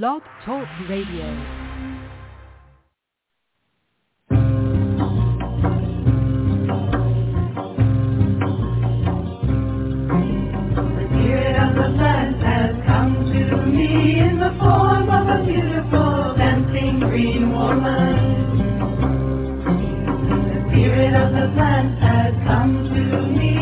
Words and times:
Blog 0.00 0.22
Talk 0.46 0.66
Radio. 0.88 1.26
Spirit 11.10 11.56
of 11.60 11.74
the 11.76 11.88
plant 11.98 12.40
has 12.40 12.74
come 12.86 13.12
to 13.34 13.66
me 13.66 14.18
in 14.18 14.40
the 14.40 14.56
form 14.58 15.10
of 15.10 15.28
a 15.28 15.44
beautiful 15.44 16.36
dancing 16.38 16.98
green 17.00 17.52
woman. 17.52 18.70
The 20.48 20.70
spirit 20.70 21.14
of 21.14 21.32
the 21.34 21.52
plant 21.54 21.98
has 21.98 22.34
come 22.46 22.88
to 22.94 23.26
me 23.26 23.61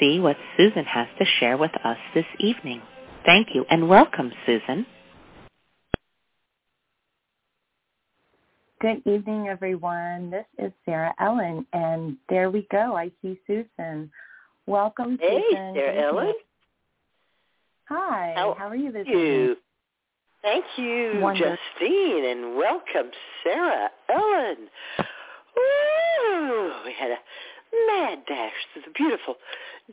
see 0.00 0.20
what 0.20 0.36
Susun 0.58 0.84
has 0.86 1.08
to 1.18 1.24
share 1.40 1.56
with 1.56 1.72
us 1.84 1.98
this 2.14 2.26
evening. 2.38 2.82
Thank 3.24 3.48
you 3.54 3.64
and 3.70 3.88
welcome, 3.88 4.32
Susun. 4.46 4.86
Good 8.80 9.02
evening, 9.06 9.48
everyone. 9.48 10.30
This 10.30 10.44
is 10.58 10.72
Sarah 10.84 11.14
Ellen, 11.18 11.66
and 11.72 12.16
there 12.28 12.50
we 12.50 12.66
go. 12.70 12.96
I 12.96 13.10
see 13.22 13.38
Susun. 13.48 14.10
Welcome, 14.66 15.18
Hey, 15.20 15.40
Susun. 15.52 15.74
Sarah 15.74 15.92
Thank 15.92 15.98
you. 15.98 16.02
Ellen. 16.18 16.34
Hi. 17.88 18.32
How 18.36 18.54
How 18.58 18.68
are 18.68 18.76
you 18.76 18.92
this 18.92 19.06
evening? 19.06 19.56
Thank 20.42 20.64
you, 20.76 21.20
Wonderful. 21.22 21.56
Justine, 21.80 22.24
and 22.26 22.56
welcome, 22.56 23.10
Sarah 23.42 23.88
Ellen. 24.10 24.68
Woo! 25.56 26.72
We 26.84 26.92
had 26.92 27.12
a 27.12 27.18
mad 27.86 28.18
dash 28.26 28.52
through 28.72 28.82
the 28.82 28.92
beautiful 28.94 29.36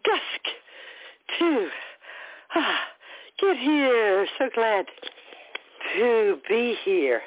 dusk 0.03 0.44
to 1.40 1.68
ah, 2.56 2.80
get 3.40 3.58
here. 3.58 4.28
So 4.38 4.50
glad 4.53 4.86
to 5.96 6.38
be 6.47 6.75
here. 6.84 7.22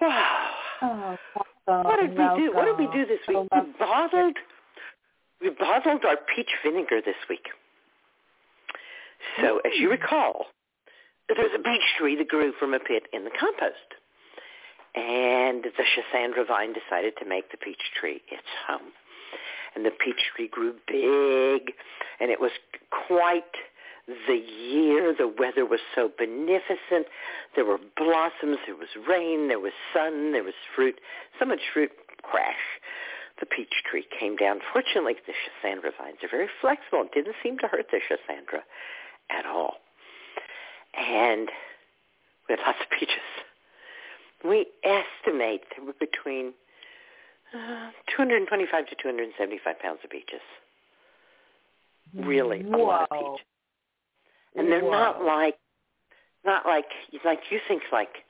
Wow. 0.00 0.50
Oh, 0.82 1.16
welcome, 1.66 1.90
What 1.90 2.00
did 2.00 2.10
we 2.10 2.42
do? 2.42 2.54
What 2.54 2.64
did 2.64 2.78
we 2.78 2.92
do 2.92 3.06
this 3.06 3.20
week? 3.28 3.38
We 3.52 3.60
bottled, 3.78 4.36
we 5.40 5.50
bottled 5.50 6.04
our 6.04 6.18
peach 6.34 6.50
vinegar 6.64 7.00
this 7.04 7.16
week. 7.28 7.46
So, 9.40 9.58
as 9.64 9.72
you 9.78 9.90
recall, 9.90 10.46
there's 11.28 11.54
a 11.54 11.62
peach 11.62 11.82
tree 11.98 12.16
that 12.16 12.28
grew 12.28 12.52
from 12.58 12.74
a 12.74 12.78
pit 12.78 13.04
in 13.12 13.24
the 13.24 13.30
compost. 13.30 13.94
And 14.94 15.64
the 15.64 15.82
Schisandra 15.82 16.46
vine 16.46 16.72
decided 16.72 17.14
to 17.18 17.24
make 17.24 17.50
the 17.50 17.56
peach 17.56 17.80
tree 17.98 18.20
its 18.30 18.46
home. 18.68 18.92
And 19.74 19.84
the 19.84 19.90
peach 19.90 20.30
tree 20.34 20.48
grew 20.48 20.74
big, 20.86 21.74
and 22.20 22.30
it 22.30 22.40
was 22.40 22.52
quite 23.08 23.42
the 24.28 24.36
year. 24.36 25.14
The 25.16 25.28
weather 25.28 25.64
was 25.64 25.80
so 25.94 26.10
beneficent. 26.16 27.06
There 27.54 27.64
were 27.64 27.78
blossoms, 27.96 28.58
there 28.66 28.76
was 28.76 28.88
rain, 29.08 29.48
there 29.48 29.60
was 29.60 29.72
sun, 29.92 30.32
there 30.32 30.44
was 30.44 30.54
fruit. 30.74 31.00
So 31.38 31.46
much 31.46 31.60
fruit, 31.72 31.90
crash. 32.22 32.80
The 33.40 33.46
peach 33.46 33.82
tree 33.90 34.06
came 34.18 34.36
down. 34.36 34.60
Fortunately, 34.72 35.14
the 35.26 35.32
Schisandra 35.32 35.90
vines 35.98 36.18
are 36.22 36.28
very 36.30 36.48
flexible. 36.60 37.02
It 37.02 37.12
didn't 37.12 37.36
seem 37.42 37.58
to 37.58 37.66
hurt 37.66 37.86
the 37.90 37.98
Schisandra 37.98 38.60
at 39.30 39.46
all. 39.46 39.74
And 40.96 41.48
we 42.48 42.54
had 42.54 42.60
lots 42.64 42.78
of 42.80 42.90
peaches. 42.96 43.16
We 44.44 44.66
estimate 44.84 45.62
there 45.74 45.84
were 45.84 45.94
between 45.98 46.52
uh, 47.52 47.90
225 48.16 48.86
to 48.86 48.94
275 49.00 49.78
pounds 49.78 49.98
of 50.04 50.10
peaches. 50.10 50.40
Really, 52.14 52.62
a 52.62 52.76
lot 52.76 53.08
of 53.10 53.36
peach. 53.36 53.46
And 54.56 54.70
they're 54.70 54.82
not 54.82 55.24
like, 55.24 55.56
not 56.44 56.64
like, 56.64 56.86
like 57.24 57.40
you 57.50 57.58
think 57.66 57.82
like 57.92 58.24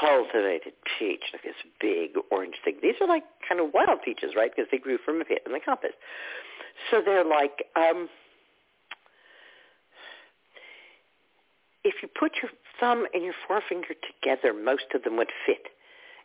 cultivated 0.00 0.72
peach, 0.98 1.22
like 1.32 1.42
this 1.42 1.54
big 1.80 2.10
orange 2.30 2.54
thing. 2.64 2.76
These 2.82 2.94
are 3.00 3.06
like 3.06 3.24
kind 3.46 3.60
of 3.60 3.72
wild 3.72 4.02
peaches, 4.04 4.32
right? 4.36 4.50
Because 4.54 4.68
they 4.72 4.78
grew 4.78 4.98
from 5.04 5.20
a 5.20 5.24
pit 5.24 5.42
in 5.46 5.52
the 5.52 5.60
compost. 5.60 5.94
So 6.90 7.00
they're 7.04 7.24
like, 7.24 7.64
um, 7.76 8.08
if 11.84 11.94
you 12.02 12.08
put 12.08 12.32
your 12.42 12.50
thumb 12.80 13.06
and 13.14 13.22
your 13.22 13.34
forefinger 13.46 13.94
together, 14.02 14.52
most 14.52 14.86
of 14.94 15.04
them 15.04 15.16
would 15.16 15.30
fit 15.46 15.68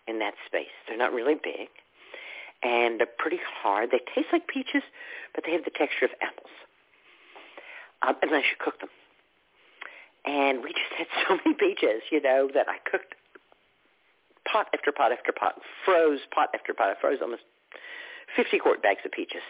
in 0.08 0.20
that 0.20 0.34
space. 0.48 0.74
They're 0.88 0.98
not 0.98 1.14
really 1.14 1.36
big, 1.36 1.70
and 2.64 3.00
they're 3.00 3.08
pretty 3.18 3.40
hard. 3.62 3.92
They 3.92 4.02
taste 4.14 4.30
like 4.32 4.48
peaches, 4.48 4.84
but 5.34 5.44
they 5.46 5.52
have 5.52 5.64
the 5.64 5.72
texture 5.72 6.06
of 6.06 6.12
apples, 6.22 6.54
um, 8.02 8.16
unless 8.22 8.44
you 8.50 8.58
cook 8.60 8.80
them. 8.80 8.90
And 10.26 10.64
we 10.64 10.74
just 10.74 10.94
had 10.98 11.08
so 11.28 11.38
many 11.44 11.56
peaches, 11.56 12.04
you 12.12 12.22
know, 12.22 12.50
that 12.54 12.68
I 12.70 12.78
cooked 12.90 13.16
pot 14.52 14.68
after 14.74 14.92
pot 14.92 15.12
after 15.12 15.32
pot, 15.32 15.56
froze 15.86 16.20
pot 16.34 16.50
after 16.54 16.74
pot. 16.74 16.90
I 16.90 17.00
froze 17.00 17.20
almost 17.22 17.44
50 18.36 18.60
quart 18.60 18.82
bags 18.82 19.02
of 19.06 19.12
peaches. 19.12 19.44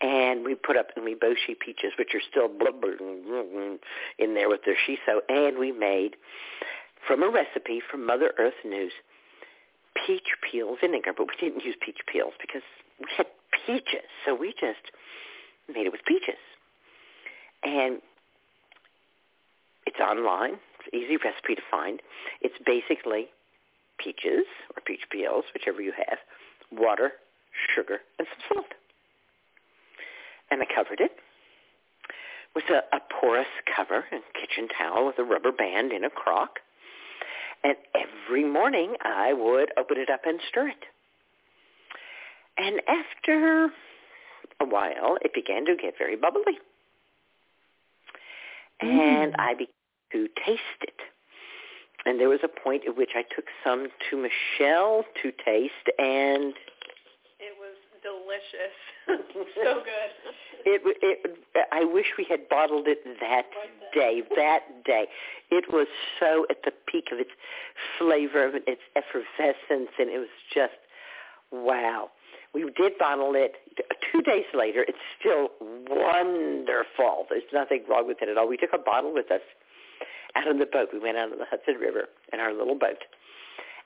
And 0.00 0.44
we 0.44 0.54
put 0.54 0.76
up 0.76 0.88
Umeboshi 0.98 1.58
peaches, 1.58 1.92
which 1.98 2.14
are 2.14 2.20
still 2.28 2.48
blubbering 2.48 3.78
in 4.18 4.34
there 4.34 4.48
with 4.48 4.60
their 4.66 4.74
shiso. 4.74 5.20
And 5.28 5.58
we 5.58 5.72
made, 5.72 6.16
from 7.06 7.22
a 7.22 7.28
recipe 7.30 7.80
from 7.90 8.04
Mother 8.04 8.32
Earth 8.38 8.58
News, 8.64 8.92
peach 10.06 10.28
peel 10.50 10.76
vinegar. 10.80 11.12
But 11.16 11.26
we 11.28 11.34
didn't 11.40 11.64
use 11.64 11.76
peach 11.80 12.00
peels 12.10 12.32
because 12.40 12.62
we 13.00 13.06
had 13.16 13.26
peaches. 13.66 14.08
So 14.24 14.34
we 14.34 14.52
just 14.52 14.92
made 15.68 15.86
it 15.86 15.92
with 15.92 16.04
peaches. 16.06 16.40
And 17.62 18.00
it's 19.86 20.00
online. 20.00 20.58
It's 20.78 20.88
an 20.92 20.98
easy 20.98 21.16
recipe 21.16 21.54
to 21.54 21.62
find. 21.70 22.00
It's 22.40 22.54
basically 22.64 23.28
peaches 23.98 24.44
or 24.76 24.82
peach 24.84 25.02
peels, 25.10 25.44
whichever 25.54 25.80
you 25.80 25.92
have, 25.96 26.18
water, 26.72 27.12
sugar, 27.74 28.00
and 28.18 28.26
some 28.28 28.56
salt. 28.56 28.72
And 30.50 30.60
I 30.62 30.66
covered 30.66 31.00
it 31.00 31.12
with 32.54 32.64
a, 32.70 32.82
a 32.94 33.00
porous 33.20 33.46
cover 33.74 34.04
and 34.12 34.22
kitchen 34.34 34.68
towel 34.68 35.06
with 35.06 35.18
a 35.18 35.24
rubber 35.24 35.52
band 35.52 35.92
in 35.92 36.04
a 36.04 36.10
crock. 36.10 36.60
And 37.64 37.76
every 37.94 38.44
morning 38.44 38.94
I 39.02 39.32
would 39.32 39.70
open 39.78 39.96
it 39.98 40.10
up 40.10 40.20
and 40.26 40.38
stir 40.48 40.68
it. 40.68 40.84
And 42.56 42.80
after 42.86 43.70
a 44.60 44.64
while, 44.64 45.16
it 45.22 45.34
began 45.34 45.64
to 45.64 45.74
get 45.74 45.94
very 45.98 46.14
bubbly. 46.14 46.58
And 48.80 49.32
mm. 49.32 49.38
I 49.38 49.54
began 49.54 49.68
to 50.12 50.28
taste 50.44 50.60
it. 50.82 51.00
And 52.06 52.20
there 52.20 52.28
was 52.28 52.40
a 52.44 52.48
point 52.48 52.82
at 52.86 52.96
which 52.96 53.12
I 53.14 53.22
took 53.34 53.46
some 53.64 53.88
to 54.10 54.16
Michelle 54.16 55.04
to 55.22 55.32
taste, 55.44 55.88
and 55.98 56.52
delicious. 58.04 58.76
so 59.64 59.80
good. 59.80 60.10
it, 60.66 60.82
it, 61.02 61.66
I 61.72 61.84
wish 61.84 62.06
we 62.18 62.26
had 62.28 62.48
bottled 62.48 62.86
it 62.86 62.98
that 63.20 63.46
day. 63.94 64.22
That 64.36 64.84
day, 64.84 65.06
it 65.50 65.64
was 65.72 65.86
so 66.20 66.46
at 66.50 66.58
the 66.64 66.72
peak 66.86 67.08
of 67.10 67.18
its 67.18 67.30
flavor, 67.98 68.46
of 68.46 68.54
its 68.54 68.82
effervescence, 68.94 69.90
and 69.98 70.10
it 70.10 70.18
was 70.18 70.34
just 70.52 70.76
wow. 71.50 72.10
We 72.52 72.70
did 72.76 72.98
bottle 72.98 73.32
it 73.34 73.54
two 74.12 74.22
days 74.22 74.46
later. 74.54 74.84
It's 74.86 74.98
still 75.18 75.48
wonderful. 75.88 77.26
There's 77.28 77.42
nothing 77.52 77.82
wrong 77.88 78.06
with 78.06 78.18
it 78.22 78.28
at 78.28 78.38
all. 78.38 78.48
We 78.48 78.56
took 78.56 78.72
a 78.72 78.78
bottle 78.78 79.12
with 79.12 79.30
us 79.32 79.42
out 80.36 80.46
on 80.46 80.58
the 80.58 80.66
boat. 80.66 80.90
We 80.92 81.00
went 81.00 81.16
out 81.16 81.32
on 81.32 81.38
the 81.38 81.46
Hudson 81.50 81.74
River 81.74 82.04
in 82.32 82.38
our 82.38 82.52
little 82.52 82.78
boat, 82.78 83.02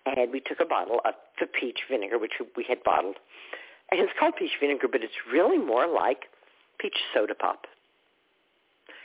and 0.05 0.31
we 0.31 0.41
took 0.41 0.61
a 0.61 0.67
bottle 0.67 1.01
of 1.07 1.15
the 1.41 1.47
peach 1.47 1.81
vinegar, 1.91 2.19
which 2.19 2.33
we 2.57 2.65
had 2.69 2.83
bottled. 2.85 3.17
And 3.91 4.01
it's 4.01 4.13
called 4.19 4.37
peach 4.37 4.53
vinegar, 4.61 4.89
but 4.91 5.03
it's 5.03 5.15
really 5.33 5.59
more 5.59 5.87
like 5.87 6.27
peach 6.79 6.97
soda 7.15 7.35
pop 7.35 7.67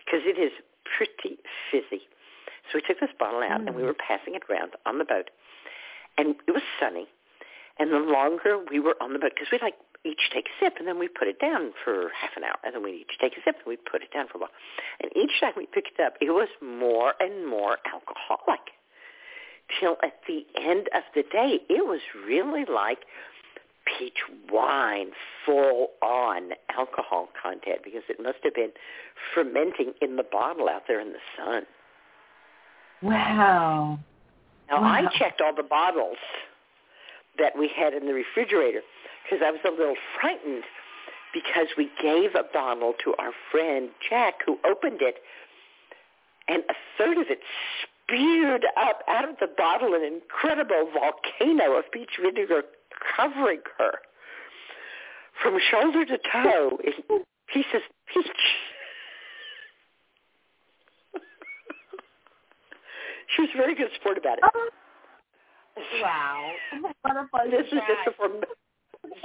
because 0.06 0.22
it 0.26 0.38
is 0.38 0.52
pretty 0.84 1.40
fizzy. 1.72 2.04
So 2.72 2.76
we 2.76 2.82
took 2.82 3.00
this 3.00 3.12
bottle 3.18 3.42
out 3.42 3.62
and 3.62 3.76
we 3.76 3.84
mm. 3.84 3.86
were 3.86 3.96
passing 3.96 4.36
it 4.36 4.44
around 4.50 4.72
on 4.86 4.98
the 4.98 5.06
boat, 5.06 5.30
and 6.18 6.36
it 6.48 6.52
was 6.52 6.64
sunny. 6.80 7.08
And 7.80 7.92
the 7.92 7.98
longer 7.98 8.60
we 8.70 8.80
were 8.80 8.96
on 9.02 9.14
the 9.14 9.20
boat, 9.20 9.32
because 9.34 9.50
we 9.52 9.60
like 9.62 9.76
each 10.06 10.30
take 10.34 10.48
a 10.48 10.56
sip 10.64 10.76
and 10.78 10.88
then 10.88 11.00
we 11.00 11.08
put 11.08 11.28
it 11.28 11.40
down 11.40 11.74
for 11.84 12.12
half 12.14 12.36
an 12.36 12.44
hour, 12.44 12.58
and 12.64 12.76
then 12.76 12.84
we 12.84 13.08
each 13.08 13.18
take 13.20 13.34
a 13.34 13.42
sip 13.44 13.56
and 13.56 13.68
we 13.68 13.78
put 13.78 14.04
it 14.04 14.12
down 14.14 14.28
for 14.28 14.38
a 14.38 14.42
while. 14.42 14.56
And 15.02 15.12
each 15.16 15.40
time 15.40 15.54
we 15.58 15.66
picked 15.66 16.00
it 16.00 16.04
up, 16.04 16.16
it 16.22 16.32
was 16.32 16.50
more 16.62 17.14
and 17.20 17.48
more 17.48 17.78
alcoholic. 17.92 18.72
Till 19.80 19.98
at 20.04 20.20
the 20.28 20.46
end 20.60 20.90
of 20.94 21.04
the 21.16 21.24
day, 21.24 21.62
it 21.70 21.88
was 21.88 22.02
really 22.28 22.66
like 22.66 23.00
peach 23.86 24.18
wine, 24.52 25.08
full 25.46 25.90
on 26.02 26.52
alcohol 26.76 27.30
content, 27.42 27.80
because 27.84 28.04
it 28.10 28.22
must 28.22 28.38
have 28.44 28.54
been 28.56 28.72
fermenting 29.34 29.94
in 30.02 30.16
the 30.16 30.24
bottle 30.24 30.70
out 30.70 30.84
there 30.88 31.00
in 31.00 31.10
the 31.10 31.20
sun. 31.38 31.64
Wow. 33.02 34.00
Now 34.70 34.82
Wow. 34.82 34.88
I 34.88 35.18
checked 35.18 35.42
all 35.42 35.54
the 35.56 35.64
bottles 35.64 36.18
that 37.38 37.58
we 37.58 37.68
had 37.76 37.94
in 37.94 38.06
the 38.06 38.14
refrigerator 38.14 38.82
because 39.24 39.44
I 39.46 39.52
was 39.52 39.60
a 39.66 39.72
little 39.72 39.96
frightened 40.20 40.64
because 41.34 41.68
we 41.78 41.90
gave 42.02 42.36
a 42.36 42.44
bottle 42.54 42.94
to 43.04 43.14
our 43.18 43.32
friend 43.52 43.90
Jack 44.10 44.36
who 44.46 44.60
opened 44.66 45.02
it 45.02 45.16
and 46.48 46.64
a 46.70 46.74
third 46.98 47.18
of 47.18 47.28
it 47.30 47.40
speared 48.08 48.66
up 48.78 49.02
out 49.08 49.28
of 49.28 49.36
the 49.40 49.48
bottle 49.58 49.94
an 49.96 50.04
incredible 50.04 50.90
volcano 50.94 51.78
of 51.78 51.92
peach 51.92 52.20
vinegar 52.22 52.64
covering 53.16 53.62
her 53.78 53.92
from 55.42 55.58
shoulder 55.72 56.06
to 56.06 56.18
toe 56.32 56.78
in 56.84 57.24
pieces 57.52 57.76
of 57.76 57.82
peach. 58.14 58.28
she 63.36 63.42
was 63.42 63.50
a 63.54 63.58
very 63.58 63.76
good 63.76 63.90
sport 64.00 64.18
about 64.18 64.38
it. 64.38 64.44
Oh. 64.44 64.70
Wow. 66.02 66.52
What 67.02 67.18
a 67.18 67.28
fun 67.32 67.50
This 67.50 67.66
was 67.72 67.82
just 67.88 68.06
before 68.06 68.30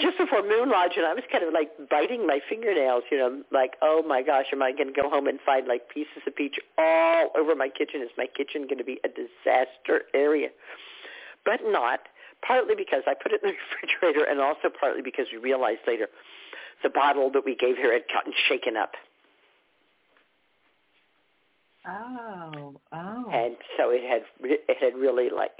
just 0.00 0.18
before 0.18 0.42
Moon 0.42 0.70
Lodge, 0.70 0.92
and 0.96 1.06
I 1.06 1.14
was 1.14 1.22
kind 1.30 1.44
of 1.44 1.52
like 1.52 1.70
biting 1.88 2.26
my 2.26 2.40
fingernails, 2.48 3.04
you 3.10 3.18
know, 3.18 3.42
like, 3.52 3.72
oh 3.80 4.02
my 4.06 4.22
gosh, 4.22 4.46
am 4.52 4.62
I 4.62 4.72
going 4.72 4.92
to 4.92 5.02
go 5.02 5.08
home 5.08 5.26
and 5.26 5.38
find 5.46 5.66
like 5.68 5.88
pieces 5.88 6.22
of 6.26 6.34
peach 6.34 6.56
all 6.76 7.30
over 7.36 7.54
my 7.54 7.68
kitchen? 7.68 8.02
Is 8.02 8.10
my 8.18 8.26
kitchen 8.26 8.62
going 8.62 8.78
to 8.78 8.84
be 8.84 8.98
a 9.04 9.08
disaster 9.08 10.02
area? 10.14 10.48
But 11.44 11.60
not, 11.64 12.00
partly 12.46 12.74
because 12.76 13.02
I 13.06 13.14
put 13.14 13.32
it 13.32 13.42
in 13.42 13.50
the 13.50 13.54
refrigerator, 13.82 14.24
and 14.28 14.40
also 14.40 14.68
partly 14.68 15.02
because 15.02 15.26
we 15.32 15.38
realized 15.38 15.80
later 15.86 16.08
the 16.82 16.90
bottle 16.90 17.30
that 17.32 17.44
we 17.44 17.56
gave 17.56 17.76
her 17.78 17.92
had 17.92 18.04
gotten 18.12 18.32
shaken 18.48 18.76
up, 18.76 18.92
Oh, 21.86 22.74
oh. 22.92 23.24
and 23.32 23.56
so 23.76 23.90
it 23.90 24.02
had 24.08 24.22
it 24.42 24.76
had 24.80 24.94
really 24.94 25.30
like 25.34 25.52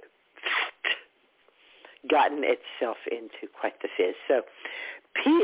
gotten 2.11 2.43
itself 2.45 2.99
into 3.11 3.51
quite 3.59 3.81
the 3.81 3.89
fizz. 3.97 4.15
So 4.27 4.43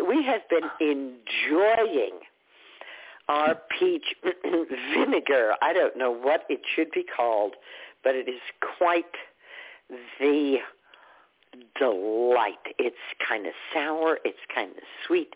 we 0.08 0.22
have 0.24 0.42
been 0.50 0.68
enjoying 0.80 2.20
our 3.28 3.56
peach 3.78 4.14
vinegar. 4.94 5.54
I 5.62 5.72
don't 5.72 5.96
know 5.96 6.10
what 6.10 6.44
it 6.50 6.60
should 6.74 6.90
be 6.90 7.04
called, 7.04 7.54
but 8.02 8.14
it 8.14 8.28
is 8.28 8.40
quite 8.78 9.04
the 10.20 10.56
delight. 11.78 12.58
It's 12.78 12.96
kind 13.26 13.46
of 13.46 13.52
sour. 13.72 14.18
It's 14.24 14.38
kind 14.54 14.70
of 14.70 14.82
sweet. 15.06 15.34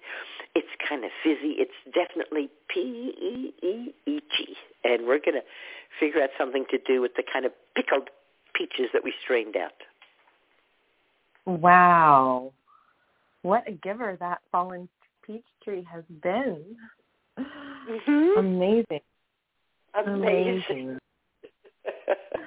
It's 0.54 0.68
kind 0.88 1.04
of 1.04 1.10
fizzy. 1.22 1.56
It's 1.58 1.72
definitely 1.94 2.48
peachy. 2.68 4.56
And 4.84 5.06
we're 5.06 5.18
going 5.18 5.34
to 5.34 5.42
figure 6.00 6.22
out 6.22 6.30
something 6.38 6.64
to 6.70 6.78
do 6.86 7.00
with 7.00 7.12
the 7.16 7.22
kind 7.30 7.44
of 7.44 7.52
pickled 7.74 8.10
peaches 8.54 8.86
that 8.92 9.04
we 9.04 9.12
strained 9.22 9.56
out. 9.56 9.72
Wow. 11.46 12.52
What 13.42 13.66
a 13.68 13.72
giver 13.72 14.16
that 14.20 14.40
fallen 14.50 14.88
peach 15.24 15.44
tree 15.64 15.86
has 15.90 16.04
been. 16.22 16.62
Mm-hmm. 17.38 18.38
Amazing. 18.38 19.00
Amazing. 19.94 20.62
Amazing. 20.70 20.98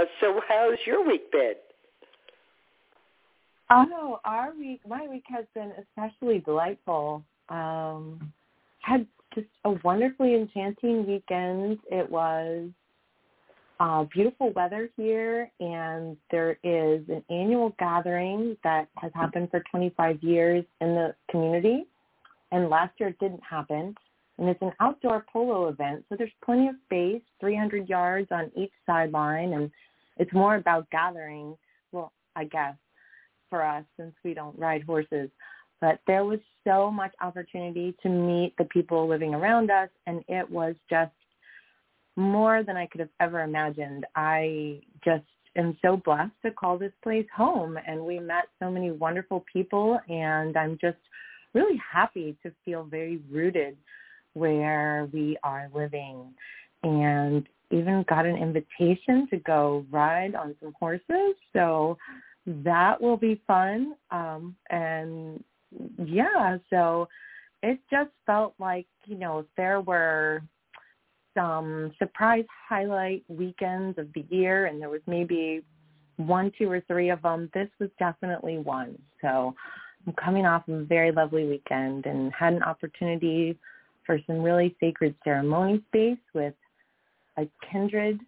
uh, 0.00 0.04
so 0.20 0.40
how's 0.48 0.78
your 0.86 1.06
week 1.06 1.30
been? 1.32 1.54
Oh, 3.70 4.18
our 4.24 4.54
week, 4.58 4.80
my 4.88 5.06
week 5.08 5.24
has 5.28 5.44
been 5.54 5.72
especially 5.78 6.40
delightful. 6.40 7.22
Um, 7.50 8.32
had 8.80 9.06
just 9.34 9.46
a 9.64 9.72
wonderfully 9.84 10.34
enchanting 10.34 11.06
weekend. 11.06 11.78
It 11.90 12.10
was 12.10 12.70
uh, 13.80 14.04
beautiful 14.04 14.52
weather 14.52 14.88
here, 14.96 15.50
and 15.60 16.16
there 16.30 16.58
is 16.64 17.02
an 17.08 17.22
annual 17.30 17.74
gathering 17.78 18.56
that 18.64 18.88
has 18.96 19.12
happened 19.14 19.50
for 19.50 19.62
25 19.70 20.22
years 20.22 20.64
in 20.80 20.94
the 20.94 21.14
community. 21.30 21.86
And 22.50 22.70
last 22.70 22.94
year 22.98 23.10
it 23.10 23.18
didn't 23.18 23.42
happen. 23.48 23.94
And 24.38 24.48
it's 24.48 24.62
an 24.62 24.72
outdoor 24.80 25.26
polo 25.32 25.68
event, 25.68 26.04
so 26.08 26.14
there's 26.16 26.30
plenty 26.44 26.68
of 26.68 26.76
space, 26.86 27.22
300 27.40 27.88
yards 27.88 28.28
on 28.30 28.52
each 28.56 28.70
sideline, 28.86 29.52
and 29.52 29.70
it's 30.18 30.32
more 30.32 30.56
about 30.56 30.90
gathering, 30.90 31.56
well, 31.92 32.12
I 32.36 32.44
guess, 32.44 32.74
for 33.50 33.62
us 33.62 33.84
since 33.98 34.14
we 34.24 34.34
don't 34.34 34.58
ride 34.58 34.82
horses. 34.82 35.30
But 35.80 36.00
there 36.06 36.24
was 36.24 36.40
so 36.66 36.90
much 36.90 37.12
opportunity 37.20 37.94
to 38.02 38.08
meet 38.08 38.54
the 38.58 38.64
people 38.64 39.08
living 39.08 39.34
around 39.34 39.70
us, 39.70 39.88
and 40.06 40.24
it 40.28 40.48
was 40.50 40.74
just 40.90 41.12
more 42.16 42.64
than 42.64 42.76
I 42.76 42.86
could 42.86 43.00
have 43.00 43.10
ever 43.20 43.42
imagined. 43.42 44.04
I 44.16 44.80
just 45.04 45.24
am 45.56 45.76
so 45.80 45.96
blessed 45.96 46.32
to 46.44 46.50
call 46.50 46.78
this 46.78 46.92
place 47.02 47.26
home, 47.34 47.78
and 47.86 48.00
we 48.00 48.18
met 48.18 48.48
so 48.60 48.70
many 48.70 48.90
wonderful 48.90 49.44
people, 49.52 50.00
and 50.08 50.56
I'm 50.56 50.78
just 50.80 50.98
really 51.54 51.80
happy 51.92 52.36
to 52.42 52.52
feel 52.64 52.84
very 52.84 53.20
rooted 53.30 53.76
where 54.34 55.08
we 55.12 55.38
are 55.42 55.70
living 55.74 56.34
and 56.82 57.46
even 57.70 58.04
got 58.08 58.26
an 58.26 58.36
invitation 58.36 59.28
to 59.30 59.36
go 59.38 59.84
ride 59.90 60.34
on 60.34 60.54
some 60.62 60.74
horses. 60.78 61.34
So 61.52 61.98
that 62.46 63.00
will 63.00 63.16
be 63.16 63.40
fun. 63.46 63.94
Um, 64.10 64.56
and 64.70 65.42
yeah, 66.02 66.58
so 66.70 67.08
it 67.62 67.78
just 67.90 68.10
felt 68.26 68.54
like, 68.58 68.86
you 69.06 69.16
know, 69.16 69.44
there 69.56 69.80
were 69.80 70.42
some 71.34 71.92
surprise 71.98 72.44
highlight 72.68 73.24
weekends 73.28 73.98
of 73.98 74.08
the 74.14 74.24
year 74.30 74.66
and 74.66 74.80
there 74.80 74.88
was 74.88 75.02
maybe 75.06 75.62
one, 76.16 76.50
two, 76.58 76.70
or 76.70 76.80
three 76.88 77.10
of 77.10 77.22
them. 77.22 77.50
This 77.54 77.68
was 77.78 77.90
definitely 77.98 78.58
one. 78.58 78.98
So 79.20 79.54
I'm 80.06 80.12
coming 80.14 80.46
off 80.46 80.66
of 80.68 80.74
a 80.74 80.84
very 80.84 81.12
lovely 81.12 81.44
weekend 81.46 82.06
and 82.06 82.32
had 82.32 82.54
an 82.54 82.62
opportunity 82.62 83.56
for 84.04 84.18
some 84.26 84.42
really 84.42 84.74
sacred 84.80 85.14
ceremony 85.22 85.82
space 85.88 86.18
with 86.34 86.54
a 87.38 87.48
kindred 87.70 88.20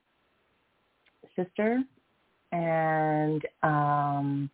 sister 1.36 1.82
and 2.52 3.42
um, 3.62 4.50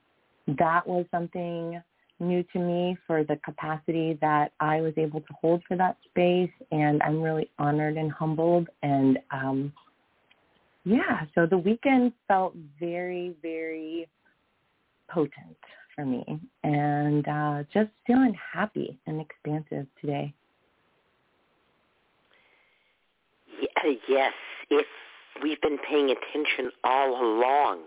that 0.59 0.87
was 0.87 1.07
something 1.11 1.81
new 2.19 2.43
to 2.53 2.59
me 2.59 2.97
for 3.07 3.25
the 3.25 3.37
capacity 3.45 4.19
that 4.21 4.53
I 4.61 4.81
was 4.81 4.95
able 4.97 5.21
to 5.21 5.33
hold 5.41 5.63
for 5.69 5.77
that 5.77 5.97
space 6.09 6.51
and 6.73 7.03
I'm 7.03 7.21
really 7.21 7.51
honored 7.59 7.97
and 7.97 8.11
humbled 8.11 8.69
and 8.83 9.19
um 9.31 9.73
yeah, 10.87 11.25
so 11.35 11.47
the 11.47 11.59
weekend 11.59 12.13
felt 12.29 12.55
very, 12.79 13.35
very 13.43 14.09
potent 15.11 15.57
for 15.97 16.07
me 16.07 16.25
and 16.63 17.27
uh, 17.27 17.65
just 17.75 17.91
feeling 18.07 18.37
happy 18.53 18.97
and 19.09 19.21
expansive 19.21 19.89
today. 20.01 20.33
Yes, 24.09 24.33
if 24.71 24.87
we've 25.43 25.61
been 25.61 25.79
paying 25.79 26.11
attention 26.11 26.71
all 26.85 27.23
along, 27.23 27.83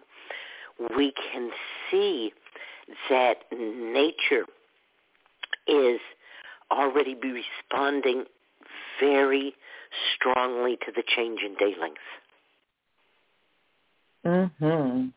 we 0.95 1.11
can 1.31 1.51
see 1.89 2.33
that 3.09 3.37
nature 3.51 4.45
is 5.67 5.99
already 6.71 7.15
be 7.15 7.31
responding 7.31 8.25
very 8.99 9.53
strongly 10.15 10.77
to 10.85 10.91
the 10.95 11.03
change 11.15 11.41
in 11.41 11.55
day 11.55 11.75
length. 11.79 12.01
Mhm. 14.25 15.13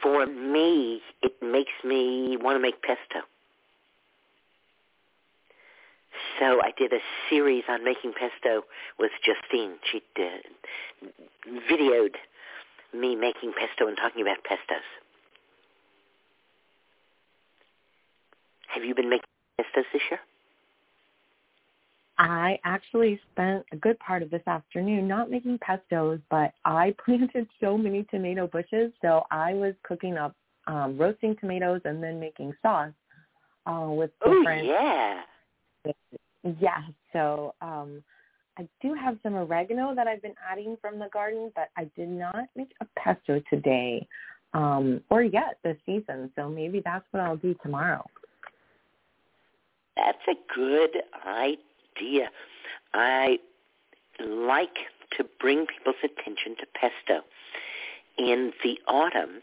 For 0.00 0.26
me, 0.26 1.02
it 1.22 1.42
makes 1.42 1.72
me 1.84 2.36
want 2.36 2.56
to 2.56 2.60
make 2.60 2.80
pesto. 2.82 3.26
So 6.38 6.60
I 6.62 6.72
did 6.76 6.92
a 6.92 7.00
series 7.28 7.64
on 7.68 7.84
making 7.84 8.12
pesto 8.12 8.62
with 8.98 9.10
Justine. 9.24 9.76
She 9.90 10.02
did, 10.14 10.44
videoed 11.70 12.14
me 12.94 13.16
making 13.16 13.52
pesto 13.52 13.88
and 13.88 13.96
talking 13.96 14.22
about 14.22 14.38
pestos. 14.44 14.82
Have 18.68 18.84
you 18.84 18.94
been 18.94 19.10
making 19.10 19.26
pestos 19.60 19.84
this 19.92 20.02
year? 20.10 20.20
I 22.18 22.58
actually 22.64 23.20
spent 23.32 23.64
a 23.72 23.76
good 23.76 23.98
part 24.00 24.22
of 24.22 24.30
this 24.30 24.42
afternoon 24.46 25.06
not 25.06 25.30
making 25.30 25.58
pestos, 25.58 26.20
but 26.30 26.52
I 26.64 26.94
planted 27.04 27.46
so 27.60 27.78
many 27.78 28.04
tomato 28.04 28.46
bushes, 28.46 28.92
so 29.00 29.24
I 29.30 29.54
was 29.54 29.74
cooking 29.84 30.16
up 30.16 30.34
um, 30.66 30.98
roasting 30.98 31.36
tomatoes 31.36 31.80
and 31.84 32.02
then 32.02 32.20
making 32.20 32.54
sauce 32.60 32.92
uh, 33.66 33.86
with 33.88 34.10
different. 34.24 34.68
Oh 34.68 34.72
yeah. 34.72 35.20
Yeah. 36.60 36.82
So 37.12 37.54
um, 37.60 38.02
I 38.58 38.68
do 38.82 38.94
have 38.94 39.18
some 39.22 39.34
oregano 39.34 39.94
that 39.94 40.06
I've 40.06 40.22
been 40.22 40.34
adding 40.50 40.76
from 40.80 40.98
the 40.98 41.08
garden, 41.12 41.52
but 41.54 41.68
I 41.76 41.90
did 41.96 42.08
not 42.08 42.48
make 42.56 42.72
a 42.80 42.86
pesto 42.96 43.40
today 43.50 44.06
um, 44.54 45.00
or 45.10 45.22
yet 45.22 45.58
this 45.62 45.76
season. 45.86 46.30
So 46.36 46.48
maybe 46.48 46.82
that's 46.84 47.04
what 47.10 47.22
I'll 47.22 47.36
do 47.36 47.54
tomorrow. 47.62 48.04
That's 49.96 50.18
a 50.28 50.54
good 50.54 51.02
idea. 51.26 52.30
I 52.94 53.38
like 54.24 54.76
to 55.16 55.24
bring 55.40 55.66
people's 55.66 55.96
attention 56.02 56.56
to 56.58 56.66
pesto 56.74 57.24
in 58.16 58.52
the 58.62 58.78
autumn 58.88 59.40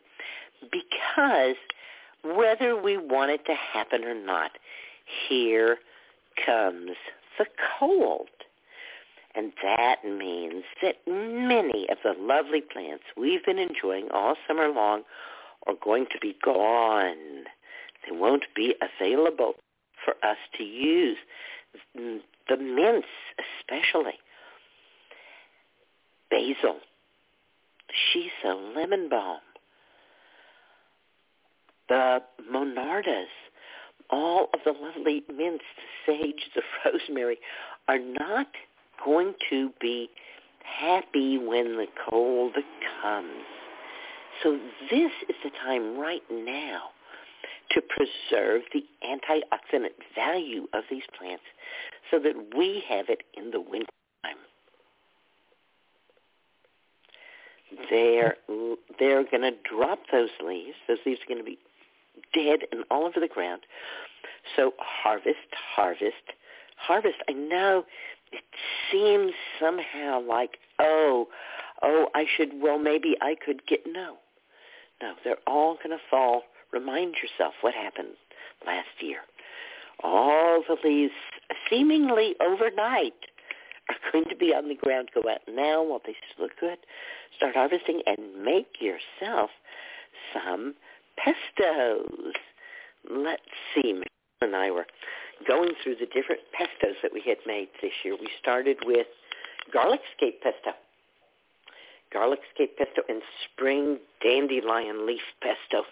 because 0.71 1.55
whether 2.23 2.81
we 2.81 2.97
want 2.97 3.31
it 3.31 3.45
to 3.45 3.53
happen 3.53 4.03
or 4.03 4.15
not, 4.15 4.51
here 5.29 5.77
comes 6.43 6.91
the 7.37 7.45
cold. 7.79 8.29
And 9.35 9.51
that 9.61 9.97
means 10.05 10.63
that 10.81 10.95
many 11.05 11.87
of 11.89 11.97
the 12.03 12.13
lovely 12.17 12.61
plants 12.61 13.03
we've 13.17 13.43
been 13.43 13.59
enjoying 13.59 14.07
all 14.13 14.35
summer 14.47 14.69
long 14.69 15.03
are 15.67 15.73
going 15.83 16.05
to 16.13 16.19
be 16.21 16.35
gone. 16.43 17.43
They 18.05 18.15
won't 18.15 18.45
be 18.55 18.75
available 18.81 19.55
for 20.03 20.13
us 20.23 20.37
to 20.57 20.63
use. 20.63 21.17
Mm, 21.97 22.21
the 22.47 22.57
mints 22.57 23.07
especially. 23.59 24.19
Basil, 26.29 26.77
shiso, 27.91 28.75
lemon 28.75 29.09
balm, 29.09 29.39
the 31.87 32.19
monardas, 32.51 33.25
all 34.09 34.49
of 34.53 34.59
the 34.65 34.71
lovely 34.71 35.23
mints, 35.35 35.63
the 36.07 36.13
sage, 36.13 36.49
the 36.55 36.61
rosemary, 36.85 37.37
are 37.87 37.99
not 37.99 38.47
going 39.03 39.33
to 39.49 39.71
be 39.79 40.09
happy 40.63 41.37
when 41.37 41.77
the 41.77 41.87
cold 42.09 42.55
comes. 43.01 43.43
So 44.43 44.59
this 44.91 45.11
is 45.29 45.35
the 45.43 45.51
time 45.63 45.97
right 45.97 46.23
now 46.31 46.89
to 47.71 47.81
preserve 47.81 48.61
the 48.73 48.83
antioxidant 49.03 49.93
value 50.15 50.67
of 50.73 50.83
these 50.89 51.03
plants 51.17 51.43
so 52.11 52.19
that 52.19 52.33
we 52.57 52.83
have 52.87 53.05
it 53.09 53.23
in 53.35 53.51
the 53.51 53.61
winter 53.61 53.87
time. 54.23 54.35
They're, 57.89 58.35
they're 58.99 59.23
going 59.23 59.41
to 59.41 59.51
drop 59.69 59.99
those 60.11 60.29
leaves. 60.45 60.75
Those 60.87 60.97
leaves 61.05 61.19
are 61.21 61.33
going 61.33 61.39
to 61.39 61.45
be 61.45 61.57
dead 62.35 62.67
and 62.71 62.83
all 62.91 63.05
over 63.05 63.19
the 63.19 63.27
ground. 63.27 63.61
So 64.55 64.73
harvest, 64.77 65.49
harvest, 65.75 66.33
harvest. 66.77 67.17
I 67.29 67.33
know 67.33 67.85
it 68.31 68.43
seems 68.91 69.31
somehow 69.59 70.21
like, 70.21 70.57
oh, 70.79 71.27
oh, 71.81 72.07
I 72.13 72.25
should, 72.35 72.49
well, 72.61 72.77
maybe 72.77 73.15
I 73.21 73.35
could 73.43 73.65
get, 73.65 73.81
no. 73.87 74.17
No, 75.01 75.13
they're 75.23 75.37
all 75.47 75.75
going 75.75 75.97
to 75.97 76.03
fall. 76.09 76.43
Remind 76.71 77.15
yourself 77.15 77.53
what 77.61 77.73
happened 77.73 78.15
last 78.65 78.87
year. 78.99 79.19
All 80.03 80.63
the 80.67 80.77
leaves, 80.83 81.13
seemingly 81.69 82.35
overnight, 82.41 83.13
are 83.89 84.11
going 84.11 84.25
to 84.29 84.35
be 84.35 84.53
on 84.53 84.67
the 84.67 84.75
ground. 84.75 85.09
Go 85.13 85.29
out 85.29 85.41
now 85.49 85.83
while 85.83 86.01
they 86.05 86.15
still 86.31 86.45
look 86.45 86.59
good. 86.59 86.77
Start 87.37 87.55
harvesting 87.55 88.01
and 88.05 88.43
make 88.43 88.81
yourself 88.81 89.49
some 90.33 90.75
pestos. 91.17 92.33
Let's 93.09 93.41
see. 93.73 93.93
Michelle 93.93 94.05
and 94.41 94.55
I 94.55 94.71
were 94.71 94.85
going 95.47 95.71
through 95.83 95.95
the 95.95 96.05
different 96.05 96.41
pestos 96.53 96.95
that 97.01 97.13
we 97.13 97.21
had 97.25 97.37
made 97.45 97.69
this 97.81 97.91
year. 98.03 98.15
We 98.19 98.29
started 98.39 98.77
with 98.85 99.07
garlic 99.71 100.01
scape 100.15 100.41
pesto, 100.41 100.71
garlic 102.11 102.39
scape 102.53 102.77
pesto, 102.77 103.01
and 103.09 103.21
spring 103.43 103.99
dandelion 104.21 105.05
leaf 105.05 105.21
pesto. 105.41 105.83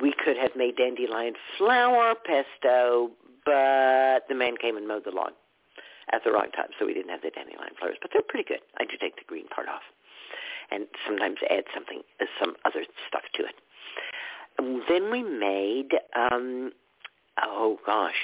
We 0.00 0.12
could 0.12 0.36
have 0.36 0.52
made 0.56 0.76
dandelion 0.76 1.34
flower 1.56 2.14
pesto, 2.14 3.10
but 3.44 4.28
the 4.28 4.34
man 4.34 4.56
came 4.60 4.76
and 4.76 4.86
mowed 4.86 5.04
the 5.04 5.10
lawn 5.10 5.32
at 6.12 6.24
the 6.24 6.32
wrong 6.32 6.48
time, 6.56 6.68
so 6.78 6.86
we 6.86 6.94
didn't 6.94 7.10
have 7.10 7.22
the 7.22 7.30
dandelion 7.30 7.74
flowers. 7.78 7.96
But 8.00 8.10
they're 8.12 8.22
pretty 8.22 8.44
good. 8.48 8.60
I 8.78 8.84
do 8.84 8.96
take 9.00 9.16
the 9.16 9.24
green 9.26 9.48
part 9.48 9.68
off, 9.68 9.82
and 10.70 10.86
sometimes 11.06 11.36
add 11.50 11.64
something, 11.74 12.02
some 12.40 12.54
other 12.64 12.84
stuff 13.06 13.24
to 13.34 13.44
it. 13.44 13.54
Then 14.88 15.10
we 15.10 15.22
made, 15.22 15.90
um, 16.16 16.72
oh 17.42 17.78
gosh, 17.86 18.14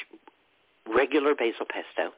regular 0.92 1.35
basil 1.35 1.66
pesto 1.68 2.12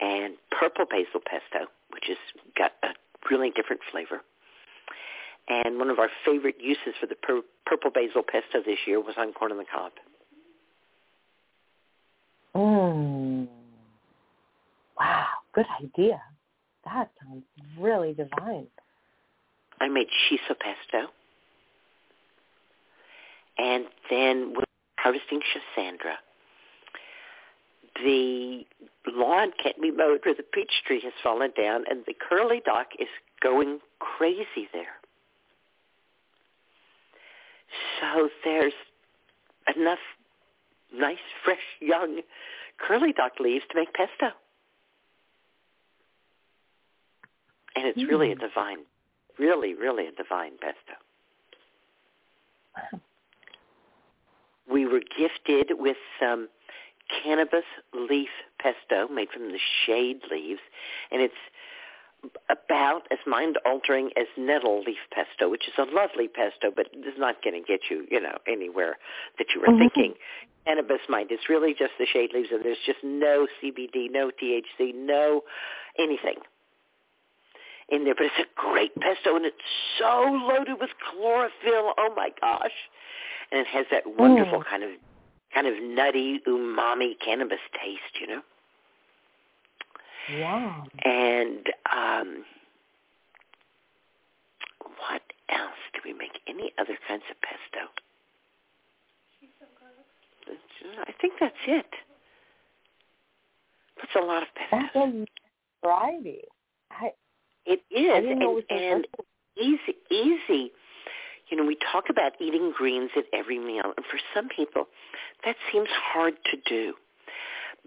and 0.00 0.34
purple 0.50 0.86
basil 0.86 1.20
pesto, 1.24 1.70
which 1.90 2.04
has 2.08 2.16
got 2.56 2.72
a 2.82 2.88
really 3.30 3.50
different 3.50 3.80
flavor. 3.90 4.22
And 5.48 5.78
one 5.78 5.90
of 5.90 5.98
our 5.98 6.10
favorite 6.24 6.56
uses 6.60 6.94
for 7.00 7.06
the 7.06 7.14
pur- 7.14 7.42
purple 7.66 7.90
basil 7.90 8.22
pesto 8.22 8.62
this 8.64 8.78
year 8.86 9.00
was 9.00 9.14
on 9.16 9.32
corn 9.32 9.52
on 9.52 9.58
the 9.58 9.64
cob. 9.64 9.92
Mm. 12.54 13.48
Wow, 14.98 15.26
good 15.54 15.66
idea. 15.82 16.20
That 16.84 17.10
sounds 17.22 17.44
really 17.78 18.14
divine. 18.14 18.66
I 19.80 19.88
made 19.88 20.06
shiso 20.28 20.56
pesto. 20.58 21.10
And 23.58 23.86
then 24.10 24.52
we're 24.54 24.64
harvesting 24.98 25.40
Schisandra. 25.40 26.16
The 28.02 28.66
lawn 29.06 29.52
can't 29.62 29.80
be 29.80 29.90
mowed 29.90 30.20
where 30.24 30.34
the 30.34 30.42
peach 30.42 30.72
tree 30.86 31.00
has 31.02 31.12
fallen 31.22 31.52
down, 31.56 31.84
and 31.88 32.04
the 32.06 32.14
curly 32.14 32.60
dock 32.64 32.88
is 32.98 33.08
going 33.42 33.80
crazy 33.98 34.68
there. 34.72 34.96
So 38.00 38.28
there's 38.44 38.74
enough 39.74 39.98
nice, 40.94 41.18
fresh, 41.44 41.58
young 41.80 42.20
curly 42.78 43.12
dock 43.12 43.40
leaves 43.40 43.64
to 43.70 43.76
make 43.76 43.92
pesto. 43.94 44.34
And 47.74 47.86
it's 47.86 47.98
really 47.98 48.32
a 48.32 48.34
hmm. 48.34 48.40
divine, 48.40 48.78
really, 49.38 49.74
really 49.74 50.06
a 50.06 50.12
divine 50.12 50.52
pesto. 50.60 50.94
We 54.70 54.86
were 54.86 55.00
gifted 55.00 55.78
with 55.78 55.96
some 56.20 56.48
cannabis 57.22 57.64
leaf 57.92 58.30
pesto 58.58 59.08
made 59.08 59.30
from 59.30 59.52
the 59.52 59.60
shade 59.84 60.22
leaves, 60.30 60.60
and 61.10 61.22
it's 61.22 61.34
about 62.50 63.06
as 63.12 63.18
mind-altering 63.26 64.10
as 64.16 64.26
nettle 64.36 64.82
leaf 64.82 64.98
pesto, 65.12 65.48
which 65.48 65.68
is 65.68 65.74
a 65.78 65.84
lovely 65.84 66.26
pesto, 66.26 66.72
but 66.74 66.88
is 66.92 67.18
not 67.18 67.42
going 67.44 67.54
to 67.54 67.66
get 67.66 67.82
you, 67.90 68.06
you 68.10 68.20
know, 68.20 68.36
anywhere 68.48 68.98
that 69.38 69.54
you 69.54 69.60
were 69.60 69.68
Mhm. 69.68 69.78
thinking. 69.78 70.18
Cannabis 70.64 71.08
mind. 71.08 71.30
It's 71.30 71.48
really 71.48 71.74
just 71.74 71.96
the 71.98 72.06
shade 72.06 72.32
leaves, 72.32 72.50
and 72.50 72.64
there's 72.64 72.80
just 72.80 73.04
no 73.04 73.46
CBD, 73.60 74.08
no 74.08 74.30
THC, 74.30 74.92
no 74.92 75.44
anything 75.96 76.42
in 77.88 78.04
there. 78.04 78.16
But 78.16 78.26
it's 78.26 78.38
a 78.40 78.46
great 78.56 78.94
pesto, 78.96 79.36
and 79.36 79.46
it's 79.46 79.62
so 79.98 80.22
loaded 80.22 80.80
with 80.80 80.90
chlorophyll. 80.98 81.94
Oh 81.96 82.12
my 82.16 82.30
gosh! 82.40 82.90
And 83.52 83.60
it 83.60 83.66
has 83.68 83.86
that 83.90 84.04
wonderful 84.06 84.60
Mm. 84.60 84.66
kind 84.66 84.82
of 84.82 84.90
kind 85.54 85.66
of 85.66 85.74
nutty 85.82 86.40
umami 86.46 87.18
cannabis 87.24 87.60
taste, 87.82 88.20
you 88.20 88.26
know. 88.26 88.42
Yeah. 90.28 90.84
And 91.04 91.66
um, 91.90 92.44
what 94.98 95.22
else 95.48 95.78
do 95.94 96.00
we 96.04 96.12
make? 96.12 96.32
Any 96.46 96.72
other 96.78 96.98
kinds 97.08 97.22
of 97.30 97.36
pesto? 97.40 97.88
I 101.06 101.12
think 101.20 101.34
that's 101.40 101.54
it. 101.66 101.86
That's 103.96 104.14
a 104.16 104.20
lot 104.20 104.42
of 104.42 104.48
pesto. 104.54 104.78
That's 104.94 104.96
a 104.96 105.26
variety. 105.86 106.40
I, 106.90 107.12
It 107.64 107.82
is, 107.90 108.22
didn't 108.22 108.38
know 108.40 108.52
it 108.52 108.54
was 108.54 108.64
and, 108.70 109.06
and 109.06 109.06
easy, 109.56 109.96
easy. 110.10 110.72
You 111.48 111.56
know, 111.56 111.64
we 111.64 111.76
talk 111.92 112.08
about 112.10 112.32
eating 112.40 112.72
greens 112.76 113.10
at 113.16 113.24
every 113.32 113.58
meal, 113.58 113.92
and 113.96 114.04
for 114.06 114.18
some 114.34 114.48
people, 114.48 114.88
that 115.44 115.56
seems 115.72 115.88
hard 115.90 116.34
to 116.50 116.56
do. 116.66 116.94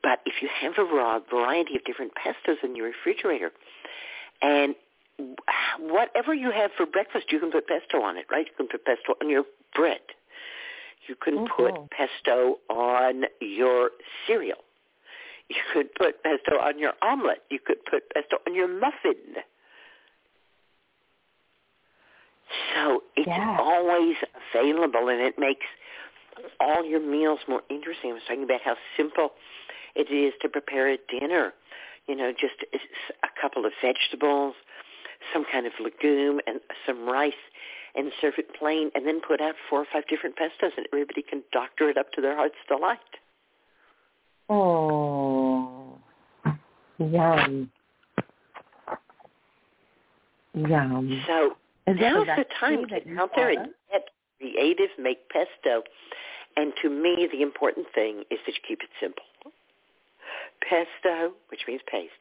But 0.02 0.22
if 0.26 0.42
you 0.42 0.50
have 0.62 0.78
a 0.78 0.84
raw 0.84 1.20
variety 1.20 1.76
of 1.76 1.84
different 1.84 2.14
pestos 2.16 2.64
in 2.64 2.76
your 2.76 2.88
refrigerator, 2.88 3.52
and 4.42 4.76
whatever 5.78 6.34
you 6.34 6.52
have 6.52 6.72
for 6.78 6.86
breakfast, 6.86 7.32
you 7.32 7.40
can 7.40 7.52
put 7.52 7.68
pesto 7.68 8.02
on 8.02 8.18
it, 8.18 8.26
right? 8.32 8.48
You 8.48 8.54
can 8.56 8.68
put 8.68 8.86
pesto 8.86 9.16
on 9.22 9.30
your 9.30 9.44
bread. 9.76 10.00
You 11.08 11.16
can 11.16 11.48
put 11.48 11.76
Mhm. 11.76 11.90
pesto 11.90 12.60
on 12.70 13.28
your 13.42 13.92
cereal. 14.26 14.64
You 15.50 15.62
could 15.74 15.94
put 15.96 16.24
pesto 16.24 16.60
on 16.60 16.78
your 16.78 16.94
omelet. 17.02 17.44
You 17.50 17.60
could 17.60 17.84
put 17.86 18.10
pesto 18.14 18.40
on 18.48 18.54
your 18.54 18.68
muffin. 18.68 19.44
So 22.74 23.04
it's 23.16 23.28
Yeah. 23.28 23.58
always 23.60 24.18
available, 24.54 25.10
and 25.10 25.22
it 25.22 25.38
makes 25.38 25.66
all 26.60 26.84
your 26.84 27.00
meals 27.00 27.40
more 27.48 27.64
interesting. 27.70 28.12
I 28.12 28.14
was 28.14 28.24
talking 28.24 28.44
about 28.44 28.62
how 28.62 28.78
simple 28.96 29.34
it 29.96 30.10
is 30.10 30.34
to 30.42 30.50
prepare 30.50 30.88
a 30.88 30.98
dinner. 30.98 31.54
You 32.08 32.16
know, 32.16 32.32
just 32.32 32.64
a 33.24 33.30
couple 33.40 33.66
of 33.66 33.74
vegetables, 33.82 34.56
some 35.32 35.46
kind 35.46 35.68
of 35.68 35.74
legume, 35.80 36.40
and 36.48 36.60
some 36.86 37.08
rice, 37.08 37.34
and 37.96 38.12
serve 38.20 38.36
it 38.38 38.54
plain, 38.56 38.90
and 38.96 39.06
then 39.06 39.20
put 39.22 39.42
out 39.42 39.56
four 39.70 39.82
or 39.82 39.86
five 39.92 40.08
different 40.08 40.36
pestos, 40.36 40.76
and 40.78 40.88
everybody 40.92 41.22
can 41.22 41.44
doctor 41.52 41.90
it 41.90 41.98
up 41.98 42.12
to 42.14 42.22
their 42.22 42.36
heart's 42.36 42.56
delight. 42.68 43.00
Oh, 44.50 46.00
yum. 46.98 47.72
Yum. 50.56 51.24
So 51.28 51.58
Is 51.90 51.98
there 52.00 52.22
a 52.22 52.26
now's 52.26 52.38
the 52.38 52.46
time 52.60 52.88
to 52.88 52.88
get 52.88 53.18
out 53.18 53.32
there 53.36 53.50
and 53.50 53.70
get 53.92 54.10
creative, 54.40 54.90
make 54.98 55.30
pesto. 55.30 55.84
And 56.58 56.74
to 56.82 56.90
me, 56.90 57.28
the 57.32 57.42
important 57.42 57.88
thing 57.94 58.24
is 58.32 58.40
that 58.46 58.54
you 58.54 58.62
keep 58.68 58.82
it 58.82 58.90
simple. 59.00 59.24
Pesto, 60.68 61.34
which 61.50 61.62
means 61.68 61.82
paste, 61.90 62.12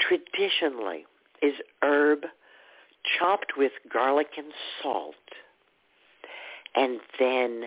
traditionally 0.00 1.06
is 1.42 1.54
herb 1.82 2.20
chopped 3.18 3.52
with 3.56 3.72
garlic 3.92 4.28
and 4.36 4.52
salt 4.82 5.14
and 6.74 7.00
then 7.18 7.64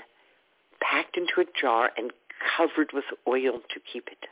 packed 0.81 1.17
into 1.17 1.33
a 1.39 1.45
jar 1.59 1.91
and 1.97 2.11
covered 2.57 2.91
with 2.93 3.05
oil 3.27 3.59
to 3.73 3.79
keep 3.91 4.07
it. 4.07 4.25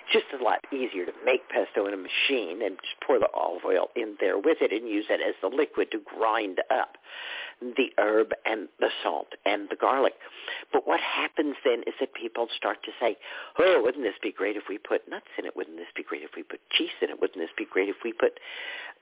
It's 0.00 0.01
just 0.12 0.26
a 0.38 0.42
lot 0.42 0.60
easier 0.72 1.06
to 1.06 1.12
make 1.24 1.48
pesto 1.48 1.86
in 1.86 1.94
a 1.94 1.96
machine 1.96 2.60
and 2.62 2.76
just 2.82 3.00
pour 3.04 3.18
the 3.18 3.28
olive 3.34 3.64
oil 3.64 3.88
in 3.96 4.16
there 4.20 4.38
with 4.38 4.58
it 4.60 4.72
and 4.72 4.88
use 4.88 5.06
it 5.08 5.20
as 5.26 5.34
the 5.40 5.48
liquid 5.48 5.90
to 5.90 5.98
grind 5.98 6.60
up 6.70 6.98
the 7.60 7.90
herb 7.98 8.32
and 8.44 8.68
the 8.80 8.90
salt 9.02 9.28
and 9.46 9.68
the 9.70 9.76
garlic. 9.76 10.14
But 10.72 10.86
what 10.86 11.00
happens 11.00 11.56
then 11.64 11.82
is 11.86 11.94
that 12.00 12.12
people 12.14 12.48
start 12.56 12.82
to 12.84 12.90
say, 13.00 13.16
oh, 13.58 13.80
wouldn't 13.82 14.04
this 14.04 14.18
be 14.22 14.32
great 14.32 14.56
if 14.56 14.64
we 14.68 14.78
put 14.78 15.08
nuts 15.08 15.30
in 15.38 15.46
it? 15.46 15.56
Wouldn't 15.56 15.76
this 15.76 15.92
be 15.94 16.02
great 16.02 16.22
if 16.22 16.30
we 16.36 16.42
put 16.42 16.60
cheese 16.70 16.94
in 17.00 17.10
it? 17.10 17.20
Wouldn't 17.20 17.38
this 17.38 17.54
be 17.56 17.64
great 17.64 17.88
if 17.88 18.02
we 18.04 18.12
put 18.12 18.38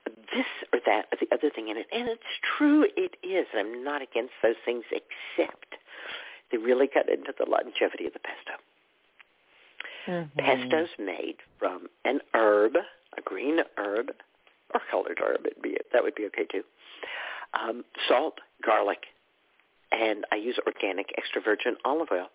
this 0.05 0.45
or 0.71 0.79
that 0.85 1.05
or 1.11 1.17
the 1.19 1.33
other 1.33 1.49
thing 1.49 1.69
in 1.69 1.77
it? 1.77 1.87
And 1.91 2.07
it's 2.07 2.33
true, 2.57 2.85
it 2.95 3.17
is. 3.23 3.47
I'm 3.57 3.83
not 3.83 4.01
against 4.01 4.33
those 4.43 4.59
things 4.63 4.85
except 4.91 5.75
they 6.51 6.57
really 6.57 6.87
cut 6.87 7.09
into 7.09 7.33
the 7.37 7.49
longevity 7.49 8.05
of 8.05 8.13
the 8.13 8.19
pesto. 8.19 8.60
Mhm. 10.07 10.29
Pesto's 10.37 10.89
made 10.97 11.37
from 11.59 11.89
an 12.05 12.21
herb, 12.33 12.75
a 13.17 13.21
green 13.21 13.63
herb, 13.77 14.13
or 14.73 14.81
colored 14.89 15.19
herb. 15.19 15.45
It'd 15.45 15.61
be, 15.61 15.77
that 15.91 16.03
would 16.03 16.15
be 16.15 16.25
okay 16.27 16.45
too. 16.45 16.63
Um, 17.53 17.83
salt, 18.07 18.39
garlic, 18.61 19.07
and 19.91 20.25
I 20.31 20.35
use 20.35 20.57
organic 20.65 21.13
extra 21.17 21.41
virgin 21.41 21.75
olive 21.83 22.09
oil. 22.11 22.29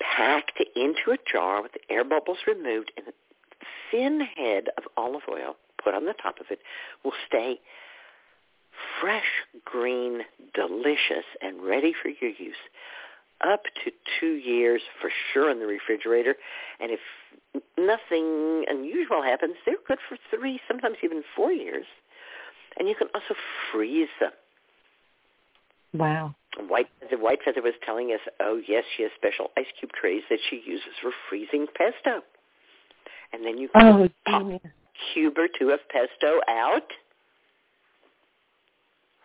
Packed 0.00 0.60
into 0.76 1.12
a 1.12 1.18
jar 1.30 1.62
with 1.62 1.72
the 1.72 1.80
air 1.92 2.04
bubbles 2.04 2.38
removed 2.46 2.92
and 2.96 3.08
a 3.08 3.12
thin 3.90 4.20
head 4.20 4.68
of 4.76 4.84
olive 4.96 5.22
oil 5.28 5.56
put 5.82 5.94
on 5.94 6.04
the 6.04 6.14
top 6.14 6.40
of 6.40 6.46
it 6.50 6.60
will 7.04 7.12
stay 7.26 7.60
fresh, 9.00 9.44
green, 9.64 10.22
delicious, 10.54 11.24
and 11.42 11.62
ready 11.62 11.92
for 12.00 12.08
your 12.08 12.30
use 12.30 12.56
up 13.46 13.62
to 13.84 13.90
two 14.20 14.34
years 14.34 14.82
for 15.00 15.10
sure 15.32 15.50
in 15.50 15.58
the 15.58 15.66
refrigerator. 15.66 16.34
And 16.80 16.90
if 16.90 17.00
nothing 17.78 18.64
unusual 18.68 19.22
happens, 19.22 19.54
they're 19.66 19.76
good 19.86 19.98
for 20.08 20.16
three, 20.34 20.60
sometimes 20.66 20.96
even 21.02 21.22
four 21.36 21.52
years. 21.52 21.86
And 22.78 22.88
you 22.88 22.94
can 22.94 23.08
also 23.14 23.34
freeze 23.70 24.08
them. 24.20 24.32
Wow. 25.92 26.34
White 26.68 26.88
the 27.10 27.16
White 27.16 27.38
Feather 27.44 27.62
was 27.62 27.74
telling 27.84 28.10
us, 28.10 28.20
oh 28.40 28.60
yes, 28.66 28.84
she 28.96 29.02
has 29.04 29.12
special 29.16 29.50
ice 29.56 29.66
cube 29.78 29.92
trays 30.00 30.22
that 30.30 30.38
she 30.50 30.62
uses 30.64 30.88
for 31.02 31.10
freezing 31.28 31.66
pesto. 31.76 32.22
And 33.32 33.44
then 33.44 33.58
you 33.58 33.68
can 33.68 33.86
Oh, 33.86 34.08
pop 34.26 34.42
genius. 34.42 34.60
cube 35.12 35.34
or 35.38 35.48
two 35.58 35.70
of 35.70 35.80
pesto 35.88 36.40
out, 36.48 36.88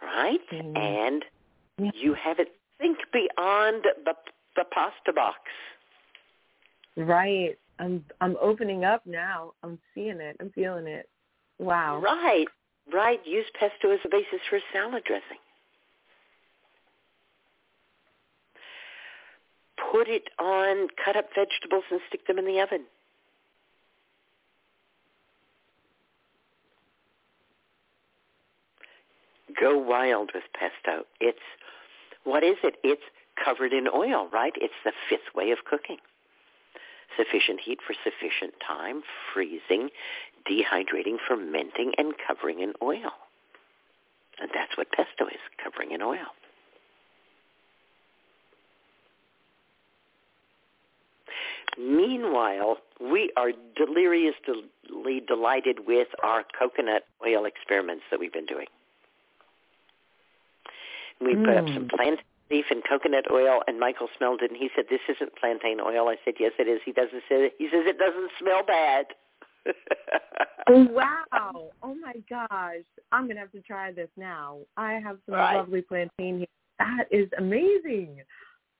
right? 0.04 0.40
And 0.76 1.24
you 1.94 2.14
have 2.16 2.40
it 2.40 2.50
think 2.80 2.98
beyond 3.14 3.84
the 4.06 4.14
the 4.56 4.66
pasta 4.72 5.14
box. 5.14 5.40
Right. 6.98 7.58
I'm 7.80 8.04
I'm 8.20 8.36
opening 8.42 8.84
up 8.84 9.06
now. 9.06 9.54
I'm 9.64 9.80
seeing 9.96 10.20
it. 10.20 10.36
I'm 10.40 10.52
feeling 10.52 10.88
it. 10.88 11.08
Wow. 11.60 12.00
Right, 12.02 12.48
right, 12.94 13.20
use 13.26 13.46
pesto 13.60 13.92
as 13.92 14.00
a 14.06 14.10
basis 14.10 14.40
for 14.50 14.60
salad 14.74 15.04
dressing. 15.06 15.38
Put 19.92 20.08
it 20.08 20.30
on 20.40 20.88
cut 21.04 21.16
up 21.16 21.30
vegetables 21.36 21.84
and 21.90 22.00
stick 22.08 22.28
them 22.28 22.38
in 22.38 22.46
the 22.46 22.60
oven. 22.62 22.84
Go 29.60 29.78
wild 29.78 30.32
with 30.34 30.44
pesto. 30.54 31.06
It's 31.20 31.40
what 32.24 32.44
is 32.44 32.58
it? 32.64 32.76
It's 32.84 33.02
covered 33.44 33.74
in 33.74 33.88
oil, 33.88 34.28
right? 34.32 34.54
It's 34.56 34.74
the 34.84 34.94
fifth 35.10 35.34
way 35.36 35.52
of 35.52 35.60
cooking. 35.70 35.98
Sufficient 37.18 37.60
heat 37.62 37.80
for 37.86 37.94
sufficient 37.94 38.54
time, 38.66 39.02
freezing, 39.34 39.90
dehydrating, 40.50 41.18
fermenting, 41.28 41.94
and 41.98 42.14
covering 42.28 42.60
in 42.60 42.74
oil. 42.82 43.12
And 44.40 44.50
that's 44.54 44.78
what 44.78 44.92
pesto 44.92 45.28
is, 45.28 45.40
covering 45.62 45.92
in 45.92 46.02
oil. 46.02 46.28
Meanwhile, 51.78 52.78
we 53.00 53.32
are 53.38 53.52
deliriously 53.76 55.22
delighted 55.28 55.88
with 55.88 56.08
our 56.24 56.44
coconut 56.58 57.04
oil 57.26 57.46
experiments 57.46 58.04
that 58.12 58.20
we've 58.20 58.34
been 58.34 58.46
doing. 58.46 58.68
We 61.22 61.36
put 61.36 61.58
up 61.58 61.66
some 61.74 61.88
plantain 61.88 62.24
leaf 62.50 62.66
and 62.72 62.82
coconut 62.88 63.26
oil, 63.32 63.62
and 63.68 63.80
Michael 63.80 64.08
smelled 64.18 64.42
it, 64.42 64.52
and 64.52 64.58
he 64.58 64.70
said, 64.76 64.86
"This 64.90 65.02
isn't 65.10 65.36
plantain 65.36 65.80
oil." 65.80 66.08
I 66.08 66.18
said, 66.24 66.36
"Yes, 66.40 66.54
it 66.58 66.68
is." 66.68 66.82
He 66.84 66.92
doesn't 66.92 67.24
say. 67.30 67.52
He 67.58 67.66
says 67.70 67.86
it 67.86 68.00
doesn't 68.00 68.32
smell 68.40 68.64
bad. 68.64 69.08
wow. 70.70 71.72
Oh 71.84 71.96
my 71.96 72.16
gosh. 72.30 72.86
I'm 73.12 73.26
going 73.26 73.36
to 73.36 73.42
have 73.42 73.52
to 73.52 73.62
try 73.62 73.92
this 73.92 74.10
now. 74.18 74.60
I 74.78 74.94
have 74.94 75.18
some 75.26 75.36
Right. 75.36 75.58
lovely 75.58 75.82
plantain 75.82 76.40
here. 76.40 76.48
That 76.80 77.06
is 77.12 77.30
amazing. 77.38 78.22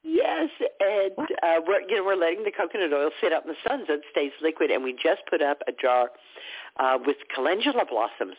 Yes, 0.04 0.50
and 0.80 1.12
uh, 1.44 1.60
we're 1.68 1.82
you 1.82 1.98
know 1.98 2.06
we're 2.06 2.16
letting 2.16 2.46
the 2.46 2.52
coconut 2.52 2.94
oil 2.94 3.10
sit 3.22 3.34
out 3.34 3.44
in 3.46 3.50
the 3.50 3.58
sun 3.68 3.84
so 3.86 3.96
it 3.96 4.04
stays 4.12 4.32
liquid, 4.42 4.72
and 4.72 4.82
we 4.82 4.94
just 4.94 5.22
put 5.30 5.42
up 5.42 5.62
a 5.68 5.74
jar 5.74 6.10
uh, 6.80 6.98
with 7.06 7.18
calendula 7.36 7.84
blossoms, 7.86 8.38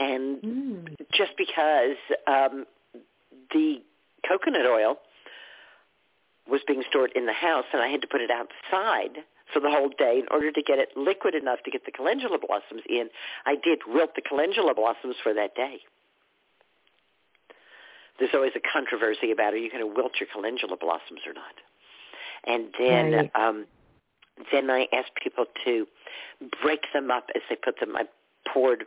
and 0.00 0.42
Mm. 0.42 0.96
just 1.12 1.32
because 1.36 1.96
um, 2.26 2.66
the 3.52 3.82
coconut 4.26 4.66
oil 4.66 4.98
was 6.48 6.62
being 6.66 6.82
stored 6.88 7.12
in 7.14 7.26
the 7.26 7.32
house, 7.32 7.66
and 7.72 7.80
I 7.80 7.88
had 7.88 8.00
to 8.00 8.08
put 8.08 8.20
it 8.20 8.30
outside 8.30 9.22
for 9.52 9.60
the 9.60 9.70
whole 9.70 9.90
day 9.90 10.18
in 10.18 10.26
order 10.30 10.50
to 10.50 10.62
get 10.62 10.78
it 10.78 10.96
liquid 10.96 11.34
enough 11.34 11.62
to 11.64 11.70
get 11.70 11.84
the 11.84 11.92
calendula 11.92 12.38
blossoms 12.38 12.82
in. 12.88 13.10
I 13.46 13.54
did 13.56 13.80
wilt 13.86 14.14
the 14.14 14.22
calendula 14.22 14.74
blossoms 14.74 15.16
for 15.22 15.34
that 15.34 15.54
day. 15.54 15.80
There's 18.18 18.34
always 18.34 18.52
a 18.56 18.60
controversy 18.60 19.30
about 19.30 19.54
are 19.54 19.58
you 19.58 19.70
going 19.70 19.86
to 19.86 19.94
wilt 19.94 20.12
your 20.20 20.28
calendula 20.32 20.76
blossoms 20.76 21.20
or 21.26 21.32
not. 21.32 21.54
And 22.46 22.72
then 22.78 23.12
Right. 23.12 23.30
um, 23.34 23.66
then 24.52 24.70
I 24.70 24.86
asked 24.92 25.12
people 25.22 25.46
to 25.64 25.86
break 26.62 26.84
them 26.92 27.10
up 27.10 27.28
as 27.34 27.42
they 27.48 27.56
put 27.56 27.80
them. 27.80 27.96
I 27.96 28.04
poured, 28.52 28.84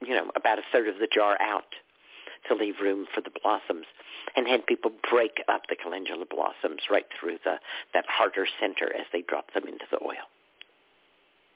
you 0.00 0.14
know, 0.14 0.30
about 0.36 0.58
a 0.58 0.62
third 0.72 0.88
of 0.88 0.98
the 0.98 1.08
jar 1.12 1.36
out 1.40 1.74
to 2.48 2.54
leave 2.54 2.74
room 2.80 3.06
for 3.14 3.20
the 3.20 3.30
blossoms, 3.42 3.86
and 4.34 4.46
had 4.46 4.66
people 4.66 4.90
break 5.10 5.42
up 5.48 5.62
the 5.68 5.76
calendula 5.76 6.24
blossoms 6.24 6.82
right 6.90 7.06
through 7.18 7.38
the 7.44 7.56
that 7.92 8.04
harder 8.08 8.46
center 8.58 8.94
as 8.94 9.06
they 9.12 9.22
drop 9.22 9.52
them 9.52 9.64
into 9.64 9.84
the 9.90 9.98
oil. 10.02 10.26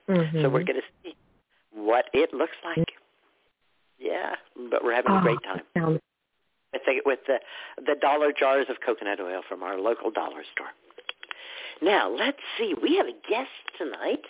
Mm-hmm. 0.09 0.43
So 0.43 0.51
we're 0.51 0.65
going 0.65 0.81
to 0.81 0.89
see 1.03 1.17
what 1.73 2.07
it 2.13 2.35
looks 2.35 2.57
like. 2.65 2.89
Yeah, 3.99 4.35
but 4.71 4.85
we're 4.85 4.95
having 4.95 5.13
a 5.13 5.23
great 5.23 5.43
time 5.43 5.63
Oh, 5.77 5.81
Sounds 5.81 6.01
with 6.75 6.83
the, 6.87 7.01
with 7.07 7.19
the 7.27 7.39
the 7.87 7.95
dollar 8.01 8.33
jars 8.33 8.67
of 8.69 8.77
coconut 8.85 9.21
oil 9.21 9.43
from 9.49 9.63
our 9.63 9.79
local 9.79 10.11
dollar 10.11 10.43
store. 10.53 10.69
Now 11.81 12.11
let's 12.11 12.39
see. 12.59 12.75
We 12.81 12.97
have 12.97 13.07
a 13.07 13.29
guest 13.29 13.51
tonight, 13.79 14.25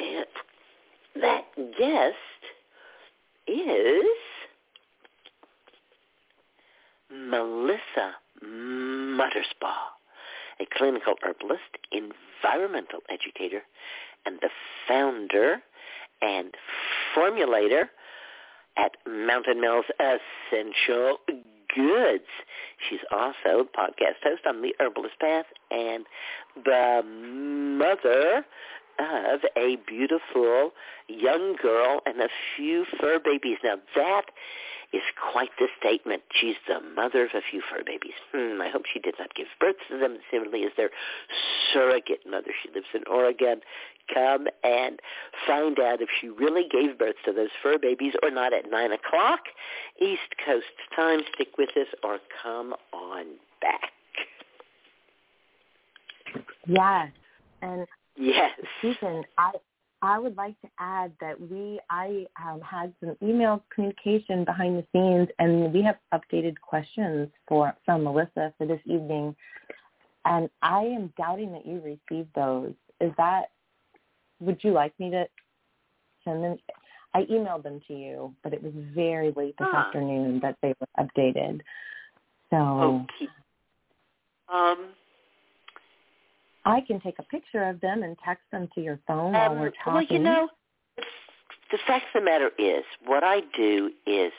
and 0.00 0.26
that 1.20 1.44
guest 1.78 2.16
is 3.46 4.04
Melissa 7.10 8.16
Mutterspaugh, 8.44 9.92
a 10.60 10.66
clinical 10.76 11.14
herbalist, 11.22 11.62
environmental 11.90 13.00
educator, 13.10 13.62
and 14.24 14.38
the 14.40 14.48
founder 14.88 15.62
and 16.20 16.54
formulator 17.14 17.88
at 18.76 18.92
Mountain 19.06 19.60
Mel's 19.60 19.84
Essential 19.98 21.18
Goods. 21.74 22.24
She's 22.88 23.00
also 23.10 23.68
podcast 23.76 24.22
host 24.22 24.42
on 24.46 24.62
The 24.62 24.74
Herbalist 24.78 25.18
Path 25.20 25.46
and 25.70 26.06
the 26.64 27.02
mother 27.04 28.44
of 28.98 29.40
a 29.56 29.76
beautiful 29.86 30.72
young 31.08 31.56
girl 31.60 32.00
and 32.06 32.20
a 32.20 32.28
few 32.56 32.84
fur 33.00 33.18
babies. 33.18 33.58
Now 33.62 33.76
that 33.94 34.26
is 34.92 35.02
quite 35.32 35.50
the 35.58 35.68
statement. 35.78 36.22
She's 36.30 36.56
the 36.68 36.80
mother 36.80 37.24
of 37.24 37.30
a 37.34 37.40
few 37.50 37.62
fur 37.62 37.82
babies. 37.84 38.12
Hmm, 38.32 38.60
I 38.60 38.68
hope 38.68 38.82
she 38.92 39.00
did 39.00 39.14
not 39.18 39.34
give 39.34 39.46
birth 39.58 39.76
to 39.90 39.98
them 39.98 40.18
similarly 40.30 40.64
as 40.64 40.72
their 40.76 40.90
surrogate 41.72 42.20
mother. 42.28 42.50
She 42.62 42.68
lives 42.74 42.86
in 42.94 43.02
Oregon. 43.10 43.60
Come 44.12 44.48
and 44.62 45.00
find 45.46 45.78
out 45.80 46.02
if 46.02 46.08
she 46.20 46.28
really 46.28 46.66
gave 46.70 46.98
birth 46.98 47.16
to 47.24 47.32
those 47.32 47.48
fur 47.62 47.78
babies 47.78 48.12
or 48.22 48.30
not 48.30 48.52
at 48.52 48.70
9 48.70 48.92
o'clock 48.92 49.40
East 50.00 50.36
Coast 50.44 50.66
time. 50.94 51.20
Stick 51.34 51.56
with 51.56 51.70
us 51.76 51.88
or 52.04 52.18
come 52.42 52.74
on 52.92 53.24
back. 53.60 53.92
Yes. 56.66 57.10
And 57.62 57.86
Yes. 58.16 58.50
Susun, 58.82 59.22
I 59.38 59.52
I 60.02 60.18
would 60.18 60.36
like 60.36 60.60
to 60.62 60.68
add 60.78 61.12
that 61.20 61.40
we 61.40 61.80
I 61.88 62.26
um, 62.44 62.60
had 62.60 62.92
some 63.00 63.16
email 63.22 63.62
communication 63.72 64.44
behind 64.44 64.76
the 64.78 64.86
scenes, 64.92 65.28
and 65.38 65.72
we 65.72 65.82
have 65.82 65.96
updated 66.12 66.56
questions 66.60 67.28
for 67.46 67.72
from 67.84 68.04
Melissa 68.04 68.52
for 68.58 68.66
this 68.66 68.80
evening, 68.84 69.34
and 70.24 70.50
I 70.60 70.82
am 70.82 71.12
doubting 71.16 71.52
that 71.52 71.66
you 71.66 71.80
received 71.80 72.30
those. 72.34 72.74
Is 73.00 73.12
that? 73.16 73.50
Would 74.40 74.62
you 74.64 74.72
like 74.72 74.92
me 74.98 75.10
to 75.10 75.24
send 76.24 76.42
them? 76.42 76.56
I 77.14 77.24
emailed 77.24 77.62
them 77.62 77.80
to 77.88 77.94
you, 77.94 78.34
but 78.42 78.52
it 78.52 78.62
was 78.62 78.72
very 78.94 79.32
late 79.36 79.54
this 79.58 79.68
Ah. 79.70 79.86
afternoon 79.86 80.40
that 80.40 80.56
they 80.62 80.74
were 80.80 81.04
updated. 81.04 81.60
So 82.50 83.04
Okay. 83.04 83.28
Um, 84.48 84.94
I 86.64 86.80
can 86.80 87.00
take 87.00 87.18
a 87.18 87.24
picture 87.24 87.68
of 87.68 87.80
them 87.80 88.02
and 88.02 88.16
text 88.24 88.44
them 88.52 88.68
to 88.74 88.80
your 88.80 88.98
phone 89.06 89.32
while 89.32 89.52
Um, 89.52 89.58
we're 89.58 89.70
talking. 89.70 89.94
well, 89.94 90.02
you 90.04 90.18
know, 90.18 90.48
the 90.96 91.78
fact 91.86 92.06
of 92.14 92.20
the 92.22 92.24
matter 92.24 92.50
is, 92.58 92.84
what 93.04 93.24
I 93.24 93.40
do 93.56 93.90
is 94.06 94.32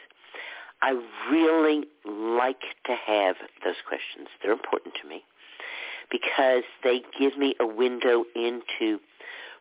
I 0.82 0.92
really 1.32 1.86
like 2.06 2.62
to 2.86 2.96
have 2.96 3.36
those 3.64 3.76
questions. 3.88 4.28
They're 4.42 4.52
important 4.54 4.96
to 5.02 5.08
me 5.08 5.24
because 6.12 6.64
they 6.84 7.02
give 7.18 7.38
me 7.38 7.56
a 7.60 7.66
window 7.66 8.26
into 8.36 9.00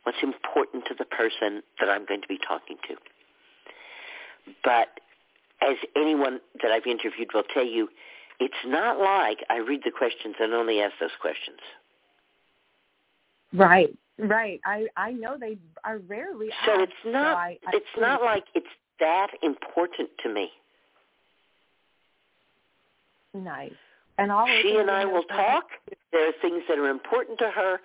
what's 0.03 0.23
important 0.23 0.85
to 0.87 0.95
the 0.99 1.05
person 1.05 1.63
that 1.81 1.89
I'm 1.89 2.05
going 2.07 2.23
to 2.23 2.29
be 2.29 2.39
talking 2.47 2.77
to. 2.89 2.97
But 4.65 5.01
as 5.61 5.77
anyone 5.97 6.41
that 6.63 6.73
I've 6.73 6.87
interviewed 6.87 7.31
will 7.33 7.45
tell 7.55 7.65
you, 7.65 7.89
it's 8.41 8.55
not 8.67 8.99
like 8.99 9.39
I 9.49 9.59
read 9.59 9.83
the 9.85 9.93
questions 9.93 10.35
and 10.41 10.53
only 10.53 10.81
ask 10.81 10.95
those 11.01 11.11
questions. 11.21 11.59
Right, 13.53 13.97
right. 14.19 14.61
I 14.65 14.87
I 14.97 15.13
know 15.13 15.37
they 15.39 15.59
are 15.85 15.99
rarely 15.99 16.49
So 16.67 16.73
asked, 16.73 16.83
it's 16.83 16.93
not 17.07 17.35
so 17.35 17.39
I, 17.39 17.59
I 17.67 17.71
it's 17.75 17.87
not 17.99 18.23
like 18.23 18.45
it's 18.55 18.67
that 19.01 19.29
important 19.43 20.09
to 20.23 20.33
me. 20.33 20.51
nice. 23.35 23.73
And 24.19 24.31
all 24.31 24.47
She 24.61 24.77
and 24.77 24.91
I 24.91 25.05
will 25.05 25.25
talk. 25.25 25.65
There 26.13 26.29
are 26.29 26.33
things 26.43 26.63
that 26.69 26.79
are 26.79 26.89
important 26.91 27.39
to 27.39 27.51
her. 27.51 27.81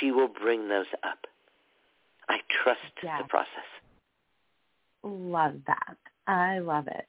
She 0.00 0.10
will 0.10 0.28
bring 0.28 0.68
those 0.68 0.86
up. 1.04 1.18
I 2.28 2.38
trust 2.62 2.80
Yeah. 3.02 3.22
the 3.22 3.28
process. 3.28 3.48
Love 5.04 5.54
that. 5.66 5.96
I 6.26 6.58
love 6.58 6.88
it. 6.88 7.06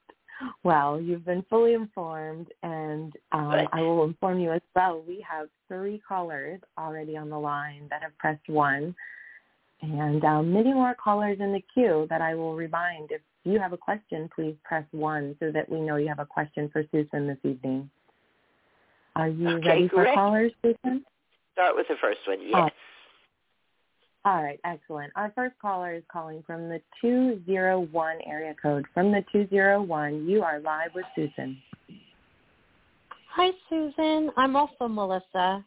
Well, 0.62 1.00
you've 1.00 1.24
been 1.24 1.44
fully 1.48 1.74
informed, 1.74 2.48
and 2.62 3.12
um, 3.32 3.68
I 3.72 3.80
will 3.80 4.04
inform 4.04 4.40
you 4.40 4.52
as 4.52 4.62
well. 4.74 5.02
We 5.06 5.24
have 5.28 5.48
three 5.68 6.02
callers 6.06 6.60
already 6.78 7.16
on 7.16 7.30
the 7.30 7.38
line 7.38 7.86
that 7.90 8.02
have 8.02 8.16
pressed 8.18 8.48
one, 8.48 8.94
and 9.82 10.24
um, 10.24 10.52
many 10.52 10.72
more 10.72 10.94
callers 10.94 11.38
in 11.40 11.52
the 11.52 11.62
queue 11.72 12.06
that 12.10 12.20
I 12.20 12.34
will 12.34 12.54
remind. 12.54 13.10
If 13.10 13.20
you 13.44 13.60
have 13.60 13.72
a 13.72 13.76
question, 13.76 14.28
please 14.34 14.56
press 14.64 14.84
one 14.92 15.36
so 15.40 15.52
that 15.52 15.68
we 15.68 15.80
know 15.80 15.96
you 15.96 16.08
have 16.08 16.18
a 16.18 16.26
question 16.26 16.70
for 16.72 16.82
Susun 16.84 17.26
this 17.28 17.38
evening. 17.50 17.90
Are 19.16 19.28
you 19.28 19.48
Okay, 19.48 19.68
ready 19.68 19.88
for 19.88 20.02
great. 20.02 20.14
callers, 20.14 20.52
Susun? 20.64 21.02
Start 21.52 21.76
with 21.76 21.86
the 21.88 21.96
first 22.00 22.20
one. 22.26 22.38
Yes. 22.42 22.54
Oh. 22.54 22.68
All 24.26 24.42
right, 24.42 24.58
excellent. 24.64 25.12
Our 25.16 25.32
first 25.34 25.54
caller 25.60 25.92
is 25.92 26.02
calling 26.10 26.42
from 26.46 26.70
the 26.70 26.80
201 27.02 28.18
area 28.26 28.54
code. 28.60 28.86
From 28.94 29.12
the 29.12 29.22
201, 29.32 30.26
you 30.26 30.42
are 30.42 30.60
live 30.60 30.94
with 30.94 31.04
Susun. 31.16 31.58
Hi, 33.28 33.50
Susun. 33.70 34.30
I'm 34.36 34.56
also 34.56 34.88
Melissa. 34.88 35.62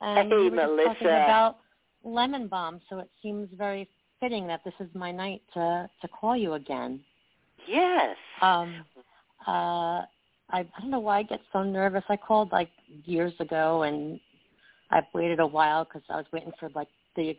And 0.00 0.32
Hey, 0.32 0.36
we 0.36 0.50
were 0.50 0.56
just 0.56 0.82
talking 0.84 1.06
about 1.06 1.58
lemon 2.02 2.48
balm, 2.48 2.80
so 2.90 2.98
it 2.98 3.08
seems 3.22 3.48
very 3.56 3.88
fitting 4.18 4.48
that 4.48 4.62
this 4.64 4.74
is 4.80 4.88
my 4.94 5.12
night 5.12 5.42
to 5.54 5.88
to 6.00 6.08
call 6.08 6.36
you 6.36 6.54
again. 6.54 7.00
Yes. 7.68 8.16
Um, 8.40 8.84
uh, 9.46 9.50
I, 9.50 10.06
I 10.50 10.64
don't 10.80 10.90
know 10.90 10.98
why 10.98 11.18
I 11.18 11.22
get 11.22 11.40
so 11.52 11.62
nervous. 11.62 12.02
I 12.08 12.16
called 12.16 12.50
like 12.50 12.70
years 13.04 13.32
ago, 13.38 13.84
and 13.84 14.18
I've 14.90 15.04
waited 15.14 15.38
a 15.38 15.46
while 15.46 15.84
because 15.84 16.02
I 16.10 16.16
was 16.16 16.26
waiting 16.32 16.52
for 16.58 16.68
like 16.74 16.88
the 17.14 17.36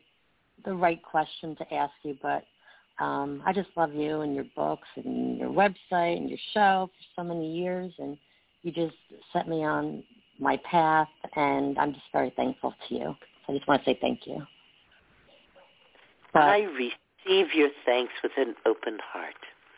the 0.66 0.74
right 0.74 1.02
question 1.02 1.56
to 1.58 1.74
ask 1.74 1.94
you. 2.04 2.18
But 2.22 2.46
um, 3.00 3.42
I 3.46 3.54
just 3.54 3.70
love 3.76 3.94
you 3.94 4.22
and 4.22 4.36
your 4.36 4.46
books 4.56 4.88
and 4.96 5.38
your 5.38 5.50
website 5.50 6.18
and 6.18 6.30
your 6.30 6.40
show 6.54 6.90
for 6.90 7.22
so 7.22 7.28
many 7.28 7.52
years, 7.52 7.92
and 7.98 8.18
you 8.62 8.72
just 8.72 8.96
set 9.32 9.48
me 9.48 9.64
on 9.64 10.04
my 10.40 10.58
path, 10.70 11.08
and 11.36 11.78
I'm 11.78 11.94
just 11.94 12.06
very 12.12 12.32
thankful 12.36 12.74
to 12.88 12.96
you. 12.96 13.16
So 13.46 13.54
I 13.54 13.58
just 13.58 13.68
want 13.68 13.84
to 13.84 13.92
say 13.92 13.98
thank 14.00 14.26
you. 14.26 14.42
But, 16.34 16.44
I 16.44 16.62
receive 16.62 17.54
your 17.54 17.70
thanks 17.86 18.14
with 18.24 18.32
an 18.38 18.56
open 18.66 18.98
heart. 19.12 19.36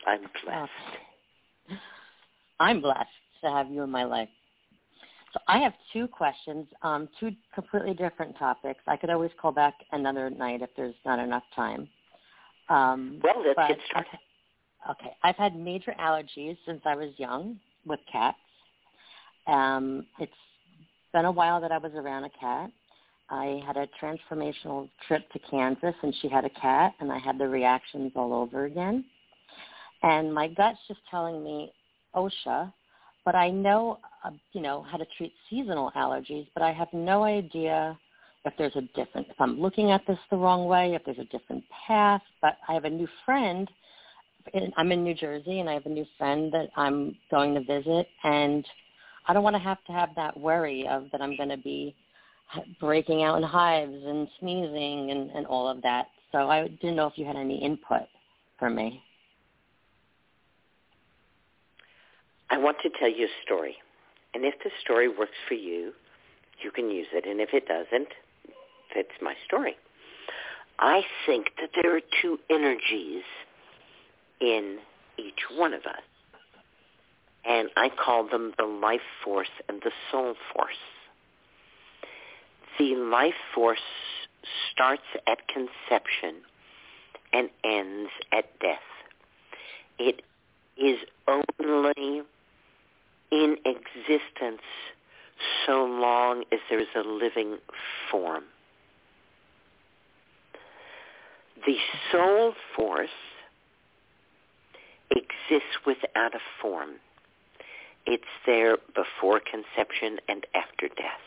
I'm 0.08 0.22
blessed. 0.44 1.80
I'm 2.60 2.82
blessed 2.82 3.10
to 3.44 3.50
have 3.50 3.70
you 3.70 3.84
in 3.84 3.90
my 3.90 4.04
life. 4.04 4.30
So 5.36 5.42
I 5.50 5.60
have 5.60 5.74
two 5.92 6.08
questions, 6.08 6.66
um, 6.82 7.10
two 7.20 7.32
completely 7.54 7.94
different 7.94 8.38
topics. 8.38 8.80
I 8.88 8.96
could 8.96 9.10
always 9.10 9.32
call 9.42 9.52
back 9.52 9.74
another 9.92 10.30
night 10.30 10.62
if 10.62 10.70
there's 10.78 10.96
not 11.06 11.20
enough 11.20 11.44
time. 11.54 11.90
Um, 12.70 13.20
Well, 13.22 13.44
let's 13.46 13.68
get 13.68 13.86
started. 13.86 14.10
I've- 14.14 14.92
okay, 14.92 15.18
I've 15.24 15.36
had 15.36 15.58
major 15.58 15.94
allergies 16.00 16.58
since 16.66 16.86
I 16.86 16.96
was 16.96 17.20
young 17.20 17.60
with 17.86 18.00
cats. 18.06 18.40
Um, 19.46 20.08
it's 20.20 20.32
been 21.12 21.26
a 21.26 21.32
while 21.32 21.60
that 21.60 21.74
I 21.74 21.80
was 21.80 21.94
around 21.96 22.24
a 22.24 22.30
cat. 22.30 22.72
I 23.30 23.62
had 23.66 23.76
a 23.76 23.88
transformational 23.88 24.90
trip 25.02 25.30
to 25.34 25.40
Kansas, 25.40 25.96
and 26.02 26.16
she 26.16 26.30
had 26.30 26.46
a 26.46 26.50
cat, 26.50 26.94
and 27.00 27.12
I 27.12 27.18
had 27.18 27.38
the 27.38 27.50
reactions 27.50 28.16
all 28.16 28.32
over 28.32 28.64
again. 28.64 29.04
And 30.02 30.34
my 30.34 30.48
gut's 30.48 30.80
just 30.88 31.06
telling 31.08 31.44
me 31.44 31.74
OSHA, 32.14 32.72
but 33.26 33.36
I 33.36 33.50
know, 33.50 34.00
uh, 34.26 34.32
you 34.54 34.62
know, 34.62 34.82
how 34.90 34.98
to 34.98 35.06
treat 35.18 35.34
seasonal 35.50 35.92
allergies, 35.96 36.48
but 36.54 36.64
I 36.64 36.72
have 36.72 36.88
no 36.94 37.24
idea 37.24 37.98
if 38.46 38.54
there's 38.58 38.76
a 38.76 38.82
different, 38.96 39.28
if 39.30 39.40
I'm 39.40 39.60
looking 39.60 39.92
at 39.92 40.02
this 40.08 40.18
the 40.30 40.38
wrong 40.38 40.68
way, 40.68 40.94
if 40.94 41.04
there's 41.06 41.20
a 41.20 41.26
different 41.26 41.64
path. 41.88 42.22
But 42.42 42.58
I 42.68 42.74
have 42.74 42.86
a 42.86 42.90
new 42.90 43.08
friend. 43.26 43.70
In, 44.54 44.72
I'm 44.78 44.92
in 44.92 45.04
New 45.04 45.16
Jersey, 45.16 45.60
and 45.60 45.70
I 45.70 45.74
have 45.74 45.86
a 45.86 45.90
new 45.90 46.06
friend 46.18 46.52
that 46.54 46.70
I'm 46.76 47.16
going 47.32 47.56
to 47.56 47.62
visit, 47.62 48.08
and 48.24 48.66
I 49.28 49.34
don't 49.34 49.44
want 49.44 49.56
to 49.56 49.62
have 49.62 49.84
to 49.86 49.92
have 49.92 50.10
that 50.16 50.40
worry 50.40 50.88
of 50.88 51.08
that 51.12 51.22
I'm 51.22 51.36
going 51.36 51.50
to 51.50 51.58
be 51.58 51.96
breaking 52.80 53.24
out 53.24 53.38
in 53.38 53.44
hives 53.44 54.04
and 54.06 54.28
sneezing 54.40 55.10
and, 55.12 55.32
and 55.32 55.48
all 55.48 55.68
of 55.68 55.82
that. 55.82 56.08
So 56.32 56.50
I 56.50 56.68
didn't 56.68 56.96
know 56.96 57.08
if 57.08 57.18
you 57.18 57.26
had 57.26 57.36
any 57.36 57.64
input 57.64 58.04
for 58.60 58.70
me. 58.70 59.02
I 62.50 62.58
want 62.58 62.78
to 62.84 62.90
tell 63.00 63.10
you 63.10 63.26
a 63.26 63.46
story. 63.46 63.76
And 64.36 64.44
if 64.44 64.56
the 64.66 64.70
story 64.84 65.08
works 65.08 65.38
for 65.48 65.54
you, 65.54 65.94
you 66.62 66.70
can 66.70 66.92
use 66.92 67.08
it. 67.14 67.26
And 67.26 67.40
if 67.40 67.54
it 67.54 67.68
doesn't, 67.68 68.10
that's 68.94 69.08
my 69.22 69.34
story. 69.48 69.78
I 70.78 71.04
think 71.26 71.52
that 71.62 71.70
there 71.82 71.96
are 71.96 72.02
two 72.22 72.38
energies 72.50 73.24
in 74.42 74.80
each 75.18 75.40
one 75.56 75.74
of 75.74 75.86
us. 75.86 76.02
And 77.46 77.70
I 77.78 77.90
call 77.90 78.28
them 78.28 78.54
the 78.58 78.66
life 78.66 79.00
force 79.24 79.48
and 79.70 79.82
the 79.82 79.92
soul 80.12 80.36
force. 80.54 80.74
The 82.78 82.96
life 82.96 83.36
force 83.54 83.80
starts 84.70 85.04
at 85.28 85.48
conception 85.48 86.42
and 87.32 87.50
ends 87.64 88.12
at 88.34 88.60
death. 88.60 88.80
It 89.98 90.24
is 90.78 90.98
only 91.26 92.24
in 93.32 93.58
existence 93.66 94.62
so 95.66 95.86
long 95.86 96.44
as 96.52 96.60
there 96.70 96.80
is 96.80 96.88
a 96.96 97.02
living 97.02 97.58
form. 98.12 98.44
The 101.66 101.76
soul 102.12 102.54
force 102.76 103.10
exists 105.12 105.78
without 105.86 106.36
a 106.36 106.40
form. 106.62 106.92
It's 108.06 108.24
there 108.46 108.78
before 108.94 109.40
conception 109.40 110.20
and 110.28 110.46
after 110.54 110.88
death. 110.90 111.26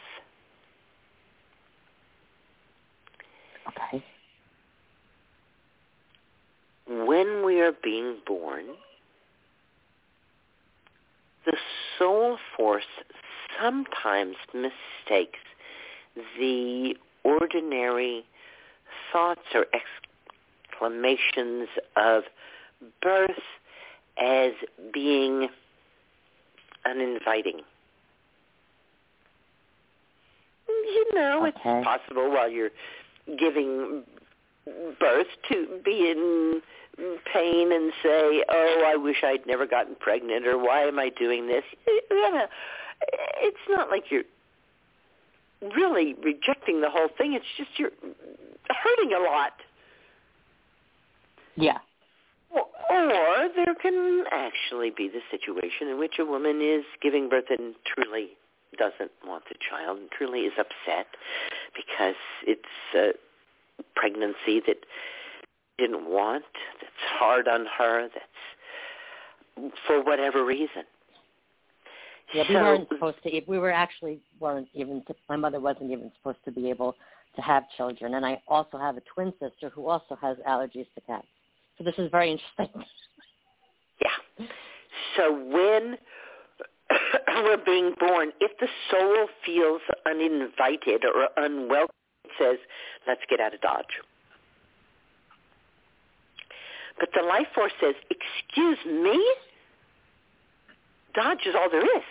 Okay. 3.68 4.04
When 6.86 7.44
we 7.44 7.60
are 7.60 7.72
being 7.82 8.18
born, 8.26 8.66
the 11.50 11.56
soul 11.98 12.36
force 12.56 12.84
sometimes 13.58 14.36
mistakes 14.52 15.38
the 16.38 16.94
ordinary 17.24 18.24
thoughts 19.10 19.40
or 19.54 19.64
exclamations 20.72 21.68
of 21.96 22.24
birth 23.00 23.30
as 24.22 24.52
being 24.92 25.48
uninviting. 26.84 27.60
You 30.68 31.06
know, 31.14 31.46
Okay. 31.46 31.78
it's 31.78 31.84
possible 31.84 32.30
while 32.30 32.50
you're 32.50 32.70
giving 33.38 34.04
birth 35.00 35.28
to 35.50 35.80
be 35.84 36.10
in 36.10 36.60
pain 37.32 37.72
and 37.72 37.92
say, 38.02 38.44
"Oh, 38.48 38.82
I 38.86 38.96
wish 38.96 39.22
I'd 39.22 39.46
never 39.46 39.66
gotten 39.66 39.94
pregnant," 39.94 40.46
or 40.46 40.58
"Why 40.58 40.82
am 40.82 40.98
I 40.98 41.10
doing 41.10 41.46
this?" 41.46 41.64
You 41.86 42.32
know, 42.32 42.46
it's 43.40 43.56
not 43.68 43.90
like 43.90 44.10
you're 44.10 44.24
really 45.76 46.14
rejecting 46.22 46.80
the 46.80 46.90
whole 46.90 47.08
thing. 47.16 47.34
It's 47.34 47.44
just 47.56 47.70
you're 47.78 47.92
hurting 48.68 49.12
a 49.12 49.20
lot. 49.20 49.52
Yeah. 51.56 51.78
Or, 52.50 52.64
or 52.90 53.48
there 53.54 53.74
can 53.74 54.24
actually 54.30 54.90
be 54.90 55.08
the 55.08 55.20
situation 55.30 55.88
in 55.88 55.98
which 55.98 56.18
a 56.18 56.24
woman 56.24 56.60
is 56.62 56.84
giving 57.02 57.28
birth 57.28 57.50
and 57.50 57.74
truly 57.84 58.30
doesn't 58.76 59.10
want 59.26 59.44
the 59.48 59.56
child 59.58 59.98
and 59.98 60.10
truly 60.10 60.40
is 60.40 60.52
upset 60.58 61.06
because 61.74 62.14
it's 62.46 62.62
a 62.94 63.12
pregnancy 63.94 64.60
that 64.66 64.78
didn't 65.78 66.06
want, 66.08 66.44
that's 66.80 66.92
hard 67.18 67.48
on 67.48 67.66
her, 67.78 68.08
that's 68.12 69.72
for 69.86 70.02
whatever 70.02 70.44
reason. 70.44 70.84
Yeah, 72.34 72.44
we 72.48 72.54
So- 72.54 72.60
weren't 72.62 72.88
supposed 72.88 73.22
to. 73.22 73.40
We 73.46 73.58
were 73.58 73.70
actually 73.72 74.20
weren't 74.38 74.68
even. 74.74 75.04
My 75.28 75.36
mother 75.36 75.60
wasn't 75.60 75.90
even 75.90 76.12
supposed 76.18 76.44
to 76.44 76.50
be 76.50 76.68
able 76.68 76.94
to 77.36 77.42
have 77.42 77.64
children, 77.76 78.14
and 78.14 78.26
I 78.26 78.42
also 78.48 78.76
have 78.78 78.96
a 78.96 79.00
twin 79.02 79.32
sister 79.40 79.70
who 79.70 79.88
also 79.88 80.14
has 80.16 80.36
allergies 80.46 80.86
to 80.94 81.00
cats. 81.06 81.26
So 81.78 81.84
this 81.84 81.94
is 81.98 82.10
very 82.10 82.30
interesting. 82.32 82.84
Yeah. 84.00 84.46
So 85.16 85.32
when 85.32 85.98
we're 87.44 87.64
being 87.66 87.94
born, 87.98 88.30
if 88.40 88.56
the 88.60 88.68
soul 88.92 89.26
feels 89.44 89.80
uninvited 90.06 91.04
or 91.04 91.28
unwelcome, 91.36 91.88
it 92.24 92.30
says, 92.38 92.58
let's 93.08 93.22
get 93.28 93.40
out 93.40 93.54
of 93.54 93.60
Dodge. 93.60 93.98
But 96.98 97.10
the 97.14 97.22
life 97.22 97.46
force 97.54 97.72
says, 97.80 97.94
excuse 98.10 98.78
me? 98.84 99.24
Dodge 101.14 101.46
is 101.46 101.54
all 101.54 101.70
there 101.70 101.84
is. 101.84 102.04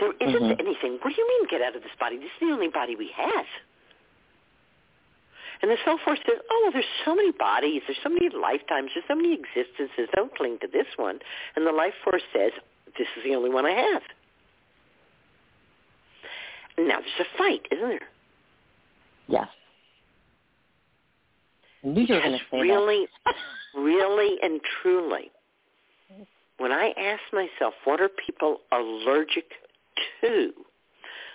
There 0.00 0.12
isn't 0.20 0.42
Mhm. 0.42 0.60
anything. 0.60 0.98
What 1.02 1.14
do 1.14 1.20
you 1.20 1.28
mean 1.28 1.46
get 1.46 1.62
out 1.62 1.76
of 1.76 1.82
this 1.82 1.94
body? 1.96 2.16
This 2.18 2.30
is 2.32 2.40
the 2.40 2.52
only 2.52 2.68
body 2.68 2.96
we 2.96 3.08
have. 3.08 3.46
And 5.62 5.70
the 5.70 5.78
soul 5.84 5.98
force 5.98 6.18
says, 6.26 6.40
oh, 6.50 6.60
well, 6.64 6.72
there's 6.72 6.84
so 7.04 7.14
many 7.14 7.30
bodies, 7.30 7.82
there's 7.86 8.00
so 8.02 8.08
many 8.08 8.28
lifetimes, 8.28 8.92
there's 8.92 9.06
so 9.06 9.14
many 9.14 9.32
existences. 9.32 10.08
Don't 10.14 10.34
cling 10.34 10.58
to 10.58 10.66
this 10.66 10.86
one. 10.96 11.20
And 11.54 11.66
the 11.66 11.72
life 11.72 11.94
force 12.02 12.24
says, 12.32 12.52
this 12.98 13.08
is 13.16 13.22
the 13.22 13.34
only 13.34 13.50
one 13.50 13.64
I 13.64 13.70
have. 13.70 14.02
Now 16.76 17.00
there's 17.00 17.20
a 17.20 17.38
fight, 17.38 17.66
isn't 17.70 17.88
there? 17.88 18.08
yes. 19.28 19.48
I 21.84 21.88
knew 21.88 22.02
you 22.02 22.14
were 22.14 22.20
going 22.20 22.32
to 22.32 22.38
say 22.50 22.60
really, 22.60 23.06
that. 23.26 23.34
really 23.74 24.38
and 24.42 24.60
truly, 24.80 25.30
when 26.58 26.72
I 26.72 26.92
ask 26.96 27.20
myself, 27.32 27.74
what 27.84 28.00
are 28.00 28.08
people 28.08 28.58
allergic 28.72 29.44
to? 30.20 30.52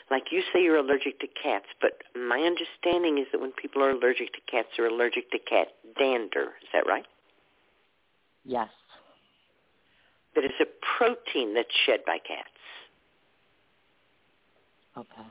Like 0.09 0.23
you 0.31 0.41
say 0.51 0.63
you're 0.63 0.77
allergic 0.77 1.19
to 1.19 1.27
cats, 1.27 1.67
but 1.81 2.01
my 2.15 2.39
understanding 2.39 3.19
is 3.19 3.27
that 3.31 3.39
when 3.39 3.51
people 3.51 3.83
are 3.83 3.91
allergic 3.91 4.33
to 4.33 4.39
cats, 4.49 4.69
they're 4.75 4.87
allergic 4.87 5.29
to 5.31 5.37
cat 5.37 5.67
dander. 5.99 6.53
Is 6.63 6.69
that 6.73 6.87
right? 6.87 7.05
Yes. 8.43 8.69
That 10.33 10.45
is 10.45 10.51
a 10.59 10.65
protein 10.97 11.53
that's 11.53 11.67
shed 11.85 11.99
by 12.07 12.17
cats. 12.17 12.49
Okay. 14.97 15.27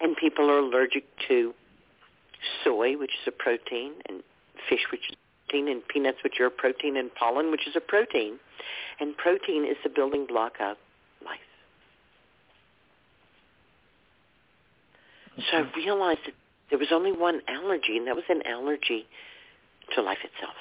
And 0.00 0.16
people 0.16 0.50
are 0.50 0.58
allergic 0.58 1.04
to 1.28 1.52
soy, 2.66 2.96
which 2.96 3.12
is 3.12 3.28
a 3.28 3.30
protein, 3.30 3.92
and 4.08 4.22
fish, 4.68 4.80
which 4.90 5.02
is 5.08 5.14
a 5.14 5.50
protein, 5.50 5.68
and 5.68 5.86
peanuts, 5.88 6.18
which 6.24 6.40
are 6.40 6.46
a 6.46 6.50
protein, 6.50 6.96
and 6.96 7.14
pollen, 7.14 7.50
which 7.50 7.66
is 7.66 7.76
a 7.76 7.80
protein. 7.80 8.38
And 8.98 9.14
protein 9.16 9.64
is 9.64 9.76
the 9.84 9.90
building 9.90 10.26
block 10.26 10.54
of 10.60 10.76
life. 11.24 11.38
So 15.50 15.58
I 15.58 15.70
realized 15.76 16.20
that 16.26 16.34
there 16.70 16.78
was 16.78 16.88
only 16.92 17.12
one 17.12 17.40
allergy, 17.48 17.96
and 17.96 18.06
that 18.08 18.16
was 18.16 18.24
an 18.28 18.42
allergy 18.46 19.06
to 19.94 20.02
life 20.02 20.18
itself. 20.24 20.54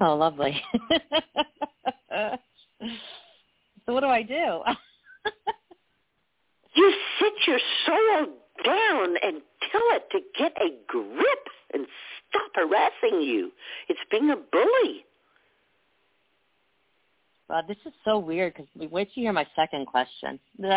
Oh, 0.00 0.16
lovely. 0.16 0.60
so 3.86 3.92
what 3.92 4.00
do 4.00 4.06
I 4.06 4.22
do? 4.22 4.34
you 6.74 6.92
sit 7.20 7.32
your 7.46 7.58
soul 7.86 8.41
down 8.64 9.16
and 9.22 9.42
tell 9.70 9.82
it 9.92 10.04
to 10.12 10.20
get 10.38 10.52
a 10.60 10.70
grip 10.86 11.48
and 11.72 11.86
stop 12.28 12.50
harassing 12.54 13.20
you. 13.22 13.52
It's 13.88 14.00
being 14.10 14.30
a 14.30 14.36
bully. 14.36 15.04
Wow, 17.48 17.62
this 17.66 17.76
is 17.84 17.92
so 18.04 18.18
weird 18.18 18.54
because 18.54 18.90
wait 18.90 19.12
to 19.12 19.20
hear 19.20 19.32
my 19.32 19.46
second 19.54 19.86
question. 19.86 20.38
this 20.58 20.76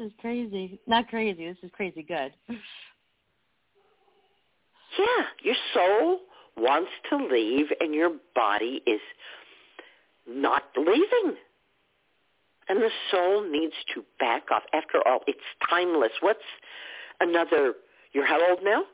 is 0.00 0.12
crazy. 0.20 0.80
Not 0.86 1.08
crazy. 1.08 1.46
This 1.46 1.58
is 1.62 1.70
crazy 1.74 2.02
good. 2.02 2.32
Yeah, 4.98 5.24
your 5.42 5.54
soul 5.72 6.20
wants 6.56 6.90
to 7.10 7.16
leave 7.16 7.66
and 7.80 7.94
your 7.94 8.10
body 8.34 8.82
is 8.86 9.00
not 10.26 10.64
leaving. 10.76 11.36
And 12.70 12.80
the 12.80 12.90
soul 13.10 13.50
needs 13.50 13.74
to 13.94 14.04
back 14.20 14.44
off. 14.52 14.62
After 14.72 14.98
all, 15.04 15.22
it's 15.26 15.40
timeless. 15.68 16.12
What's 16.20 16.38
another, 17.18 17.74
you're 18.12 18.24
how 18.24 18.38
old 18.48 18.60
now? 18.62 18.84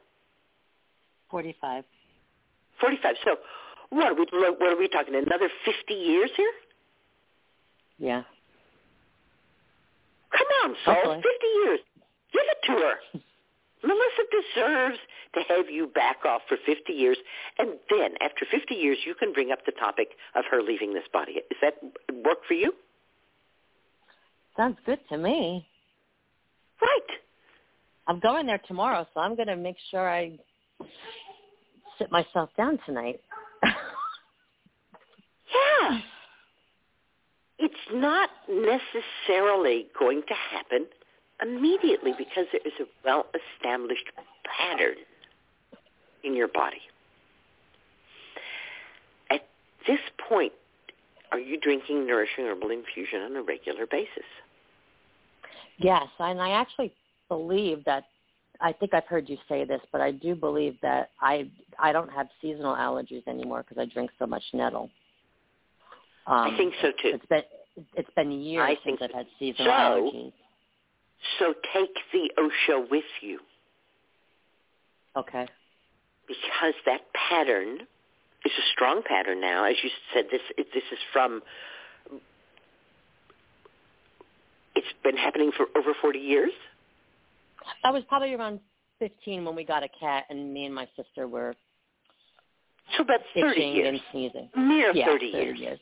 45. 1.30 1.84
45. 2.80 3.16
So 3.22 3.36
what 3.90 4.06
are 4.06 4.14
we, 4.14 4.24
what 4.32 4.72
are 4.72 4.78
we 4.78 4.88
talking, 4.88 5.14
another 5.14 5.50
50 5.66 5.92
years 5.92 6.30
here? 6.38 6.52
Yeah. 7.98 8.22
Come 10.32 10.48
on, 10.64 10.76
soul, 10.86 10.94
Hopefully. 10.94 11.16
50 11.16 11.46
years. 11.64 11.80
Give 12.32 12.42
it 12.46 12.66
to 12.66 12.72
her. 12.72 13.20
Melissa 13.82 14.22
deserves 14.32 14.98
to 15.34 15.40
have 15.54 15.68
you 15.68 15.86
back 15.86 16.24
off 16.24 16.40
for 16.48 16.56
50 16.64 16.94
years, 16.94 17.18
and 17.58 17.74
then 17.90 18.14
after 18.22 18.46
50 18.50 18.74
years, 18.74 18.96
you 19.04 19.14
can 19.14 19.34
bring 19.34 19.52
up 19.52 19.66
the 19.66 19.72
topic 19.72 20.12
of 20.34 20.44
her 20.50 20.62
leaving 20.62 20.94
this 20.94 21.04
body. 21.12 21.34
Does 21.50 21.58
that 21.60 21.74
work 22.24 22.38
for 22.48 22.54
you? 22.54 22.72
Sounds 24.56 24.76
good 24.86 24.98
to 25.10 25.18
me. 25.18 25.66
Right. 26.80 27.18
I'm 28.06 28.20
going 28.20 28.46
there 28.46 28.60
tomorrow, 28.66 29.06
so 29.12 29.20
I'm 29.20 29.34
going 29.36 29.48
to 29.48 29.56
make 29.56 29.76
sure 29.90 30.08
I 30.08 30.38
sit 31.98 32.10
myself 32.10 32.50
down 32.56 32.78
tonight. 32.86 33.20
Yeah. 35.80 35.98
It's 37.58 37.74
not 37.92 38.30
necessarily 38.48 39.86
going 39.98 40.22
to 40.28 40.34
happen 40.34 40.86
immediately 41.40 42.12
because 42.16 42.46
there 42.52 42.60
is 42.64 42.72
a 42.80 42.84
well-established 43.04 44.10
pattern 44.44 44.96
in 46.24 46.34
your 46.34 46.48
body. 46.48 46.80
At 49.30 49.46
this 49.86 50.00
point, 50.28 50.52
are 51.32 51.38
you 51.38 51.58
drinking 51.58 52.06
nourishing 52.06 52.44
herbal 52.44 52.70
infusion 52.70 53.22
on 53.22 53.36
a 53.36 53.42
regular 53.42 53.86
basis? 53.86 54.24
Yes, 55.78 56.06
and 56.18 56.40
I 56.40 56.50
actually 56.50 56.92
believe 57.28 57.84
that 57.84 58.04
I 58.60 58.72
think 58.72 58.94
I've 58.94 59.04
heard 59.04 59.28
you 59.28 59.36
say 59.48 59.64
this, 59.64 59.80
but 59.92 60.00
I 60.00 60.10
do 60.10 60.34
believe 60.34 60.76
that 60.82 61.10
I 61.20 61.50
I 61.78 61.92
don't 61.92 62.10
have 62.10 62.28
seasonal 62.40 62.74
allergies 62.74 63.26
anymore 63.28 63.62
because 63.62 63.78
I 63.80 63.84
drink 63.92 64.10
so 64.18 64.26
much 64.26 64.42
nettle. 64.54 64.90
Um, 66.26 66.52
I 66.52 66.56
think 66.56 66.74
so 66.80 66.88
too. 66.90 67.12
It's 67.14 67.26
been 67.26 67.42
it's 67.94 68.10
been 68.16 68.32
years 68.32 68.62
I 68.64 68.74
since 68.84 68.98
think 68.98 69.02
I've 69.02 69.12
had 69.14 69.26
seasonal 69.38 69.66
So- 69.66 69.72
allergies. 69.72 70.32
So 71.38 71.54
take 71.74 71.94
the 72.12 72.30
osha 72.38 72.90
with 72.90 73.04
you 73.22 73.40
Okay. 75.16 75.46
because 76.28 76.74
that 76.84 77.00
pattern 77.14 77.80
is 78.44 78.52
a 78.52 78.62
strong 78.72 79.02
pattern 79.02 79.40
now. 79.40 79.64
As 79.64 79.76
you 79.82 79.90
said, 80.14 80.26
this 80.30 80.42
this 80.56 80.84
is 80.92 80.98
from. 81.12 81.42
It's 84.86 85.02
been 85.02 85.16
happening 85.16 85.50
for 85.56 85.66
over 85.76 85.92
forty 86.00 86.18
years. 86.20 86.52
I 87.84 87.90
was 87.90 88.02
probably 88.08 88.32
around 88.34 88.60
15 89.00 89.44
when 89.44 89.56
we 89.56 89.64
got 89.64 89.82
a 89.82 89.88
cat, 90.00 90.24
and 90.30 90.54
me 90.54 90.66
and 90.66 90.74
my 90.74 90.86
sister 90.96 91.26
were 91.26 91.54
So 92.96 93.02
about 93.02 93.20
thirty 93.34 93.60
itching 93.60 93.72
years, 93.74 93.88
and 93.88 94.00
sneezing. 94.12 94.48
mere 94.56 94.92
yeah, 94.94 95.06
thirty 95.06 95.32
30 95.32 95.44
years. 95.44 95.58
years. 95.58 95.80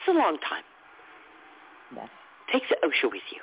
It's 0.00 0.08
a 0.08 0.12
long 0.12 0.36
time. 0.48 0.62
Yeah. 1.96 2.06
Take 2.52 2.62
the 2.68 2.76
osha 2.86 3.10
with 3.10 3.22
you. 3.32 3.40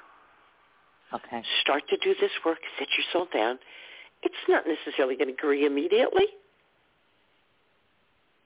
Okay. 1.14 1.44
Start 1.62 1.84
to 1.90 1.98
do 1.98 2.14
this 2.20 2.32
work. 2.46 2.60
Set 2.78 2.88
your 2.98 3.06
soul 3.12 3.28
down. 3.34 3.58
It's 4.24 4.36
not 4.48 4.64
necessarily 4.68 5.16
going 5.16 5.28
to 5.28 5.34
agree 5.34 5.66
immediately. 5.66 6.26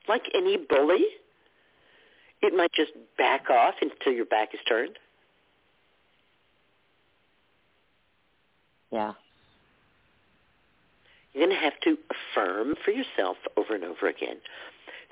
Like 0.07 0.23
any 0.33 0.57
bully, 0.57 1.05
it 2.41 2.53
might 2.55 2.71
just 2.73 2.91
back 3.17 3.49
off 3.49 3.75
until 3.81 4.13
your 4.13 4.25
back 4.25 4.49
is 4.53 4.59
turned. 4.67 4.97
Yeah. 8.91 9.13
You're 11.34 11.45
going 11.45 11.56
to 11.56 11.63
have 11.63 11.80
to 11.84 11.97
affirm 12.10 12.75
for 12.84 12.91
yourself 12.91 13.38
over 13.56 13.75
and 13.75 13.84
over 13.84 14.08
again 14.08 14.38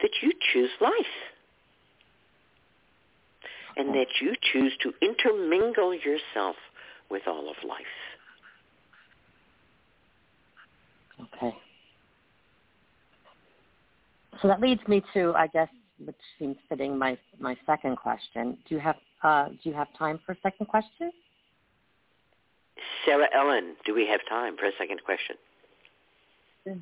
that 0.01 0.09
you 0.21 0.31
choose 0.51 0.71
life 0.81 0.93
and 3.75 3.89
that 3.89 4.07
you 4.19 4.33
choose 4.51 4.73
to 4.81 4.91
intermingle 5.01 5.93
yourself 5.93 6.55
with 7.09 7.23
all 7.27 7.49
of 7.49 7.55
life. 7.67 7.85
Okay. 11.35 11.55
So 14.41 14.47
that 14.47 14.59
leads 14.59 14.81
me 14.87 15.03
to, 15.13 15.33
I 15.35 15.47
guess, 15.47 15.69
which 16.03 16.15
seems 16.37 16.57
fitting, 16.69 16.97
my 16.97 17.17
my 17.39 17.57
second 17.65 17.97
question. 17.97 18.57
Do 18.67 18.75
you 18.75 18.81
have 18.81 18.95
uh, 19.23 19.49
do 19.49 19.69
you 19.69 19.73
have 19.73 19.87
time 19.97 20.19
for 20.25 20.33
a 20.33 20.37
second 20.43 20.67
question? 20.67 21.11
Sarah 23.05 23.27
Ellen, 23.35 23.75
do 23.85 23.93
we 23.93 24.07
have 24.07 24.19
time 24.29 24.55
for 24.57 24.65
a 24.65 24.71
second 24.77 25.03
question? 25.03 25.35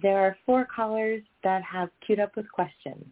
There 0.01 0.17
are 0.17 0.35
four 0.45 0.67
callers 0.73 1.21
that 1.43 1.61
have 1.63 1.89
queued 2.05 2.19
up 2.19 2.35
with 2.35 2.51
questions. 2.51 3.05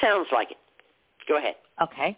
Sounds 0.00 0.28
like 0.32 0.50
it. 0.52 0.56
Go 1.28 1.38
ahead. 1.38 1.54
Okay. 1.82 2.16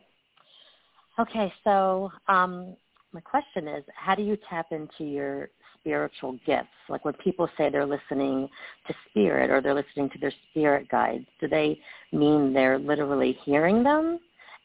Okay, 1.18 1.52
so 1.62 2.10
um, 2.28 2.76
my 3.12 3.20
question 3.20 3.68
is, 3.68 3.84
how 3.94 4.14
do 4.14 4.22
you 4.22 4.36
tap 4.48 4.66
into 4.70 5.04
your 5.04 5.48
spiritual 5.78 6.38
gifts? 6.46 6.68
Like 6.88 7.04
when 7.04 7.14
people 7.14 7.48
say 7.56 7.70
they're 7.70 7.86
listening 7.86 8.48
to 8.86 8.94
spirit 9.08 9.50
or 9.50 9.60
they're 9.60 9.74
listening 9.74 10.10
to 10.10 10.18
their 10.18 10.32
spirit 10.50 10.88
guides, 10.88 11.26
do 11.40 11.48
they 11.48 11.78
mean 12.12 12.52
they're 12.52 12.78
literally 12.78 13.38
hearing 13.44 13.82
them? 13.82 14.18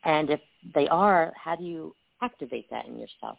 And 0.06 0.30
if 0.30 0.40
they 0.74 0.88
are, 0.88 1.32
how 1.36 1.56
do 1.56 1.64
you 1.64 1.96
activate 2.22 2.70
that 2.70 2.88
in 2.88 2.98
yourself? 2.98 3.38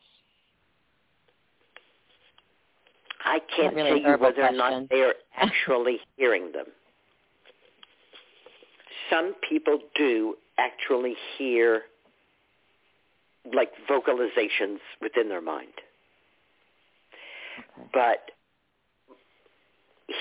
I 3.24 3.40
can't 3.54 3.74
really 3.74 4.02
tell 4.02 4.12
you 4.12 4.18
whether 4.18 4.42
or 4.42 4.52
not 4.52 4.88
they 4.88 5.02
are 5.02 5.14
actually 5.36 5.98
hearing 6.16 6.52
them. 6.52 6.66
Some 9.10 9.34
people 9.48 9.78
do 9.94 10.36
actually 10.58 11.14
hear 11.36 11.82
like 13.54 13.70
vocalizations 13.88 14.78
within 15.00 15.28
their 15.28 15.40
mind. 15.40 15.72
Okay. 17.58 17.88
But 17.92 18.30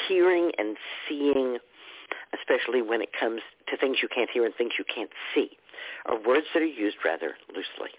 hearing 0.07 0.51
and 0.57 0.77
seeing, 1.07 1.57
especially 2.33 2.81
when 2.81 3.01
it 3.01 3.09
comes 3.17 3.41
to 3.69 3.77
things 3.77 3.97
you 4.01 4.07
can't 4.13 4.29
hear 4.29 4.45
and 4.45 4.53
things 4.55 4.71
you 4.77 4.85
can't 4.93 5.09
see, 5.33 5.51
are 6.05 6.15
words 6.15 6.47
that 6.53 6.61
are 6.61 6.65
used 6.65 6.97
rather 7.05 7.33
loosely. 7.49 7.91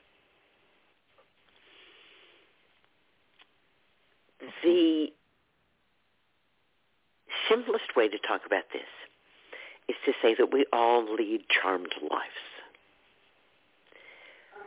The 4.63 5.07
simplest 7.49 7.97
way 7.97 8.09
to 8.09 8.19
talk 8.19 8.43
about 8.47 8.65
this 8.73 8.83
is 9.89 9.97
to 10.07 10.13
say 10.23 10.35
that 10.39 10.53
we 10.53 10.65
all 10.73 11.05
lead 11.15 11.43
charmed 11.49 11.93
lives. 12.03 12.51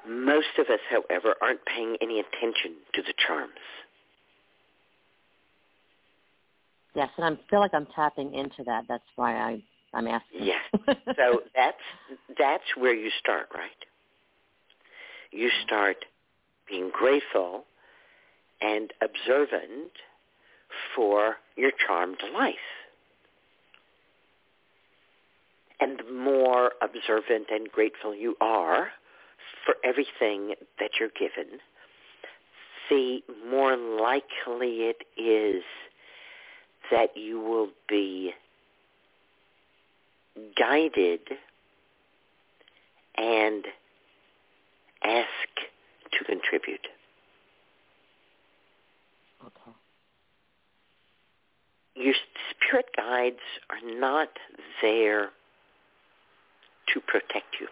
Most 0.08 0.58
of 0.60 0.68
us, 0.68 0.80
however, 0.90 1.36
aren't 1.42 1.66
paying 1.66 1.96
any 2.02 2.20
attention 2.20 2.76
to 2.94 3.02
the 3.02 3.14
charms. 3.26 3.52
Yes, 6.94 7.10
and 7.18 7.26
I 7.26 7.50
feel 7.50 7.60
like 7.60 7.74
I'm 7.74 7.88
tapping 7.96 8.34
into 8.34 8.64
that. 8.66 8.84
That's 8.88 9.04
why 9.16 9.36
I 9.36 9.64
I'm 9.94 10.08
asking. 10.08 10.44
Yes. 10.44 10.62
so 11.16 11.42
that's 11.56 11.78
that's 12.38 12.64
where 12.78 12.94
you 12.94 13.10
start, 13.20 13.48
right? 13.54 13.70
You 15.32 15.50
start 15.66 16.06
being 16.70 16.92
grateful 16.92 17.66
and 18.62 18.92
observant 19.02 19.92
for 20.96 21.38
your 21.56 21.72
charmed 21.86 22.22
life. 22.34 22.56
And 25.80 26.00
the 26.00 26.12
more 26.12 26.72
observant 26.82 27.48
and 27.52 27.70
grateful 27.70 28.16
you 28.16 28.36
are 28.40 28.90
for 29.66 29.76
everything 29.84 30.56
that 30.80 30.92
you're 31.00 31.10
given, 31.10 31.60
the 32.90 33.20
more 33.50 33.76
likely 33.76 34.90
it 34.90 35.04
is 35.18 35.64
that 36.92 37.18
you 37.18 37.40
will 37.40 37.70
be 37.88 38.34
guided 40.58 41.22
and 43.16 43.66
ask 45.04 45.28
to 46.12 46.24
contribute. 46.26 46.88
Okay. 49.46 49.72
Your 51.96 52.16
spirit 52.50 52.86
guides 52.98 53.38
are 53.70 54.00
not 54.00 54.30
there 54.82 55.30
to 56.94 57.00
protect 57.02 57.56
you. 57.60 57.68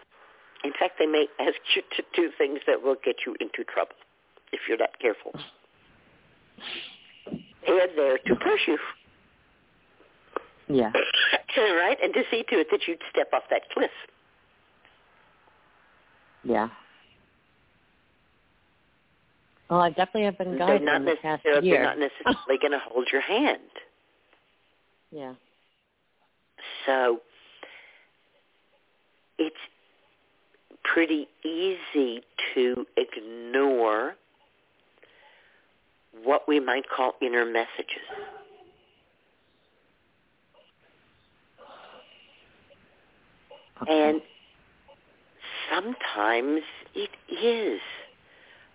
In 0.64 0.72
fact, 0.78 0.94
they 0.98 1.06
may 1.06 1.26
ask 1.40 1.56
you 1.74 1.82
to 1.96 2.02
do 2.14 2.30
things 2.38 2.60
that 2.66 2.82
will 2.82 2.96
get 3.04 3.16
you 3.26 3.34
into 3.40 3.64
trouble 3.64 3.96
if 4.52 4.60
you're 4.68 4.78
not 4.78 4.98
careful. 5.00 5.32
They 7.66 7.72
are 7.72 7.88
there 7.96 8.18
to 8.18 8.34
push 8.36 8.60
you. 8.68 8.78
Yeah. 10.68 10.92
right? 11.56 11.98
And 12.02 12.14
to 12.14 12.22
see 12.30 12.44
to 12.48 12.60
it 12.60 12.68
that 12.70 12.80
you'd 12.86 13.02
step 13.10 13.30
off 13.32 13.42
that 13.50 13.62
cliff. 13.72 13.90
Yeah. 16.44 16.68
Well, 19.68 19.80
I 19.80 19.88
definitely 19.88 20.24
have 20.24 20.38
been 20.38 20.50
They're 20.50 20.58
guided 20.58 20.82
not 20.82 20.96
in 20.96 21.04
the 21.06 21.16
past 21.22 21.44
necessarily, 21.44 21.68
year. 21.68 21.78
they're 21.78 21.84
not 21.86 21.98
necessarily 21.98 22.58
going 22.60 22.72
to 22.72 22.80
hold 22.84 23.08
your 23.10 23.22
hand. 23.22 23.60
Yeah. 25.12 25.34
So 26.86 27.20
it's 29.38 29.54
pretty 30.82 31.28
easy 31.44 32.22
to 32.54 32.86
ignore 32.96 34.14
what 36.24 36.48
we 36.48 36.60
might 36.60 36.84
call 36.94 37.14
inner 37.20 37.44
messages. 37.44 38.02
Okay. 43.82 44.08
And 44.08 44.20
sometimes 45.72 46.62
it 46.94 47.10
is 47.30 47.80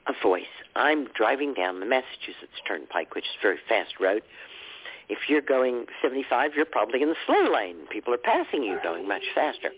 a 0.07 0.13
voice. 0.23 0.43
I'm 0.75 1.07
driving 1.15 1.53
down 1.53 1.79
the 1.79 1.85
Massachusetts 1.85 2.59
Turnpike, 2.67 3.15
which 3.15 3.25
is 3.25 3.31
a 3.39 3.41
very 3.41 3.57
fast 3.67 3.93
road. 3.99 4.21
If 5.09 5.19
you're 5.29 5.41
going 5.41 5.85
75, 6.01 6.51
you're 6.55 6.65
probably 6.65 7.01
in 7.01 7.09
the 7.09 7.15
slow 7.25 7.51
lane. 7.53 7.87
People 7.89 8.13
are 8.13 8.17
passing 8.17 8.63
you 8.63 8.77
going 8.83 9.07
much 9.07 9.23
faster. 9.33 9.69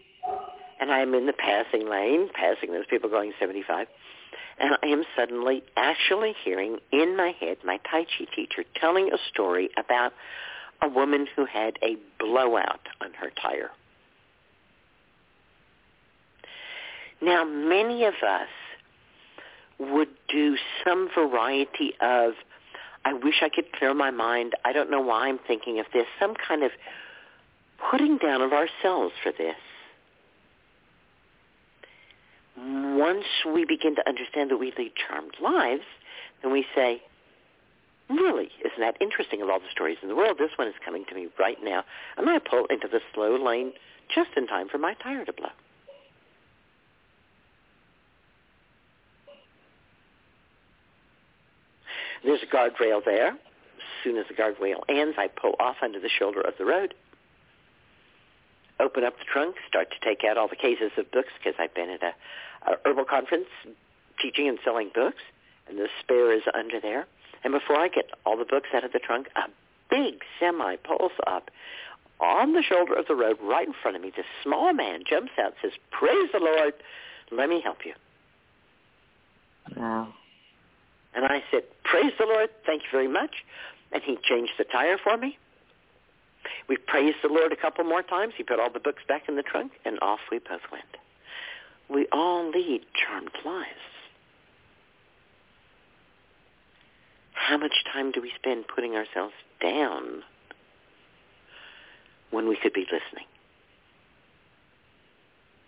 And 0.80 0.92
I'm 0.92 1.14
in 1.14 1.26
the 1.26 1.34
passing 1.34 1.88
lane, 1.90 2.30
passing 2.34 2.72
those 2.72 2.86
people 2.90 3.10
going 3.10 3.34
75. 3.40 3.88
And 4.60 4.76
I 4.82 4.88
am 4.88 5.04
suddenly 5.16 5.64
actually 5.78 6.34
hearing 6.44 6.78
in 6.92 7.16
my 7.16 7.34
head 7.40 7.58
my 7.64 7.80
Tai 7.90 8.06
Chi 8.06 8.26
teacher 8.36 8.64
telling 8.76 9.12
a 9.14 9.18
story 9.32 9.70
about 9.78 10.14
a 10.82 10.90
woman 10.90 11.28
who 11.36 11.46
had 11.46 11.78
a 11.84 11.98
blowout 12.20 12.88
on 13.02 13.14
her 13.14 13.32
tire. 13.42 13.70
Now, 17.22 17.44
many 17.44 18.06
of 18.06 18.14
us 18.26 18.48
would 19.78 20.10
do 20.30 20.56
some 20.86 21.10
variety 21.14 21.94
of, 22.02 22.34
I 23.10 23.14
wish 23.14 23.42
I 23.42 23.50
could 23.50 23.72
clear 23.74 23.96
my 23.96 24.12
mind. 24.12 24.54
I 24.64 24.72
don't 24.72 24.92
know 24.92 25.02
why 25.02 25.30
I'm 25.30 25.40
thinking 25.40 25.80
of 25.80 25.88
this. 25.92 26.06
Some 26.20 26.36
kind 26.36 26.62
of 26.62 26.70
putting 27.90 28.18
down 28.20 28.44
of 28.44 28.54
ourselves 28.54 29.16
for 29.24 29.32
this. 29.32 29.56
Once 32.56 33.26
we 33.52 33.66
begin 33.66 33.96
to 33.96 34.08
understand 34.08 34.52
that 34.52 34.58
we 34.58 34.72
lead 34.78 34.92
charmed 34.96 35.34
lives, 35.42 35.86
then 36.44 36.52
we 36.52 36.68
say, 36.76 37.02
really, 38.12 38.52
isn't 38.60 38.80
that 38.80 38.96
interesting 39.02 39.42
of 39.42 39.50
all 39.50 39.60
the 39.60 39.72
stories 39.72 39.98
in 40.04 40.10
the 40.10 40.16
world? 40.16 40.38
This 40.38 40.52
one 40.58 40.68
is 40.68 40.76
coming 40.86 41.04
to 41.10 41.16
me 41.16 41.30
right 41.40 41.58
now. 41.64 41.84
And 42.16 42.28
to 42.28 42.40
pull 42.48 42.68
into 42.70 42.88
the 42.88 43.00
slow 43.16 43.44
lane 43.44 43.72
just 44.14 44.30
in 44.38 44.46
time 44.46 44.70
for 44.70 44.78
my 44.78 44.94
tire 44.94 45.26
to 45.26 45.34
blow. 45.34 45.50
There's 52.24 52.42
a 52.44 52.46
guardrail 52.46 53.04
there. 53.04 53.30
As 53.30 54.04
soon 54.04 54.18
as 54.18 54.26
the 54.28 54.34
guardrail 54.34 54.82
ends, 54.88 55.16
I 55.18 55.28
pull 55.28 55.56
off 55.60 55.78
under 55.82 56.00
the 56.00 56.10
shoulder 56.10 56.42
of 56.42 56.54
the 56.58 56.66
road, 56.66 56.94
open 58.80 59.04
up 59.04 59.18
the 59.18 59.26
trunk, 59.26 59.56
start 59.68 59.90
to 59.92 60.00
take 60.06 60.24
out 60.24 60.38
all 60.38 60.48
the 60.48 60.56
cases 60.56 60.92
of 60.98 61.12
books 61.12 61.30
because 61.38 61.56
I've 61.60 61.74
been 61.74 61.90
at 61.90 62.04
a, 62.04 62.14
a 62.72 62.76
herbal 62.86 63.06
conference 63.06 63.48
teaching 64.22 64.48
and 64.48 64.60
selling 64.64 64.92
books, 64.94 65.22
and 65.68 65.78
the 65.78 65.88
spare 66.02 66.34
is 66.34 66.44
under 66.54 66.80
there. 66.80 67.08
And 67.44 67.54
before 67.54 67.78
I 67.78 67.88
get 67.88 68.10
all 68.26 68.38
the 68.38 68.46
books 68.46 68.70
out 68.74 68.84
of 68.84 68.92
the 68.92 69.00
trunk, 69.00 69.28
a 69.36 69.50
big 69.90 70.22
semi 70.40 70.76
pulls 70.78 71.14
up 71.26 71.50
on 72.20 72.54
the 72.54 72.62
shoulder 72.62 72.94
of 72.96 73.08
the 73.08 73.16
road 73.16 73.38
right 73.42 73.68
in 73.68 73.74
front 73.82 73.96
of 73.96 74.04
me. 74.04 74.12
This 74.16 74.26
small 74.44 74.74
man 74.74 75.04
jumps 75.10 75.32
out, 75.42 75.54
says, 75.62 75.72
"Praise 75.92 76.30
the 76.34 76.40
Lord! 76.40 76.74
Let 77.32 77.50
me 77.50 77.62
help 77.62 77.86
you." 77.86 77.94
Wow. 79.76 80.14
And 81.14 81.26
I 81.26 81.44
said, 81.52 81.64
praise 81.84 82.14
the 82.20 82.26
Lord, 82.26 82.50
thank 82.66 82.84
you 82.84 82.90
very 82.92 83.08
much. 83.08 83.44
And 83.92 84.04
he 84.04 84.18
changed 84.22 84.54
the 84.58 84.64
tire 84.66 84.98
for 85.04 85.18
me. 85.18 85.38
We 86.68 86.78
praised 86.78 87.18
the 87.24 87.30
Lord 87.30 87.52
a 87.52 87.56
couple 87.56 87.84
more 87.84 88.04
times. 88.04 88.34
He 88.38 88.44
put 88.44 88.60
all 88.60 88.72
the 88.72 88.80
books 88.80 89.02
back 89.08 89.28
in 89.28 89.36
the 89.36 89.44
trunk, 89.44 89.74
and 89.86 90.00
off 90.02 90.20
we 90.32 90.40
both 90.40 90.62
went. 90.72 90.86
We 91.90 92.08
all 92.12 92.50
lead 92.50 92.82
charmed 92.94 93.32
lives. 93.44 93.68
How 97.34 97.58
much 97.58 97.74
time 97.92 98.12
do 98.12 98.22
we 98.22 98.32
spend 98.36 98.66
putting 98.68 98.96
ourselves 98.96 99.34
down 99.60 100.22
when 102.30 102.48
we 102.48 102.56
could 102.56 102.74
be 102.74 102.86
listening? 102.86 103.26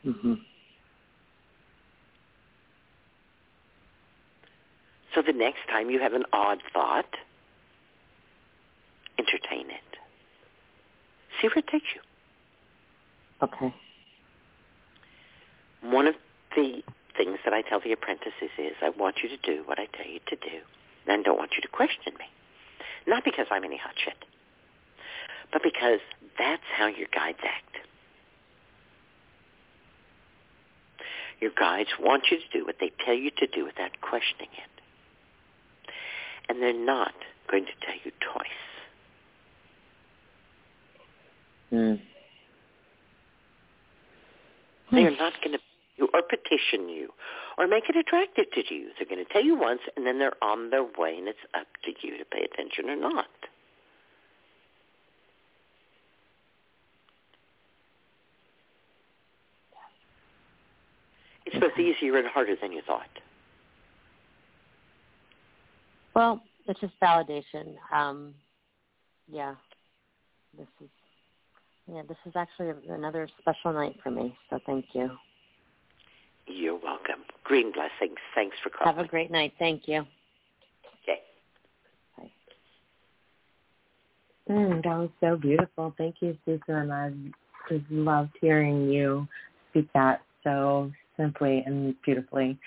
Mhm. 0.05 0.45
So 5.13 5.21
the 5.21 5.33
next 5.33 5.59
time 5.69 5.89
you 5.89 5.99
have 5.99 6.13
an 6.13 6.23
odd 6.31 6.59
thought, 6.73 7.15
entertain 9.17 9.69
it. 9.69 9.97
See 11.41 11.47
where 11.47 11.57
it 11.57 11.67
takes 11.67 11.87
you. 11.93 12.01
Okay. 13.43 13.73
One 15.81 16.07
of 16.07 16.15
the 16.55 16.83
things 17.17 17.39
that 17.43 17.53
I 17.53 17.61
tell 17.61 17.79
the 17.79 17.91
apprentices 17.91 18.51
is 18.57 18.73
I 18.81 18.89
want 18.89 19.17
you 19.23 19.29
to 19.29 19.37
do 19.37 19.63
what 19.65 19.79
I 19.79 19.87
tell 19.87 20.05
you 20.05 20.19
to 20.27 20.35
do 20.35 20.59
and 21.07 21.19
I 21.19 21.23
don't 21.23 21.37
want 21.37 21.51
you 21.55 21.61
to 21.61 21.67
question 21.67 22.13
me. 22.19 22.25
Not 23.07 23.23
because 23.23 23.47
I'm 23.49 23.63
any 23.63 23.77
hot 23.77 23.95
shit, 24.03 24.17
but 25.51 25.63
because 25.63 25.99
that's 26.37 26.63
how 26.75 26.87
your 26.87 27.07
guides 27.13 27.39
act. 27.43 27.77
Your 31.39 31.51
guides 31.59 31.89
want 31.99 32.25
you 32.29 32.37
to 32.37 32.57
do 32.59 32.65
what 32.65 32.75
they 32.79 32.91
tell 33.03 33.15
you 33.15 33.31
to 33.37 33.47
do 33.47 33.65
without 33.65 33.99
questioning 34.01 34.49
it. 34.53 34.80
And 36.51 36.61
they're 36.61 36.73
not 36.73 37.13
going 37.49 37.63
to 37.63 37.71
tell 37.79 37.95
you 38.03 38.11
twice. 38.19 38.45
Mm. 41.71 42.01
They're 44.91 45.11
not 45.11 45.31
going 45.41 45.53
to 45.53 45.59
you 45.95 46.09
or 46.13 46.21
petition 46.21 46.89
you 46.89 47.07
or 47.57 47.67
make 47.67 47.85
it 47.87 47.95
attractive 47.95 48.51
to 48.51 48.73
you. 48.75 48.89
They're 48.97 49.07
going 49.07 49.25
to 49.25 49.31
tell 49.31 49.45
you 49.45 49.57
once 49.57 49.79
and 49.95 50.05
then 50.05 50.19
they're 50.19 50.43
on 50.43 50.71
their 50.71 50.83
way 50.83 51.15
and 51.17 51.29
it's 51.29 51.39
up 51.53 51.67
to 51.85 51.93
you 52.05 52.17
to 52.17 52.25
pay 52.25 52.43
attention 52.43 52.89
or 52.89 52.97
not. 52.97 53.27
It's 61.45 61.57
both 61.57 61.79
easier 61.79 62.17
and 62.17 62.27
harder 62.27 62.57
than 62.61 62.73
you 62.73 62.81
thought. 62.85 63.07
Well, 66.15 66.41
it's 66.67 66.79
just 66.79 66.93
validation. 67.01 67.75
Um, 67.93 68.33
yeah, 69.31 69.55
this 70.57 70.67
is 70.81 70.89
yeah, 71.91 72.03
this 72.07 72.17
is 72.25 72.33
actually 72.35 72.71
another 72.89 73.27
special 73.39 73.73
night 73.73 73.95
for 74.03 74.11
me. 74.11 74.35
So 74.49 74.59
thank 74.65 74.85
you. 74.93 75.11
You're 76.47 76.75
welcome. 76.75 77.23
Green 77.43 77.71
blessings. 77.71 78.17
Thanks 78.35 78.55
for 78.63 78.69
calling. 78.69 78.95
Have 78.95 79.05
a 79.05 79.07
great 79.07 79.31
night. 79.31 79.53
Thank 79.57 79.87
you. 79.87 80.05
Okay. 81.03 81.19
Mm, 84.49 84.83
that 84.83 84.97
was 84.97 85.09
so 85.19 85.37
beautiful. 85.37 85.93
Thank 85.97 86.15
you, 86.21 86.37
Susun. 86.47 86.91
I 86.91 87.11
just 87.69 87.89
loved 87.89 88.31
hearing 88.41 88.89
you 88.89 89.27
speak 89.69 89.87
that 89.93 90.21
so 90.43 90.91
simply 91.17 91.63
and 91.65 91.95
beautifully. 92.03 92.57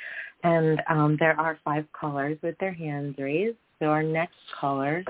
And 0.43 0.83
um, 0.89 1.17
there 1.19 1.39
are 1.39 1.59
five 1.65 1.87
callers 1.93 2.39
with 2.43 2.57
their 2.59 2.73
hands 2.73 3.17
raised. 3.19 3.57
So 3.79 3.87
our 3.87 4.03
next 4.03 4.37
caller 4.59 5.05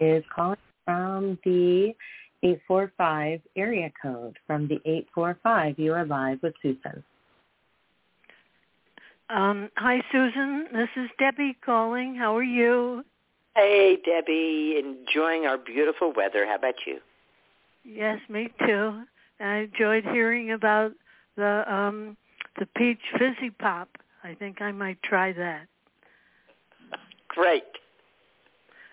is 0.00 0.24
calling 0.34 0.58
from 0.84 1.38
the 1.44 1.94
845 2.42 3.40
area 3.56 3.90
code. 4.02 4.36
From 4.46 4.66
the 4.66 4.80
845, 4.84 5.78
you 5.78 5.92
are 5.92 6.04
live 6.04 6.40
with 6.42 6.54
Susun. 6.64 7.02
Um, 9.30 9.70
hi, 9.76 10.02
Susun. 10.12 10.70
This 10.72 10.88
is 10.96 11.08
Debbie 11.18 11.56
calling. 11.64 12.16
How 12.16 12.36
are 12.36 12.42
you? 12.42 13.04
Hey, 13.54 13.98
Debbie. 14.04 14.76
Enjoying 14.78 15.46
our 15.46 15.56
beautiful 15.56 16.12
weather. 16.12 16.46
How 16.46 16.56
about 16.56 16.74
you? 16.86 16.98
Yes, 17.84 18.18
me 18.28 18.50
too. 18.66 19.02
I 19.40 19.56
enjoyed 19.56 20.04
hearing 20.04 20.52
about 20.52 20.92
the 21.36 21.64
um, 21.72 22.16
the 22.58 22.66
peach 22.66 23.00
fizzy 23.18 23.50
pop. 23.50 23.88
I 24.24 24.34
think 24.34 24.60
I 24.60 24.72
might 24.72 25.02
try 25.02 25.32
that. 25.32 25.66
Great. 27.28 27.64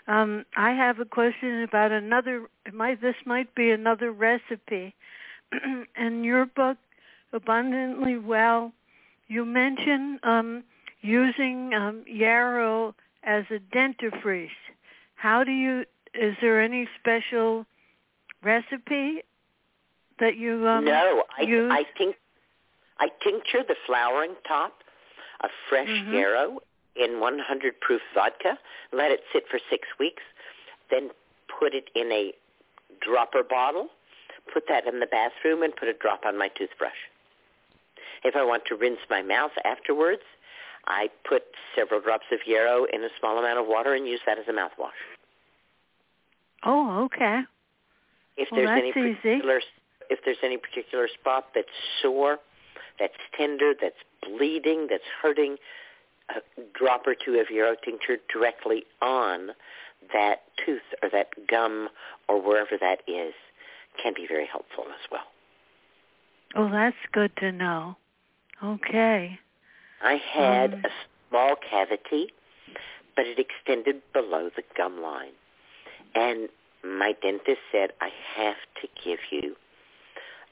Um, 0.08 0.46
I 0.58 0.72
have 0.72 1.00
a 1.00 1.06
question 1.06 1.62
about 1.62 1.92
another. 1.92 2.50
Might 2.74 3.02
this 3.02 3.16
might 3.26 3.54
be 3.54 3.70
another 3.70 4.12
recipe. 4.12 4.96
In 5.98 6.24
your 6.24 6.46
book, 6.46 6.78
Abundantly 7.32 8.18
Well, 8.18 8.74
you 9.28 9.46
mention 9.46 10.20
um, 10.24 10.64
using 11.02 11.74
um, 11.74 12.04
yarrow 12.08 12.96
as 13.24 13.46
a 13.52 13.60
dentifrice. 13.76 14.50
How 15.16 15.44
do 15.44 15.52
you? 15.52 15.86
Is 16.16 16.36
there 16.42 16.60
any 16.60 16.88
special 17.00 17.68
recipe 18.42 19.22
that 20.20 20.38
you 20.38 20.68
um, 20.68 20.86
no, 20.86 21.24
I, 21.38 21.42
use? 21.44 21.72
I 21.72 21.86
think 21.98 22.16
I 23.00 23.10
tincture 23.24 23.64
the 23.64 23.76
flowering 23.86 24.36
top 24.48 24.84
of 25.42 25.52
fresh 25.70 25.88
Mhm. 25.88 26.14
yarrow 26.14 26.62
in 26.96 27.20
100 27.20 27.80
proof 27.80 28.02
vodka. 28.14 28.58
Let 28.92 29.12
it 29.12 29.24
sit 29.32 29.48
for 29.48 29.60
six 29.70 29.88
weeks. 29.98 30.24
Then 30.90 31.12
put 31.48 31.74
it 31.74 31.90
in 31.96 32.12
a 32.12 32.34
dropper 33.00 33.44
bottle. 33.44 33.90
Put 34.48 34.68
that 34.68 34.86
in 34.86 35.00
the 35.00 35.08
bathroom 35.08 35.64
and 35.64 35.76
put 35.76 35.88
a 35.88 35.94
drop 35.94 36.26
on 36.26 36.38
my 36.38 36.50
toothbrush. 36.50 37.08
If 38.24 38.36
I 38.36 38.44
want 38.44 38.66
to 38.66 38.76
rinse 38.76 39.00
my 39.10 39.22
mouth 39.22 39.52
afterwards, 39.64 40.24
I 40.88 41.10
put 41.24 41.56
several 41.76 42.02
drops 42.02 42.26
of 42.32 42.46
yarrow 42.48 42.86
in 42.86 43.04
a 43.04 43.10
small 43.20 43.38
amount 43.38 43.60
of 43.60 43.68
water 43.68 43.94
and 43.94 44.08
use 44.08 44.22
that 44.26 44.38
as 44.40 44.48
a 44.48 44.52
mouthwash. 44.54 44.92
Oh, 46.64 47.04
okay. 47.04 47.44
If 48.36 48.52
Well, 48.52 48.62
there's 48.62 48.70
any 48.78 48.92
that's 48.92 48.98
easy. 49.06 49.16
particular 49.16 49.62
if 50.10 50.24
there's 50.24 50.42
any 50.42 50.58
particular 50.58 51.08
spot 51.08 51.54
that's 51.54 51.70
sore, 52.02 52.40
that's 53.00 53.14
tender, 53.38 53.74
that's 53.80 53.96
bleeding, 54.22 54.88
that's 54.90 55.04
hurting, 55.22 55.58
a 56.30 56.42
drop 56.78 57.08
or 57.08 57.16
two 57.16 57.40
of 57.40 57.50
yarrow 57.50 57.76
tincture 57.84 58.18
directly 58.32 58.84
on 59.02 59.52
that 60.14 60.44
tooth 60.64 60.82
or 61.02 61.10
that 61.10 61.30
gum 61.48 61.90
or 62.28 62.42
wherever 62.42 62.78
that 62.80 63.00
is 63.08 63.34
can 64.02 64.14
be 64.16 64.28
very 64.28 64.46
helpful 64.46 64.86
as 64.88 65.10
well. 65.12 65.28
Oh, 66.56 66.70
that's 66.72 66.96
good 67.12 67.36
to 67.38 67.52
know. 67.52 67.98
Okay. 68.64 69.40
I 70.02 70.16
had 70.16 70.74
Um, 70.74 70.86
a 70.86 70.90
small 71.30 71.56
cavity, 71.56 72.32
but 73.16 73.26
it 73.28 73.40
extended 73.40 74.02
below 74.14 74.50
the 74.56 74.64
gum 74.76 75.02
line. 75.02 75.34
And 76.16 76.50
my 76.84 77.14
dentist 77.22 77.62
said, 77.72 77.92
I 78.02 78.10
have 78.36 78.58
to 78.82 78.88
give 79.04 79.20
you, 79.32 79.56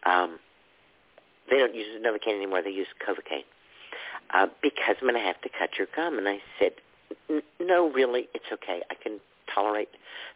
um, 0.06 0.40
they 1.50 1.58
don't 1.58 1.76
use 1.76 1.88
Novocaine 2.02 2.36
anymore, 2.36 2.62
they 2.62 2.72
use 2.72 2.88
Covacaine, 3.06 3.46
uh, 4.34 4.48
because 4.62 4.96
I'm 5.02 5.08
going 5.08 5.22
to 5.22 5.28
have 5.28 5.42
to 5.42 5.50
cut 5.50 5.78
your 5.78 5.88
gum. 5.96 6.18
And 6.18 6.28
I 6.28 6.40
said, 6.60 6.74
no, 7.60 7.90
really, 7.90 8.28
it's 8.34 8.52
okay. 8.52 8.82
I 8.92 8.96
can 8.96 9.20
tolerate 9.54 9.90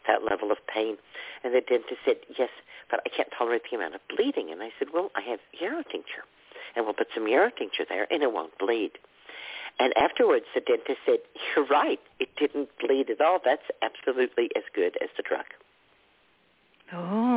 that 0.07 0.23
level 0.23 0.51
of 0.51 0.57
pain. 0.67 0.97
And 1.43 1.53
the 1.53 1.61
dentist 1.61 2.01
said, 2.05 2.17
yes, 2.37 2.49
but 2.89 3.01
I 3.05 3.09
can't 3.09 3.29
tolerate 3.37 3.63
the 3.69 3.77
amount 3.77 3.95
of 3.95 4.01
bleeding. 4.09 4.51
And 4.51 4.61
I 4.61 4.71
said, 4.79 4.89
well, 4.93 5.11
I 5.15 5.21
have 5.21 5.39
yarrow 5.59 5.83
tincture. 5.83 6.23
And 6.75 6.85
we'll 6.85 6.93
put 6.93 7.07
some 7.13 7.27
yarrow 7.27 7.49
tincture 7.49 7.85
there, 7.87 8.07
and 8.11 8.23
it 8.23 8.31
won't 8.31 8.57
bleed. 8.57 8.91
And 9.79 9.95
afterwards, 9.97 10.45
the 10.53 10.61
dentist 10.61 10.99
said, 11.05 11.19
you're 11.55 11.65
right. 11.65 11.99
It 12.19 12.29
didn't 12.37 12.69
bleed 12.79 13.09
at 13.09 13.21
all. 13.21 13.39
That's 13.43 13.63
absolutely 13.81 14.49
as 14.55 14.63
good 14.73 14.97
as 15.01 15.09
the 15.17 15.23
drug. 15.23 15.45
Oh. 16.93 17.30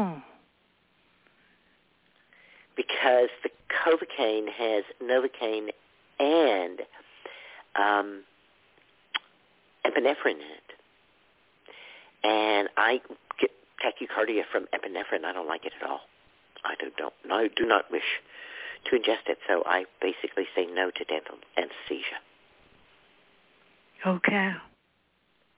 Because 2.77 3.29
the 3.43 3.51
Covacaine 3.70 4.49
has 4.51 4.85
Novocaine 5.03 5.68
and 6.18 6.81
um, 7.77 8.22
epinephrine 9.87 10.41
in 10.41 10.51
it. 10.59 10.70
And 12.25 12.68
I 12.77 13.01
get 13.41 13.51
tachycardia 13.85 14.43
from 14.51 14.64
epinephrine. 14.75 15.25
I 15.25 15.33
don't 15.33 15.49
like 15.49 15.64
it 15.66 15.72
at 15.81 15.89
all. 15.89 16.01
I 16.64 16.75
do, 16.81 16.91
don't, 16.97 17.12
I 17.31 17.49
do 17.55 17.66
not 17.66 17.91
wish 17.91 18.22
to 18.87 18.97
ingest 18.97 19.29
it, 19.29 19.39
so 19.47 19.62
I 19.66 19.85
basically 20.01 20.47
say 20.57 20.66
no 20.66 20.91
to 20.91 21.05
dental 21.05 21.37
anesthesia. 21.57 22.18
Okay. 24.07 24.53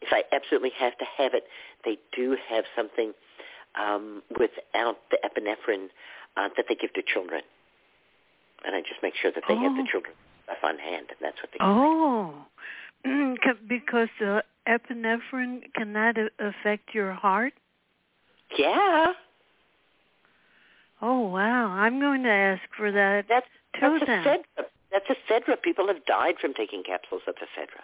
if 0.03 0.09
I 0.13 0.23
absolutely 0.33 0.71
have 0.79 0.97
to 0.99 1.05
have 1.19 1.35
it, 1.35 1.45
they 1.85 1.99
do 2.15 2.37
have 2.49 2.65
something 2.77 3.13
um, 3.75 4.23
without 4.31 4.99
the 5.11 5.19
epinephrine 5.25 5.89
uh, 6.37 6.49
that 6.57 6.67
they 6.69 6.75
give 6.75 6.93
to 6.95 7.03
children, 7.03 7.43
and 8.65 8.75
I 8.77 8.81
just 8.81 9.03
make 9.03 9.15
sure 9.21 9.31
that 9.33 9.45
they 9.49 9.57
have 9.57 9.75
the 9.75 9.83
Oh. 9.83 9.91
children 9.91 10.15
stuff 10.45 10.59
on 10.63 10.79
hand, 10.79 11.07
and 11.11 11.19
that's 11.21 11.39
what 11.43 11.51
they. 11.53 11.59
Oh. 11.61 12.47
Ca- 13.05 13.55
because 13.69 14.09
the 14.19 14.43
epinephrine 14.67 15.73
can 15.75 15.93
that 15.93 16.17
a- 16.19 16.31
affect 16.39 16.95
your 16.95 17.13
heart? 17.13 17.53
Yeah, 18.59 19.13
Oh 21.03 21.21
wow! 21.29 21.69
I'm 21.69 22.01
going 22.01 22.23
to 22.23 22.31
ask 22.31 22.63
for 22.77 22.91
that 22.91 23.27
that's 23.29 23.47
too 23.79 23.99
that's 23.99 24.07
then. 24.07 24.25
ephedra. 24.25 24.65
That's 24.91 25.07
ephedra. 25.09 25.61
People 25.61 25.89
have 25.89 26.05
died 26.07 26.37
from 26.41 26.55
taking 26.55 26.83
capsules 26.83 27.23
of 27.27 27.35
ephedra. 27.37 27.83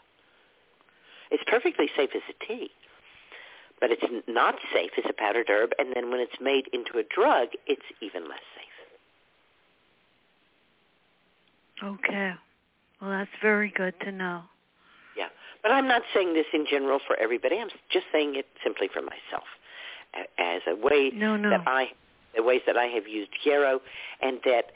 It's 1.30 1.42
perfectly 1.46 1.88
safe 1.96 2.10
as 2.14 2.22
a 2.30 2.46
tea, 2.46 2.70
but 3.82 3.90
it's 3.90 4.04
not 4.28 4.54
safe 4.72 4.92
as 4.96 5.04
a 5.10 5.12
powdered 5.12 5.48
herb. 5.50 5.72
And 5.76 5.88
then 5.92 6.08
when 6.08 6.20
it's 6.20 6.40
made 6.40 6.68
into 6.72 6.98
a 6.98 7.02
drug, 7.02 7.48
it's 7.66 7.82
even 8.00 8.28
less 8.28 8.38
safe. 8.54 8.64
Okay. 11.82 12.32
Well, 13.00 13.10
that's 13.10 13.28
very 13.42 13.72
good 13.76 13.94
to 14.02 14.12
know. 14.12 14.42
Yeah, 15.18 15.26
but 15.64 15.72
I'm 15.72 15.88
not 15.88 16.02
saying 16.14 16.32
this 16.32 16.46
in 16.54 16.64
general 16.70 17.00
for 17.04 17.16
everybody. 17.16 17.58
I'm 17.58 17.70
just 17.90 18.06
saying 18.12 18.36
it 18.36 18.46
simply 18.62 18.88
for 18.90 19.02
myself 19.02 19.48
as 20.38 20.62
a 20.68 20.76
way 20.76 21.10
No, 21.12 21.36
no. 21.36 21.50
that 21.50 21.64
I, 21.66 21.86
the 22.36 22.44
ways 22.44 22.60
that 22.66 22.76
I 22.76 22.84
have 22.84 23.08
used 23.08 23.30
yarrow, 23.44 23.80
and 24.20 24.38
that 24.44 24.66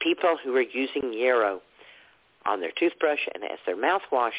people 0.00 0.36
who 0.42 0.56
are 0.56 0.60
using 0.62 1.12
yarrow 1.12 1.62
on 2.46 2.60
their 2.60 2.72
toothbrush 2.76 3.20
and 3.32 3.44
as 3.44 3.58
their 3.64 3.76
mouthwash 3.76 4.32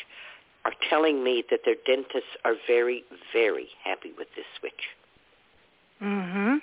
are 0.66 0.74
telling 0.90 1.24
me 1.24 1.44
that 1.50 1.62
their 1.66 1.76
dentists 1.86 2.30
are 2.44 2.56
very, 2.68 3.04
very 3.34 3.68
happy 3.84 4.12
with 4.18 4.28
this 4.36 4.46
switch. 4.60 4.74
Mm-hmm. 6.02 6.56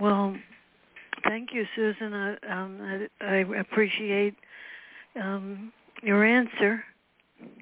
Well, 0.00 0.36
thank 1.24 1.50
you, 1.52 1.64
Susun. 1.76 2.12
I, 2.12 2.52
um, 2.52 3.08
I, 3.20 3.24
I 3.24 3.36
appreciate 3.60 4.34
um, 5.20 5.72
your 6.02 6.24
answer. 6.24 6.84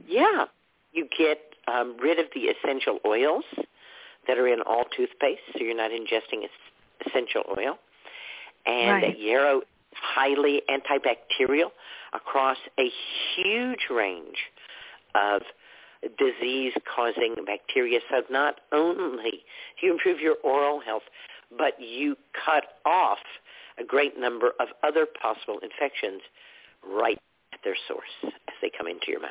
Yeah, 0.06 0.46
you 0.92 1.08
get 1.16 1.38
um, 1.68 1.96
rid 2.02 2.18
of 2.18 2.26
the 2.34 2.42
essential 2.42 2.98
oils 3.06 3.44
that 4.26 4.38
are 4.38 4.48
in 4.48 4.60
all 4.62 4.84
toothpaste, 4.96 5.40
so 5.52 5.60
you're 5.60 5.76
not 5.76 5.90
ingesting 5.90 6.46
essential 7.06 7.42
oil. 7.58 7.78
And 8.66 9.02
Right. 9.02 9.18
yarrow 9.18 9.58
is 9.58 9.64
highly 9.94 10.62
antibacterial 10.70 11.70
across 12.14 12.58
a 12.78 12.90
huge 13.36 13.88
range 13.90 14.36
of 15.14 15.42
disease-causing 16.18 17.36
bacteria. 17.46 18.00
So 18.10 18.22
not 18.30 18.56
only 18.72 19.44
do 19.80 19.86
you 19.86 19.92
improve 19.92 20.20
your 20.20 20.36
oral 20.42 20.80
health, 20.80 21.02
but 21.56 21.74
you 21.80 22.16
cut 22.44 22.64
off 22.84 23.18
a 23.78 23.84
great 23.84 24.18
number 24.18 24.52
of 24.60 24.68
other 24.82 25.06
possible 25.06 25.58
infections 25.62 26.20
right 26.86 27.18
at 27.52 27.60
their 27.64 27.76
source 27.88 28.00
as 28.24 28.54
they 28.60 28.70
come 28.76 28.86
into 28.86 29.06
your 29.08 29.20
mouth. 29.20 29.30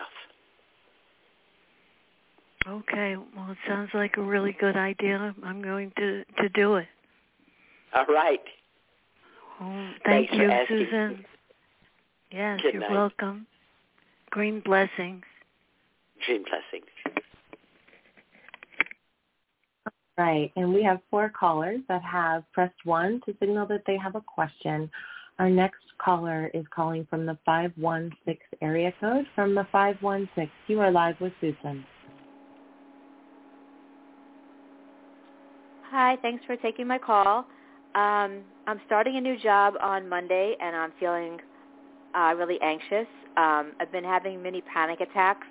Okay. 2.67 3.15
Well, 3.36 3.51
it 3.51 3.57
sounds 3.67 3.89
like 3.93 4.17
a 4.17 4.21
really 4.21 4.55
good 4.59 4.77
idea. 4.77 5.34
I'm 5.43 5.61
going 5.63 5.91
to 5.97 6.23
to 6.39 6.49
do 6.49 6.75
it. 6.75 6.88
All 7.93 8.05
right. 8.05 8.39
Thank 10.05 10.29
for 10.29 10.36
you. 10.36 10.49
Susun. 10.69 11.25
Yes, 12.32 12.59
Good 12.61 12.73
you're 12.73 12.82
night. 12.82 12.91
welcome. 12.91 13.45
Green 14.29 14.61
blessings. 14.61 15.23
Dream 16.25 16.43
blessings. 16.43 16.89
Right, 20.17 20.51
and 20.55 20.73
we 20.73 20.84
have 20.84 20.99
four 21.09 21.29
callers 21.29 21.79
that 21.89 22.03
have 22.03 22.43
pressed 22.53 22.86
one 22.86 23.21
to 23.25 23.36
signal 23.39 23.65
that 23.67 23.82
they 23.88 23.97
have 23.97 24.15
a 24.15 24.21
question. 24.21 24.89
Our 25.39 25.49
next 25.49 25.82
caller 25.97 26.51
is 26.53 26.65
calling 26.73 27.07
from 27.09 27.25
the 27.25 27.38
516 27.45 28.38
area 28.61 28.93
code. 28.99 29.25
From 29.34 29.55
the 29.55 29.65
516, 29.71 30.49
you 30.67 30.79
are 30.79 30.91
live 30.91 31.15
with 31.19 31.34
Susun. 31.41 31.84
Hi, 35.89 36.17
thanks 36.21 36.45
for 36.45 36.55
taking 36.55 36.88
my 36.88 36.97
call. 36.97 37.45
Um, 37.95 38.43
I'm 38.67 38.79
starting 38.86 39.17
a 39.17 39.21
new 39.21 39.38
job 39.38 39.73
on 39.82 40.07
Monday, 40.07 40.55
and 40.61 40.75
I'm 40.75 40.93
feeling 40.99 41.39
uh, 42.16 42.34
really 42.38 42.59
anxious. 42.62 43.07
Um, 43.38 43.74
I've 43.80 43.91
been 43.91 44.03
having 44.03 44.41
many 44.41 44.62
panic 44.62 44.99
attacks 45.01 45.47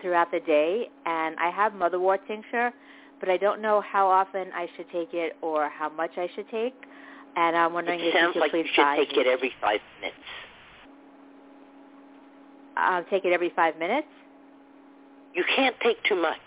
throughout 0.00 0.30
the 0.30 0.40
day, 0.40 0.88
and 1.06 1.36
I 1.38 1.50
have 1.50 1.72
motherwort 1.72 2.18
tincture, 2.26 2.72
but 3.20 3.28
I 3.28 3.36
don't 3.36 3.60
know 3.60 3.80
how 3.80 4.06
often 4.08 4.48
I 4.54 4.68
should 4.76 4.90
take 4.90 5.12
it 5.12 5.36
or 5.42 5.68
how 5.68 5.88
much 5.88 6.12
I 6.16 6.28
should 6.34 6.48
take. 6.50 6.74
And 7.36 7.56
I'm 7.56 7.72
wondering 7.72 8.00
It 8.00 8.06
if 8.06 8.14
you 8.14 8.32
could 8.32 8.40
like 8.40 8.50
please 8.52 8.64
you 8.66 8.70
should 8.74 8.82
guide 8.82 8.98
take 8.98 9.12
me. 9.12 9.20
it 9.22 9.26
every 9.26 9.52
five 9.60 9.80
minutes. 10.00 10.16
Um, 12.76 13.04
take 13.10 13.24
it 13.24 13.32
every 13.32 13.50
five 13.54 13.76
minutes. 13.78 14.06
You 15.34 15.44
can't 15.54 15.76
take 15.82 16.02
too 16.04 16.16
much. 16.16 16.38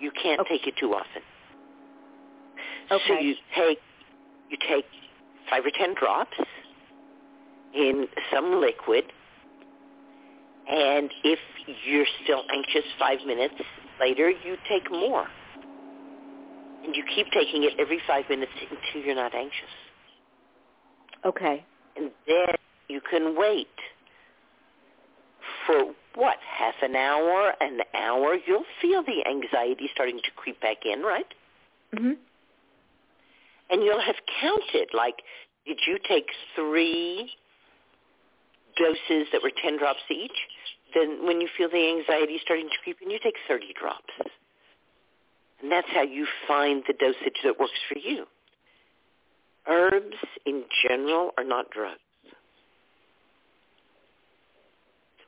You 0.00 0.10
can't 0.10 0.40
take 0.48 0.66
it 0.66 0.74
too 0.76 0.94
often. 0.94 1.22
Okay. 2.90 3.02
So 3.08 3.14
you 3.18 3.34
take 3.56 3.78
you 4.50 4.56
take 4.68 4.84
five 5.50 5.64
or 5.64 5.70
ten 5.70 5.94
drops 5.94 6.36
in 7.74 8.06
some 8.32 8.60
liquid, 8.60 9.04
and 10.68 11.10
if 11.24 11.38
you're 11.86 12.06
still 12.22 12.42
anxious 12.52 12.84
five 12.98 13.18
minutes 13.26 13.54
later, 14.00 14.30
you 14.30 14.56
take 14.68 14.90
more. 14.90 15.26
And 16.84 16.94
you 16.94 17.02
keep 17.14 17.26
taking 17.32 17.64
it 17.64 17.72
every 17.78 18.00
five 18.06 18.24
minutes 18.28 18.52
until 18.60 19.06
you're 19.06 19.14
not 19.14 19.34
anxious. 19.34 19.74
Okay. 21.24 21.64
And 21.96 22.10
then 22.26 22.54
you 22.88 23.00
can 23.00 23.36
wait 23.36 23.68
for 25.66 25.94
what, 26.14 26.36
half 26.58 26.74
an 26.82 26.94
hour, 26.94 27.52
an 27.60 27.80
hour? 27.94 28.36
You'll 28.46 28.66
feel 28.80 29.02
the 29.02 29.26
anxiety 29.28 29.88
starting 29.92 30.18
to 30.18 30.30
creep 30.36 30.60
back 30.60 30.84
in, 30.84 31.02
right? 31.02 31.26
Mhm. 31.92 32.16
And 33.70 33.82
you'll 33.82 34.00
have 34.00 34.16
counted, 34.40 34.92
like, 34.92 35.22
did 35.66 35.86
you 35.86 35.98
take 35.98 36.30
three 36.54 37.34
doses 38.76 39.28
that 39.32 39.42
were 39.42 39.52
10 39.62 39.78
drops 39.78 40.00
each? 40.10 40.36
Then 40.94 41.26
when 41.26 41.40
you 41.40 41.48
feel 41.56 41.68
the 41.68 41.88
anxiety 41.98 42.38
starting 42.42 42.68
to 42.68 42.78
creep 42.82 42.98
in, 43.02 43.10
you 43.10 43.18
take 43.22 43.34
30 43.48 43.74
drops. 43.78 44.12
And 45.60 45.72
that's 45.72 45.88
how 45.92 46.02
you 46.02 46.26
find 46.46 46.84
the 46.86 46.92
dosage 46.92 47.40
that 47.42 47.58
works 47.58 47.72
for 47.88 47.98
you. 47.98 48.26
Herbs 49.66 50.16
in 50.44 50.64
general 50.86 51.30
are 51.38 51.44
not 51.44 51.70
drugs. 51.70 51.98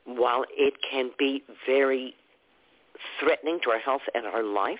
While 0.04 0.44
it 0.56 0.74
can 0.88 1.10
be 1.18 1.42
very 1.66 2.14
threatening 3.18 3.60
to 3.64 3.70
our 3.70 3.78
health 3.78 4.02
and 4.14 4.26
our 4.26 4.42
life 4.42 4.78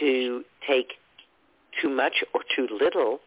to 0.00 0.42
take 0.66 0.94
too 1.80 1.88
much 1.88 2.24
or 2.34 2.40
too 2.56 2.66
little 2.80 3.20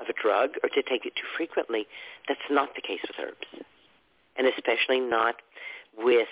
of 0.00 0.06
a 0.08 0.12
drug 0.20 0.50
or 0.62 0.68
to 0.68 0.82
take 0.82 1.06
it 1.06 1.14
too 1.14 1.28
frequently, 1.36 1.86
that's 2.28 2.40
not 2.50 2.74
the 2.74 2.82
case 2.82 3.00
with 3.06 3.16
herbs. 3.18 3.64
And 4.36 4.46
especially 4.46 5.00
not 5.00 5.36
with 5.96 6.28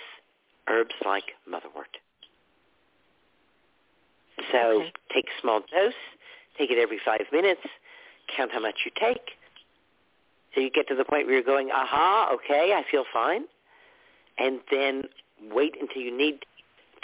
herbs 0.69 0.95
like 1.05 1.25
motherwort. 1.49 1.93
So 4.53 4.81
Okay. 4.83 4.93
take 5.13 5.27
a 5.29 5.41
small 5.41 5.61
dose, 5.61 5.93
take 6.57 6.71
it 6.71 6.79
every 6.79 6.99
five 6.99 7.27
minutes, 7.33 7.61
count 8.35 8.53
how 8.53 8.61
much 8.61 8.85
you 8.85 8.91
take. 8.99 9.37
So 10.55 10.61
you 10.61 10.71
get 10.71 10.89
to 10.89 10.95
the 10.95 11.05
point 11.05 11.27
where 11.27 11.35
you're 11.35 11.43
going, 11.45 11.71
aha, 11.71 12.31
okay, 12.35 12.73
I 12.75 12.83
feel 12.91 13.05
fine. 13.13 13.45
And 14.39 14.61
then 14.71 15.05
wait 15.51 15.77
until 15.81 16.03
you 16.03 16.17
need 16.17 16.45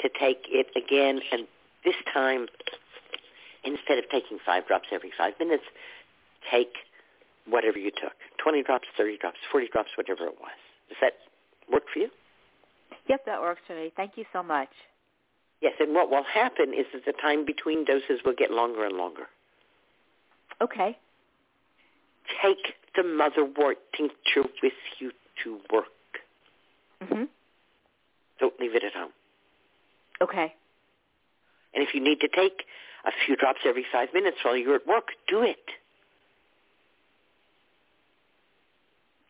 to 0.01 0.09
take 0.09 0.47
it 0.49 0.68
again. 0.74 1.20
And 1.30 1.47
this 1.84 1.94
time, 2.12 2.49
instead 3.64 3.99
of 3.99 4.09
taking 4.11 4.38
five 4.44 4.66
drops 4.66 4.88
every 4.90 5.12
five 5.16 5.34
minutes, 5.38 5.64
take 6.51 6.72
whatever 7.47 7.78
you 7.78 7.90
took. 7.90 8.14
20 8.42 8.62
drops, 8.62 8.88
30 8.97 9.18
drops, 9.18 9.38
40 9.53 9.68
drops, 9.68 9.90
whatever 9.97 10.24
it 10.26 10.34
was. 10.40 10.59
Does 10.89 10.99
that 11.01 11.14
work 11.72 11.84
for 11.93 12.01
you? 12.01 12.09
Yep, 13.09 13.26
that 13.26 13.41
works 13.41 13.61
for 13.66 13.74
me. 13.74 13.93
Thank 13.97 14.12
you 14.16 14.24
so 14.32 14.43
much. 14.43 14.68
Yes, 15.61 15.74
and 15.80 15.95
what 15.95 16.11
will 16.11 16.24
happen 16.24 16.74
is 16.74 16.87
that 16.93 17.05
the 17.05 17.12
time 17.12 17.45
between 17.45 17.84
doses 17.84 18.20
will 18.24 18.34
get 18.37 18.51
longer 18.51 18.84
and 18.84 18.97
longer. 18.97 19.26
Okay. 20.61 20.97
Take 22.43 22.74
the 22.95 23.03
motherwort 23.03 23.76
tincture 23.97 24.49
with 24.62 24.72
you 24.99 25.12
to 25.45 25.61
work. 25.72 25.87
Mhm. 27.03 27.28
Don't 28.39 28.59
leave 28.61 28.74
it 28.74 28.84
at 28.84 28.93
home. 28.95 29.12
Okay. 30.20 30.55
And 31.74 31.82
if 31.82 31.95
you 31.95 32.01
need 32.01 32.20
to 32.20 32.28
take 32.28 32.66
a 33.05 33.12
few 33.12 33.37
drops 33.37 33.61
every 33.64 33.84
five 33.84 34.12
minutes 34.12 34.43
while 34.43 34.57
you're 34.57 34.76
at 34.76 34.87
work, 34.87 35.12
do 35.26 35.43
it. 35.43 35.70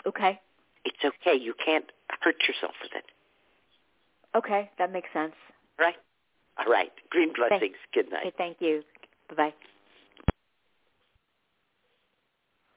Okay. 0.07 0.41
It's 0.87 1.05
okay. 1.05 1.37
You 1.37 1.53
can't 1.63 1.85
hurt 2.23 2.37
yourself 2.49 2.75
with 2.83 2.93
it. 2.95 3.05
Okay, 4.37 4.71
that 4.79 4.93
makes 4.93 5.09
sense. 5.13 5.35
Right? 5.79 5.97
All 6.59 6.73
right. 6.73 6.93
Green 7.11 7.33
blessings. 7.35 7.77
Good 7.93 8.11
night. 8.11 8.27
Okay, 8.27 8.35
thank 8.39 8.57
you. 8.61 8.83
Bye-bye. 9.29 9.53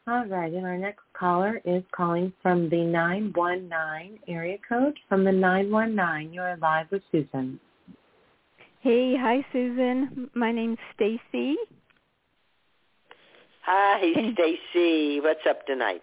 All 0.08 0.26
right, 0.26 0.52
and 0.52 0.66
our 0.66 0.78
next 0.78 1.04
caller 1.14 1.62
is 1.66 1.84
calling 1.92 2.34
from 2.42 2.68
the 2.70 2.84
919 2.84 4.20
area 4.28 4.58
code. 4.68 4.98
From 5.08 5.24
the 5.24 5.32
919, 5.32 6.34
you 6.34 6.42
are 6.42 6.58
live 6.58 6.88
with 6.90 7.04
Susun. 7.14 7.60
Hey, 8.82 9.16
hi 9.16 9.46
Susun. 9.54 10.30
My 10.34 10.52
name's 10.52 10.80
Stacy. 10.96 11.58
Hi, 13.64 14.34
Stacy. 14.34 15.20
What's 15.20 15.46
up 15.48 15.68
tonight? 15.68 16.02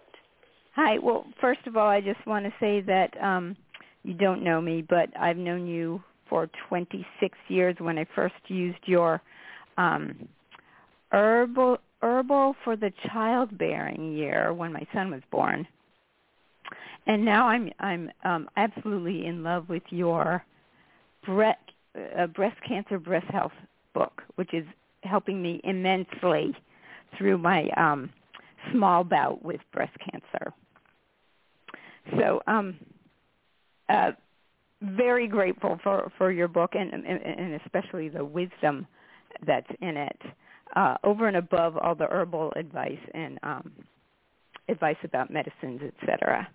Hi. 0.77 0.99
Well, 0.99 1.25
first 1.41 1.65
of 1.65 1.75
all, 1.75 1.87
I 1.89 2.01
just 2.01 2.25
want 2.27 2.45
to 2.45 2.53
say 2.59 2.81
that 2.81 3.11
um 3.21 3.55
you 4.03 4.13
don't 4.13 4.43
know 4.43 4.61
me, 4.61 4.83
but 4.87 5.09
I've 5.19 5.35
known 5.37 5.67
you 5.67 6.01
for 6.29 6.49
26 6.69 7.37
years 7.49 7.75
when 7.79 7.97
I 7.97 8.05
first 8.15 8.35
used 8.47 8.79
your 8.85 9.21
um 9.77 10.29
herbal 11.11 11.79
herbal 12.01 12.55
for 12.63 12.75
the 12.75 12.91
childbearing 13.11 14.13
year 14.13 14.53
when 14.53 14.71
my 14.71 14.85
son 14.93 15.11
was 15.11 15.21
born. 15.31 15.67
And 17.07 17.25
now 17.25 17.47
I'm 17.47 17.71
I'm 17.79 18.11
um 18.23 18.49
absolutely 18.55 19.25
in 19.25 19.43
love 19.43 19.69
with 19.69 19.83
your 19.89 20.45
breast 21.25 21.59
uh, 22.17 22.27
breast 22.27 22.57
cancer 22.67 22.99
breast 22.99 23.27
health 23.31 23.53
book, 23.95 24.21
which 24.35 24.53
is 24.53 24.65
helping 25.03 25.41
me 25.41 25.59
immensely 25.63 26.55
through 27.17 27.39
my 27.39 27.67
um 27.77 28.11
small 28.71 29.03
bout 29.03 29.43
with 29.43 29.61
breast 29.73 29.97
cancer. 30.11 30.53
So 32.19 32.41
um 32.47 32.77
uh 33.89 34.11
very 34.81 35.27
grateful 35.27 35.79
for 35.83 36.11
for 36.17 36.31
your 36.31 36.47
book 36.47 36.71
and 36.75 36.93
and, 36.93 37.05
and 37.05 37.61
especially 37.65 38.09
the 38.09 38.23
wisdom 38.23 38.87
that's 39.45 39.69
in 39.81 39.97
it. 39.97 40.21
Uh 40.75 40.95
over 41.03 41.27
and 41.27 41.37
above 41.37 41.77
all 41.77 41.95
the 41.95 42.07
herbal 42.07 42.53
advice 42.55 42.99
and 43.13 43.39
um 43.43 43.71
advice 44.69 44.97
about 45.03 45.31
medicines 45.31 45.81
etc 45.81 46.47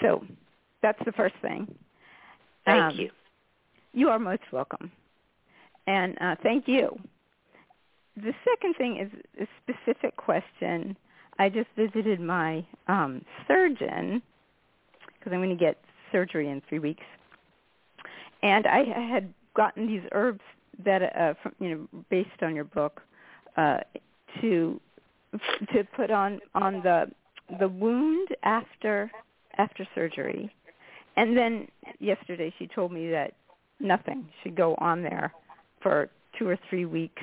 so 0.00 0.24
that's 0.82 0.98
the 1.04 1.12
first 1.12 1.34
thing. 1.42 1.74
Thank 2.64 2.84
Um, 2.90 2.98
you. 2.98 3.10
you 3.92 4.08
are 4.08 4.18
most 4.18 4.42
welcome. 4.52 4.90
And 5.86 6.16
uh 6.20 6.36
thank 6.42 6.68
you. 6.68 6.98
The 8.16 8.32
second 8.44 8.74
thing 8.76 8.98
is 8.98 9.10
a 9.40 9.48
specific 9.62 10.16
question. 10.16 10.96
I 11.38 11.48
just 11.48 11.68
visited 11.76 12.20
my 12.20 12.66
um 12.88 13.24
surgeon 13.48 14.22
because 15.20 15.32
i'm 15.32 15.38
going 15.38 15.50
to 15.50 15.56
get 15.56 15.76
surgery 16.12 16.48
in 16.48 16.62
three 16.68 16.78
weeks. 16.78 17.04
And 18.42 18.66
I 18.66 18.84
had 18.84 19.32
gotten 19.54 19.86
these 19.86 20.02
herbs 20.12 20.40
that 20.84 21.02
uh 21.16 21.34
from 21.42 21.54
you 21.58 21.68
know 21.70 22.02
based 22.08 22.42
on 22.42 22.54
your 22.54 22.64
book 22.64 23.02
uh 23.56 23.78
to 24.40 24.80
to 25.72 25.84
put 25.94 26.10
on 26.10 26.40
on 26.54 26.80
the 26.82 27.10
the 27.58 27.68
wound 27.68 28.28
after 28.42 29.10
after 29.58 29.86
surgery. 29.94 30.54
And 31.16 31.36
then 31.36 31.68
yesterday 31.98 32.54
she 32.58 32.66
told 32.66 32.92
me 32.92 33.10
that 33.10 33.34
nothing 33.80 34.26
should 34.42 34.54
go 34.54 34.74
on 34.76 35.02
there 35.02 35.32
for 35.82 36.08
two 36.38 36.48
or 36.48 36.58
three 36.68 36.86
weeks 36.86 37.22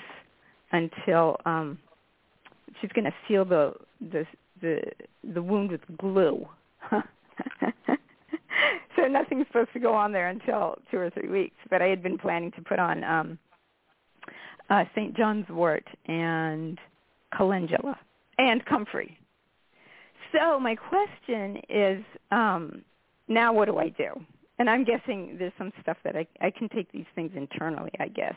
until 0.71 1.37
um 1.45 1.79
she's 2.79 2.91
going 2.91 3.05
to 3.05 3.13
seal 3.27 3.45
the 3.45 3.73
the 4.11 4.25
the 4.61 4.81
the 5.33 5.41
wound 5.41 5.71
with 5.71 5.81
glue 5.97 6.45
nothing's 9.11 9.47
supposed 9.47 9.73
to 9.73 9.79
go 9.79 9.93
on 9.93 10.11
there 10.11 10.29
until 10.29 10.75
two 10.91 10.97
or 10.97 11.09
three 11.09 11.29
weeks. 11.29 11.55
But 11.69 11.81
I 11.81 11.87
had 11.87 12.01
been 12.03 12.17
planning 12.17 12.51
to 12.53 12.61
put 12.61 12.79
on 12.79 13.03
um 13.03 13.39
uh 14.69 14.83
St. 14.95 15.15
John's 15.15 15.47
wort 15.49 15.85
and 16.05 16.79
calendula 17.35 17.97
and 18.37 18.65
comfrey. 18.65 19.17
So 20.31 20.59
my 20.59 20.75
question 20.75 21.61
is, 21.69 22.03
um, 22.31 22.83
now 23.27 23.53
what 23.53 23.65
do 23.65 23.77
I 23.77 23.89
do? 23.89 24.09
And 24.59 24.69
I'm 24.69 24.83
guessing 24.83 25.37
there's 25.37 25.53
some 25.57 25.71
stuff 25.81 25.97
that 26.03 26.15
I 26.15 26.27
I 26.41 26.51
can 26.51 26.69
take 26.69 26.91
these 26.91 27.05
things 27.15 27.31
internally, 27.35 27.91
I 27.99 28.07
guess. 28.07 28.35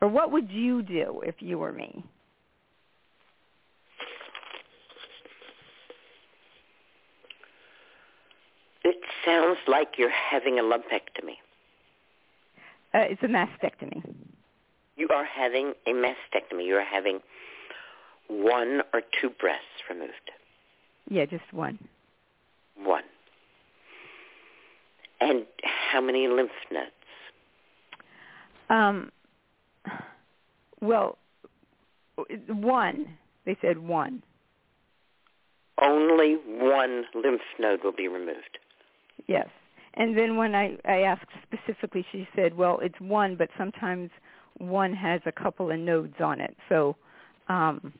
Or 0.00 0.08
what 0.08 0.32
would 0.32 0.50
you 0.50 0.82
do 0.82 1.22
if 1.24 1.36
you 1.40 1.58
were 1.58 1.72
me? 1.72 2.04
It 8.84 8.96
sounds 9.24 9.58
like 9.68 9.94
you're 9.98 10.10
having 10.10 10.58
a 10.58 10.62
lumpectomy. 10.62 11.36
Uh, 12.94 13.06
it's 13.08 13.22
a 13.22 13.26
mastectomy. 13.26 14.02
You 14.96 15.08
are 15.08 15.24
having 15.24 15.72
a 15.86 15.90
mastectomy. 15.90 16.66
You 16.66 16.76
are 16.76 16.84
having 16.84 17.20
one 18.28 18.82
or 18.92 19.02
two 19.20 19.30
breasts 19.30 19.64
removed. 19.88 20.30
Yeah, 21.08 21.26
just 21.26 21.52
one. 21.52 21.78
One. 22.76 23.04
And 25.20 25.46
how 25.62 26.00
many 26.00 26.28
lymph 26.28 26.50
nodes? 26.70 26.90
Um, 28.68 29.12
well, 30.80 31.18
one. 32.48 33.18
They 33.44 33.56
said 33.60 33.78
one. 33.78 34.22
Only 35.80 36.36
one 36.46 37.04
lymph 37.14 37.42
node 37.58 37.82
will 37.82 37.92
be 37.92 38.08
removed. 38.08 38.58
Yes. 39.26 39.48
And 39.94 40.16
then 40.16 40.36
when 40.36 40.54
I, 40.54 40.76
I 40.86 41.02
asked 41.02 41.26
specifically, 41.42 42.04
she 42.12 42.26
said, 42.34 42.56
well, 42.56 42.78
it's 42.80 42.98
one, 43.00 43.36
but 43.36 43.48
sometimes 43.58 44.10
one 44.58 44.94
has 44.94 45.20
a 45.26 45.32
couple 45.32 45.70
of 45.70 45.78
nodes 45.78 46.14
on 46.20 46.40
it. 46.40 46.56
So 46.68 46.96
um, 47.48 47.92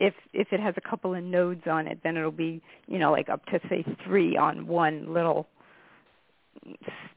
if 0.00 0.14
if 0.32 0.48
it 0.52 0.60
has 0.60 0.74
a 0.76 0.80
couple 0.80 1.14
of 1.14 1.22
nodes 1.22 1.62
on 1.66 1.86
it, 1.86 1.98
then 2.02 2.16
it'll 2.16 2.30
be, 2.30 2.60
you 2.86 2.98
know, 2.98 3.12
like 3.12 3.28
up 3.28 3.44
to, 3.46 3.60
say, 3.68 3.84
three 4.04 4.36
on 4.36 4.66
one 4.66 5.12
little 5.12 5.46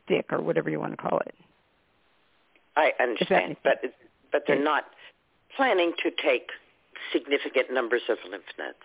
stick 0.06 0.28
or 0.32 0.42
whatever 0.42 0.70
you 0.70 0.80
want 0.80 0.92
to 0.92 0.98
call 0.98 1.20
it. 1.26 1.36
I 2.76 2.92
understand, 3.00 3.58
but 3.64 3.82
but 4.32 4.44
they're 4.48 4.64
not 4.64 4.86
planning 5.56 5.94
to 6.04 6.12
take 6.12 6.50
significant 7.12 7.74
numbers 7.74 8.04
of 8.10 8.18
lymph 8.30 8.44
nodes. 8.58 8.78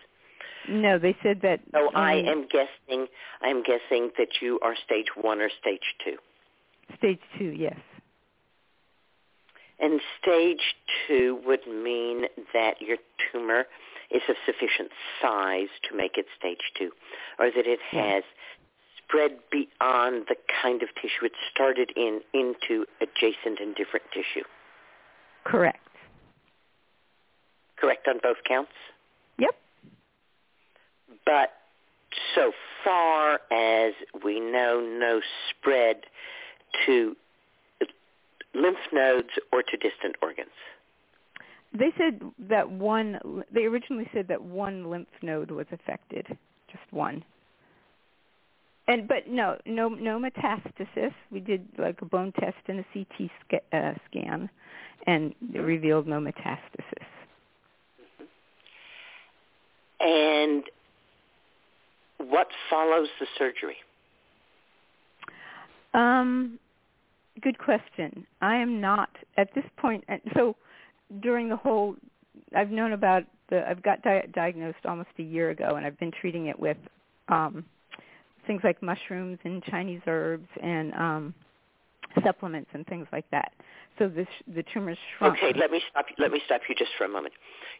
No, 0.68 0.98
they 0.98 1.16
said 1.22 1.40
that. 1.42 1.60
So 1.72 1.90
I 1.94 2.20
um, 2.20 2.26
am 2.26 2.48
guessing 2.50 3.06
I 3.42 3.48
am 3.48 3.62
guessing 3.62 4.10
that 4.18 4.40
you 4.40 4.58
are 4.62 4.74
stage 4.84 5.06
one 5.20 5.40
or 5.40 5.50
stage 5.60 5.94
two. 6.04 6.16
Stage 6.98 7.20
two, 7.38 7.52
yes. 7.56 7.78
And 9.80 10.00
stage 10.22 10.74
two 11.06 11.40
would 11.44 11.66
mean 11.66 12.26
that 12.52 12.80
your 12.80 12.96
tumor 13.32 13.64
is 14.10 14.22
of 14.28 14.36
sufficient 14.46 14.90
size 15.20 15.68
to 15.88 15.96
make 15.96 16.16
it 16.16 16.26
stage 16.38 16.72
two, 16.78 16.90
or 17.38 17.50
that 17.50 17.66
it 17.66 17.80
has 17.90 18.22
spread 18.98 19.38
beyond 19.50 20.26
the 20.28 20.36
kind 20.62 20.82
of 20.82 20.88
tissue 20.94 21.24
it 21.24 21.32
started 21.50 21.90
in 21.96 22.20
into 22.32 22.86
adjacent 23.00 23.60
and 23.60 23.74
different 23.74 24.06
tissue. 24.12 24.44
Correct. 25.44 25.80
Correct 27.76 28.06
on 28.08 28.18
both 28.22 28.38
counts? 28.48 28.72
But 31.26 31.50
so 32.34 32.52
far 32.84 33.40
as 33.50 33.94
we 34.24 34.40
know, 34.40 34.80
no 34.80 35.20
spread 35.50 36.02
to 36.86 37.16
lymph 38.54 38.78
nodes 38.92 39.28
or 39.52 39.62
to 39.62 39.76
distant 39.76 40.16
organs. 40.22 40.50
They 41.76 41.92
said 41.98 42.20
that 42.48 42.70
one. 42.70 43.42
They 43.52 43.64
originally 43.64 44.08
said 44.14 44.28
that 44.28 44.42
one 44.42 44.90
lymph 44.90 45.08
node 45.22 45.50
was 45.50 45.66
affected, 45.72 46.26
just 46.70 46.92
one. 46.92 47.24
And 48.86 49.08
but 49.08 49.28
no, 49.28 49.58
no, 49.66 49.88
no 49.88 50.20
metastasis. 50.20 51.14
We 51.32 51.40
did 51.40 51.66
like 51.78 52.00
a 52.02 52.04
bone 52.04 52.32
test 52.38 52.56
and 52.68 52.80
a 52.80 52.84
CT 52.92 53.30
sca- 53.44 53.76
uh, 53.76 53.94
scan, 54.08 54.48
and 55.06 55.34
it 55.52 55.58
revealed 55.58 56.06
no 56.06 56.20
metastasis. 56.20 57.06
And 60.00 60.64
what 62.28 62.48
follows 62.70 63.08
the 63.20 63.26
surgery? 63.38 63.76
Um, 65.94 66.58
good 67.40 67.58
question. 67.58 68.26
I 68.40 68.56
am 68.56 68.80
not 68.80 69.10
at 69.36 69.54
this 69.54 69.64
point. 69.76 70.04
So 70.34 70.56
during 71.22 71.48
the 71.48 71.56
whole, 71.56 71.96
I've 72.54 72.70
known 72.70 72.92
about 72.92 73.24
the. 73.48 73.68
I've 73.68 73.82
got 73.82 74.02
di- 74.02 74.26
diagnosed 74.34 74.84
almost 74.84 75.10
a 75.18 75.22
year 75.22 75.50
ago, 75.50 75.76
and 75.76 75.86
I've 75.86 75.98
been 75.98 76.12
treating 76.12 76.46
it 76.46 76.58
with 76.58 76.76
um, 77.28 77.64
things 78.46 78.62
like 78.64 78.82
mushrooms 78.82 79.38
and 79.44 79.62
Chinese 79.64 80.00
herbs 80.06 80.48
and 80.62 80.92
um, 80.94 81.34
supplements 82.24 82.70
and 82.74 82.86
things 82.86 83.06
like 83.12 83.28
that. 83.30 83.52
So 83.98 84.08
this 84.08 84.26
the 84.52 84.64
tumor's 84.72 84.98
shrunk. 85.16 85.38
Okay, 85.38 85.52
let 85.58 85.70
me 85.70 85.80
stop 85.90 86.06
you. 86.08 86.16
Let 86.18 86.32
me 86.32 86.40
stop 86.44 86.62
you 86.68 86.74
just 86.74 86.90
for 86.98 87.04
a 87.04 87.08
moment. 87.08 87.34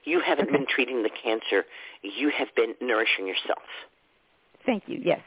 You 0.04 0.20
haven't 0.20 0.52
been 0.52 0.66
treating 0.66 1.02
the 1.02 1.10
cancer. 1.10 1.64
You 2.02 2.30
have 2.30 2.48
been 2.54 2.74
nourishing 2.80 3.26
yourself. 3.26 3.62
Thank 4.66 4.84
you. 4.86 5.00
Yes. 5.02 5.20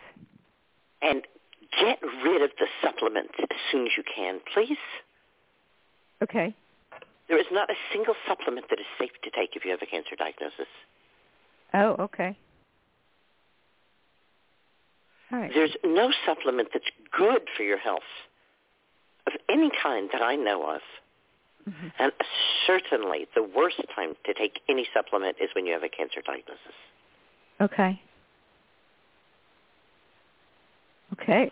And 1.02 1.22
get 1.80 2.00
rid 2.24 2.42
of 2.42 2.52
the 2.60 2.68
supplements 2.82 3.34
as 3.40 3.58
soon 3.72 3.86
as 3.86 3.92
you 3.96 4.04
can, 4.04 4.40
please. 4.54 4.78
Okay. 6.22 6.56
There 7.28 7.40
is 7.40 7.46
not 7.52 7.70
a 7.70 7.76
single 7.92 8.16
supplement 8.28 8.70
that 8.70 8.80
is 8.80 8.86
safe 8.98 9.12
to 9.24 9.30
take 9.30 9.56
if 9.56 9.66
you 9.66 9.72
have 9.72 9.82
a 9.82 9.86
cancer 9.86 10.16
diagnosis. 10.18 10.68
Oh, 11.74 11.96
okay. 12.00 12.38
All 15.32 15.40
right. 15.40 15.52
There's 15.54 15.76
no 15.84 16.12
supplement 16.26 16.70
that's 16.74 16.90
good 17.12 17.42
for 17.56 17.64
your 17.64 17.78
health 17.78 18.08
of 19.28 19.34
any 19.50 19.70
kind 19.84 20.10
that 20.14 20.22
I 20.22 20.36
know 20.36 20.64
of. 20.70 20.82
Mhm. 21.68 21.92
And 22.00 22.14
certainly 22.66 23.28
the 23.36 23.44
worst 23.44 23.82
time 23.94 24.16
to 24.24 24.34
take 24.34 24.62
any 24.70 24.86
supplement 24.94 25.38
is 25.42 25.54
when 25.54 25.66
you 25.66 25.74
have 25.74 25.84
a 25.84 25.90
cancer 25.90 26.22
diagnosis. 26.22 26.76
Okay. 27.60 28.02
Okay. 31.22 31.51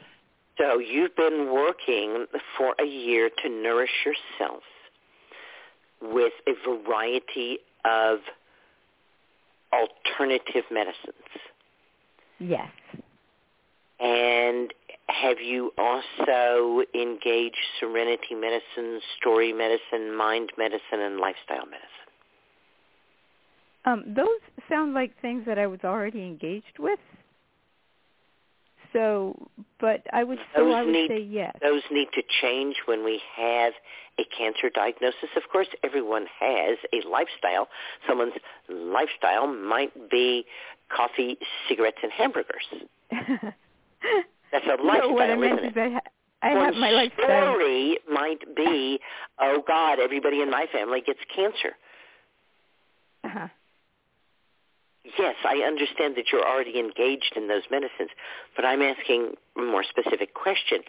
So 0.58 0.80
you've 0.80 1.16
been 1.16 1.52
working 1.52 2.26
for 2.58 2.76
a 2.80 2.86
year 2.86 3.30
to 3.44 3.50
nourish 3.50 3.90
yourself 4.06 4.64
with 6.02 6.34
a 6.48 6.54
variety 6.66 7.58
of 7.84 8.20
alternative 9.74 10.64
medicines. 10.72 11.14
Yes. 12.40 12.70
And 14.00 14.74
have 15.08 15.40
you 15.40 15.72
also 15.78 16.82
engaged 16.94 17.58
serenity 17.80 18.36
medicine, 18.36 19.00
story 19.18 19.54
medicine, 19.54 20.16
mind 20.16 20.52
medicine, 20.58 21.00
and 21.02 21.18
lifestyle 21.18 21.66
medicine? 21.66 21.90
Um, 23.86 24.04
those 24.16 24.40
sound 24.68 24.94
like 24.94 25.12
things 25.22 25.44
that 25.46 25.60
I 25.60 25.68
was 25.68 25.80
already 25.84 26.24
engaged 26.24 26.80
with. 26.80 27.00
So, 28.96 29.50
but 29.82 30.04
I 30.14 30.24
would 30.24 30.40
still 30.54 30.68
Those 30.68 30.76
I 30.76 30.84
would 30.84 30.92
need- 30.94 31.10
say 31.10 31.20
yes. 31.20 31.54
Those 31.62 31.82
need 31.92 32.08
to 32.14 32.22
change 32.42 32.78
when 32.86 33.04
we 33.04 33.22
have 33.36 33.74
a 34.18 34.24
cancer 34.38 34.70
diagnosis. 34.74 35.30
Of 35.36 35.44
course, 35.52 35.68
everyone 35.84 36.26
has 36.40 36.78
a 36.94 37.06
lifestyle. 37.06 37.68
Someone's 38.08 38.34
lifestyle 38.70 39.48
might 39.48 40.10
be 40.10 40.46
coffee, 40.96 41.38
cigarettes, 41.68 41.98
and 42.02 42.12
hamburgers. 42.14 42.64
That's 43.12 44.66
a 44.66 44.82
lifestyle, 44.82 45.10
no, 45.10 45.14
what 45.14 45.30
I 45.30 45.36
meant 45.36 45.60
isn't 45.60 45.78
it? 45.78 46.04
I, 46.42 46.54
One 46.54 46.66
have 46.66 46.76
my 46.76 46.92
lifestyle. 46.92 47.26
story 47.56 47.98
might 48.10 48.56
be, 48.56 49.00
oh 49.40 49.62
God, 49.68 50.00
everybody 50.00 50.42
in 50.42 50.50
my 50.50 50.68
family 50.72 51.02
gets 51.06 51.20
cancer. 51.36 51.76
Uh-huh. 53.26 53.48
Yes, 55.20 55.36
I 55.46 55.58
understand 55.58 56.16
that 56.18 56.26
you're 56.32 56.46
already 56.46 56.80
engaged 56.80 57.34
in 57.36 57.48
those 57.48 57.62
medicines, 57.70 58.10
but 58.56 58.66
I'm 58.66 58.82
asking 58.82 59.34
a 59.58 59.62
more 59.62 59.84
specific 59.84 60.34
question. 60.34 60.80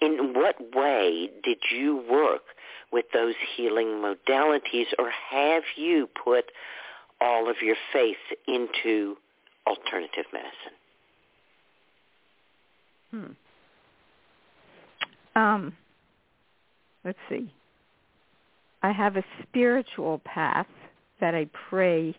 In 0.00 0.34
what 0.34 0.56
way 0.74 1.30
did 1.44 1.58
you 1.70 2.02
work 2.10 2.42
with 2.90 3.04
those 3.12 3.34
healing 3.56 4.02
modalities, 4.02 4.86
or 4.98 5.10
have 5.30 5.62
you 5.76 6.08
put 6.22 6.46
all 7.20 7.48
of 7.48 7.56
your 7.62 7.76
faith 7.92 8.16
into 8.48 9.16
alternative 9.66 10.24
medicine? 10.32 10.74
Hmm. 15.34 15.38
Um, 15.38 15.72
let's 17.04 17.18
see. 17.28 17.52
I 18.82 18.92
have 18.92 19.16
a 19.16 19.24
spiritual 19.42 20.20
path 20.24 20.66
that 21.20 21.34
I 21.34 21.48
pray 21.70 22.16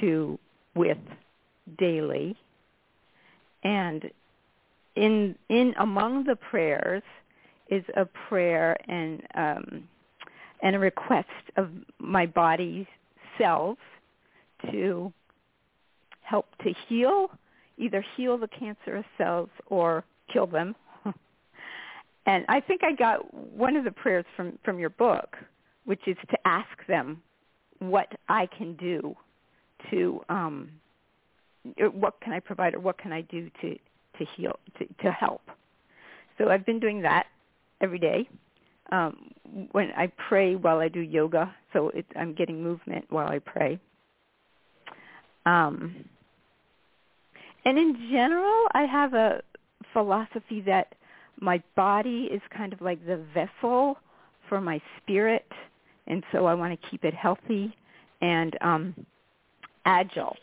to 0.00 0.38
with 0.74 0.98
daily, 1.78 2.36
and 3.64 4.10
in 4.96 5.34
in 5.48 5.74
among 5.78 6.24
the 6.24 6.36
prayers 6.36 7.02
is 7.68 7.84
a 7.96 8.04
prayer 8.28 8.76
and 8.88 9.22
um, 9.34 9.88
and 10.62 10.74
a 10.74 10.78
request 10.78 11.28
of 11.56 11.70
my 11.98 12.26
body's 12.26 12.86
cells 13.36 13.78
to 14.70 15.12
help 16.22 16.46
to 16.62 16.72
heal, 16.88 17.30
either 17.78 18.04
heal 18.16 18.36
the 18.36 18.48
cancerous 18.48 19.06
cells 19.16 19.48
or 19.68 20.04
kill 20.32 20.46
them. 20.46 20.74
and 22.26 22.44
I 22.48 22.60
think 22.60 22.82
I 22.82 22.92
got 22.92 23.32
one 23.32 23.76
of 23.76 23.84
the 23.84 23.92
prayers 23.92 24.24
from 24.36 24.58
from 24.64 24.78
your 24.78 24.90
book, 24.90 25.36
which 25.84 26.00
is 26.06 26.16
to 26.30 26.38
ask 26.44 26.86
them 26.86 27.22
what 27.78 28.08
I 28.28 28.46
can 28.46 28.74
do 28.74 29.16
to 29.90 30.20
um 30.28 30.70
what 31.92 32.20
can 32.20 32.32
I 32.32 32.40
provide 32.40 32.74
or 32.74 32.80
what 32.80 32.98
can 32.98 33.12
I 33.12 33.22
do 33.22 33.50
to 33.60 33.76
to 34.18 34.24
heal 34.36 34.58
to 34.78 34.86
to 35.02 35.12
help. 35.12 35.42
So 36.36 36.48
I've 36.48 36.64
been 36.64 36.80
doing 36.80 37.02
that 37.02 37.26
every 37.80 37.98
day. 37.98 38.28
Um, 38.90 39.30
when 39.72 39.90
I 39.96 40.10
pray 40.28 40.56
while 40.56 40.78
I 40.78 40.88
do 40.88 41.00
yoga, 41.00 41.54
so 41.72 41.90
it, 41.90 42.06
I'm 42.16 42.32
getting 42.32 42.62
movement 42.62 43.04
while 43.10 43.28
I 43.28 43.38
pray. 43.38 43.78
Um, 45.44 46.04
and 47.66 47.76
in 47.78 48.08
general, 48.10 48.66
I 48.72 48.82
have 48.82 49.12
a 49.12 49.42
philosophy 49.92 50.62
that 50.62 50.94
my 51.38 51.62
body 51.76 52.28
is 52.32 52.40
kind 52.56 52.72
of 52.72 52.80
like 52.80 53.04
the 53.06 53.22
vessel 53.34 53.98
for 54.48 54.60
my 54.60 54.80
spirit, 54.96 55.46
and 56.06 56.24
so 56.32 56.46
I 56.46 56.54
want 56.54 56.80
to 56.80 56.88
keep 56.88 57.04
it 57.04 57.14
healthy 57.14 57.74
and 58.20 58.56
um, 58.60 58.94
agile 59.88 60.36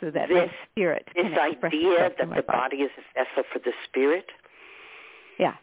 so 0.00 0.10
that 0.10 0.28
this, 0.28 0.50
spirit 0.70 1.06
this 1.14 1.26
idea 1.38 1.98
that 1.98 2.18
the 2.18 2.26
body. 2.26 2.42
body 2.46 2.76
is 2.78 2.90
a 2.98 3.02
vessel 3.24 3.42
for 3.52 3.58
the 3.60 3.72
spirit 3.84 4.26
Yeah, 5.38 5.54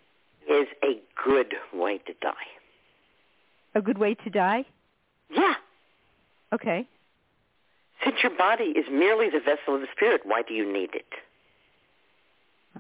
is 0.49 0.67
a 0.83 0.99
good 1.23 1.53
way 1.73 1.97
to 1.99 2.13
die. 2.21 2.47
a 3.75 3.81
good 3.81 3.97
way 3.97 4.13
to 4.15 4.29
die. 4.29 4.65
Yeah. 5.29 5.55
Okay. 6.53 6.87
Since 8.03 8.17
your 8.23 8.35
body 8.37 8.65
is 8.65 8.85
merely 8.91 9.29
the 9.29 9.39
vessel 9.39 9.75
of 9.75 9.81
the 9.81 9.87
spirit, 9.95 10.21
why 10.25 10.41
do 10.47 10.53
you 10.53 10.71
need 10.71 10.91
it? 10.93 11.11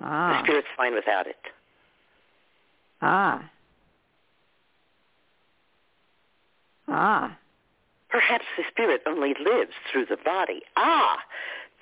Ah. 0.01 0.37
The 0.39 0.43
spirit's 0.45 0.67
fine 0.77 0.93
without 0.93 1.25
it. 1.27 1.39
Ah. 3.01 3.49
Ah. 6.87 7.37
Perhaps 8.15 8.45
the 8.55 8.63
spirit 8.71 9.01
only 9.05 9.35
lives 9.43 9.73
through 9.91 10.05
the 10.05 10.15
body. 10.15 10.61
Ah, 10.77 11.19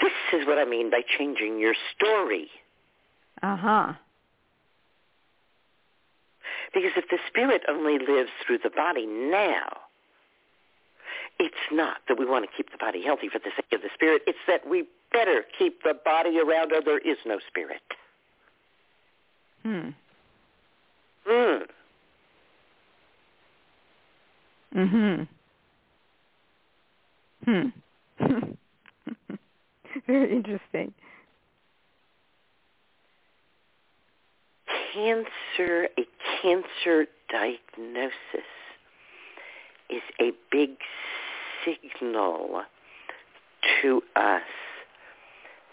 this 0.01 0.11
is 0.33 0.47
what 0.47 0.57
I 0.57 0.65
mean 0.65 0.89
by 0.89 1.01
changing 1.05 1.59
your 1.59 1.75
story. 1.95 2.49
Uh 3.43 3.55
huh. 3.55 3.93
Because 6.73 6.89
if 6.95 7.07
the 7.11 7.19
spirit 7.27 7.61
only 7.69 7.99
lives 7.99 8.31
through 8.43 8.57
the 8.63 8.71
body 8.71 9.05
now, 9.05 9.77
it's 11.37 11.53
not 11.71 11.97
that 12.07 12.17
we 12.17 12.25
want 12.25 12.49
to 12.49 12.57
keep 12.57 12.71
the 12.71 12.79
body 12.79 13.03
healthy 13.03 13.29
for 13.29 13.37
the 13.37 13.51
sake 13.55 13.71
of 13.71 13.83
the 13.83 13.89
spirit. 13.93 14.23
It's 14.25 14.39
that 14.47 14.67
we 14.67 14.85
better 15.11 15.45
keep 15.59 15.83
the 15.83 15.93
body 15.93 16.39
around 16.39 16.71
or 16.71 16.81
there 16.81 16.97
is 16.97 17.17
no 17.27 17.37
spirit. 17.47 17.83
Hmm. 19.61 19.89
Hmm. 21.27 21.63
Mhm. 24.75 25.27
Hmm. 27.45 27.69
Very 30.07 30.31
interesting. 30.31 30.93
Cancer, 34.93 35.89
a 35.97 36.05
cancer 36.41 37.07
diagnosis 37.29 38.13
is 39.89 40.01
a 40.21 40.31
big 40.51 40.71
signal 41.65 42.63
to 43.81 44.01
us 44.15 44.41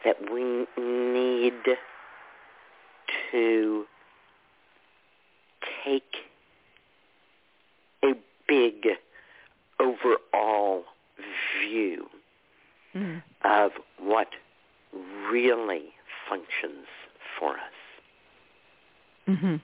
that 0.05 0.17
we 0.33 0.67
need 0.83 1.53
to 3.33 3.85
take 5.85 6.03
a 8.03 8.13
big 8.49 8.87
overall 9.79 10.85
view 11.61 12.09
Mm. 12.95 13.23
of 13.43 13.73
what 13.99 14.35
really 15.31 15.95
functions 16.29 16.87
for 17.39 17.57
us. 17.57 17.73
Mhm. 19.29 19.61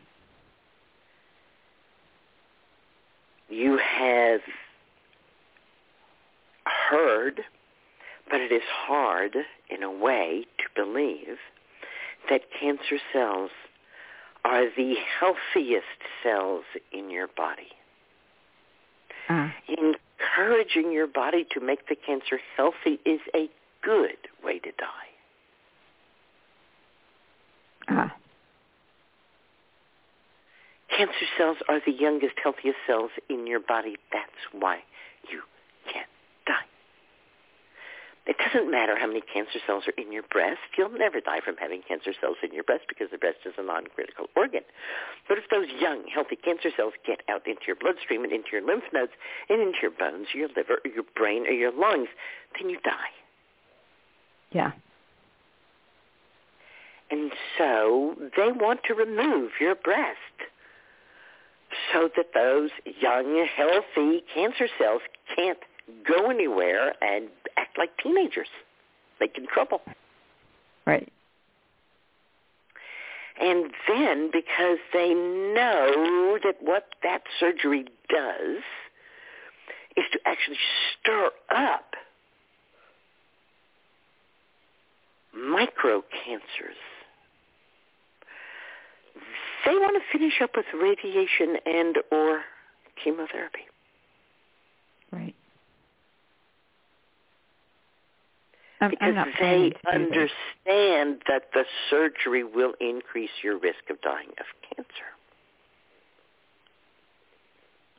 You 3.49 3.77
have 3.79 4.43
heard, 6.67 7.45
but 8.31 8.41
it 8.41 8.53
is 8.53 8.63
hard 8.63 9.47
in 9.69 9.83
a 9.83 9.91
way 9.91 10.47
to 10.59 10.65
believe 10.75 11.41
that 12.29 12.51
cancer 12.53 13.01
cells 13.13 13.51
are 14.45 14.67
the 14.77 14.95
healthiest 14.95 16.03
cells 16.23 16.65
in 16.93 17.11
your 17.11 17.27
body. 17.27 17.73
Ah. 19.29 19.53
Encouraging 20.27 20.93
your 20.93 21.07
body 21.07 21.47
to 21.53 21.61
make 21.61 21.89
the 21.89 21.95
cancer 21.95 22.39
healthy 22.57 22.99
is 23.05 23.21
a 23.35 23.49
good 23.83 24.17
way 24.45 24.59
to 24.59 24.71
die. 24.73 25.09
Ah. 27.89 28.17
Cancer 30.97 31.27
cells 31.37 31.59
are 31.69 31.81
the 31.85 31.93
youngest, 31.93 32.35
healthiest 32.43 32.79
cells 32.87 33.11
in 33.29 33.47
your 33.47 33.61
body. 33.61 33.97
That's 34.13 34.31
why 34.53 34.79
you 35.31 35.43
can't 35.93 36.09
die. 36.47 36.55
It 38.27 38.37
doesn't 38.43 38.69
matter 38.71 38.99
how 38.99 39.07
many 39.07 39.21
cancer 39.21 39.61
cells 39.67 39.85
are 39.87 39.95
in 40.03 40.11
your 40.11 40.25
breast. 40.25 40.59
You'll 40.77 40.91
never 40.91 41.21
die 41.21 41.41
from 41.45 41.57
having 41.57 41.83
cancer 41.87 42.13
cells 42.21 42.37
in 42.43 42.53
your 42.53 42.65
breast 42.65 42.85
because 42.89 43.09
the 43.13 43.19
breast 43.19 43.39
is 43.47 43.55
a 43.57 43.63
non-critical 43.63 44.27
organ. 44.35 44.63
But 45.29 45.39
if 45.39 45.45
those 45.49 45.69
young, 45.81 46.05
healthy 46.13 46.35
cancer 46.35 46.71
cells 46.77 46.95
get 47.07 47.23
out 47.29 47.47
into 47.47 47.63
your 47.69 47.77
bloodstream 47.77 48.25
and 48.25 48.33
into 48.33 48.49
your 48.51 48.67
lymph 48.67 48.85
nodes 48.93 49.13
and 49.49 49.63
into 49.63 49.79
your 49.81 49.93
bones, 49.93 50.27
your 50.35 50.49
liver, 50.57 50.79
or 50.85 50.91
your 50.91 51.05
brain, 51.15 51.47
or 51.47 51.53
your 51.53 51.73
lungs, 51.73 52.09
then 52.59 52.69
you 52.69 52.81
die. 52.81 53.15
Yeah. 54.51 54.73
And 57.11 57.31
so 57.57 58.17
they 58.37 58.51
want 58.51 58.81
to 58.89 58.95
remove 58.95 59.53
your 59.61 59.77
breast 59.77 60.19
so 61.93 62.09
that 62.17 62.35
those 62.35 62.71
young, 63.01 63.47
healthy 63.57 64.25
cancer 64.35 64.67
cells 64.79 65.03
can't 65.37 65.59
go 66.07 66.31
anywhere 66.31 66.95
and 67.03 67.29
act 67.57 67.79
like 67.79 67.91
teenagers, 68.03 68.49
They 69.21 69.27
making 69.27 69.47
trouble. 69.53 69.81
Right. 70.87 71.13
And 73.41 73.71
then 73.87 74.31
because 74.33 74.79
they 74.93 75.13
know 75.13 76.39
that 76.43 76.57
what 76.61 76.87
that 77.03 77.23
surgery 77.39 77.85
does 78.09 78.63
is 79.97 80.05
to 80.13 80.19
actually 80.25 80.59
stir 80.93 81.31
up 81.51 81.95
microcancers, 85.37 86.81
they 89.67 89.73
want 89.73 89.97
to 89.97 90.19
finish 90.19 90.41
up 90.43 90.51
with 90.57 90.67
radiation 90.81 91.57
and 91.67 91.97
or 92.11 92.43
chemotherapy. 93.03 93.67
Right. 95.13 95.35
I'm, 98.81 98.91
because 98.91 99.15
I'm 99.17 99.33
they 99.41 99.73
understand 99.93 101.23
that 101.29 101.51
the 101.55 101.65
surgery 101.91 102.45
will 102.45 102.75
increase 102.81 103.31
your 103.43 103.59
risk 103.59 103.89
of 103.91 104.01
dying 104.03 104.29
of 104.39 104.47
cancer. 104.69 105.09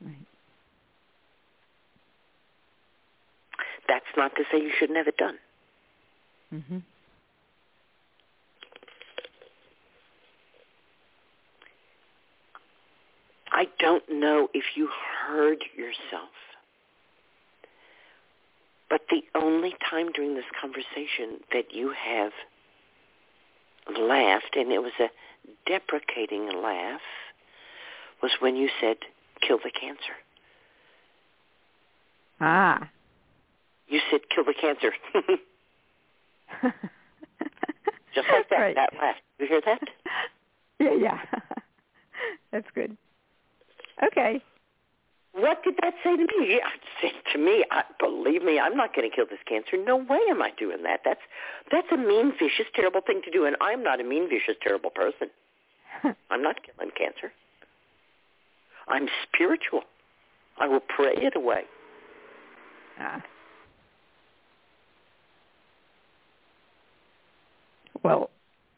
Right. 0.04 0.14
That's 3.88 4.04
not 4.16 4.36
to 4.36 4.44
say 4.52 4.58
you 4.58 4.70
shouldn't 4.78 4.98
have 4.98 5.08
it 5.08 5.16
done. 5.16 5.38
Mhm. 6.54 6.82
I 13.50 13.66
don't 13.78 14.04
know 14.08 14.48
if 14.54 14.64
you 14.76 14.88
heard 15.26 15.64
yourself, 15.76 16.30
but 18.90 19.02
the 19.10 19.22
only 19.34 19.74
time 19.90 20.10
during 20.12 20.34
this 20.34 20.44
conversation 20.60 21.40
that 21.52 21.72
you 21.74 21.90
have 21.92 22.32
laughed, 23.98 24.56
and 24.56 24.72
it 24.72 24.82
was 24.82 24.92
a 25.00 25.08
deprecating 25.66 26.50
laugh, 26.62 27.00
was 28.22 28.32
when 28.40 28.56
you 28.56 28.68
said, 28.80 28.96
kill 29.40 29.58
the 29.58 29.70
cancer. 29.70 30.16
Ah. 32.40 32.88
You 33.88 34.00
said, 34.10 34.20
kill 34.34 34.44
the 34.44 34.54
cancer. 34.54 34.92
Just 38.14 38.28
like 38.30 38.48
that, 38.50 38.58
Right. 38.58 38.74
that 38.74 38.92
laugh. 39.00 39.16
You 39.38 39.46
hear 39.46 39.60
that? 39.64 39.80
Yeah, 40.80 40.94
yeah. 40.94 41.18
That's 42.52 42.68
good. 42.72 42.96
Okay. 44.06 44.40
What 45.38 45.62
did 45.62 45.76
that 45.82 45.94
say 46.02 46.16
to 46.16 46.22
me? 46.22 46.54
It 46.54 46.62
said 47.00 47.12
to 47.32 47.38
me, 47.38 47.64
I, 47.70 47.84
believe 48.00 48.42
me, 48.42 48.58
I'm 48.58 48.76
not 48.76 48.94
going 48.94 49.08
to 49.08 49.14
kill 49.14 49.26
this 49.26 49.38
cancer. 49.46 49.76
No 49.76 49.96
way 49.96 50.18
am 50.28 50.42
I 50.42 50.50
doing 50.58 50.82
that. 50.82 51.00
That's 51.04 51.20
that's 51.70 51.86
a 51.92 51.96
mean, 51.96 52.32
vicious, 52.32 52.66
terrible 52.74 53.00
thing 53.00 53.22
to 53.24 53.30
do, 53.30 53.44
and 53.44 53.56
I'm 53.60 53.84
not 53.84 54.00
a 54.00 54.04
mean, 54.04 54.28
vicious, 54.28 54.56
terrible 54.60 54.90
person. 54.90 55.30
I'm 56.30 56.42
not 56.42 56.56
killing 56.64 56.90
cancer. 56.96 57.32
I'm 58.88 59.08
spiritual. 59.22 59.82
I 60.58 60.66
will 60.66 60.80
pray 60.80 61.14
it 61.14 61.36
away. 61.36 61.62
Ah. 62.98 63.22
Well, 68.02 68.30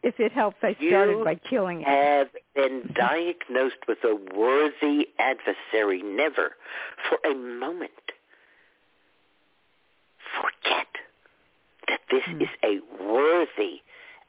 if 0.03 0.19
it 0.19 0.31
helps, 0.31 0.57
I 0.63 0.75
started 0.75 1.17
You 1.17 1.23
by 1.23 1.35
killing 1.35 1.81
it. 1.81 1.87
have 1.87 2.27
been 2.55 2.91
diagnosed 2.95 3.87
with 3.87 3.99
a 4.03 4.15
worthy 4.35 5.07
adversary. 5.19 6.01
Never 6.01 6.55
for 7.09 7.19
a 7.29 7.35
moment 7.35 7.91
forget 10.39 10.87
that 11.87 11.99
this 12.09 12.23
Hmm. 12.25 12.41
is 12.41 12.49
a 12.63 12.79
worthy 13.03 13.81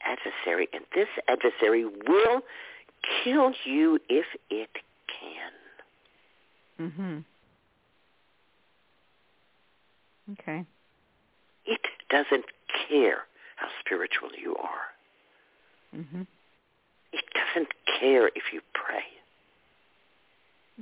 adversary, 0.03 0.69
and 0.73 0.85
this 0.95 1.09
adversary 1.29 1.85
will 1.85 2.43
kill 3.23 3.53
you 3.65 4.01
if 4.09 4.27
it 4.51 4.71
can. 5.07 5.53
Mhm. 6.79 7.25
Okay. 10.33 10.65
It 11.65 11.87
doesn't 12.09 12.47
care 12.89 13.27
how 13.57 13.69
spiritual 13.81 14.31
you 14.35 14.57
are. 14.57 14.93
Mhm. 15.95 16.27
It 17.13 17.25
doesn't 17.35 17.73
care 18.01 18.29
if 18.29 18.53
you 18.53 18.63
pray. 18.75 19.05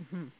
Mhm. 0.00 0.30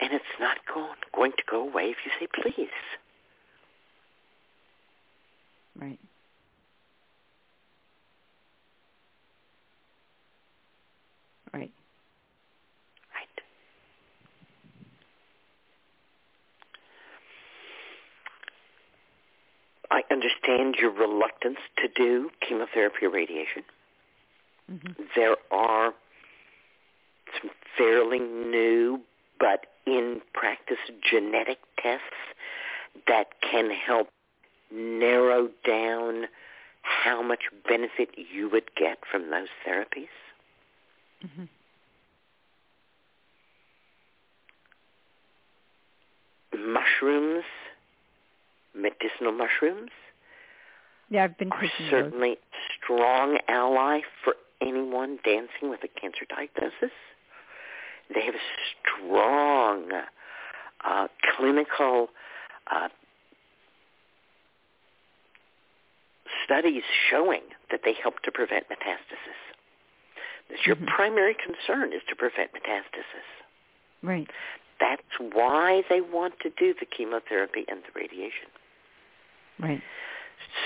And 0.00 0.12
it's 0.12 0.40
not 0.40 0.58
going, 0.66 0.96
going 1.14 1.32
to 1.32 1.44
go 1.50 1.62
away 1.68 1.90
if 1.90 1.98
you 2.04 2.12
say 2.20 2.26
please. 2.28 2.70
Right. 5.76 6.00
Right. 11.54 11.72
I 19.90 20.02
understand 20.10 20.76
your 20.76 20.90
reluctance 20.90 21.58
to 21.78 21.88
do 21.88 22.30
chemotherapy 22.40 23.06
or 23.06 23.10
radiation. 23.10 23.64
Mhm. 24.70 25.14
There 25.14 25.36
are 25.50 25.94
some 27.40 27.50
fairly 27.76 28.18
new 28.18 29.04
but 29.38 29.66
in 29.84 30.20
practice 30.32 30.78
genetic 31.02 31.58
tests 31.76 32.04
that 33.06 33.40
can 33.40 33.70
help 33.70 34.10
narrow 34.70 35.48
down 35.64 36.28
how 36.82 37.22
much 37.22 37.44
benefit 37.68 38.16
you 38.16 38.48
would 38.48 38.74
get 38.74 39.04
from 39.06 39.30
those 39.30 39.48
therapies. 39.64 40.08
Mhm. 41.22 41.48
Mushrooms, 46.52 47.44
medicinal 48.76 49.32
mushrooms, 49.32 49.90
Yeah, 51.10 51.24
I've 51.24 51.38
been 51.38 51.50
are 51.52 51.60
those. 51.60 51.90
certainly 51.90 52.32
a 52.32 52.56
strong 52.82 53.38
ally 53.48 54.00
for 54.22 54.34
anyone 54.60 55.18
dancing 55.24 55.70
with 55.70 55.80
a 55.84 55.88
cancer 55.88 56.24
diagnosis. 56.28 56.92
They 58.14 58.22
have 58.24 58.34
a 58.34 58.46
strong 58.72 59.90
uh, 60.84 61.08
clinical 61.36 62.08
uh, 62.70 62.88
studies 66.44 66.82
showing 67.10 67.42
that 67.70 67.80
they 67.84 67.94
help 68.00 68.20
to 68.22 68.30
prevent 68.30 68.68
metastasis. 68.68 69.40
That 70.48 70.64
your 70.66 70.76
Mhm. 70.76 70.86
primary 70.86 71.34
concern 71.34 71.92
is 71.92 72.02
to 72.04 72.14
prevent 72.14 72.52
metastasis. 72.52 73.26
Right. 74.02 74.30
That's 74.78 75.18
why 75.18 75.82
they 75.88 76.00
want 76.00 76.38
to 76.40 76.50
do 76.50 76.74
the 76.74 76.86
chemotherapy 76.86 77.64
and 77.68 77.82
the 77.82 77.90
radiation. 77.94 78.48
Right. 79.58 79.82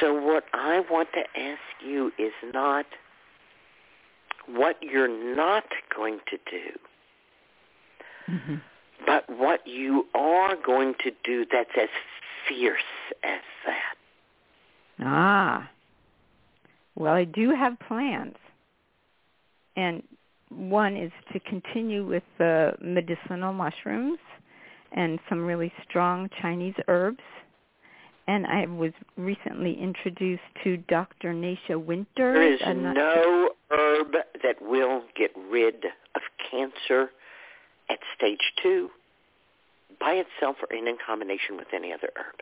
So 0.00 0.14
what 0.14 0.44
I 0.52 0.80
want 0.90 1.08
to 1.14 1.40
ask 1.40 1.60
you 1.84 2.12
is 2.18 2.32
not 2.52 2.86
what 4.46 4.82
you're 4.82 5.08
not 5.08 5.64
going 5.94 6.20
to 6.28 6.38
do, 6.50 6.78
Mhm. 8.28 8.60
but 9.06 9.28
what 9.28 9.66
you 9.66 10.08
are 10.14 10.56
going 10.56 10.94
to 10.94 11.10
do 11.24 11.44
that's 11.44 11.76
as 11.76 11.88
fierce 12.46 12.82
as 13.22 13.40
that. 13.66 13.96
Ah. 15.00 15.70
Well, 16.94 17.14
I 17.14 17.24
do 17.24 17.50
have 17.50 17.78
plans. 17.80 18.36
And 19.76 20.02
one 20.48 20.96
is 20.96 21.12
to 21.32 21.40
continue 21.40 22.04
with 22.04 22.24
the 22.38 22.76
medicinal 22.80 23.52
mushrooms 23.52 24.18
and 24.92 25.20
some 25.28 25.46
really 25.46 25.72
strong 25.88 26.28
Chinese 26.42 26.74
herbs. 26.88 27.22
And 28.30 28.46
I 28.46 28.64
was 28.66 28.92
recently 29.16 29.74
introduced 29.74 30.44
to 30.62 30.76
Dr. 30.76 31.34
Nasha 31.34 31.76
Winter. 31.76 32.32
There 32.32 32.52
is 32.52 32.60
no 32.64 33.50
herb 33.72 34.12
that 34.44 34.62
will 34.62 35.02
get 35.16 35.32
rid 35.50 35.86
of 36.14 36.22
cancer 36.48 37.10
at 37.88 37.98
stage 38.16 38.52
two 38.62 38.88
by 39.98 40.12
itself 40.12 40.58
or 40.62 40.76
in 40.76 40.96
combination 41.04 41.56
with 41.56 41.66
any 41.74 41.92
other 41.92 42.10
herb. 42.14 42.36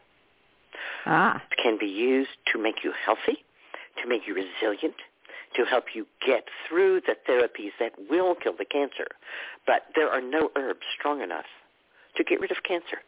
Ah. 1.07 1.43
It 1.51 1.63
can 1.63 1.79
be 1.81 1.87
used 1.87 2.37
to 2.53 2.63
make 2.63 2.85
you 2.85 2.93
healthy, 3.07 3.43
to 4.03 4.07
make 4.07 4.27
you 4.27 4.35
resilient, 4.35 4.97
to 5.57 5.65
help 5.65 5.85
you 5.95 6.07
get 6.27 6.45
through 6.69 7.01
the 7.07 7.17
therapies 7.27 7.73
that 7.81 7.93
will 8.11 8.35
kill 8.35 8.53
the 8.59 8.67
cancer. 8.67 9.07
But 9.67 9.85
there 9.97 10.11
are 10.11 10.21
no 10.21 10.51
herbs 10.55 10.85
strong 10.99 11.23
enough 11.23 11.47
to 12.17 12.25
get 12.25 12.41
rid 12.41 12.51
of 12.51 12.59
cancer. 12.63 12.99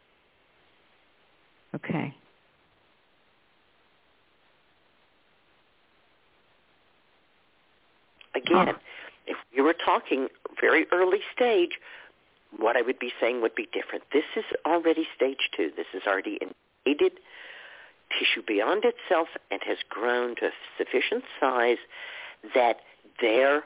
Okay. 1.75 2.15
Again, 8.35 8.67
Huh. 8.67 8.73
if 9.27 9.37
you 9.51 9.63
were 9.63 9.73
talking 9.73 10.29
very 10.59 10.87
early 10.91 11.21
stage, 11.35 11.79
what 12.57 12.75
I 12.75 12.81
would 12.81 12.99
be 12.99 13.13
saying 13.19 13.41
would 13.41 13.55
be 13.55 13.67
different. 13.71 14.03
This 14.11 14.25
is 14.35 14.45
already 14.65 15.07
stage 15.15 15.49
two. 15.55 15.71
This 15.75 15.87
is 15.93 16.03
already 16.07 16.37
invaded 16.85 17.19
tissue 18.17 18.41
beyond 18.45 18.83
itself 18.83 19.29
and 19.49 19.61
has 19.63 19.77
grown 19.89 20.35
to 20.35 20.47
a 20.47 20.51
sufficient 20.77 21.23
size 21.39 21.77
that 22.53 22.81
there 23.21 23.63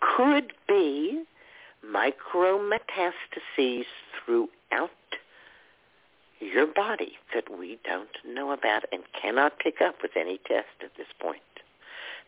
could 0.00 0.52
be 0.66 1.24
micrometastases 1.86 3.84
throughout 4.24 4.90
your 6.40 6.66
body 6.66 7.16
that 7.32 7.44
we 7.58 7.78
don't 7.84 8.08
know 8.26 8.50
about 8.50 8.84
and 8.92 9.02
cannot 9.20 9.58
pick 9.58 9.80
up 9.80 10.02
with 10.02 10.16
any 10.16 10.38
test 10.46 10.66
at 10.82 10.94
this 10.96 11.06
point. 11.20 11.40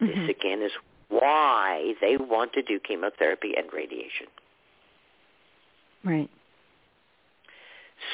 Mhm. 0.00 0.14
This 0.14 0.28
again 0.30 0.62
is 0.62 0.72
why 1.08 1.94
they 2.00 2.16
want 2.16 2.52
to 2.54 2.62
do 2.62 2.80
chemotherapy 2.80 3.52
and 3.56 3.66
radiation. 3.72 4.26
Right. 6.04 6.30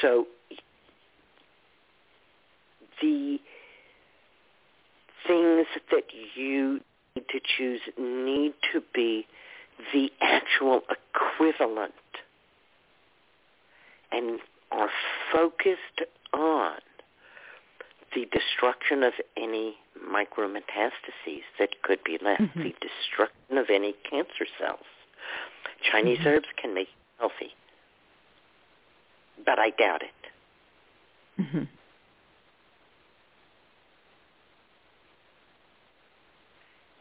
So 0.01 0.25
the 3.01 3.39
things 5.27 5.67
that 5.91 6.03
you 6.35 6.79
need 7.15 7.25
to 7.29 7.39
choose 7.57 7.81
need 7.97 8.53
to 8.73 8.81
be 8.93 9.25
the 9.93 10.09
actual 10.21 10.81
equivalent 10.89 11.93
and 14.11 14.39
are 14.71 14.89
focused 15.31 16.01
on 16.33 16.77
the 18.15 18.25
destruction 18.31 19.03
of 19.03 19.13
any 19.37 19.75
micrometastases 20.05 21.43
that 21.59 21.81
could 21.81 22.03
be 22.03 22.17
left, 22.21 22.41
Mhm. 22.41 22.63
the 22.63 22.75
destruction 22.81 23.57
of 23.57 23.69
any 23.69 23.93
cancer 23.93 24.45
cells. 24.57 24.85
Chinese 25.81 26.19
Mhm. 26.19 26.25
herbs 26.25 26.49
can 26.57 26.73
make 26.73 26.89
you 26.89 26.95
healthy, 27.19 27.55
but 29.45 29.59
I 29.59 29.69
doubt 29.71 30.03
it. 30.03 30.31
Mhm. 31.39 31.67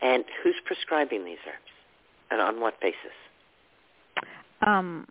And 0.01 0.25
who's 0.43 0.61
prescribing 0.65 1.25
these 1.25 1.39
herbs? 1.47 1.73
And 2.31 2.41
on 2.41 2.61
what 2.61 2.81
basis? 2.81 3.13
Um, 4.63 5.07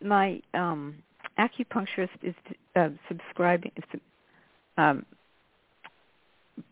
my 0.00 0.42
um, 0.54 1.02
acupuncturist 1.38 2.22
is 2.22 2.34
uh, 2.76 2.90
subscribing, 3.08 3.72
um, 4.76 5.06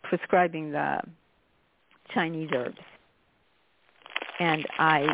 prescribing 0.03 0.73
the 0.73 1.01
Chinese 2.15 2.51
herbs, 2.55 2.79
and 4.39 4.67
I 4.79 5.07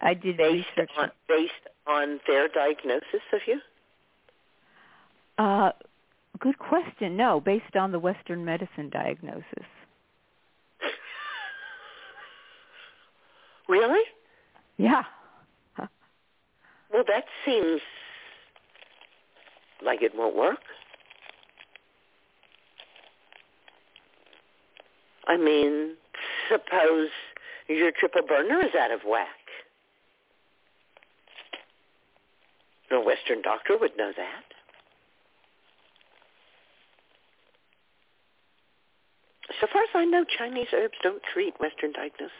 I 0.00 0.14
did 0.14 0.36
based 0.36 0.66
research. 0.76 0.90
on 0.98 1.10
based 1.28 1.52
on 1.86 2.20
their 2.26 2.48
diagnosis 2.48 3.22
of 3.32 3.40
you. 3.46 3.60
Uh, 5.38 5.72
good 6.38 6.58
question. 6.58 7.16
No, 7.16 7.40
based 7.40 7.76
on 7.76 7.92
the 7.92 7.98
Western 7.98 8.44
medicine 8.44 8.90
diagnosis. 8.90 9.66
Really? 13.68 14.02
Yeah. 14.76 15.04
Well, 16.92 17.04
that 17.06 17.24
seems 17.46 17.80
like 19.82 20.02
it 20.02 20.14
won't 20.14 20.36
work. 20.36 20.58
I 25.32 25.38
mean, 25.38 25.94
suppose 26.50 27.08
your 27.66 27.90
triple 27.90 28.20
burner 28.20 28.60
is 28.60 28.74
out 28.78 28.90
of 28.90 29.00
whack. 29.06 29.28
No 32.90 33.00
Western 33.00 33.40
doctor 33.40 33.78
would 33.78 33.96
know 33.96 34.12
that. 34.14 34.44
So 39.58 39.66
far 39.72 39.82
as 39.82 39.88
I 39.94 40.04
know, 40.04 40.26
Chinese 40.36 40.66
herbs 40.74 40.98
don't 41.02 41.22
treat 41.32 41.58
Western 41.60 41.92
diagnoses. 41.92 42.30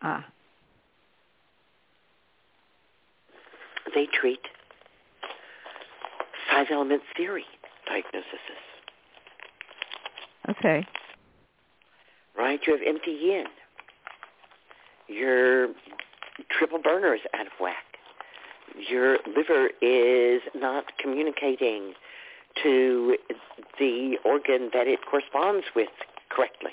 Ah. 0.00 0.24
They 3.94 4.06
treat 4.18 4.40
five 6.50 6.68
element 6.70 7.02
theory 7.14 7.44
diagnoses. 7.86 8.24
Okay. 10.48 10.86
Right? 12.36 12.60
You 12.66 12.72
have 12.74 12.82
empty 12.86 13.12
yin. 13.12 13.46
Your 15.08 15.68
triple 16.50 16.78
burner 16.78 17.14
is 17.14 17.20
out 17.38 17.46
of 17.46 17.52
whack. 17.60 17.84
Your 18.88 19.18
liver 19.26 19.70
is 19.80 20.42
not 20.54 20.96
communicating 20.98 21.94
to 22.62 23.16
the 23.78 24.18
organ 24.24 24.70
that 24.72 24.86
it 24.86 25.00
corresponds 25.08 25.66
with 25.74 25.90
correctly. 26.30 26.72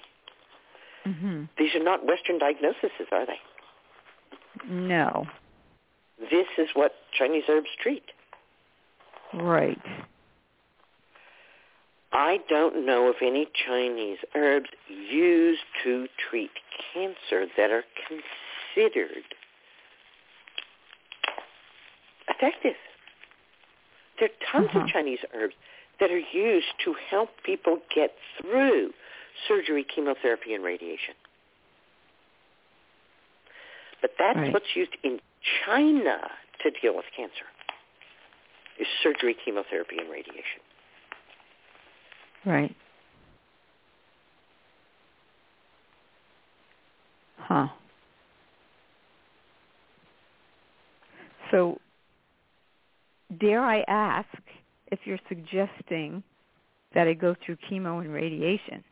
Mhm. 1.05 1.47
These 1.57 1.76
are 1.76 1.84
not 1.84 2.05
Western 2.05 2.38
diagnoses, 2.38 2.91
are 3.12 3.26
they? 3.26 3.39
No. 4.66 5.28
This 6.20 6.47
is 6.57 6.70
what 6.76 6.95
Chinese 7.12 7.43
herbs 7.47 7.70
treat. 7.80 8.12
Right. 9.34 9.80
I 12.14 12.39
don't 12.49 12.86
know 12.86 13.07
of 13.09 13.16
any 13.22 13.47
Chinese 13.66 14.18
herbs 14.36 14.70
used 14.89 15.62
to 15.84 16.07
treat 16.30 16.51
cancer 16.93 17.45
that 17.57 17.72
are 17.72 17.84
considered 18.07 19.24
effective. 22.28 22.76
There 24.20 24.30
are 24.30 24.51
tons 24.51 24.68
Uh-huh. 24.70 24.80
of 24.82 24.88
Chinese 24.88 25.20
herbs 25.34 25.55
that 25.99 26.12
are 26.12 26.18
used 26.20 26.68
to 26.84 26.93
help 26.93 27.30
people 27.43 27.82
get 27.93 28.18
through 28.38 28.93
surgery, 29.47 29.84
chemotherapy, 29.84 30.53
and 30.53 30.64
radiation. 30.64 31.16
But 34.01 34.18
that's 34.18 34.38
Right. 34.38 34.53
what's 34.53 34.76
used 34.76 34.95
in 35.03 35.22
China 35.66 36.38
to 36.59 36.72
deal 36.72 36.93
with 36.95 37.05
cancer 37.16 37.45
is 38.78 38.88
surgery, 39.01 39.34
chemotherapy, 39.34 39.97
and 39.97 40.09
radiation. 40.09 40.62
Right. 42.46 42.76
Huh. 47.38 47.68
So, 51.52 51.80
dare 53.39 53.64
I 53.64 53.82
ask 53.88 54.28
if 54.92 55.00
you're 55.06 55.20
suggesting 55.28 56.24
that 56.94 57.08
I 57.08 57.14
go 57.14 57.36
through 57.46 57.58
chemo 57.70 58.02
and 58.02 58.12
radiation? 58.12 58.84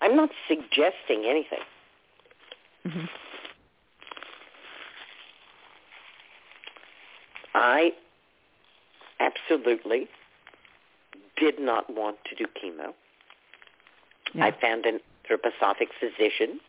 I'm 0.00 0.16
not 0.16 0.30
suggesting 0.48 1.24
anything. 1.26 1.58
hmm 2.84 3.04
I 7.52 7.90
absolutely 9.18 10.08
did 11.40 11.58
not 11.58 11.92
want 11.92 12.18
to 12.28 12.36
do 12.36 12.44
chemo. 12.44 12.92
Yeah. 14.34 14.44
I 14.44 14.60
found 14.60 14.86
an 14.86 15.00
anthroposophic 15.30 15.88
physician 15.98 16.60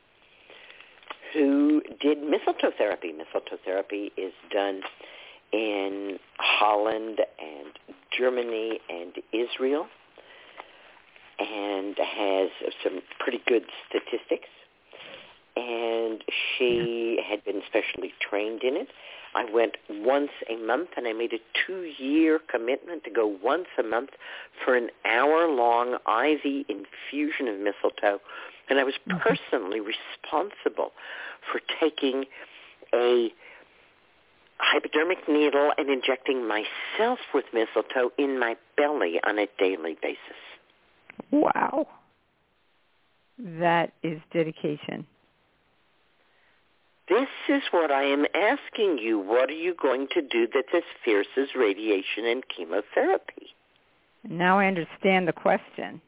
who 1.34 1.82
did 2.00 2.22
mistletoe 2.22 2.72
therapy. 2.78 3.12
Mistletoe 3.12 3.58
therapy 3.64 4.12
is 4.18 4.34
done 4.52 4.82
in 5.52 6.18
Holland 6.38 7.20
and 7.40 8.00
Germany 8.18 8.80
and 8.90 9.14
Israel 9.32 9.88
and 11.40 11.98
has 11.98 12.50
some 12.84 13.02
pretty 13.20 13.42
good 13.48 13.64
statistics. 13.88 14.50
And 15.56 16.21
she 16.32 17.20
had 17.28 17.44
been 17.44 17.62
specially 17.68 18.14
trained 18.20 18.64
in 18.64 18.76
it. 18.76 18.88
I 19.34 19.46
went 19.50 19.78
once 19.90 20.32
a 20.50 20.58
month 20.58 20.90
and 20.98 21.08
I 21.08 21.14
made 21.14 21.32
a 21.34 21.40
two-year 21.66 22.40
commitment 22.50 23.04
to 23.06 23.10
go 23.10 23.26
once 23.42 23.68
a 23.80 23.84
month 23.84 24.10
for 24.64 24.76
an 24.76 24.90
hour-long 25.06 25.94
IV 25.94 26.66
infusion 26.68 27.48
of 27.48 27.60
mistletoe. 27.60 28.20
And 28.70 28.80
I 28.80 28.84
was 28.84 28.96
mm-hmm. 29.08 29.20
personally 29.20 29.80
responsible 29.80 30.92
for 31.52 31.62
taking 31.80 32.26
a 32.94 33.30
hypodermic 34.58 35.28
needle 35.28 35.72
and 35.78 35.90
injecting 35.90 36.48
myself 36.48 37.20
with 37.34 37.46
mistletoe 37.54 38.12
in 38.18 38.40
my 38.40 38.56
belly 38.78 39.20
on 39.26 39.40
a 39.40 39.48
daily 39.58 39.98
basis. 40.02 40.20
Wow. 41.32 41.88
That 43.40 43.94
is 44.04 44.20
dedication. 44.32 45.08
This 47.12 47.28
is 47.50 47.62
what 47.72 47.92
I 47.92 48.04
am 48.04 48.26
asking 48.34 49.00
you. 49.00 49.20
What 49.20 49.50
are 49.50 49.54
you 49.68 49.76
going 49.76 50.08
to 50.14 50.22
do 50.22 50.48
that's 50.54 50.74
as 50.74 50.84
fierce 51.04 51.28
as 51.38 51.50
radiation 51.56 52.26
and 52.26 52.42
chemotherapy? 52.48 53.48
Now 54.28 54.60
I 54.60 54.68
understand 54.68 55.28
the 55.28 55.34
question. 55.34 56.00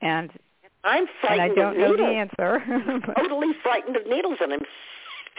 And 0.00 0.30
I'm 0.82 1.06
frightened 1.20 1.50
and 1.50 1.52
I 1.52 1.54
don't 1.62 1.72
of 1.74 1.78
know 1.78 1.90
needles. 1.90 2.08
the 2.08 2.46
answer. 2.46 3.12
totally 3.18 3.52
frightened 3.62 3.96
of 3.96 4.06
needles, 4.06 4.38
and 4.40 4.52
I'm 4.54 4.60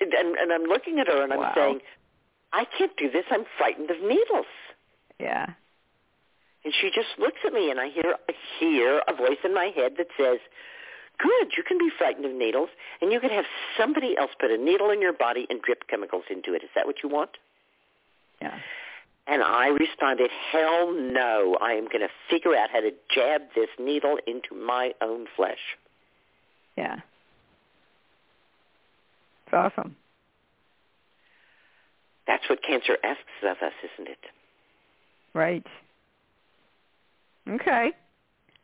and, 0.02 0.14
and 0.14 0.54
I'm 0.54 0.64
looking 0.64 1.00
at 1.00 1.08
her 1.08 1.24
and 1.24 1.34
I'm 1.34 1.40
Wow. 1.40 1.52
saying, 1.56 1.80
I 2.54 2.66
can't 2.78 2.96
do 2.98 3.10
this. 3.10 3.26
I'm 3.32 3.46
frightened 3.58 3.90
of 3.90 3.98
needles. 4.02 4.46
yeah. 5.20 5.48
And 6.66 6.74
she 6.82 6.92
just 6.94 7.08
looks 7.18 7.40
at 7.46 7.54
me, 7.54 7.72
and 7.72 7.80
I 7.80 7.88
hear 7.90 8.16
I 8.30 8.34
hear 8.60 9.02
a 9.08 9.16
voice 9.16 9.40
in 9.46 9.54
my 9.54 9.72
head 9.76 9.94
that 9.98 10.08
says, 10.20 10.40
"Good, 11.20 11.54
you 11.56 11.64
can 11.64 11.78
be 11.78 11.90
frightened 11.98 12.26
of 12.26 12.32
needles, 12.32 12.70
and 13.02 13.12
you 13.12 13.20
can 13.20 13.30
have 13.30 13.46
somebody 13.78 14.18
else 14.18 14.32
put 14.40 14.52
a 14.52 14.58
needle 14.58 14.90
in 14.90 15.02
your 15.02 15.14
body 15.14 15.46
and 15.50 15.62
drip 15.62 15.88
chemicals 15.88 16.24
into 16.30 16.54
it. 16.54 16.64
Is 16.64 16.70
that 16.76 16.88
what 16.88 17.04
you 17.04 17.10
want?" 17.10 17.38
Yeah. 18.42 18.58
And 19.28 19.44
I 19.44 19.68
responded, 19.68 20.32
"Hell 20.32 20.92
no! 20.92 21.56
I 21.62 21.74
am 21.74 21.86
going 21.86 22.02
to 22.02 22.10
figure 22.30 22.56
out 22.56 22.72
how 22.72 22.80
to 22.80 22.92
jab 23.14 23.42
this 23.54 23.70
needle 23.78 24.18
into 24.26 24.56
my 24.56 24.94
own 25.02 25.28
flesh." 25.36 25.78
Yeah. 26.76 27.02
It's 29.46 29.54
awesome. 29.54 29.96
That's 32.28 32.48
what 32.48 32.62
cancer 32.64 32.98
asks 33.04 33.24
of 33.44 33.58
us, 33.62 33.74
isn't 33.94 34.08
it? 34.08 34.26
Right. 35.34 35.66
Okay. 37.50 37.92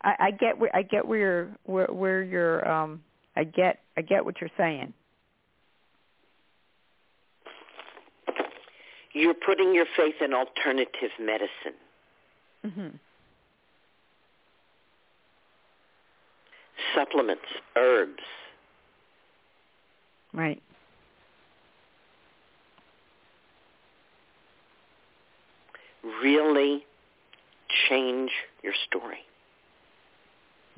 I, 0.04 0.16
I 0.20 0.32
get 0.32 0.58
where 0.58 0.76
I 0.76 0.82
get 0.82 1.08
where 1.08 1.20
you're 1.20 1.50
where, 1.64 1.88
where 1.88 2.24
you're 2.24 2.68
um 2.68 3.04
I 3.36 3.44
get 3.44 3.80
I 3.98 4.02
get 4.02 4.26
what 4.26 4.42
you're 4.42 4.50
saying. 4.58 4.94
You're 9.14 9.34
putting 9.34 9.74
your 9.74 9.86
faith 9.96 10.16
in 10.22 10.34
alternative 10.34 11.12
medicine. 11.20 11.80
Mm-hmm. 12.66 12.98
supplements, 16.96 17.46
herbs. 17.76 18.24
Right. 20.34 20.62
Really 26.22 26.86
change 27.90 28.32
your 28.64 28.74
story. 28.88 29.25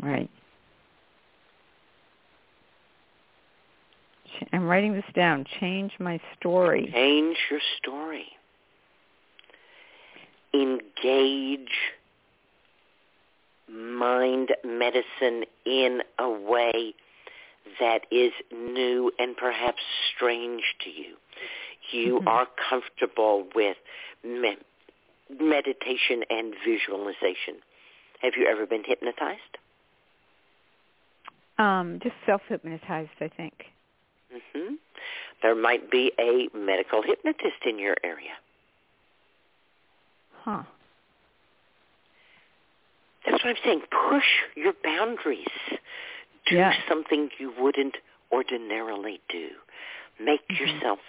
Right. 0.01 0.29
I'm 4.53 4.67
writing 4.67 4.93
this 4.93 5.05
down. 5.13 5.45
Change 5.59 5.93
my 5.99 6.19
story. 6.37 6.89
Change 6.93 7.37
your 7.49 7.59
story. 7.77 8.27
Engage 10.53 11.71
mind 13.69 14.55
medicine 14.63 15.43
in 15.65 16.01
a 16.19 16.29
way 16.29 16.93
that 17.79 18.05
is 18.11 18.31
new 18.51 19.11
and 19.19 19.35
perhaps 19.35 19.81
strange 20.15 20.63
to 20.83 20.89
you. 20.89 21.17
You 21.91 22.19
Mhm. 22.19 22.27
are 22.27 22.45
comfortable 22.45 23.43
with 23.53 23.77
me- 24.23 24.57
meditation 25.29 26.23
and 26.29 26.55
visualization. 26.55 27.61
Have 28.19 28.35
you 28.35 28.45
ever 28.47 28.65
been 28.65 28.83
hypnotized? 28.83 29.57
Um, 31.57 31.99
just 32.03 32.15
self-hypnotized, 32.25 33.09
I 33.19 33.27
think. 33.29 33.53
hmm 34.53 34.75
There 35.41 35.55
might 35.55 35.89
be 35.89 36.11
a 36.19 36.49
medical 36.55 37.01
hypnotist 37.01 37.65
in 37.65 37.79
your 37.79 37.95
area. 38.03 38.33
Huh. 40.43 40.63
That's 43.25 43.43
what 43.43 43.49
I'm 43.51 43.55
saying. 43.63 43.81
Push 44.09 44.25
your 44.55 44.73
boundaries. 44.83 45.47
Do 46.45 46.55
Yeah. 46.55 46.73
something 46.87 47.29
you 47.39 47.51
wouldn't 47.59 47.95
ordinarily 48.31 49.19
do. 49.29 49.49
Make 50.19 50.47
Mhm. 50.47 50.59
yourself 50.59 50.99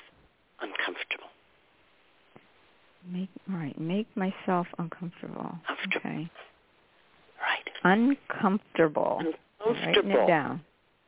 uncomfortable. 0.61 1.31
Make 3.05 3.29
all 3.51 3.57
right. 3.57 3.79
Make 3.79 4.15
myself 4.17 4.67
uncomfortable. 4.79 5.59
Comfortable. 5.67 5.97
Okay. 6.11 6.29
Right. 7.41 7.71
Uncomfortable. 7.85 9.19
Uncomfortable. 9.21 9.39
It 10.25 10.27
down. 10.27 10.61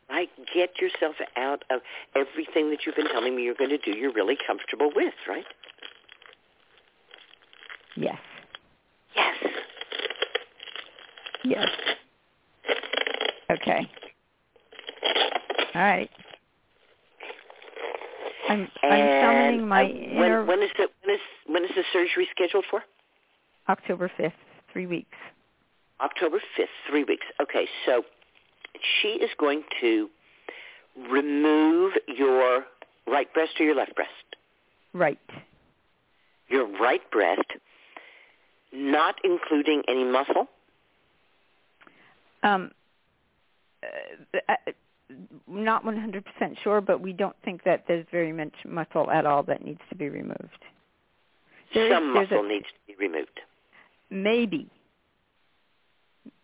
Right? 0.08 0.28
Get 0.54 0.70
yourself 0.80 1.14
out 1.36 1.62
of 1.70 1.80
everything 2.16 2.70
that 2.70 2.80
you've 2.84 2.96
been 2.96 3.08
telling 3.08 3.36
me 3.36 3.44
you're 3.44 3.54
going 3.54 3.70
to 3.70 3.78
do 3.78 3.92
you're 3.92 4.12
really 4.12 4.36
comfortable 4.46 4.90
with, 4.94 5.14
right? 5.28 5.44
Yes. 7.96 8.18
Yes. 9.14 9.36
Yes. 11.44 11.68
Okay. 13.50 13.88
All 15.74 15.82
right. 15.82 16.10
I'm 18.48 18.68
I'm 18.82 19.20
summoning 19.22 19.68
my 19.68 19.84
uh, 19.84 19.86
inner 19.86 20.44
when, 20.44 20.58
when 20.58 20.62
is 20.62 20.70
the 20.76 20.88
when 21.04 21.14
is 21.14 21.20
when 21.46 21.64
is 21.64 21.70
the 21.76 21.84
surgery 21.92 22.28
scheduled 22.32 22.64
for? 22.68 22.82
October 23.68 24.10
fifth, 24.16 24.32
three 24.72 24.86
weeks. 24.86 25.16
October 26.00 26.38
5th, 26.58 26.66
three 26.88 27.04
weeks. 27.04 27.26
Okay, 27.40 27.66
so 27.86 28.02
she 29.00 29.08
is 29.08 29.30
going 29.38 29.62
to 29.80 30.08
remove 31.10 31.92
your 32.06 32.64
right 33.06 33.32
breast 33.32 33.52
or 33.60 33.64
your 33.64 33.74
left 33.74 33.94
breast? 33.94 34.10
Right. 34.92 35.18
Your 36.48 36.66
right 36.66 37.08
breast, 37.10 37.46
not 38.72 39.16
including 39.24 39.82
any 39.88 40.04
muscle? 40.04 40.48
Um, 42.42 42.72
uh, 43.82 44.38
uh, 44.48 44.72
not 45.46 45.84
100% 45.84 46.22
sure, 46.62 46.80
but 46.80 47.00
we 47.00 47.12
don't 47.12 47.36
think 47.44 47.62
that 47.64 47.84
there's 47.86 48.06
very 48.10 48.32
much 48.32 48.52
muscle 48.64 49.10
at 49.10 49.26
all 49.26 49.42
that 49.44 49.64
needs 49.64 49.80
to 49.90 49.94
be 49.96 50.08
removed. 50.08 50.38
There 51.74 51.86
is- 51.86 51.92
Some 51.92 52.14
there's 52.14 52.30
a- 52.30 52.34
muscle 52.34 52.48
needs 52.48 52.66
to 52.66 52.96
be 52.96 53.06
removed. 53.06 53.40
Maybe. 54.10 54.68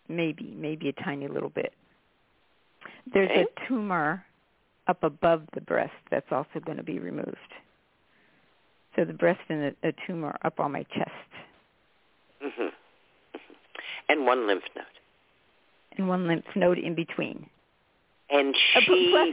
Maybe, 0.08 0.54
maybe 0.56 0.88
a 0.88 0.92
tiny 0.92 1.26
little 1.26 1.48
bit. 1.48 1.72
There's 3.12 3.31
Okay. 3.31 3.43
a 3.43 3.66
tumor 3.69 4.24
up 4.89 5.03
above 5.03 5.43
the 5.55 5.61
breast 5.61 5.95
that's 6.11 6.31
also 6.31 6.61
going 6.65 6.77
to 6.78 6.83
be 6.85 6.99
removed. 6.99 7.37
So 8.95 9.05
the 9.05 9.12
breast 9.12 9.41
and 9.49 9.74
a, 9.83 9.89
a 9.89 9.93
tumor 10.07 10.37
up 10.43 10.59
on 10.61 10.73
my 10.73 10.83
chest 10.85 11.11
hmm 12.41 12.69
And 14.09 14.24
one 14.27 14.47
lymph 14.47 14.65
node. 14.74 14.85
and 15.99 16.09
one 16.09 16.27
lymph 16.28 16.45
node 16.55 16.78
in 16.78 16.95
between. 16.95 17.47
And 18.31 18.55
Uh, 18.74 18.81
she 18.81 19.11
plus, 19.11 19.28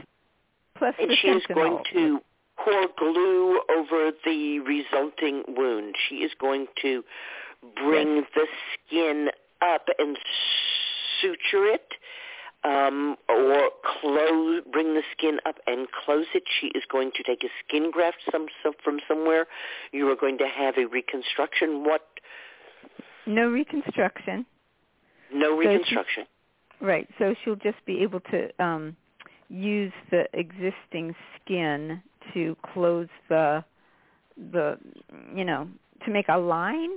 plus 0.76 0.94
and 1.00 1.18
she 1.18 1.28
is 1.28 1.42
going 1.46 1.78
to 1.92 2.20
pour 2.62 2.86
glue 2.98 3.60
over 3.76 4.12
the 4.24 4.60
resulting 4.60 5.42
wound. 5.48 5.94
She 6.08 6.16
is 6.16 6.32
going 6.40 6.66
to 6.82 7.02
bring 7.76 8.24
the 8.34 8.46
skin 8.74 9.28
up 9.62 9.86
and 9.98 10.16
suture 11.20 11.66
it, 11.66 11.88
um, 12.64 13.16
or 13.28 13.70
close, 14.00 14.62
bring 14.72 14.94
the 14.94 15.02
skin 15.16 15.38
up 15.46 15.56
and 15.66 15.86
close 16.04 16.26
it. 16.34 16.44
She 16.60 16.68
is 16.68 16.82
going 16.90 17.10
to 17.16 17.22
take 17.22 17.44
a 17.44 17.48
skin 17.66 17.90
graft 17.90 18.18
some, 18.30 18.46
some 18.62 18.72
from 18.82 19.00
somewhere. 19.06 19.46
You 19.92 20.08
are 20.10 20.16
going 20.16 20.38
to 20.38 20.46
have 20.48 20.76
a 20.78 20.86
reconstruction. 20.86 21.84
What? 21.84 22.02
No 23.26 23.48
reconstruction. 23.48 24.46
No 25.32 25.50
So 25.56 25.62
she- 25.62 25.68
reconstruction. 25.68 26.24
Right. 26.80 27.08
So 27.18 27.34
she'll 27.44 27.56
just 27.56 27.84
be 27.86 28.02
able 28.02 28.20
to 28.30 28.50
um, 28.62 28.96
use 29.48 29.92
the 30.10 30.26
existing 30.34 31.14
skin 31.36 32.02
to 32.34 32.56
close 32.72 33.08
the 33.28 33.64
the 34.50 34.76
you 35.34 35.44
know 35.44 35.68
to 36.04 36.10
make 36.10 36.26
a 36.28 36.36
line 36.36 36.90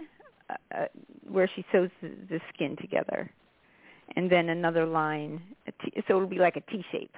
uh, 0.49 0.55
uh, 0.75 0.85
where 1.29 1.49
she 1.55 1.63
sews 1.71 1.91
the, 2.01 2.09
the 2.29 2.39
skin 2.53 2.75
together, 2.77 3.29
and 4.15 4.31
then 4.31 4.49
another 4.49 4.85
line. 4.85 5.41
T, 5.83 5.91
so 6.07 6.15
it'll 6.15 6.27
be 6.27 6.39
like 6.39 6.55
a 6.55 6.71
T 6.71 6.83
shape, 6.91 7.15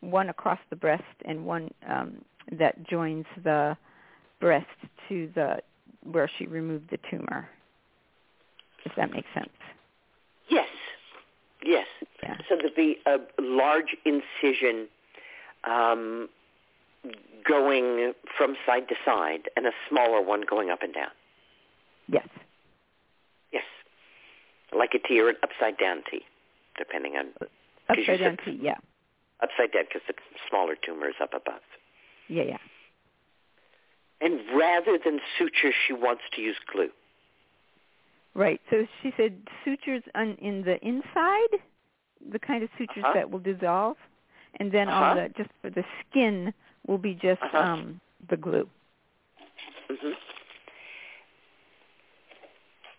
one 0.00 0.28
across 0.28 0.58
the 0.70 0.76
breast 0.76 1.02
and 1.24 1.44
one 1.44 1.70
um, 1.88 2.24
that 2.52 2.86
joins 2.88 3.26
the 3.42 3.76
breast 4.40 4.66
to 5.08 5.30
the 5.34 5.56
where 6.04 6.30
she 6.38 6.46
removed 6.46 6.90
the 6.90 6.98
tumor. 7.10 7.48
If 8.84 8.92
that 8.96 9.10
makes 9.10 9.28
sense. 9.34 9.48
Yes. 10.48 10.68
Yes. 11.64 11.86
Yeah. 12.22 12.36
So 12.48 12.56
there'd 12.56 12.74
be 12.74 12.98
a 13.06 13.18
large 13.40 13.96
incision 14.04 14.88
um, 15.64 16.28
going 17.46 18.12
from 18.36 18.56
side 18.64 18.88
to 18.88 18.94
side 19.04 19.48
and 19.56 19.66
a 19.66 19.72
smaller 19.88 20.22
one 20.22 20.42
going 20.48 20.70
up 20.70 20.82
and 20.82 20.94
down. 20.94 21.10
Yes. 22.06 22.28
Like 24.76 24.90
a 24.94 24.98
T 24.98 25.20
or 25.20 25.28
an 25.30 25.36
upside 25.42 25.78
down 25.78 26.02
T, 26.10 26.20
depending 26.76 27.16
on 27.16 27.32
Upside 27.88 28.20
down 28.20 28.36
said- 28.44 28.44
T. 28.44 28.58
Yeah. 28.60 28.76
upside 29.40 29.72
down 29.72 29.84
because 29.88 30.02
the 30.08 30.14
smaller 30.48 30.74
tumor 30.76 31.08
is 31.08 31.14
up 31.22 31.32
above. 31.32 31.62
Yeah. 32.28 32.42
Yeah. 32.42 32.58
And 34.20 34.40
rather 34.54 34.98
than 35.02 35.20
suture, 35.38 35.72
she 35.86 35.92
wants 35.92 36.22
to 36.34 36.40
use 36.42 36.56
glue. 36.72 36.90
Right. 38.34 38.60
So 38.68 38.86
she 39.02 39.12
said 39.16 39.40
sutures 39.64 40.02
on, 40.14 40.34
in 40.42 40.62
the 40.64 40.76
inside, 40.86 41.60
the 42.30 42.38
kind 42.38 42.62
of 42.62 42.68
sutures 42.76 43.04
Uh-huh. 43.04 43.14
that 43.14 43.30
will 43.30 43.38
dissolve, 43.38 43.96
and 44.60 44.70
then 44.72 44.88
Uh-huh. 44.88 45.04
on 45.04 45.16
the 45.16 45.28
just 45.30 45.50
for 45.62 45.70
the 45.70 45.84
skin 46.10 46.52
will 46.86 46.98
be 46.98 47.14
just 47.14 47.40
Uh-huh. 47.42 47.58
um 47.58 48.00
the 48.28 48.36
glue. 48.36 48.68
hmm 49.88 50.12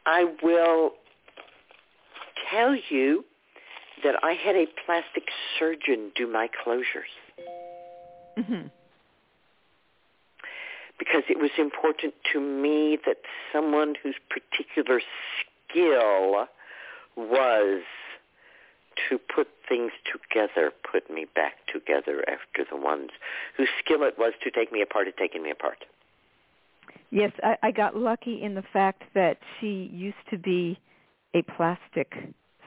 I 0.05 0.23
will 0.41 0.93
tell 2.49 2.75
you 2.89 3.25
that 4.03 4.23
I 4.23 4.33
had 4.33 4.55
a 4.55 4.65
plastic 4.85 5.23
surgeon 5.57 6.11
do 6.15 6.27
my 6.31 6.47
closures 6.47 7.13
hmm 8.37 8.67
because 10.99 11.23
it 11.29 11.39
was 11.39 11.51
important 11.57 12.13
to 12.33 12.39
me 12.39 12.99
that 13.05 13.17
someone 13.53 13.95
whose 14.03 14.15
particular 14.29 15.01
skill 15.71 16.47
was 17.15 17.81
to 19.09 19.17
put 19.17 19.47
things 19.67 19.91
together, 20.05 20.71
put 20.91 21.09
me 21.09 21.25
back 21.33 21.53
together 21.71 22.23
after 22.27 22.65
the 22.69 22.75
ones 22.75 23.11
whose 23.55 23.69
skill 23.83 24.03
it 24.03 24.15
was 24.19 24.33
to 24.43 24.51
take 24.51 24.71
me 24.71 24.81
apart 24.81 25.05
had 25.05 25.17
taken 25.17 25.41
me 25.41 25.49
apart. 25.51 25.85
Yes, 27.11 27.31
I, 27.41 27.57
I 27.63 27.71
got 27.71 27.95
lucky 27.95 28.43
in 28.43 28.55
the 28.55 28.63
fact 28.73 29.03
that 29.15 29.37
she 29.59 29.89
used 29.93 30.17
to 30.29 30.37
be 30.37 30.77
a 31.35 31.41
plastic 31.43 32.13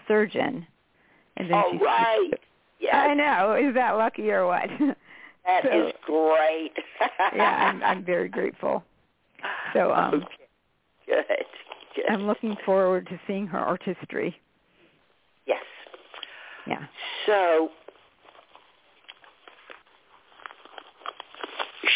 surgeon, 0.09 0.67
and 1.37 1.51
then 1.51 1.63
she. 1.73 1.79
right. 1.85 2.31
Yes. 2.81 2.95
I 2.97 3.15
know. 3.15 3.55
Is 3.55 3.75
that 3.75 3.93
lucky 3.93 4.31
or 4.31 4.47
what? 4.47 4.69
That 5.45 5.65
So- 5.65 5.89
is 5.89 5.93
great. 6.07 6.73
yeah, 7.35 7.71
I'm, 7.73 7.83
I'm 7.83 8.05
very 8.05 8.29
grateful. 8.29 8.85
So 9.75 9.93
um, 9.95 10.15
okay. 10.15 10.27
Good. 11.07 11.25
Good. 11.97 12.05
I'm 12.09 12.29
looking 12.29 12.57
forward 12.65 13.09
to 13.09 13.19
seeing 13.27 13.49
her 13.49 13.59
artistry. 13.59 14.37
yes. 15.47 15.65
Yeah. 16.69 16.85
So 17.27 17.71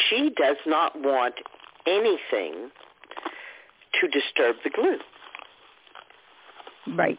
she 0.08 0.30
does 0.36 0.56
not 0.66 1.00
want 1.00 1.34
anything 1.86 2.70
to 4.00 4.08
disturb 4.08 4.56
the 4.64 4.70
glue. 4.70 4.98
Right. 6.94 7.18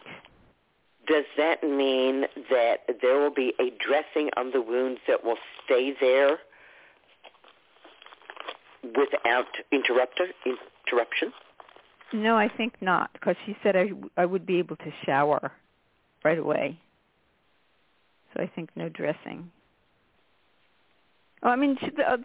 Does 1.06 1.24
that 1.36 1.62
mean 1.62 2.26
that 2.50 2.80
there 3.00 3.18
will 3.18 3.32
be 3.32 3.54
a 3.58 3.70
dressing 3.82 4.30
on 4.36 4.50
the 4.52 4.60
wounds 4.60 5.00
that 5.08 5.24
will 5.24 5.38
stay 5.64 5.94
there 6.00 6.38
without 8.82 9.46
interrupt- 9.72 10.20
interruption? 10.44 11.32
No, 12.12 12.36
I 12.36 12.48
think 12.48 12.74
not, 12.80 13.12
because 13.12 13.36
she 13.44 13.56
said 13.62 13.76
I 13.76 13.90
I 14.16 14.24
would 14.24 14.46
be 14.46 14.58
able 14.58 14.76
to 14.76 14.92
shower 15.04 15.52
right 16.24 16.38
away. 16.38 16.78
So 18.34 18.42
I 18.42 18.46
think 18.46 18.70
no 18.76 18.88
dressing. 18.88 19.50
Oh, 21.42 21.50
I 21.50 21.56
mean, 21.56 21.78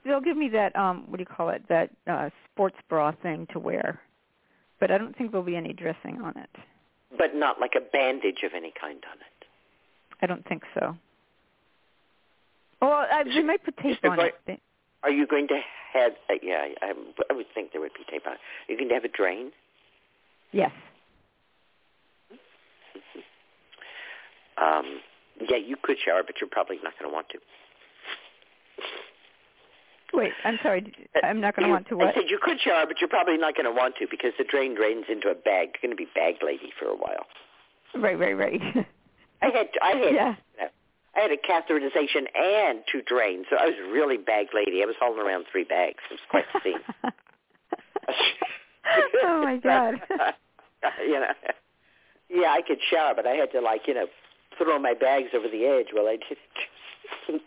they'll 0.06 0.22
give 0.22 0.38
me 0.38 0.50
that 0.50 0.76
um, 0.76 1.06
what 1.08 1.18
do 1.18 1.22
you 1.22 1.36
call 1.36 1.50
it? 1.50 1.62
That 1.70 1.92
uh, 2.08 2.30
sports 2.52 2.78
bra 2.90 3.12
thing 3.22 3.48
to 3.54 3.60
wear, 3.60 4.00
but 4.80 4.90
I 4.90 4.98
don't 4.98 5.16
think 5.18 5.32
there'll 5.32 5.46
be 5.46 5.56
any 5.56 5.74
dressing 5.74 6.22
on 6.22 6.36
it. 6.38 6.50
But 7.18 7.36
not 7.36 7.60
like 7.60 7.74
a 7.76 7.82
bandage 7.82 8.44
of 8.44 8.52
any 8.56 8.72
kind 8.80 9.04
on 9.12 9.18
it. 9.18 9.48
I 10.22 10.26
don't 10.26 10.46
think 10.48 10.64
so. 10.74 10.96
Well, 12.82 12.92
I, 12.92 13.24
they 13.24 13.42
might 13.44 13.64
put 13.64 13.78
tape 13.78 14.00
on 14.04 14.18
going- 14.18 14.32
it. 14.48 14.60
Are 15.04 15.12
you 15.12 15.28
going 15.28 15.48
to 15.50 15.60
have? 15.94 16.14
Uh, 16.30 16.36
yeah, 16.42 16.66
I, 16.82 16.94
I 17.30 17.34
would 17.34 17.48
think 17.54 17.72
there 17.74 17.82
would 17.82 17.94
be 17.94 18.06
tape 18.10 18.26
on. 18.26 18.34
it. 18.34 18.40
Are 18.68 18.72
you 18.72 18.78
going 18.78 18.88
to 18.90 18.96
have 18.96 19.04
a 19.04 19.10
drain? 19.10 19.52
Yes. 20.52 20.72
Um, 24.56 25.00
yeah, 25.50 25.58
you 25.58 25.76
could 25.82 25.98
shower, 26.04 26.22
but 26.26 26.36
you're 26.40 26.50
probably 26.50 26.78
not 26.84 26.94
going 27.00 27.10
to 27.10 27.14
want 27.14 27.28
to. 27.30 27.40
Wait, 30.14 30.32
I'm 30.46 30.60
sorry. 30.62 30.94
I'm 31.24 31.42
not 31.42 31.56
going 31.56 31.68
to 31.68 31.74
want 31.74 31.88
to 31.90 32.00
I 32.02 32.14
said 32.14 32.24
you 32.30 32.40
could 32.42 32.60
shower, 32.62 32.86
but 32.88 33.02
you're 33.02 33.10
probably 33.10 33.38
not 33.38 33.56
going 33.56 33.66
to 33.66 33.72
want 33.72 33.96
to 33.98 34.08
because 34.10 34.32
the 34.38 34.44
drain 34.44 34.76
drains 34.76 35.06
into 35.10 35.30
a 35.30 35.36
bag. 35.36 35.70
You're 35.74 35.90
going 35.90 35.92
to 35.92 35.96
be 35.96 36.08
bag 36.14 36.36
lady 36.44 36.72
for 36.80 36.86
a 36.86 36.96
while. 36.96 37.26
Right, 37.96 38.18
right, 38.18 38.38
right. 38.38 38.62
I 39.42 39.46
had 39.48 39.68
I 39.82 39.92
had 39.92 40.14
yeah. 40.14 40.36
I 41.16 41.20
had 41.20 41.32
a 41.32 41.38
catheterization 41.38 42.26
and 42.36 42.80
two 42.92 43.02
drains, 43.02 43.46
so 43.50 43.58
I 43.58 43.66
was 43.66 43.76
really 43.92 44.18
bag 44.18 44.48
lady. 44.54 44.82
I 44.82 44.86
was 44.86 44.96
hauling 45.00 45.20
around 45.20 45.46
three 45.52 45.64
bags. 45.64 45.98
It 46.10 46.14
was 46.14 46.22
quite 46.30 46.46
the 46.54 46.60
scene. 46.64 46.80
oh 49.24 49.44
my 49.44 49.58
god. 49.58 50.02
you 51.06 51.20
know, 51.20 51.28
yeah, 52.30 52.50
I 52.50 52.62
could 52.66 52.80
shower, 52.90 53.14
but 53.16 53.28
I 53.28 53.34
had 53.34 53.52
to 53.52 53.62
like 53.62 53.82
you 53.88 53.94
know 53.94 54.08
throw 54.58 54.80
my 54.80 54.94
bags 54.94 55.30
over 55.36 55.48
the 55.48 55.66
edge 55.66 55.88
while 55.94 56.08
I 56.08 56.18
did 56.18 56.32
it. 56.32 56.38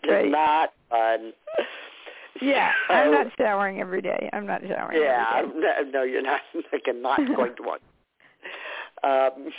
Right. 0.07 0.29
not 0.29 0.71
fun. 0.89 1.33
Yeah, 2.41 2.71
So- 2.87 2.93
I'm 2.93 3.11
not 3.11 3.27
showering 3.37 3.79
every 3.81 4.01
day. 4.01 4.29
I'm 4.33 4.45
not 4.45 4.61
showering. 4.61 5.01
Yeah, 5.01 5.25
every 5.37 5.61
day. 5.61 5.91
no, 5.91 6.03
you're 6.03 6.21
not. 6.21 6.41
Like, 6.71 6.83
you're 6.85 6.95
not 6.95 7.17
going 7.35 7.55
to 7.55 7.63
want. 7.63 7.81
Um, 9.03 9.51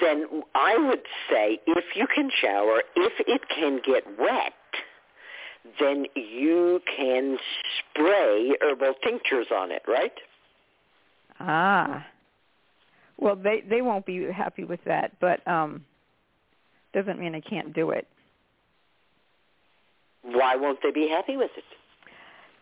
then 0.00 0.42
I 0.54 0.76
would 0.78 1.02
say 1.30 1.58
if 1.66 1.84
you 1.94 2.06
can 2.14 2.30
shower, 2.40 2.82
if 2.94 3.12
it 3.26 3.42
can 3.48 3.80
get 3.84 4.04
wet, 4.18 4.52
then 5.80 6.06
you 6.14 6.80
can 6.96 7.38
spray 7.92 8.52
herbal 8.60 8.94
tinctures 9.02 9.46
on 9.54 9.70
it, 9.72 9.82
right? 9.88 10.12
Ah. 11.40 12.06
Well, 13.18 13.36
they 13.36 13.62
they 13.68 13.82
won't 13.82 14.06
be 14.06 14.24
happy 14.30 14.64
with 14.64 14.80
that, 14.84 15.12
but 15.20 15.46
um 15.48 15.84
doesn't 16.92 17.18
mean 17.18 17.34
I 17.34 17.40
can't 17.40 17.74
do 17.74 17.90
it. 17.90 18.06
Why 20.26 20.56
won't 20.56 20.80
they 20.82 20.90
be 20.90 21.08
happy 21.08 21.36
with 21.36 21.50
it? 21.56 21.64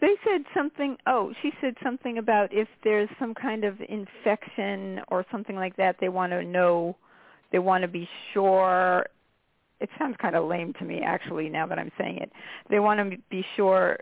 They 0.01 0.15
said 0.25 0.45
something. 0.55 0.97
Oh, 1.07 1.33
she 1.41 1.51
said 1.61 1.75
something 1.83 2.19
about 2.19 2.53
if 2.53 2.69
there's 2.83 3.09
some 3.19 3.33
kind 3.35 3.65
of 3.65 3.81
infection 3.89 5.01
or 5.09 5.25
something 5.31 5.57
like 5.57 5.77
that, 5.77 5.97
they 6.01 6.11
want 6.11 6.33
to 6.33 6.45
know. 6.45 6.97
They 7.53 7.59
want 7.59 7.83
to 7.83 7.89
be 7.89 8.09
sure. 8.33 9.07
It 9.81 9.89
sounds 9.99 10.17
kind 10.21 10.37
of 10.37 10.45
lame 10.47 10.75
to 10.79 10.85
me, 10.85 11.01
actually. 11.01 11.49
Now 11.49 11.67
that 11.67 11.79
I'm 11.79 11.91
saying 11.99 12.19
it, 12.19 12.31
they 12.69 12.81
want 12.81 13.01
to 13.11 13.17
be 13.31 13.45
sure 13.57 13.99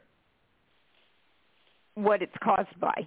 what 1.95 2.23
it's 2.23 2.37
caused 2.43 2.81
by, 2.81 3.07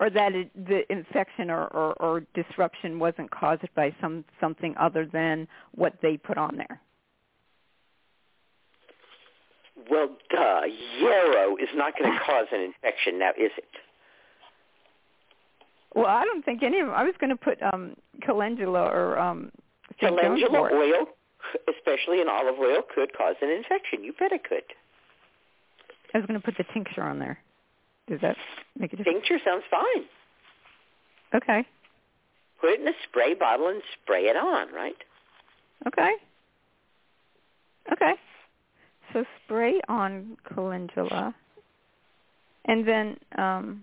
or 0.00 0.08
that 0.08 0.34
it, 0.34 0.50
the 0.54 0.90
infection 0.90 1.50
or, 1.50 1.64
or, 1.66 1.92
or 1.94 2.22
disruption 2.34 2.98
wasn't 2.98 3.30
caused 3.30 3.68
by 3.74 3.94
some 4.00 4.24
something 4.40 4.74
other 4.78 5.04
than 5.04 5.48
what 5.74 5.94
they 6.00 6.16
put 6.16 6.38
on 6.38 6.56
there. 6.56 6.80
Well, 9.90 10.08
duh. 10.30 10.62
Yarrow 11.00 11.56
is 11.56 11.68
not 11.74 11.94
going 11.98 12.12
to 12.18 12.18
cause 12.24 12.46
an 12.52 12.60
infection 12.60 13.18
now, 13.18 13.30
is 13.30 13.52
it? 13.56 13.64
Well, 15.94 16.06
I 16.06 16.24
don't 16.24 16.44
think 16.44 16.62
any 16.62 16.80
of 16.80 16.86
them. 16.88 16.94
I 16.94 17.04
was 17.04 17.14
going 17.18 17.30
to 17.30 17.36
put 17.36 17.62
um 17.62 17.96
calendula 18.22 18.82
or 18.82 19.18
um 19.18 19.50
Calendula 19.98 20.68
oil, 20.72 21.06
especially 21.74 22.20
in 22.20 22.28
olive 22.28 22.58
oil, 22.58 22.82
could 22.94 23.16
cause 23.16 23.36
an 23.40 23.50
infection. 23.50 24.04
You 24.04 24.12
bet 24.18 24.32
it 24.32 24.44
could. 24.44 24.64
I 26.12 26.18
was 26.18 26.26
going 26.26 26.38
to 26.38 26.44
put 26.44 26.56
the 26.58 26.64
tincture 26.72 27.02
on 27.02 27.18
there. 27.18 27.38
Does 28.08 28.20
that 28.20 28.36
make 28.78 28.92
a 28.92 28.96
difference? 28.96 29.26
Tincture 29.26 29.44
sounds 29.44 29.64
fine. 29.70 30.04
Okay. 31.34 31.66
Put 32.60 32.70
it 32.70 32.80
in 32.80 32.88
a 32.88 32.92
spray 33.08 33.34
bottle 33.34 33.68
and 33.68 33.82
spray 34.02 34.24
it 34.24 34.36
on, 34.36 34.72
right? 34.72 34.96
Okay. 35.86 36.12
Okay. 37.92 38.14
So 39.16 39.24
spray 39.46 39.80
on 39.88 40.36
calendula. 40.46 41.34
And 42.66 42.86
then 42.86 43.16
um 43.38 43.82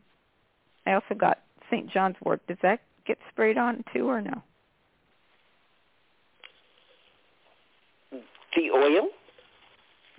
I 0.86 0.94
also 0.94 1.16
got 1.18 1.40
St. 1.72 1.90
John's 1.90 2.18
wort. 2.24 2.46
Does 2.48 2.58
that 2.62 2.82
get 3.08 3.18
sprayed 3.32 3.58
on 3.58 3.84
too 3.92 4.08
or 4.08 4.22
no? 4.22 4.44
The 8.12 8.70
oil? 8.72 9.08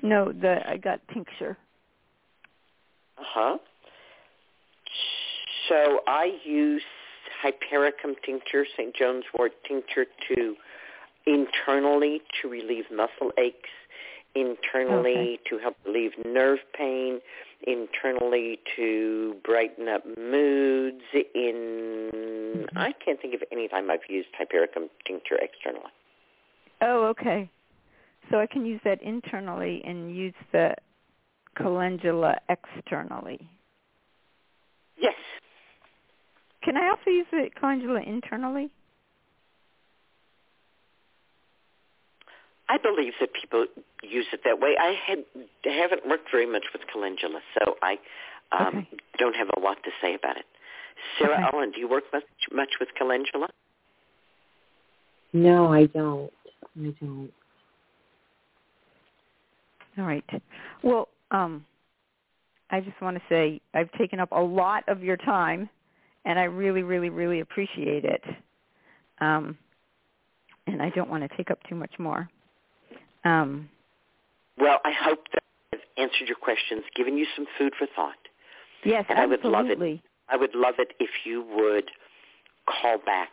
No, 0.03 0.32
the 0.32 0.69
I 0.69 0.78
got 0.78 1.01
tincture. 1.12 1.57
Uh-huh. 3.16 3.59
So 5.69 6.01
I 6.09 6.32
use 6.45 6.82
hypericum 7.41 8.16
tincture, 8.27 8.66
St. 8.77 8.97
John's 8.97 9.24
wort 9.39 9.53
tincture 9.65 10.07
to 10.28 10.57
internally 11.27 12.20
to 12.43 12.49
relieve 12.49 12.86
muscle 12.91 13.31
aches, 13.39 13.70
internally 14.35 15.40
to 15.48 15.59
help 15.59 15.77
relieve 15.86 16.12
nerve 16.24 16.59
pain, 16.77 17.20
internally 17.66 18.59
to 18.77 19.36
brighten 19.44 19.89
up 19.89 20.05
moods. 20.19 21.02
In 21.35 22.11
mm-hmm. 22.12 22.78
I 22.78 22.93
can't 23.05 23.20
think 23.20 23.35
of 23.35 23.43
any 23.52 23.69
time 23.69 23.90
I've 23.90 24.01
used 24.09 24.28
hypericum 24.36 24.89
tincture 25.06 25.36
externally. 25.36 25.93
Oh, 26.81 27.06
okay. 27.06 27.51
So 28.31 28.39
I 28.39 28.47
can 28.47 28.65
use 28.65 28.81
that 28.85 29.02
internally 29.02 29.82
and 29.85 30.15
use 30.15 30.35
the 30.52 30.74
calendula 31.56 32.36
externally. 32.48 33.48
Yes. 34.97 35.15
Can 36.62 36.77
I 36.77 36.89
also 36.89 37.11
use 37.11 37.27
the 37.31 37.51
calendula 37.59 38.01
internally? 38.01 38.70
I 42.69 42.78
believe 42.78 43.12
that 43.20 43.31
people 43.35 43.66
use 44.03 44.27
it 44.32 44.41
that 44.45 44.61
way. 44.61 44.77
I 44.78 44.95
had 45.07 45.24
haven't 45.65 46.09
worked 46.09 46.31
very 46.31 46.47
much 46.47 46.65
with 46.73 46.82
calendula, 46.93 47.41
so 47.59 47.77
I 47.82 47.99
um, 48.53 48.78
Okay. 48.78 48.89
don't 49.19 49.36
have 49.36 49.49
a 49.57 49.61
lot 49.61 49.82
to 49.85 49.91
say 50.03 50.15
about 50.15 50.36
it. 50.36 50.47
Sarah 51.19 51.35
Okay. 51.35 51.57
Ellen, 51.57 51.70
do 51.73 51.81
you 51.81 51.89
work 51.89 52.05
much, 52.12 52.24
much 52.53 52.70
with 52.81 52.89
calendula? 52.99 53.49
No, 55.32 55.73
I 55.73 55.86
don't. 55.86 56.32
I 56.78 56.95
don't. 57.01 57.32
All 59.99 60.05
right. 60.05 60.24
Well, 60.82 61.09
um, 61.31 61.65
I 62.70 62.81
just 62.81 63.01
want 63.01 63.16
to 63.16 63.23
say 63.28 63.61
I've 63.74 63.91
taken 63.93 64.20
up 64.20 64.31
a 64.32 64.41
lot 64.41 64.85
of 64.89 65.03
your 65.03 65.16
time, 65.16 65.69
and 66.24 66.39
I 66.39 66.45
really, 66.45 66.82
really, 66.82 67.11
really 67.11 67.41
appreciate 67.41 68.05
it. 68.05 68.23
Um, 69.20 69.59
and 70.66 70.81
I 70.81 70.91
don't 70.91 71.11
want 71.11 71.28
to 71.28 71.36
take 71.36 71.51
up 71.51 71.59
too 71.69 71.74
much 71.74 71.93
more. 71.99 72.28
Um, 73.24 73.68
Well, 74.59 74.80
I 74.84 74.92
hope 74.92 75.24
that 75.34 75.42
I've 75.72 75.80
answered 75.96 76.28
your 76.28 76.36
questions, 76.36 76.82
given 76.94 77.16
you 77.16 77.26
some 77.36 77.46
food 77.59 77.72
for 77.78 77.86
thought. 77.96 78.14
yes, 78.84 79.05
And 79.09 79.18
I 79.18 79.26
would 79.26 79.44
love 79.44 79.66
it. 79.66 79.72
absolutely. 79.72 80.02
I 80.28 80.36
would 80.36 80.55
love 80.55 80.74
it 80.78 80.92
if 81.01 81.10
you 81.24 81.42
would 81.42 81.90
call 82.66 82.98
back 82.98 83.30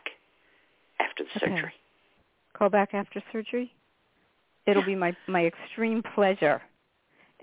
after 1.00 1.24
the 1.24 1.30
Okay. 1.36 1.54
surgery. 1.56 1.74
Call 2.54 2.68
back 2.70 2.92
after 2.94 3.22
surgery. 3.32 3.72
It'll 4.66 4.82
be 4.84 4.94
my 4.94 5.14
my 5.26 5.46
extreme 5.46 6.02
pleasure. 6.14 6.62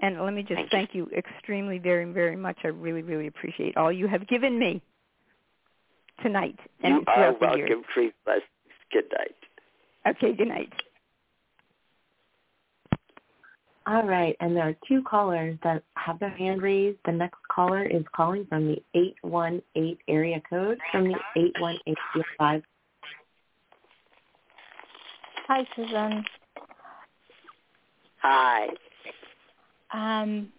And 0.02 0.22
let 0.22 0.34
me 0.34 0.44
just 0.44 0.56
Thank 0.56 0.72
thank, 0.72 0.96
you. 0.96 1.10
extremely, 1.16 1.78
very, 1.78 2.06
very 2.06 2.38
much. 2.38 2.58
I 2.64 2.70
really, 2.70 3.02
really 3.02 3.28
appreciate 3.28 3.76
all 3.76 3.92
you 3.92 4.08
have 4.08 4.26
given 4.28 4.58
me 4.58 4.82
tonight 6.24 6.58
and 6.84 6.96
you 6.96 7.04
are 7.08 7.34
throughout 7.38 7.40
the 7.40 7.46
welcome. 7.48 7.84
Free 7.94 8.14
Blessings. 8.24 8.46
Good 8.94 9.06
night. 9.18 9.36
Okay, 10.16 10.34
good 10.34 10.48
night. 10.48 10.72
All 13.90 14.04
right, 14.04 14.36
and 14.40 14.56
there 14.56 14.70
are 14.70 14.76
two 14.88 15.02
callers 15.02 15.58
that 15.64 15.82
have 15.96 16.20
their 16.20 16.30
hand 16.30 16.62
raised. 16.62 17.00
The 17.08 17.12
next 17.12 17.40
caller 17.52 17.84
is 17.84 18.04
calling 18.16 18.46
from 18.46 18.68
the 18.68 18.78
818 18.94 19.98
area 20.08 20.40
code 20.48 20.78
from 20.92 21.06
the 21.06 21.18
81805. 21.36 22.62
Hi, 25.48 25.68
Susun. 25.76 26.24
Hi. 28.22 28.68
Um, 29.92 30.50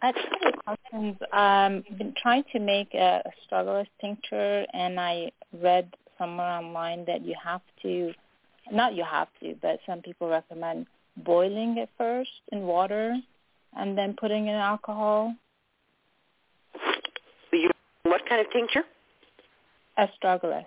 I 0.00 0.06
have 0.06 0.14
a 0.14 0.30
couple 0.30 0.48
of 0.48 0.64
questions. 0.64 1.16
Um, 1.32 1.98
been 1.98 2.14
trying 2.22 2.44
to 2.52 2.60
make 2.60 2.94
a, 2.94 3.20
a 3.26 3.30
strugglers 3.46 3.88
tincture, 4.00 4.64
and 4.72 5.00
I 5.00 5.32
read 5.60 5.92
somewhere 6.18 6.46
online 6.46 7.04
that 7.06 7.24
you 7.24 7.34
have 7.42 7.62
to, 7.82 8.12
not 8.70 8.94
you 8.94 9.02
have 9.02 9.26
to, 9.42 9.56
but 9.60 9.80
some 9.88 10.02
people 10.02 10.28
recommend 10.28 10.86
boiling 11.24 11.78
it 11.78 11.88
first 11.96 12.30
in 12.52 12.62
water 12.62 13.16
and 13.76 13.96
then 13.96 14.14
putting 14.18 14.48
in 14.48 14.54
alcohol. 14.54 15.34
You, 17.52 17.70
what 18.04 18.22
kind 18.28 18.40
of 18.40 18.52
tincture? 18.52 18.84
Astragalus. 19.98 20.64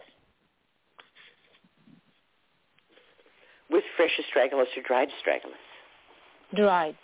With 3.69 3.83
fresh 3.97 4.11
astragalus 4.19 4.65
or 4.77 4.83
dried 4.85 5.09
astragalus? 5.09 6.55
Dried. 6.55 6.95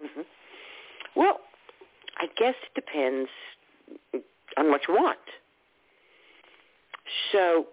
hmm 0.00 0.20
Well, 1.16 1.40
I 2.18 2.26
guess 2.38 2.54
it 2.62 2.74
depends 2.74 3.28
on 4.56 4.70
what 4.70 4.82
you 4.86 4.94
want. 4.94 5.18
So 7.32 7.66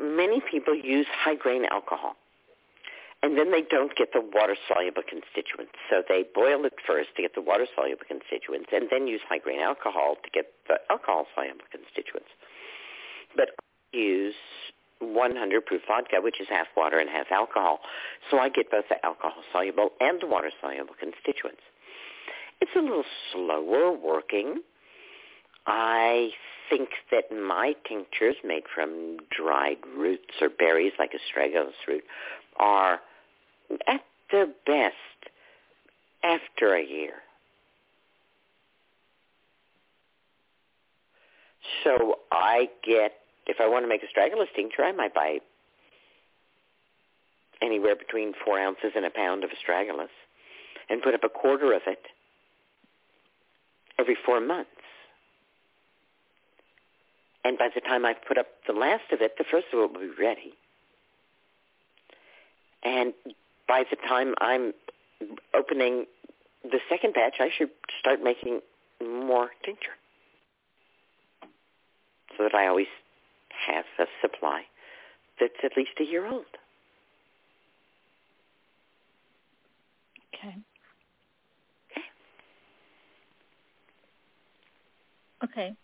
many 0.00 0.40
people 0.50 0.74
use 0.74 1.06
high 1.10 1.34
grain 1.34 1.64
alcohol. 1.70 2.16
And 3.26 3.36
then 3.36 3.50
they 3.50 3.62
don't 3.62 3.90
get 3.96 4.12
the 4.12 4.20
water-soluble 4.22 5.02
constituents. 5.02 5.74
So 5.90 6.00
they 6.08 6.22
boil 6.32 6.64
it 6.64 6.74
first 6.86 7.08
to 7.16 7.22
get 7.22 7.34
the 7.34 7.42
water-soluble 7.42 8.06
constituents 8.06 8.70
and 8.70 8.86
then 8.88 9.08
use 9.08 9.20
high 9.28 9.38
grain 9.38 9.58
alcohol 9.58 10.14
to 10.22 10.30
get 10.30 10.46
the 10.68 10.78
alcohol-soluble 10.90 11.66
constituents. 11.74 12.30
But 13.34 13.50
I 13.58 13.96
use 13.96 14.38
100 15.00 15.66
proof 15.66 15.82
vodka, 15.88 16.22
which 16.22 16.40
is 16.40 16.46
half 16.48 16.68
water 16.76 16.98
and 16.98 17.10
half 17.10 17.26
alcohol. 17.32 17.80
So 18.30 18.38
I 18.38 18.48
get 18.48 18.70
both 18.70 18.84
the 18.88 19.04
alcohol-soluble 19.04 19.90
and 19.98 20.22
the 20.22 20.28
water-soluble 20.28 20.94
constituents. 20.94 21.66
It's 22.60 22.70
a 22.76 22.80
little 22.80 23.02
slower 23.32 23.90
working. 23.90 24.62
I 25.66 26.30
think 26.70 26.90
that 27.10 27.34
my 27.34 27.74
tinctures 27.88 28.36
made 28.44 28.70
from 28.72 29.16
dried 29.36 29.78
roots 29.98 30.30
or 30.40 30.48
berries 30.48 30.92
like 30.96 31.10
astragalus 31.10 31.74
root 31.88 32.04
are 32.58 33.00
at 33.86 34.02
their 34.30 34.46
best 34.66 34.94
after 36.22 36.74
a 36.74 36.84
year. 36.84 37.14
So 41.84 42.18
I 42.30 42.68
get, 42.84 43.12
if 43.46 43.56
I 43.60 43.68
want 43.68 43.84
to 43.84 43.88
make 43.88 44.02
a 44.02 44.06
astragalus 44.06 44.46
tincture, 44.54 44.82
I 44.82 44.92
might 44.92 45.14
buy 45.14 45.38
anywhere 47.62 47.96
between 47.96 48.34
four 48.44 48.58
ounces 48.58 48.92
and 48.94 49.04
a 49.04 49.10
pound 49.10 49.44
of 49.44 49.50
astragalus 49.50 50.08
and 50.88 51.02
put 51.02 51.14
up 51.14 51.24
a 51.24 51.28
quarter 51.28 51.72
of 51.72 51.82
it 51.86 52.02
every 53.98 54.16
four 54.26 54.40
months. 54.40 54.70
And 57.44 57.56
by 57.56 57.68
the 57.72 57.80
time 57.80 58.04
I've 58.04 58.24
put 58.26 58.38
up 58.38 58.46
the 58.66 58.72
last 58.72 59.04
of 59.12 59.20
it, 59.20 59.38
the 59.38 59.44
first 59.44 59.66
of 59.72 59.78
it 59.78 59.92
will 59.92 60.00
be 60.00 60.10
ready. 60.20 60.54
And 62.82 63.14
by 63.68 63.84
the 63.90 63.96
time 64.08 64.34
I'm 64.40 64.72
opening 65.54 66.06
the 66.62 66.78
second 66.88 67.14
batch, 67.14 67.36
I 67.40 67.48
should 67.56 67.70
start 68.00 68.22
making 68.22 68.60
more 69.02 69.50
tincture 69.64 69.96
so 72.36 72.44
that 72.44 72.54
I 72.54 72.66
always 72.66 72.86
have 73.66 73.84
a 73.98 74.04
supply 74.20 74.62
that's 75.40 75.54
at 75.64 75.72
least 75.76 75.90
a 76.00 76.04
year 76.04 76.26
old. 76.26 76.44
Okay. 80.34 80.56
Okay. 85.44 85.74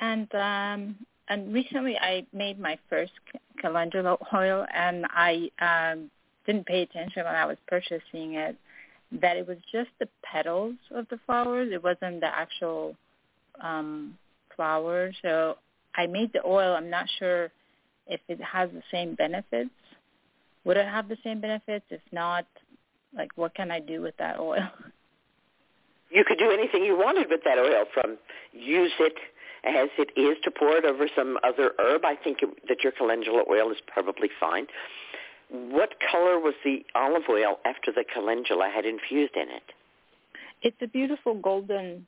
And 0.00 0.32
um, 0.34 0.96
and 1.28 1.52
recently 1.52 1.96
I 1.98 2.24
made 2.32 2.58
my 2.58 2.78
first 2.88 3.12
calendula 3.60 4.16
oil, 4.34 4.66
and 4.72 5.06
I 5.10 5.50
um, 5.60 6.10
didn't 6.48 6.66
pay 6.66 6.80
attention 6.80 7.24
when 7.24 7.34
I 7.34 7.44
was 7.44 7.58
purchasing 7.68 8.34
it 8.34 8.56
that 9.20 9.36
it 9.36 9.46
was 9.46 9.58
just 9.70 9.90
the 10.00 10.08
petals 10.24 10.74
of 10.94 11.06
the 11.10 11.18
flowers. 11.26 11.70
It 11.72 11.82
wasn't 11.82 12.20
the 12.20 12.26
actual 12.26 12.94
um, 13.60 14.16
flower. 14.56 15.12
So 15.22 15.56
I 15.94 16.06
made 16.06 16.32
the 16.32 16.44
oil. 16.44 16.74
I'm 16.74 16.90
not 16.90 17.06
sure 17.18 17.50
if 18.06 18.20
it 18.28 18.40
has 18.40 18.70
the 18.70 18.82
same 18.90 19.14
benefits. 19.14 19.70
Would 20.64 20.78
it 20.78 20.86
have 20.86 21.08
the 21.08 21.18
same 21.22 21.40
benefits? 21.40 21.84
If 21.90 22.00
not, 22.12 22.46
like 23.14 23.30
what 23.36 23.54
can 23.54 23.70
I 23.70 23.80
do 23.80 24.00
with 24.00 24.16
that 24.18 24.38
oil? 24.40 24.68
You 26.10 26.24
could 26.26 26.38
do 26.38 26.50
anything 26.50 26.86
you 26.86 26.96
wanted 26.96 27.26
with 27.28 27.42
that 27.44 27.58
oil 27.58 27.84
from 27.92 28.16
use 28.54 28.92
it 28.98 29.12
as 29.62 29.90
it 29.98 30.08
is 30.18 30.38
to 30.42 30.50
pour 30.50 30.78
it 30.78 30.86
over 30.86 31.06
some 31.14 31.36
other 31.44 31.72
herb. 31.78 32.02
I 32.06 32.16
think 32.16 32.38
it, 32.40 32.48
that 32.66 32.82
your 32.82 32.92
calendula 32.92 33.42
oil 33.50 33.70
is 33.70 33.76
probably 33.86 34.30
fine. 34.40 34.66
What 35.50 35.94
color 36.10 36.38
was 36.38 36.54
the 36.64 36.84
olive 36.94 37.22
oil 37.28 37.58
after 37.64 37.90
the 37.92 38.04
calendula 38.12 38.70
had 38.74 38.84
infused 38.84 39.34
in 39.34 39.48
it? 39.48 39.62
It's 40.62 40.76
a 40.82 40.86
beautiful 40.86 41.34
golden. 41.34 42.06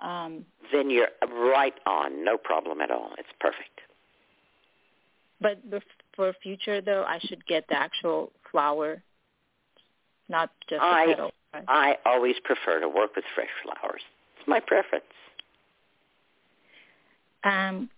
Um, 0.00 0.44
Then 0.72 0.90
you're 0.90 1.08
right 1.30 1.74
on. 1.86 2.24
No 2.24 2.36
problem 2.36 2.80
at 2.80 2.90
all. 2.90 3.12
It's 3.18 3.28
perfect. 3.40 3.80
but 5.40 5.58
for 6.14 6.32
future 6.42 6.80
though, 6.80 7.04
I 7.04 7.18
should 7.20 7.44
get 7.46 7.66
the 7.68 7.76
actual 7.76 8.30
flower, 8.50 9.02
not 10.28 10.50
just 10.68 10.80
the 10.80 10.86
I 10.86 11.06
petal. 11.06 11.32
right? 11.54 11.64
I 11.68 11.96
always 12.04 12.36
prefer 12.44 12.80
to 12.80 12.88
work 12.88 13.16
with 13.16 13.24
fresh 13.34 13.48
flowers. 13.62 14.02
It's 14.38 14.46
my 14.48 14.60
preference. 14.60 15.04
Um, 17.44 17.90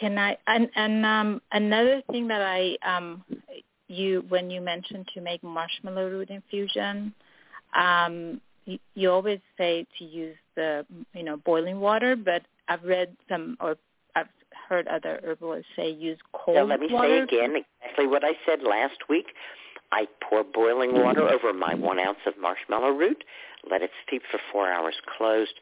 can 0.00 0.18
I 0.18 0.36
and 0.46 0.68
and 0.76 1.04
um, 1.06 1.42
another 1.52 2.02
thing 2.10 2.28
that 2.28 2.42
I 2.42 2.76
um, 2.86 3.24
you 3.88 4.24
when 4.28 4.50
you 4.50 4.60
mentioned 4.60 5.08
to 5.14 5.20
make 5.20 5.42
marshmallow 5.42 6.08
root 6.08 6.30
infusion, 6.30 7.14
um, 7.76 8.40
you, 8.64 8.78
you 8.94 9.10
always 9.10 9.40
say 9.58 9.86
to 9.98 10.04
use 10.04 10.36
the 10.56 10.86
you 11.14 11.22
know 11.22 11.36
boiling 11.38 11.80
water, 11.80 12.16
but 12.16 12.42
I've 12.68 12.84
read 12.84 13.16
some 13.28 13.56
or 13.60 13.76
I've 14.16 14.28
heard 14.68 14.88
other 14.88 15.20
herbalists 15.24 15.66
say 15.76 15.90
use 15.90 16.18
cold 16.32 16.56
Now 16.56 16.64
let 16.64 16.80
me 16.80 16.88
water. 16.90 17.26
say 17.28 17.36
again 17.36 17.56
exactly 17.82 18.06
what 18.06 18.24
I 18.24 18.32
said 18.46 18.62
last 18.62 19.08
week. 19.08 19.26
I 19.92 20.06
pour 20.28 20.42
boiling 20.42 20.94
water 20.94 21.28
over 21.28 21.52
my 21.52 21.74
one 21.74 22.00
ounce 22.00 22.18
of 22.26 22.34
marshmallow 22.40 22.90
root, 22.90 23.22
let 23.70 23.82
it 23.82 23.90
steep 24.06 24.22
for 24.30 24.40
four 24.50 24.68
hours 24.68 24.94
closed. 25.16 25.54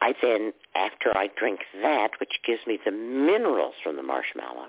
I 0.00 0.14
then, 0.20 0.52
after 0.76 1.16
I 1.16 1.28
drink 1.36 1.60
that, 1.82 2.10
which 2.20 2.32
gives 2.46 2.60
me 2.66 2.78
the 2.84 2.90
minerals 2.92 3.74
from 3.82 3.96
the 3.96 4.02
marshmallow, 4.02 4.66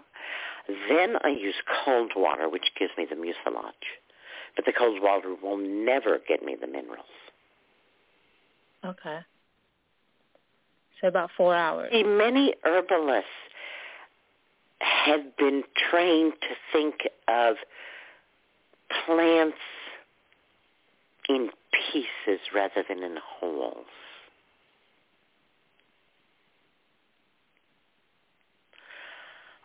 then 0.67 1.15
I 1.23 1.29
use 1.29 1.55
cold 1.83 2.11
water, 2.15 2.49
which 2.49 2.71
gives 2.77 2.91
me 2.97 3.05
the 3.09 3.15
mucilage. 3.15 3.73
But 4.55 4.65
the 4.65 4.73
cold 4.73 5.01
water 5.01 5.35
will 5.41 5.57
never 5.57 6.19
get 6.27 6.43
me 6.43 6.55
the 6.59 6.67
minerals. 6.67 7.05
Okay. 8.85 9.19
So 11.01 11.07
about 11.07 11.29
four 11.35 11.55
hours. 11.55 11.89
See, 11.91 12.03
many 12.03 12.53
herbalists 12.63 13.29
have 14.79 15.35
been 15.37 15.63
trained 15.89 16.33
to 16.41 16.55
think 16.71 16.95
of 17.27 17.55
plants 19.05 19.57
in 21.27 21.49
pieces 21.91 22.39
rather 22.53 22.83
than 22.87 23.03
in 23.03 23.17
wholes. 23.39 23.85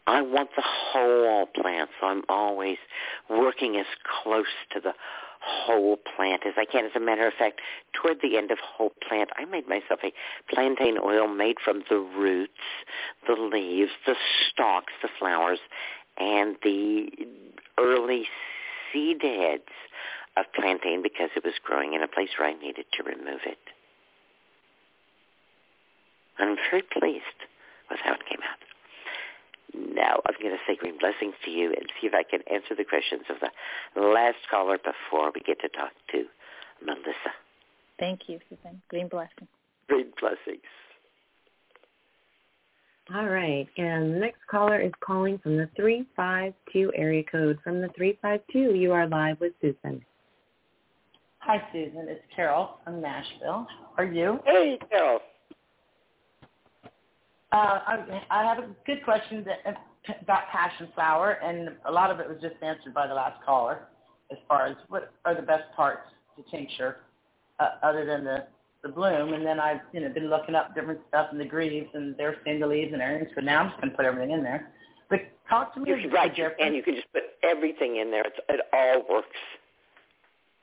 I 0.06 0.22
want 0.22 0.50
the 0.56 0.64
whole 0.64 1.46
plant, 1.46 1.90
so 2.00 2.06
I'm 2.06 2.22
always 2.28 2.78
working 3.28 3.76
as 3.76 3.86
close 4.22 4.46
to 4.72 4.80
the 4.80 4.92
whole 5.40 5.98
plant 6.16 6.42
as 6.46 6.54
I 6.56 6.64
can. 6.64 6.84
As 6.84 6.92
a 6.94 7.00
matter 7.00 7.26
of 7.26 7.34
fact, 7.34 7.60
toward 7.92 8.18
the 8.22 8.36
end 8.36 8.50
of 8.50 8.58
whole 8.58 8.92
plant, 9.06 9.30
I 9.36 9.44
made 9.44 9.68
myself 9.68 10.00
a 10.04 10.12
plantain 10.52 10.98
oil 11.02 11.28
made 11.28 11.56
from 11.64 11.82
the 11.88 11.98
roots, 11.98 12.52
the 13.26 13.34
leaves, 13.34 13.92
the 14.06 14.16
stalks, 14.48 14.92
the 15.02 15.08
flowers, 15.18 15.60
and 16.18 16.56
the 16.62 17.08
early 17.78 18.26
seed 18.92 19.22
heads 19.22 19.62
of 20.36 20.44
plantain 20.54 21.02
because 21.02 21.30
it 21.36 21.44
was 21.44 21.54
growing 21.62 21.94
in 21.94 22.02
a 22.02 22.08
place 22.08 22.30
where 22.38 22.48
I 22.48 22.54
needed 22.54 22.86
to 22.92 23.02
remove 23.02 23.40
it. 23.46 23.58
I'm 26.38 26.56
very 26.70 26.82
pleased 26.82 27.24
with 27.90 28.00
how 28.02 28.14
it 28.14 28.26
came 28.28 28.40
out. 28.40 28.69
Now 29.74 30.20
I'm 30.26 30.34
going 30.40 30.54
to 30.54 30.62
say 30.66 30.76
green 30.76 30.98
blessings 30.98 31.34
to 31.44 31.50
you 31.50 31.66
and 31.68 31.86
see 32.00 32.06
if 32.06 32.14
I 32.14 32.22
can 32.22 32.40
answer 32.52 32.74
the 32.76 32.84
questions 32.84 33.22
of 33.30 33.36
the 33.40 34.00
last 34.00 34.38
caller 34.50 34.78
before 34.78 35.30
we 35.34 35.40
get 35.40 35.60
to 35.60 35.68
talk 35.68 35.92
to 36.12 36.24
Melissa. 36.84 37.32
Thank 37.98 38.28
you, 38.28 38.38
Susun. 38.50 38.80
Green 38.88 39.08
blessings. 39.08 39.48
Green 39.88 40.12
blessings. 40.18 40.62
All 43.14 43.28
right. 43.28 43.68
And 43.76 44.14
the 44.14 44.18
next 44.18 44.40
caller 44.48 44.80
is 44.80 44.92
calling 45.00 45.38
from 45.38 45.56
the 45.56 45.68
352 45.76 46.92
area 46.94 47.24
code. 47.30 47.58
From 47.62 47.80
the 47.80 47.88
352, 47.96 48.78
you 48.78 48.92
are 48.92 49.06
live 49.06 49.38
with 49.40 49.52
Susun. 49.62 50.00
Hi, 51.40 51.56
Susun. 51.74 52.06
It's 52.08 52.22
Carol 52.34 52.78
from 52.84 53.00
Nashville. 53.00 53.66
How 53.68 53.90
are 53.98 54.04
you? 54.04 54.38
Hey, 54.46 54.78
Carol. 54.90 55.20
Uh, 57.52 57.80
I, 57.86 58.22
I 58.30 58.44
have 58.44 58.58
a 58.58 58.68
good 58.86 59.04
question. 59.04 59.44
That, 59.44 59.58
uh, 59.66 59.78
about 60.22 60.48
passion 60.50 60.88
flower, 60.94 61.32
and 61.42 61.70
a 61.84 61.92
lot 61.92 62.10
of 62.10 62.20
it 62.20 62.28
was 62.28 62.38
just 62.40 62.54
answered 62.62 62.94
by 62.94 63.06
the 63.06 63.14
last 63.14 63.42
caller, 63.44 63.80
as 64.30 64.38
far 64.48 64.66
as 64.66 64.76
what 64.88 65.12
are 65.24 65.34
the 65.34 65.42
best 65.42 65.64
parts 65.76 66.08
to 66.36 66.50
tincture, 66.50 66.98
uh, 67.58 67.70
other 67.82 68.06
than 68.06 68.24
the 68.24 68.46
the 68.82 68.88
bloom. 68.88 69.34
And 69.34 69.44
then 69.44 69.60
I've 69.60 69.80
you 69.92 70.00
know 70.00 70.08
been 70.08 70.30
looking 70.30 70.54
up 70.54 70.74
different 70.74 71.00
stuff 71.08 71.28
in 71.32 71.38
the 71.38 71.44
greaves, 71.44 71.88
and 71.92 72.16
they're 72.16 72.36
saying 72.44 72.60
the 72.60 72.66
leaves 72.66 72.92
and 72.92 73.02
everything. 73.02 73.28
So 73.34 73.40
now 73.40 73.60
I'm 73.62 73.70
just 73.70 73.80
gonna 73.80 73.94
put 73.94 74.06
everything 74.06 74.30
in 74.30 74.42
there. 74.42 74.70
But 75.08 75.20
talk 75.48 75.74
to 75.74 75.80
me. 75.80 75.90
You're 75.90 76.10
right, 76.10 76.32
and 76.60 76.74
you 76.74 76.82
can 76.82 76.94
just 76.94 77.12
put 77.12 77.24
everything 77.42 77.96
in 77.96 78.10
there. 78.10 78.22
It's, 78.22 78.38
it 78.48 78.60
all 78.72 79.04
works. 79.10 79.36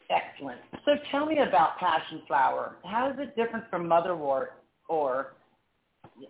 Excellent. 0.09 0.59
So 0.85 0.95
tell 1.11 1.25
me 1.25 1.39
about 1.39 1.77
passion 1.79 2.21
flower. 2.27 2.77
How 2.85 3.11
is 3.11 3.17
it 3.19 3.35
different 3.35 3.69
from 3.69 3.87
motherwort 3.87 4.47
or 4.87 5.33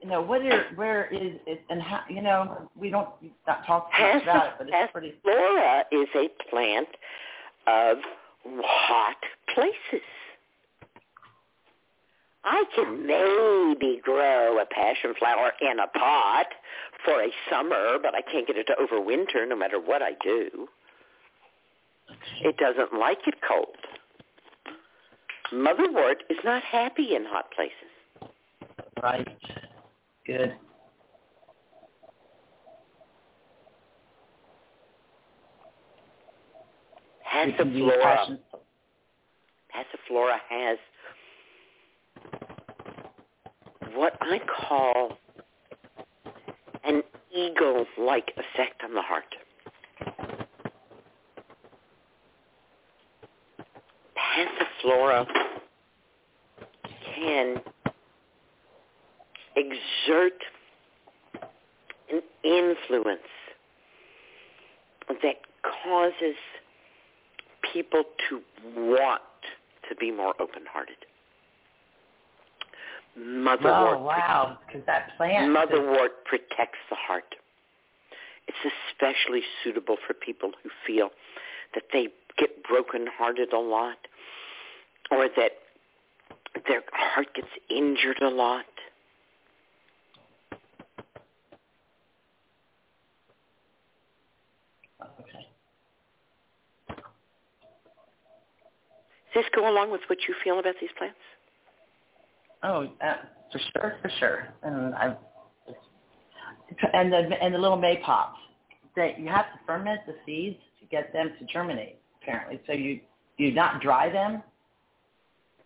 you 0.01 0.09
know, 0.09 0.21
what 0.21 0.41
are 0.41 0.65
where 0.75 1.05
is 1.07 1.33
it 1.45 1.61
and 1.69 1.81
how 1.81 2.01
you 2.09 2.21
know, 2.21 2.69
we 2.75 2.89
don't 2.89 3.09
not 3.45 3.65
talk 3.65 3.89
much 3.99 4.23
about 4.23 4.47
it, 4.47 4.53
but 4.57 4.67
it's 4.69 4.91
pretty 4.91 5.13
Flora 5.23 5.83
is 5.91 6.07
a 6.15 6.27
plant 6.49 6.87
of 7.67 7.97
hot 8.63 9.17
places. 9.53 10.05
I 12.43 12.63
can 12.75 13.05
maybe 13.05 13.99
grow 14.01 14.59
a 14.59 14.65
passion 14.65 15.13
flower 15.19 15.51
in 15.59 15.79
a 15.79 15.87
pot 15.87 16.47
for 17.03 17.21
a 17.21 17.27
summer, 17.49 17.97
but 18.01 18.15
I 18.15 18.21
can't 18.21 18.47
get 18.47 18.55
it 18.55 18.67
to 18.67 18.75
overwinter 18.81 19.47
no 19.47 19.55
matter 19.55 19.79
what 19.81 20.01
I 20.01 20.11
do. 20.23 20.67
It 22.41 22.55
doesn't 22.55 22.97
like 22.97 23.19
it 23.27 23.35
cold. 23.45 23.75
Motherwort 25.53 26.21
is 26.29 26.37
not 26.45 26.63
happy 26.63 27.15
in 27.15 27.25
hot 27.25 27.51
places. 27.51 28.31
Right. 29.01 29.27
Good. 30.27 30.53
Passiflora. 37.33 38.37
Passiflora 39.73 40.37
has 40.49 40.77
what 43.95 44.17
I 44.19 44.39
call 44.67 45.17
an 46.83 47.03
eagle-like 47.33 48.33
effect 48.35 48.83
on 48.83 48.93
the 48.93 49.01
heart. 49.01 49.33
Passiflora 54.17 55.25
can 57.15 57.61
exert 59.57 60.41
an 62.09 62.21
influence 62.43 63.19
that 65.09 65.35
causes 65.83 66.35
people 67.73 68.03
to 68.29 68.41
want 68.75 69.21
to 69.89 69.95
be 69.95 70.11
more 70.11 70.33
open-hearted. 70.39 70.95
Motherwort. 73.19 73.97
Oh 73.97 74.03
wow! 74.03 74.59
Because 74.67 74.85
that 74.85 75.17
plant. 75.17 75.51
Motherwort 75.51 76.09
protects 76.25 76.77
the 76.89 76.95
heart. 76.95 77.35
It's 78.47 78.73
especially 78.91 79.41
suitable 79.63 79.97
for 80.05 80.13
people 80.13 80.51
who 80.61 80.69
feel 80.85 81.09
that 81.73 81.83
they 81.91 82.09
get 82.37 82.63
broken-hearted 82.63 83.53
a 83.53 83.59
lot, 83.59 83.97
or 85.09 85.27
that 85.35 85.51
their 86.67 86.83
heart 86.93 87.33
gets 87.33 87.47
injured 87.69 88.21
a 88.21 88.29
lot. 88.29 88.65
Okay. 95.01 95.47
Does 96.89 96.97
this 99.37 99.45
go 99.55 99.69
along 99.71 99.91
with 99.91 100.01
what 100.07 100.17
you 100.27 100.33
feel 100.43 100.59
about 100.59 100.75
these 100.81 100.89
plants? 100.97 101.17
Oh, 102.63 102.87
uh, 103.01 103.13
for 103.51 103.59
sure, 103.73 103.95
for 104.01 104.11
sure. 104.19 104.47
And 104.63 104.93
I 104.95 105.15
and 106.93 107.11
the 107.13 107.17
and 107.41 107.53
the 107.53 107.57
little 107.57 107.77
maypops. 107.77 108.33
They 108.95 109.15
you 109.19 109.27
have 109.27 109.45
to 109.53 109.59
ferment 109.65 110.01
the 110.07 110.15
seeds 110.25 110.57
to 110.81 110.85
get 110.87 111.13
them 111.13 111.31
to 111.39 111.45
germinate. 111.45 111.97
Apparently, 112.21 112.59
so 112.67 112.73
you 112.73 112.99
you 113.37 113.51
not 113.53 113.81
dry 113.81 114.09
them. 114.09 114.41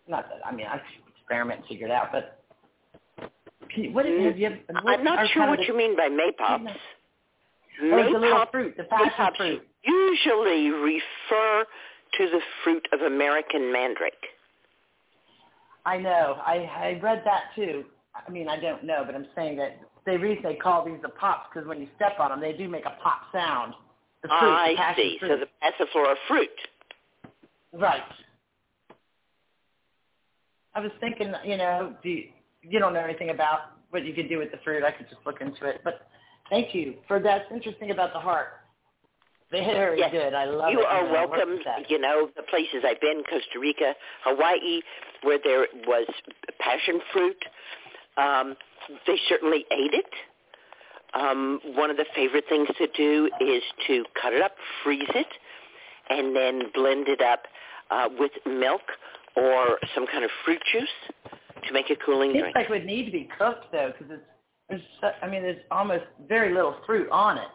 Not 0.06 0.28
that 0.28 0.46
I 0.46 0.52
mean 0.54 0.66
I 0.66 0.80
experiment 1.18 1.60
and 1.60 1.68
figure 1.68 1.86
it 1.86 1.92
out, 1.92 2.08
but 2.12 2.38
you, 3.74 3.90
what 3.92 4.04
have 4.04 4.38
you? 4.38 4.58
What 4.82 4.98
I'm 4.98 5.04
not 5.04 5.28
sure 5.30 5.48
what 5.48 5.58
the- 5.60 5.66
you 5.66 5.76
mean 5.76 5.96
by 5.96 6.08
maypops. 6.08 6.68
Oh, 7.82 7.88
the 7.88 7.96
little 7.96 8.20
Maypop- 8.20 8.50
fruit, 8.50 8.76
the 8.76 8.84
passion 8.84 9.08
maypops 9.16 9.36
fruit. 9.38 9.68
usually 9.82 10.68
refer 10.70 11.64
to 12.18 12.30
the 12.30 12.40
fruit 12.62 12.86
of 12.92 13.00
American 13.00 13.72
mandrake. 13.72 14.14
I 15.84 15.98
know. 15.98 16.38
I 16.44 16.68
I 16.76 17.00
read 17.02 17.22
that 17.24 17.44
too. 17.56 17.84
I 18.14 18.30
mean, 18.30 18.48
I 18.48 18.60
don't 18.60 18.84
know, 18.84 19.02
but 19.04 19.14
I'm 19.14 19.26
saying 19.34 19.56
that 19.56 19.78
they 20.04 20.16
reason 20.16 20.42
they 20.42 20.54
call 20.54 20.84
these 20.84 21.00
the 21.02 21.08
pops 21.08 21.48
because 21.52 21.66
when 21.66 21.80
you 21.80 21.88
step 21.96 22.18
on 22.20 22.30
them, 22.30 22.40
they 22.40 22.52
do 22.52 22.68
make 22.68 22.84
a 22.84 22.96
pop 23.02 23.22
sound. 23.32 23.74
The 24.22 24.28
fruit, 24.28 24.52
I 24.52 24.74
passion 24.76 25.02
see. 25.02 25.18
Fruit. 25.18 25.28
So 25.28 25.36
the 25.38 25.46
passiflora 25.62 26.14
fruit. 26.28 26.48
Right. 27.72 28.02
I 30.74 30.80
was 30.80 30.90
thinking, 31.00 31.32
you 31.44 31.56
know, 31.56 31.94
do 32.02 32.08
you, 32.08 32.28
you 32.62 32.78
don't 32.78 32.94
know 32.94 33.00
anything 33.00 33.30
about 33.30 33.72
what 33.90 34.04
you 34.04 34.14
could 34.14 34.28
do 34.28 34.38
with 34.38 34.50
the 34.50 34.58
fruit. 34.64 34.84
I 34.84 34.90
could 34.90 35.08
just 35.08 35.20
look 35.26 35.40
into 35.40 35.66
it. 35.66 35.80
But 35.84 36.06
thank 36.48 36.74
you 36.74 36.94
for 37.06 37.20
that's 37.20 37.44
interesting 37.52 37.90
about 37.90 38.12
the 38.12 38.20
heart. 38.20 38.61
Very 39.52 39.98
Yes. 39.98 40.10
good. 40.12 40.34
I 40.34 40.44
love 40.46 40.70
it. 40.70 40.72
you 40.72 40.80
it. 40.80 40.86
are 40.86 41.02
know, 41.04 41.08
I 41.10 41.12
welcome. 41.26 41.58
You 41.88 41.98
know 41.98 42.30
the 42.36 42.42
places 42.42 42.82
I've 42.84 43.00
been: 43.00 43.22
Costa 43.28 43.58
Rica, 43.60 43.94
Hawaii, 44.24 44.80
where 45.22 45.38
there 45.42 45.66
was 45.86 46.06
passion 46.58 47.00
fruit. 47.12 47.36
Um, 48.16 48.56
they 49.06 49.16
certainly 49.28 49.64
ate 49.70 49.94
it. 49.94 50.10
Um, 51.14 51.60
one 51.76 51.90
of 51.90 51.96
the 51.98 52.06
favorite 52.16 52.44
things 52.48 52.68
to 52.78 52.86
do 52.96 53.30
is 53.40 53.62
to 53.86 54.04
cut 54.20 54.32
it 54.32 54.40
up, 54.42 54.52
freeze 54.82 55.08
it, 55.14 55.26
and 56.08 56.34
then 56.34 56.62
blend 56.74 57.06
it 57.08 57.20
up 57.20 57.42
uh, 57.90 58.08
with 58.18 58.32
milk 58.46 58.80
or 59.36 59.78
some 59.94 60.06
kind 60.06 60.24
of 60.24 60.30
fruit 60.44 60.60
juice 60.72 60.88
to 61.66 61.72
make 61.72 61.90
a 61.90 61.96
cooling 61.96 62.30
Seems 62.32 62.40
drink. 62.42 62.56
like 62.56 62.64
it 62.66 62.70
would 62.70 62.86
need 62.86 63.04
to 63.04 63.12
be 63.12 63.28
cooked 63.38 63.70
though, 63.72 63.92
because 63.92 64.10
it's 64.14 64.22
there's 64.70 64.80
so- 65.02 65.12
I 65.22 65.28
mean 65.28 65.42
there's 65.42 65.60
almost 65.70 66.04
very 66.26 66.54
little 66.54 66.76
fruit 66.86 67.08
on 67.10 67.36
it. 67.36 67.48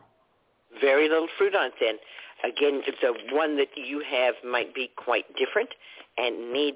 Very 0.82 1.10
little 1.10 1.28
fruit 1.38 1.56
on 1.56 1.68
it 1.68 1.74
then. 1.80 1.96
Again, 2.44 2.82
the 3.02 3.36
one 3.36 3.58
that 3.58 3.70
you 3.76 4.04
have 4.10 4.36
might 4.48 4.74
be 4.76 4.92
quite 4.96 5.26
different 5.36 5.70
and 6.18 6.54
need 6.54 6.76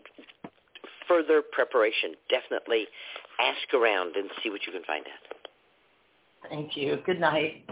further 1.07 1.41
preparation. 1.41 2.15
Definitely 2.29 2.87
ask 3.39 3.73
around 3.73 4.15
and 4.15 4.29
see 4.41 4.49
what 4.49 4.61
you 4.65 4.71
can 4.71 4.83
find 4.83 5.05
out. 5.05 6.49
Thank 6.49 6.75
you. 6.75 6.97
Good 7.05 7.19
night. 7.19 7.63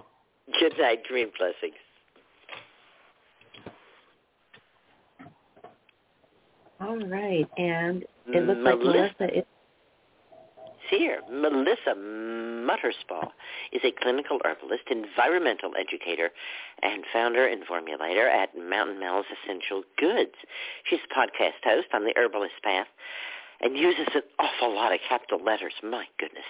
Good 0.60 0.74
night. 0.78 1.00
Dream 1.08 1.30
blessings. 1.38 1.76
All 6.82 6.98
right, 6.98 7.48
and 7.58 8.04
it 8.28 8.48
looks 8.48 8.60
mm, 8.60 8.64
like 8.64 8.80
Melissa. 8.80 9.16
Melissa 9.20 9.40
is 9.40 9.46
Here, 10.90 11.22
Melissa 11.30 11.94
Mutterspaugh 11.96 13.30
is 13.72 13.82
a 13.84 13.92
clinical 13.92 14.40
herbalist, 14.44 14.84
environmental 14.90 15.74
educator, 15.78 16.32
and 16.82 17.04
founder 17.14 17.46
and 17.46 17.64
formulator 17.64 18.28
at 18.28 18.58
Mountain 18.58 19.00
Mel's 19.00 19.28
Essential 19.44 19.84
Goods. 19.98 20.34
She's 20.84 21.00
a 21.06 21.14
podcast 21.14 21.64
host 21.64 21.90
on 21.94 22.06
the 22.06 22.14
Herbalist 22.16 22.56
Path 22.64 22.88
and 23.62 23.78
uses 23.78 24.08
an 24.16 24.22
awful 24.40 24.74
lot 24.74 24.94
of 24.94 25.00
capital 25.08 25.44
letters, 25.44 25.74
my 25.84 26.06
goodness. 26.18 26.46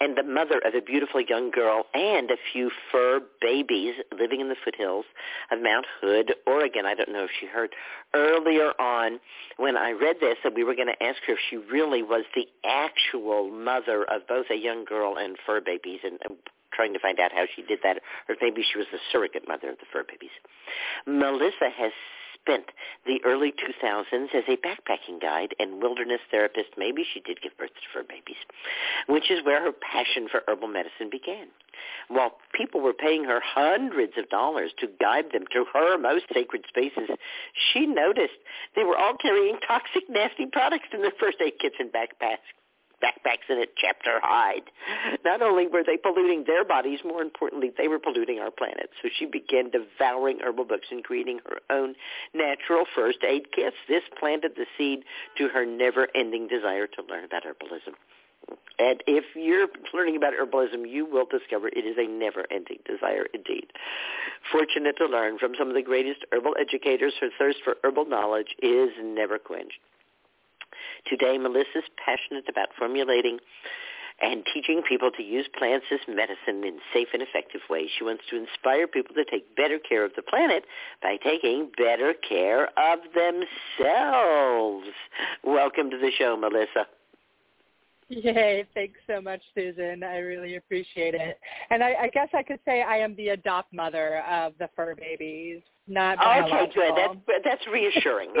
And 0.00 0.16
the 0.16 0.22
mother 0.22 0.60
of 0.64 0.74
a 0.74 0.80
beautiful 0.80 1.20
young 1.20 1.50
girl 1.50 1.84
and 1.94 2.30
a 2.30 2.36
few 2.52 2.70
fur 2.92 3.20
babies 3.40 3.94
living 4.16 4.40
in 4.40 4.48
the 4.48 4.56
foothills 4.64 5.06
of 5.50 5.62
Mount 5.62 5.86
Hood, 6.00 6.34
Oregon. 6.46 6.86
I 6.86 6.94
don't 6.94 7.12
know 7.12 7.24
if 7.24 7.30
she 7.38 7.46
heard 7.46 7.74
earlier 8.14 8.72
on 8.80 9.20
when 9.56 9.76
I 9.76 9.92
read 9.92 10.16
this 10.20 10.36
that 10.44 10.54
we 10.54 10.64
were 10.64 10.74
going 10.74 10.88
to 10.88 11.02
ask 11.02 11.18
her 11.26 11.34
if 11.34 11.38
she 11.48 11.56
really 11.56 12.02
was 12.02 12.24
the 12.34 12.46
actual 12.64 13.50
mother 13.50 14.04
of 14.04 14.26
both 14.28 14.46
a 14.50 14.56
young 14.56 14.84
girl 14.84 15.16
and 15.16 15.36
fur 15.46 15.60
babies 15.60 16.00
and 16.04 16.18
and 16.24 16.36
trying 16.72 16.92
to 16.92 17.00
find 17.00 17.18
out 17.18 17.32
how 17.32 17.44
she 17.54 17.62
did 17.62 17.80
that 17.82 17.98
or 18.28 18.36
maybe 18.40 18.62
she 18.62 18.78
was 18.78 18.86
the 18.92 18.98
surrogate 19.10 19.46
mother 19.48 19.70
of 19.70 19.78
the 19.78 19.86
fur 19.92 20.04
babies. 20.04 20.30
Melissa 21.06 21.68
has 21.76 21.92
spent 22.42 22.66
the 23.06 23.20
early 23.24 23.52
2000s 23.52 24.34
as 24.34 24.44
a 24.48 24.56
backpacking 24.56 25.20
guide 25.20 25.54
and 25.58 25.82
wilderness 25.82 26.20
therapist. 26.30 26.70
Maybe 26.76 27.04
she 27.04 27.20
did 27.20 27.40
give 27.42 27.56
birth 27.56 27.70
to 27.70 27.88
fur 27.92 28.02
babies, 28.02 28.40
which 29.08 29.30
is 29.30 29.44
where 29.44 29.62
her 29.62 29.72
passion 29.72 30.28
for 30.30 30.42
herbal 30.46 30.68
medicine 30.68 31.10
began. 31.10 31.48
While 32.08 32.36
people 32.52 32.80
were 32.80 32.92
paying 32.92 33.24
her 33.24 33.40
hundreds 33.42 34.14
of 34.18 34.28
dollars 34.28 34.72
to 34.78 34.88
guide 35.00 35.32
them 35.32 35.44
to 35.52 35.64
her 35.72 35.98
most 35.98 36.24
sacred 36.32 36.64
spaces, 36.68 37.08
she 37.72 37.86
noticed 37.86 38.34
they 38.76 38.84
were 38.84 38.98
all 38.98 39.16
carrying 39.16 39.58
toxic, 39.66 40.08
nasty 40.08 40.46
products 40.46 40.88
in 40.92 41.02
their 41.02 41.12
first 41.18 41.38
aid 41.40 41.54
kits 41.60 41.76
and 41.78 41.92
backpacks. 41.92 42.46
Backpacks 43.02 43.48
in 43.48 43.58
it 43.58 43.70
chapter 43.76 44.20
hide. 44.22 44.70
Not 45.24 45.42
only 45.42 45.66
were 45.66 45.82
they 45.84 45.96
polluting 45.96 46.44
their 46.46 46.64
bodies, 46.64 47.00
more 47.04 47.22
importantly, 47.22 47.72
they 47.76 47.88
were 47.88 47.98
polluting 47.98 48.38
our 48.38 48.50
planet. 48.50 48.90
So 49.02 49.08
she 49.16 49.26
began 49.26 49.70
devouring 49.70 50.38
herbal 50.42 50.66
books 50.66 50.88
and 50.90 51.02
creating 51.02 51.40
her 51.46 51.58
own 51.70 51.94
natural 52.34 52.84
first 52.94 53.18
aid 53.26 53.52
kits. 53.52 53.76
This 53.88 54.02
planted 54.18 54.52
the 54.56 54.66
seed 54.76 55.04
to 55.38 55.48
her 55.48 55.64
never-ending 55.64 56.48
desire 56.48 56.86
to 56.86 57.02
learn 57.08 57.24
about 57.24 57.44
herbalism. 57.44 57.94
And 58.78 59.02
if 59.06 59.24
you're 59.34 59.68
learning 59.92 60.16
about 60.16 60.32
herbalism, 60.32 60.88
you 60.88 61.04
will 61.04 61.26
discover 61.26 61.68
it 61.68 61.84
is 61.84 61.96
a 61.98 62.08
never-ending 62.08 62.78
desire 62.86 63.26
indeed. 63.34 63.66
Fortunate 64.50 64.96
to 64.96 65.06
learn 65.06 65.38
from 65.38 65.52
some 65.58 65.68
of 65.68 65.74
the 65.74 65.82
greatest 65.82 66.24
herbal 66.32 66.56
educators, 66.58 67.12
her 67.20 67.28
thirst 67.38 67.58
for 67.62 67.76
herbal 67.84 68.06
knowledge 68.06 68.56
is 68.62 68.90
never 69.02 69.38
quenched. 69.38 69.78
Today, 71.06 71.38
Melissa 71.38 71.78
is 71.78 71.84
passionate 72.04 72.48
about 72.48 72.68
formulating 72.78 73.38
and 74.22 74.44
teaching 74.52 74.82
people 74.86 75.10
to 75.16 75.22
use 75.22 75.46
plants 75.56 75.86
as 75.92 76.00
medicine 76.06 76.64
in 76.64 76.78
safe 76.92 77.08
and 77.12 77.22
effective 77.22 77.62
ways. 77.70 77.88
She 77.96 78.04
wants 78.04 78.22
to 78.30 78.36
inspire 78.36 78.86
people 78.86 79.14
to 79.14 79.24
take 79.24 79.56
better 79.56 79.78
care 79.78 80.04
of 80.04 80.12
the 80.14 80.22
planet 80.22 80.64
by 81.02 81.16
taking 81.22 81.70
better 81.76 82.14
care 82.28 82.68
of 82.78 82.98
themselves. 83.14 84.88
Welcome 85.42 85.90
to 85.90 85.98
the 85.98 86.10
show, 86.18 86.36
Melissa. 86.36 86.86
Yay, 88.08 88.66
thanks 88.74 88.98
so 89.06 89.20
much, 89.20 89.40
Susun. 89.56 90.02
I 90.02 90.18
really 90.18 90.56
appreciate 90.56 91.14
it. 91.14 91.38
And 91.70 91.82
I, 91.82 91.94
I 92.02 92.08
guess 92.08 92.28
I 92.34 92.42
could 92.42 92.58
say 92.64 92.82
I 92.82 92.96
am 92.96 93.14
the 93.14 93.28
adopt 93.28 93.72
mother 93.72 94.24
of 94.28 94.52
the 94.58 94.68
fur 94.74 94.96
babies, 94.96 95.62
not 95.90 96.18
Okay, 96.18 96.70
good. 96.74 96.92
That's, 96.96 97.14
that's 97.44 97.66
reassuring. 97.66 98.30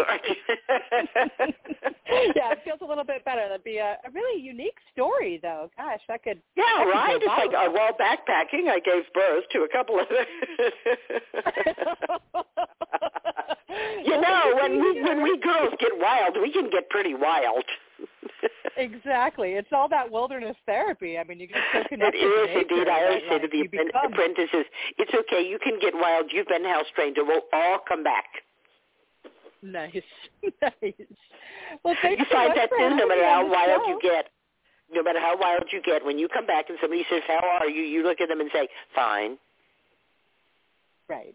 yeah, 2.34 2.52
it 2.52 2.60
feels 2.64 2.80
a 2.80 2.86
little 2.86 3.04
bit 3.04 3.22
better. 3.24 3.48
That'd 3.48 3.64
be 3.64 3.78
a, 3.78 3.98
a 4.06 4.10
really 4.14 4.40
unique 4.40 4.78
story, 4.92 5.40
though. 5.42 5.68
Gosh, 5.76 6.00
that 6.08 6.22
could. 6.22 6.40
Yeah, 6.56 6.62
that 6.64 6.84
could 6.84 6.90
right. 6.90 7.20
go 7.20 7.26
It's 7.26 7.26
like 7.26 7.52
uh, 7.52 7.68
while 7.70 7.92
backpacking, 7.98 8.70
I 8.70 8.78
gave 8.78 9.12
birth 9.12 9.48
to 9.52 9.62
a 9.62 9.68
couple 9.68 9.98
of. 9.98 10.06
you 14.04 14.20
know, 14.20 14.52
when 14.62 14.80
we 14.80 15.02
when 15.02 15.22
we 15.22 15.36
girls 15.38 15.74
get 15.80 15.98
wild, 15.98 16.36
we 16.40 16.52
can 16.52 16.70
get 16.70 16.88
pretty 16.88 17.14
wild. 17.14 17.64
exactly. 18.76 19.52
It's 19.52 19.68
all 19.72 19.88
that 19.88 20.10
wilderness 20.10 20.56
therapy. 20.66 21.18
I 21.18 21.24
mean, 21.24 21.40
you 21.40 21.46
get 21.46 21.58
so 21.72 21.80
It 21.80 21.88
connected 21.88 22.18
is 22.18 22.22
to 22.22 22.46
nature 22.46 22.60
indeed. 22.60 22.88
I 22.88 23.04
always 23.04 23.22
say 23.28 23.38
to 23.38 23.48
the 23.48 23.66
become- 23.68 24.12
apprentices, 24.12 24.66
"It's 24.98 25.12
okay. 25.14 25.42
You 25.46 25.58
can 25.58 25.78
get 25.80 25.94
wild. 25.94 26.32
You've 26.32 26.48
been 26.48 26.64
house 26.64 26.86
trained. 26.94 27.18
It 27.18 27.26
will 27.26 27.42
all 27.52 27.78
come 27.86 28.02
back." 28.02 28.26
Nice, 29.62 29.92
nice. 30.62 30.94
Well, 31.84 31.94
thanks 32.00 32.18
you 32.20 32.26
so 32.30 32.34
find 32.34 32.56
that 32.56 32.70
too, 32.70 32.96
no 32.96 33.06
matter 33.06 33.24
how 33.24 33.44
wild 33.46 33.82
show. 33.84 33.88
you 33.90 33.98
get. 34.02 34.28
No 34.92 35.02
matter 35.04 35.20
how 35.20 35.36
wild 35.38 35.64
you 35.70 35.80
get, 35.82 36.04
when 36.04 36.18
you 36.18 36.26
come 36.28 36.46
back 36.46 36.68
and 36.68 36.78
somebody 36.80 37.04
says, 37.10 37.22
"How 37.28 37.40
are 37.46 37.68
you?" 37.68 37.82
you 37.82 38.02
look 38.02 38.20
at 38.20 38.28
them 38.28 38.40
and 38.40 38.50
say, 38.52 38.68
"Fine." 38.94 39.38
Right. 41.08 41.34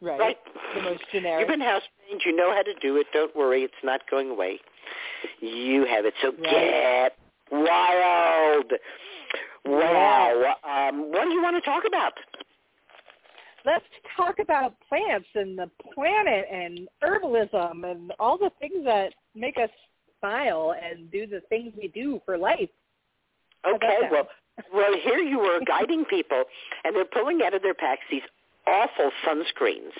Right. 0.00 0.18
Right. 0.20 0.36
The 0.74 0.82
most 0.82 1.02
generic. 1.12 1.40
You've 1.40 1.48
been 1.48 1.60
house 1.60 1.82
trained. 2.06 2.20
You 2.26 2.36
know 2.36 2.52
how 2.52 2.62
to 2.62 2.74
do 2.80 2.96
it. 2.96 3.06
Don't 3.12 3.34
worry. 3.34 3.62
It's 3.62 3.82
not 3.82 4.02
going 4.10 4.28
away. 4.30 4.60
You 5.40 5.86
have 5.86 6.04
it. 6.04 6.14
So 6.22 6.32
get 6.32 7.16
wild. 7.50 8.72
Wow. 9.64 10.54
Um, 10.62 11.10
what 11.10 11.24
do 11.24 11.30
you 11.30 11.42
want 11.42 11.56
to 11.56 11.62
talk 11.62 11.84
about? 11.86 12.12
Let's 13.64 13.84
talk 14.16 14.38
about 14.40 14.74
plants 14.88 15.28
and 15.34 15.58
the 15.58 15.70
planet 15.94 16.46
and 16.52 16.86
herbalism 17.02 17.90
and 17.90 18.12
all 18.18 18.36
the 18.36 18.50
things 18.60 18.84
that 18.84 19.14
make 19.34 19.56
us 19.56 19.70
smile 20.20 20.74
and 20.80 21.10
do 21.10 21.26
the 21.26 21.40
things 21.48 21.72
we 21.80 21.88
do 21.88 22.20
for 22.26 22.36
life. 22.36 22.68
Okay. 23.66 23.98
Well, 24.10 24.28
well, 24.72 24.92
here 25.02 25.18
you 25.18 25.38
were 25.38 25.60
guiding 25.66 26.04
people, 26.04 26.44
and 26.84 26.94
they're 26.94 27.06
pulling 27.06 27.40
out 27.42 27.54
of 27.54 27.62
their 27.62 27.74
packs 27.74 28.02
these 28.10 28.22
awful 28.66 29.10
sunscreens. 29.26 29.92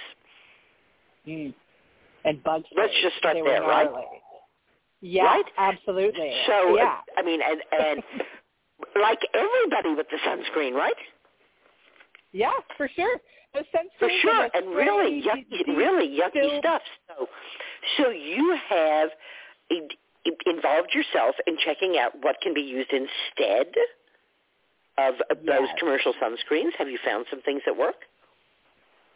And 2.24 2.42
bug 2.42 2.64
Let's 2.76 2.92
just 3.02 3.16
start 3.16 3.36
there, 3.44 3.62
right? 3.62 3.88
Yeah, 5.00 5.24
Right? 5.24 5.44
absolutely. 5.58 6.32
So, 6.46 6.76
yeah. 6.76 6.98
I 7.16 7.22
mean, 7.22 7.40
and, 7.46 7.60
and 7.78 8.02
like 9.00 9.18
everybody 9.34 9.94
with 9.94 10.06
the 10.10 10.18
sunscreen, 10.26 10.72
right? 10.72 10.94
Yeah, 12.32 12.52
for 12.76 12.88
sure. 12.96 13.18
The 13.52 13.60
sunscreen 13.60 13.98
For 13.98 14.08
sure, 14.22 14.48
and, 14.54 14.68
really, 14.74 15.22
yucky, 15.22 15.66
really 15.76 16.08
yucky 16.08 16.30
still- 16.46 16.58
stuff. 16.60 16.82
So, 17.08 17.26
so 17.98 18.10
you 18.10 18.56
have 18.68 19.10
in- 19.70 19.88
involved 20.46 20.94
yourself 20.94 21.34
in 21.46 21.56
checking 21.64 21.96
out 22.00 22.12
what 22.22 22.36
can 22.42 22.54
be 22.54 22.62
used 22.62 22.90
instead 22.92 23.68
of 24.98 25.14
those 25.44 25.68
commercial 25.78 26.14
sunscreens. 26.14 26.70
Have 26.78 26.88
you 26.88 26.98
found 27.04 27.26
some 27.30 27.42
things 27.42 27.60
that 27.66 27.76
work? 27.76 27.96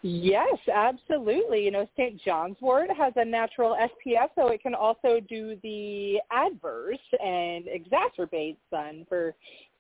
Yes, 0.03 0.59
absolutely. 0.73 1.65
You 1.65 1.73
know, 1.73 1.89
St. 1.97 2.21
John's 2.23 2.57
wort 2.61 2.89
has 2.97 3.13
a 3.17 3.25
natural 3.25 3.77
SPF, 3.77 4.29
so 4.37 4.49
it 4.49 4.63
can 4.63 4.75
also 4.75 5.19
do 5.29 5.57
the 5.63 6.21
adverse 6.31 6.99
and 7.21 7.65
exacerbate 7.67 8.57
sun 8.71 9.05
for 9.09 9.35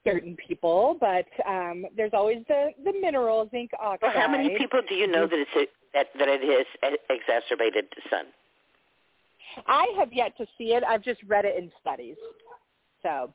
certain 0.05 0.37
people. 0.37 0.97
But 1.01 1.27
um, 1.49 1.87
there's 1.97 2.11
always 2.15 2.39
the 2.49 2.71
the 2.85 2.93
mineral 3.01 3.49
zinc 3.51 3.71
oxide. 3.81 4.11
Well, 4.15 4.23
how 4.23 4.29
many 4.29 4.59
people 4.59 4.81
do 4.89 4.95
you 4.97 5.07
know 5.07 5.27
that 5.27 5.39
it's 5.39 5.51
a, 5.55 5.67
that 5.95 6.07
that 6.19 6.29
it 6.29 6.67
has 6.83 6.99
exacerbated 7.11 7.87
sun? 8.11 8.27
I 9.67 9.87
have 9.97 10.13
yet 10.13 10.37
to 10.39 10.47
see 10.57 10.73
it. 10.75 10.83
I've 10.85 11.03
just 11.03 11.21
read 11.27 11.45
it 11.45 11.57
in 11.57 11.71
studies. 11.81 12.17
So, 13.03 13.33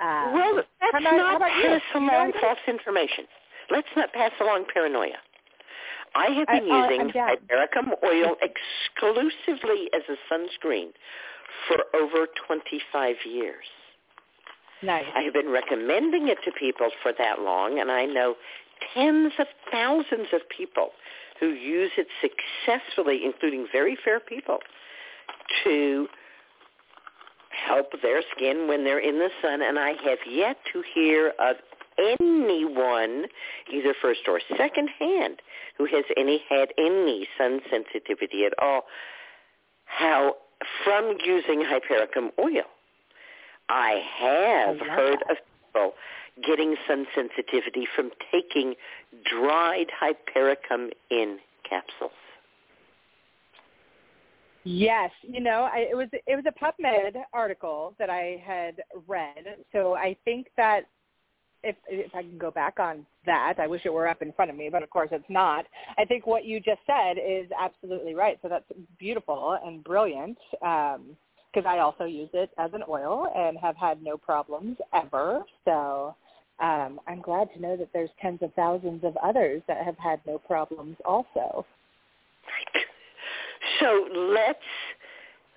uh, 0.00 0.30
well, 0.34 0.56
let's 0.56 0.68
how 0.92 0.98
about, 0.98 1.16
not 1.16 1.40
pass 1.40 1.80
along 1.94 2.32
false 2.40 2.58
information. 2.68 3.24
Let's 3.70 3.88
not 3.96 4.12
pass 4.12 4.32
along 4.40 4.66
paranoia. 4.72 5.16
I 6.14 6.26
have 6.30 6.46
been 6.48 6.70
uh, 6.70 6.88
using 6.88 7.00
I'm 7.00 7.38
hypericum 7.38 7.94
oil 8.04 8.36
exclusively 8.42 9.88
as 9.94 10.02
a 10.08 10.16
sunscreen 10.32 10.90
for 11.68 11.78
over 11.94 12.26
25 12.46 13.16
years. 13.26 13.64
Nice. 14.82 15.04
I 15.14 15.20
have 15.22 15.34
been 15.34 15.50
recommending 15.50 16.28
it 16.28 16.38
to 16.44 16.52
people 16.58 16.88
for 17.02 17.12
that 17.18 17.40
long, 17.40 17.80
and 17.80 17.90
I 17.90 18.06
know 18.06 18.34
tens 18.94 19.32
of 19.38 19.46
thousands 19.70 20.28
of 20.32 20.40
people 20.48 20.90
who 21.38 21.48
use 21.48 21.90
it 21.96 22.06
successfully, 22.20 23.20
including 23.24 23.66
very 23.72 23.96
fair 24.02 24.20
people, 24.20 24.58
to 25.64 26.08
help 27.66 27.88
their 28.02 28.22
skin 28.34 28.68
when 28.68 28.84
they're 28.84 29.00
in 29.00 29.18
the 29.18 29.30
sun. 29.42 29.60
And 29.62 29.78
I 29.78 29.90
have 30.04 30.18
yet 30.28 30.56
to 30.72 30.82
hear 30.94 31.32
of 31.38 31.56
anyone, 32.00 33.26
either 33.72 33.94
first 34.00 34.20
or 34.26 34.40
second 34.56 34.88
hand, 34.98 35.42
who 35.76 35.86
has 35.86 36.04
any 36.16 36.42
had 36.48 36.68
any 36.78 37.28
sun 37.38 37.60
sensitivity 37.70 38.44
at 38.44 38.52
all. 38.60 38.82
How 39.84 40.34
from 40.84 41.16
using 41.24 41.62
hypericum 41.64 42.30
oil. 42.38 42.64
I 43.68 44.02
have 44.18 44.76
love 44.76 44.86
heard 44.86 45.22
of 45.30 45.36
people 45.66 45.92
getting 46.46 46.76
sun 46.88 47.06
sensitivity 47.14 47.86
from 47.94 48.10
taking 48.32 48.74
dried 49.24 49.86
hypericum 49.98 50.90
in 51.10 51.38
capsules. 51.68 52.10
Yes, 54.64 55.10
you 55.22 55.40
know, 55.40 55.68
I, 55.72 55.86
it 55.90 55.96
was 55.96 56.08
it 56.12 56.36
was 56.36 56.44
a 56.46 56.64
PubMed 56.64 57.22
article 57.32 57.94
that 57.98 58.10
I 58.10 58.42
had 58.44 58.82
read. 59.08 59.56
So 59.72 59.94
I 59.94 60.16
think 60.24 60.48
that 60.56 60.82
if 61.62 61.76
if 61.88 62.14
I 62.14 62.22
can 62.22 62.38
go 62.38 62.50
back 62.50 62.78
on 62.78 63.06
that, 63.26 63.54
I 63.58 63.66
wish 63.66 63.82
it 63.84 63.92
were 63.92 64.08
up 64.08 64.22
in 64.22 64.32
front 64.32 64.50
of 64.50 64.56
me, 64.56 64.68
but 64.70 64.82
of 64.82 64.90
course 64.90 65.10
it's 65.12 65.24
not. 65.28 65.66
I 65.98 66.04
think 66.04 66.26
what 66.26 66.44
you 66.44 66.60
just 66.60 66.80
said 66.86 67.16
is 67.18 67.48
absolutely 67.58 68.14
right. 68.14 68.38
So 68.42 68.48
that's 68.48 68.64
beautiful 68.98 69.58
and 69.64 69.84
brilliant. 69.84 70.38
Um, 70.62 71.16
because 71.52 71.68
I 71.68 71.80
also 71.80 72.04
use 72.04 72.28
it 72.32 72.50
as 72.58 72.70
an 72.74 72.82
oil 72.88 73.26
and 73.36 73.58
have 73.58 73.76
had 73.76 74.02
no 74.02 74.16
problems 74.16 74.76
ever. 74.94 75.42
So 75.64 76.14
um, 76.60 77.00
I'm 77.08 77.20
glad 77.20 77.48
to 77.54 77.60
know 77.60 77.76
that 77.76 77.88
there's 77.92 78.10
tens 78.22 78.38
of 78.42 78.54
thousands 78.54 79.02
of 79.02 79.16
others 79.16 79.62
that 79.66 79.84
have 79.84 79.98
had 79.98 80.20
no 80.26 80.38
problems 80.38 80.96
also. 81.04 81.66
So 83.80 84.06
let's 84.14 84.58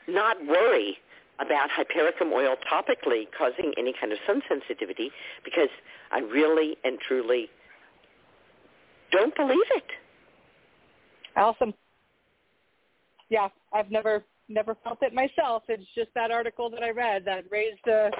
not 0.07 0.37
worry 0.45 0.97
about 1.39 1.69
hypericum 1.71 2.31
oil 2.31 2.55
topically 2.71 3.25
causing 3.37 3.73
any 3.77 3.93
kind 3.99 4.11
of 4.11 4.19
sun 4.27 4.41
sensitivity 4.47 5.11
because 5.43 5.69
I 6.11 6.19
really 6.19 6.77
and 6.83 6.99
truly 7.07 7.49
don't 9.11 9.35
believe 9.35 9.65
it. 9.75 9.83
Awesome. 11.35 11.73
Yeah, 13.29 13.49
I've 13.73 13.89
never 13.89 14.23
never 14.49 14.75
felt 14.83 14.99
it 15.01 15.13
myself. 15.13 15.63
It's 15.67 15.83
just 15.95 16.09
that 16.15 16.29
article 16.31 16.69
that 16.69 16.83
I 16.83 16.91
read 16.91 17.23
that 17.25 17.45
raised 17.49 17.79
the 17.85 18.11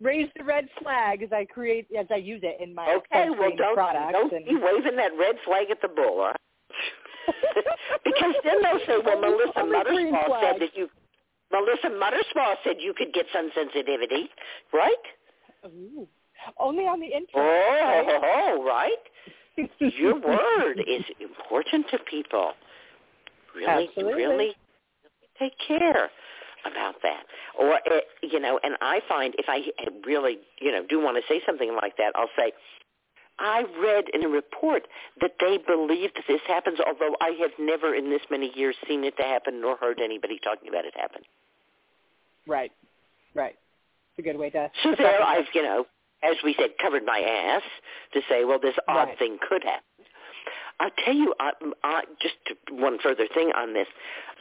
raised 0.00 0.32
the 0.38 0.44
red 0.44 0.68
flag 0.82 1.22
as 1.22 1.32
I 1.32 1.44
create 1.44 1.86
as 1.98 2.06
I 2.10 2.16
use 2.16 2.40
it 2.42 2.62
in 2.62 2.74
my 2.74 2.88
Okay, 2.88 3.28
well 3.30 3.50
don't 3.56 3.74
products. 3.74 4.12
don't 4.12 4.32
and, 4.32 4.44
be 4.46 4.56
waving 4.56 4.96
that 4.96 5.10
red 5.18 5.36
flag 5.44 5.70
at 5.70 5.82
the 5.82 5.88
bull, 5.88 6.28
huh? 6.28 6.32
because 8.04 8.34
then 8.44 8.62
they'll 8.62 8.78
say, 8.86 9.02
well, 9.04 9.20
Melissa 9.20 9.84
green 9.84 10.14
said 10.40 10.60
that 10.60 10.70
you 10.74 10.88
Melissa 11.52 11.88
Mutterspaugh 11.88 12.56
said 12.64 12.76
you 12.80 12.94
could 12.96 13.12
get 13.12 13.26
sun 13.32 13.50
sensitivity, 13.54 14.28
right? 14.72 15.04
Ooh. 15.66 16.06
Only 16.58 16.84
on 16.84 17.00
the 17.00 17.06
internet. 17.06 17.28
Oh, 17.34 18.64
right? 18.66 19.68
Your 19.78 20.14
word 20.14 20.78
is 20.86 21.04
important 21.20 21.86
to 21.90 21.98
people. 21.98 22.52
Really, 23.54 23.88
Absolutely. 23.88 24.14
really 24.14 24.56
take 25.38 25.54
care 25.66 26.10
about 26.64 26.96
that. 27.02 27.24
Or, 27.58 27.74
uh, 27.74 28.00
you 28.22 28.40
know, 28.40 28.60
and 28.62 28.76
I 28.80 29.00
find 29.08 29.34
if 29.38 29.46
I 29.48 29.60
really, 30.06 30.38
you 30.60 30.70
know, 30.70 30.84
do 30.88 31.00
want 31.00 31.16
to 31.16 31.22
say 31.32 31.40
something 31.46 31.76
like 31.80 31.96
that, 31.96 32.12
I'll 32.14 32.30
say, 32.36 32.52
I 33.38 33.64
read 33.80 34.04
in 34.12 34.24
a 34.24 34.28
report 34.28 34.88
that 35.20 35.32
they 35.40 35.58
believe 35.58 36.10
that 36.14 36.24
this 36.26 36.40
happens, 36.46 36.78
although 36.84 37.16
I 37.20 37.36
have 37.40 37.52
never 37.58 37.94
in 37.94 38.10
this 38.10 38.22
many 38.30 38.50
years 38.54 38.76
seen 38.86 39.04
it 39.04 39.16
to 39.16 39.22
happen 39.22 39.60
nor 39.60 39.76
heard 39.76 40.00
anybody 40.00 40.40
talking 40.42 40.68
about 40.68 40.84
it 40.84 40.94
happen. 40.96 41.22
Right. 42.46 42.72
Right. 43.34 43.54
It's 44.16 44.18
a 44.18 44.22
good 44.22 44.38
way 44.38 44.50
to. 44.50 44.70
So 44.82 44.94
there 44.98 45.22
I've, 45.22 45.44
you 45.54 45.62
know, 45.62 45.86
as 46.22 46.36
we 46.42 46.54
said, 46.58 46.70
covered 46.80 47.04
my 47.04 47.20
ass 47.20 47.62
to 48.14 48.20
say, 48.28 48.44
well, 48.44 48.58
this 48.58 48.74
odd 48.88 49.08
Right. 49.08 49.18
thing 49.18 49.38
could 49.48 49.62
happen. 49.62 49.82
I'll 50.80 50.90
tell 51.04 51.14
you, 51.14 51.34
uh, 51.40 51.50
uh, 51.82 52.00
just 52.20 52.36
one 52.70 52.98
further 53.02 53.26
thing 53.34 53.50
on 53.56 53.74
this. 53.74 53.88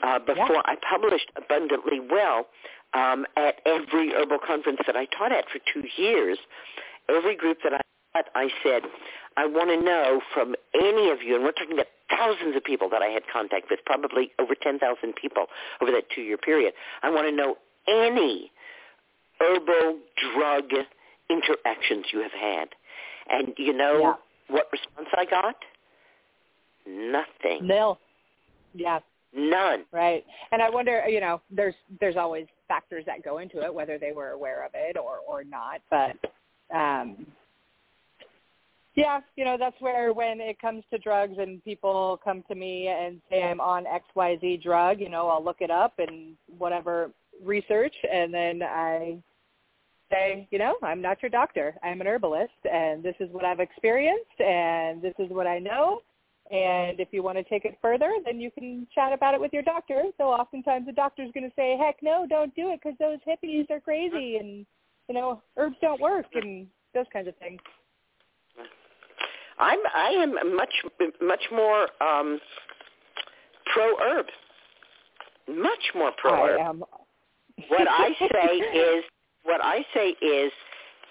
Uh, 0.04 0.20
before 0.20 0.62
I 0.66 0.76
published 0.88 1.32
Abundantly 1.36 2.00
Well, 2.00 2.48
um, 2.94 3.26
at 3.36 3.56
every 3.66 4.14
herbal 4.14 4.40
conference 4.46 4.80
that 4.86 4.96
I 4.96 5.06
taught 5.06 5.32
at 5.32 5.46
for 5.50 5.60
two 5.74 5.88
years, 6.02 6.38
every 7.10 7.36
group 7.36 7.60
that 7.64 7.74
I 7.74 7.82
taught, 8.18 8.32
I 8.36 8.50
said, 8.64 8.84
I 9.36 9.46
want 9.46 9.70
to 9.70 9.84
know 9.84 10.22
from 10.34 10.56
any 10.74 11.10
of 11.10 11.22
you, 11.22 11.36
and 11.36 11.44
we're 11.44 11.52
talking 11.52 11.74
about 11.74 11.88
thousands 12.10 12.56
of 12.56 12.64
people 12.64 12.90
that 12.90 13.02
I 13.02 13.08
had 13.08 13.24
contact 13.32 13.68
with, 13.70 13.80
probably 13.86 14.32
over 14.40 14.56
10,000 14.56 14.80
people 15.16 15.46
over 15.82 15.92
that 15.92 16.10
two-year 16.14 16.38
period. 16.38 16.74
I 17.04 17.10
want 17.10 17.28
to 17.28 17.36
know 17.36 17.58
any 17.88 18.52
herbal 19.40 20.00
drug 20.36 20.66
interactions 21.30 22.06
you 22.12 22.22
have 22.22 22.32
had. 22.32 22.70
And 23.30 23.54
you 23.58 23.74
know 23.74 24.18
what 24.48 24.68
response 24.72 25.10
I 25.16 25.26
got? 25.26 25.56
Nothing. 26.88 27.68
Nil. 27.68 28.00
Yeah. 28.74 29.00
None. 29.36 29.84
Right. 29.92 30.26
And 30.52 30.62
I 30.62 30.70
wonder, 30.70 31.04
you 31.08 31.20
know, 31.20 31.42
there's 31.52 31.76
there's 32.00 32.16
always 32.16 32.48
factors 32.70 33.04
that 33.06 33.24
go 33.24 33.40
into 33.40 33.62
it, 33.62 33.74
whether 33.74 33.98
they 33.98 34.14
were 34.14 34.30
aware 34.30 34.66
of 34.66 34.72
it 34.74 34.96
or 34.98 35.18
or 35.28 35.44
not. 35.44 35.82
But 35.90 36.16
um 36.76 37.28
yeah, 38.98 39.20
you 39.36 39.46
know, 39.46 39.58
that's 39.60 39.80
where 39.80 40.12
when 40.12 40.42
it 40.42 40.60
comes 40.60 40.84
to 40.92 40.98
drugs 40.98 41.36
and 41.38 41.64
people 41.64 42.20
come 42.24 42.44
to 42.50 42.56
me 42.56 42.88
and 42.88 43.22
say 43.30 43.44
I'm 43.44 43.62
on 43.62 43.86
XYZ 43.86 44.64
drug, 44.64 45.00
you 45.00 45.08
know, 45.08 45.28
I'll 45.28 45.44
look 45.44 45.58
it 45.60 45.70
up 45.70 45.94
and 46.00 46.36
whatever 46.58 47.12
research 47.44 47.94
and 48.12 48.34
then 48.34 48.64
I 48.64 49.20
say, 50.12 50.48
you 50.50 50.58
know, 50.58 50.78
I'm 50.82 51.00
not 51.00 51.22
your 51.22 51.30
doctor. 51.30 51.76
I'm 51.84 52.02
an 52.02 52.08
herbalist 52.08 52.50
and 52.66 53.04
this 53.04 53.14
is 53.20 53.30
what 53.32 53.46
I've 53.46 53.60
experienced 53.60 54.40
and 54.40 55.00
this 55.00 55.14
is 55.20 55.30
what 55.30 55.46
I 55.46 55.60
know. 55.60 56.02
And 56.50 57.00
if 57.00 57.10
you 57.12 57.22
want 57.22 57.38
to 57.38 57.44
take 57.44 57.66
it 57.66 57.78
further, 57.80 58.12
then 58.26 58.40
you 58.40 58.50
can 58.50 58.88
chat 58.96 59.14
about 59.14 59.36
it 59.36 59.40
with 59.40 59.54
your 59.54 59.62
doctor. 59.62 60.06
So 60.18 60.24
oftentimes 60.24 60.88
the 60.88 60.92
doctor's 60.92 61.32
going 61.34 61.48
to 61.48 61.56
say, 61.56 61.78
heck 61.78 61.98
no, 62.02 62.26
don't 62.28 62.56
do 62.56 62.72
it 62.72 62.80
because 62.82 62.98
those 62.98 63.20
hippies 63.28 63.70
are 63.70 63.80
crazy 63.80 64.38
and, 64.38 64.66
you 65.08 65.14
know, 65.14 65.44
herbs 65.56 65.76
don't 65.84 66.02
work 66.02 66.26
and 66.34 66.66
those 66.96 67.06
kinds 67.14 67.28
of 67.28 67.36
things. 67.38 67.60
I'm 69.60 69.80
I 69.94 70.10
am 70.10 70.56
much 70.56 70.74
much 71.22 71.44
more 71.52 71.88
um, 72.02 72.40
pro 73.74 73.96
herb. 74.00 74.28
Much 75.50 75.92
more 75.96 76.12
pro 76.18 76.32
I 76.32 76.50
herb. 76.50 76.60
am. 76.62 76.84
What 77.70 77.88
I 77.90 78.10
say 78.20 78.56
is 78.58 79.04
what 79.44 79.62
I 79.64 79.86
say 79.94 80.10
is 80.26 80.52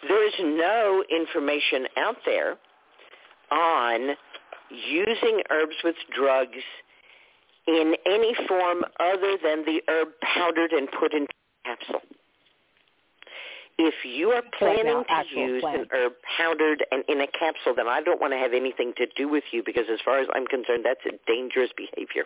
there's 0.08 0.34
no 0.40 1.04
information 1.10 1.86
out 1.96 2.16
there 2.24 2.56
on 3.50 4.16
using 4.70 5.42
herbs 5.50 5.76
with 5.84 5.96
drugs 6.14 6.62
in 7.66 7.94
any 8.06 8.34
form 8.48 8.84
other 9.00 9.36
than 9.42 9.64
the 9.64 9.80
herb 9.88 10.08
powdered 10.34 10.72
and 10.72 10.88
put 10.98 11.14
in 11.14 11.26
capsule. 11.64 12.00
If 13.78 13.94
you 14.04 14.30
are 14.30 14.42
planning 14.58 15.04
now, 15.06 15.22
to 15.22 15.38
use 15.38 15.62
an 15.66 15.86
herb 15.92 16.12
powdered 16.36 16.84
and 16.90 17.04
in 17.08 17.20
a 17.20 17.26
capsule, 17.26 17.74
then 17.76 17.88
I 17.88 18.00
don't 18.00 18.20
want 18.20 18.32
to 18.32 18.38
have 18.38 18.54
anything 18.54 18.94
to 18.96 19.06
do 19.16 19.28
with 19.28 19.44
you 19.52 19.62
because 19.64 19.84
as 19.92 19.98
far 20.02 20.18
as 20.18 20.28
I'm 20.34 20.46
concerned, 20.46 20.84
that's 20.84 21.04
a 21.04 21.18
dangerous 21.26 21.70
behavior. 21.76 22.24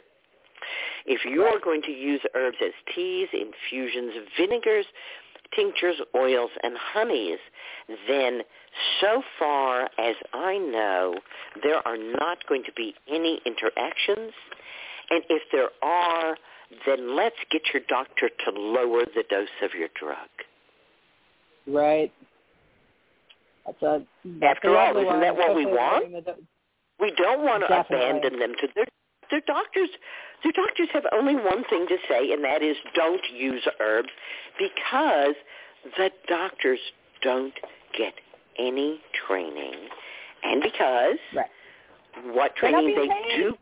If 1.06 1.24
you 1.24 1.43
are 1.43 1.59
going 1.59 1.82
to 1.82 1.90
use 1.90 2.20
herbs 2.35 2.59
as 2.64 2.72
teas, 2.94 3.28
infusions, 3.32 4.12
vinegars, 4.39 4.86
tinctures, 5.55 5.97
oils, 6.14 6.51
and 6.62 6.77
honeys, 6.78 7.39
then 8.06 8.43
so 9.01 9.22
far 9.39 9.90
as 9.98 10.14
I 10.32 10.59
know, 10.59 11.14
there 11.62 11.86
are 11.86 11.97
not 11.97 12.47
going 12.48 12.62
to 12.64 12.72
be 12.72 12.94
any 13.09 13.40
interactions. 13.44 14.32
And 15.10 15.24
if 15.28 15.43
there 15.51 15.70
are, 15.82 16.36
then 16.86 17.16
let's 17.16 17.36
get 17.51 17.62
your 17.72 17.82
doctor 17.89 18.28
to 18.28 18.51
lower 18.52 19.05
the 19.05 19.24
dose 19.28 19.48
of 19.62 19.74
your 19.74 19.89
drug. 19.98 20.28
Right. 21.70 22.12
That's 23.66 23.82
a 23.82 24.02
that's 24.24 24.56
After 24.56 24.76
all, 24.76 24.97
isn't 24.97 25.06
one, 25.06 25.20
that 25.20 25.36
what 25.36 25.55
we 25.55 25.66
want? 25.66 26.12
We 27.01 27.12
don't 27.16 27.42
want 27.42 27.62
to 27.62 27.68
Definitely. 27.68 28.06
abandon 28.06 28.38
them 28.38 28.52
to 28.60 28.68
their 28.74 28.86
their 29.30 29.40
doctors. 29.47 29.88
Their 30.42 30.52
doctors 30.52 30.88
have 30.92 31.05
only 31.12 31.34
one 31.34 31.64
thing 31.70 31.86
to 31.88 31.97
say, 32.09 32.32
and 32.32 32.42
that 32.44 32.62
is 32.62 32.76
don't 32.94 33.22
use 33.32 33.66
herbs, 33.80 34.09
because 34.59 35.34
the 35.97 36.10
doctors 36.28 36.80
don't 37.22 37.55
get 37.97 38.14
any 38.59 39.01
training, 39.26 39.74
and 40.42 40.62
because 40.62 41.18
what 42.32 42.56
training 42.56 42.94
they 42.97 43.09
paid. 43.09 43.36
do 43.36 43.56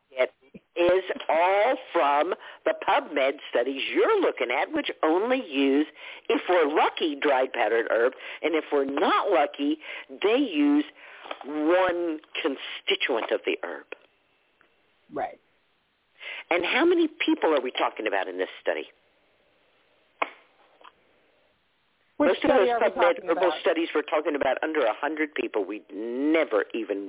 is 0.78 1.05
all 1.28 1.74
from 1.92 2.34
the 2.64 2.74
PubMed 2.88 3.32
studies 3.50 3.82
you're 3.94 4.20
looking 4.20 4.48
at, 4.50 4.72
which 4.72 4.90
only 5.02 5.42
use, 5.50 5.86
if 6.28 6.40
we're 6.48 6.72
lucky, 6.74 7.16
dried 7.20 7.52
powdered 7.52 7.86
herb, 7.90 8.12
and 8.42 8.55
if 8.55 8.64
we're 8.72 8.84
not 8.84 9.30
lucky, 9.30 9.78
they 10.22 10.38
use 10.38 10.84
one 11.46 12.20
constituent 12.40 13.30
of 13.32 13.40
the 13.44 13.59
herb. 13.62 13.86
Right. 15.12 15.38
And 16.50 16.64
how 16.64 16.84
many 16.84 17.09
people 17.24 17.55
are 17.55 17.60
we 17.60 17.70
talking 17.72 18.06
about 18.06 18.28
in 18.28 18.38
this 18.38 18.48
study? 18.62 18.84
Which 22.16 22.30
Most 22.30 22.44
of 22.44 22.50
those 22.50 22.68
PubMed 22.68 23.24
herbal 23.28 23.48
about? 23.48 23.60
studies 23.60 23.88
we're 23.94 24.02
talking 24.02 24.34
about 24.34 24.56
under 24.62 24.80
a 24.80 24.94
hundred 24.94 25.34
people. 25.34 25.64
We'd 25.64 25.84
never 25.94 26.64
even 26.74 27.06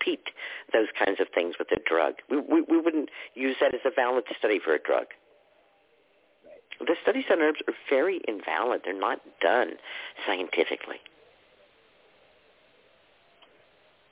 repeat 0.00 0.30
those 0.72 0.88
kinds 0.98 1.20
of 1.20 1.28
things 1.34 1.56
with 1.58 1.68
a 1.72 1.80
drug. 1.88 2.14
We, 2.28 2.38
we, 2.38 2.62
we 2.62 2.80
wouldn't 2.80 3.10
use 3.34 3.56
that 3.60 3.74
as 3.74 3.80
a 3.84 3.90
valid 3.94 4.24
study 4.38 4.60
for 4.62 4.74
a 4.74 4.78
drug. 4.78 5.06
The 6.80 6.96
studies 7.02 7.24
on 7.30 7.40
herbs 7.40 7.60
are 7.68 7.74
very 7.90 8.20
invalid. 8.26 8.82
They're 8.84 8.98
not 8.98 9.20
done 9.40 9.72
scientifically. 10.26 10.96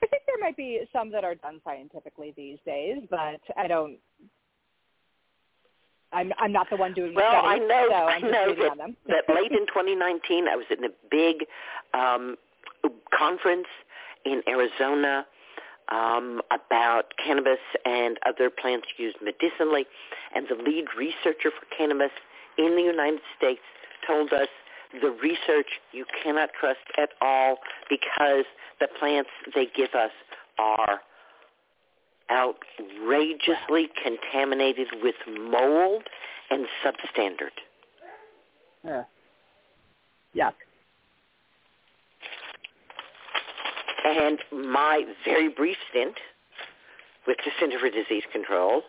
I 0.03 0.07
think 0.07 0.23
there 0.27 0.37
might 0.39 0.55
be 0.55 0.81
some 0.93 1.11
that 1.11 1.23
are 1.23 1.35
done 1.35 1.59
scientifically 1.63 2.33
these 2.37 2.57
days, 2.65 3.01
but 3.09 3.39
I 3.57 3.67
don't. 3.67 3.97
I'm 6.11 6.31
I'm 6.39 6.51
not 6.51 6.67
the 6.69 6.77
one 6.77 6.93
doing 6.93 7.13
the 7.13 7.17
Well, 7.17 7.45
I 7.45 7.57
know, 7.57 7.87
so 7.89 7.95
I 7.95 8.11
I'm 8.13 8.21
just 8.21 8.33
know 8.33 8.55
that, 8.55 8.77
them. 8.77 8.95
that 9.07 9.23
late 9.35 9.51
in 9.51 9.67
2019, 9.67 10.47
I 10.47 10.55
was 10.55 10.65
in 10.69 10.85
a 10.85 10.89
big 11.11 11.45
um, 11.93 12.35
conference 13.15 13.67
in 14.25 14.41
Arizona 14.47 15.25
um, 15.91 16.41
about 16.51 17.13
cannabis 17.23 17.59
and 17.85 18.17
other 18.25 18.49
plants 18.49 18.87
used 18.97 19.17
medicinally, 19.23 19.85
and 20.35 20.47
the 20.47 20.55
lead 20.55 20.85
researcher 20.97 21.51
for 21.51 21.65
cannabis 21.75 22.11
in 22.57 22.75
the 22.75 22.81
United 22.81 23.21
States 23.37 23.61
told 24.05 24.33
us 24.33 24.47
the 25.01 25.11
research 25.21 25.67
you 25.91 26.05
cannot 26.23 26.49
trust 26.59 26.79
at 26.97 27.09
all 27.21 27.57
because 27.89 28.45
the 28.79 28.87
plants 28.99 29.29
they 29.53 29.67
give 29.75 29.93
us 29.93 30.11
are 30.57 30.99
outrageously 32.31 33.89
contaminated 34.01 34.87
with 35.01 35.15
mold 35.27 36.03
and 36.49 36.67
substandard. 36.83 37.55
Yeah. 38.83 39.03
Yuck. 40.35 40.53
And 44.05 44.39
my 44.51 45.03
very 45.25 45.49
brief 45.49 45.77
stint 45.89 46.15
with 47.27 47.37
the 47.43 47.51
Center 47.59 47.79
for 47.79 47.89
Disease 47.89 48.23
Control, 48.31 48.83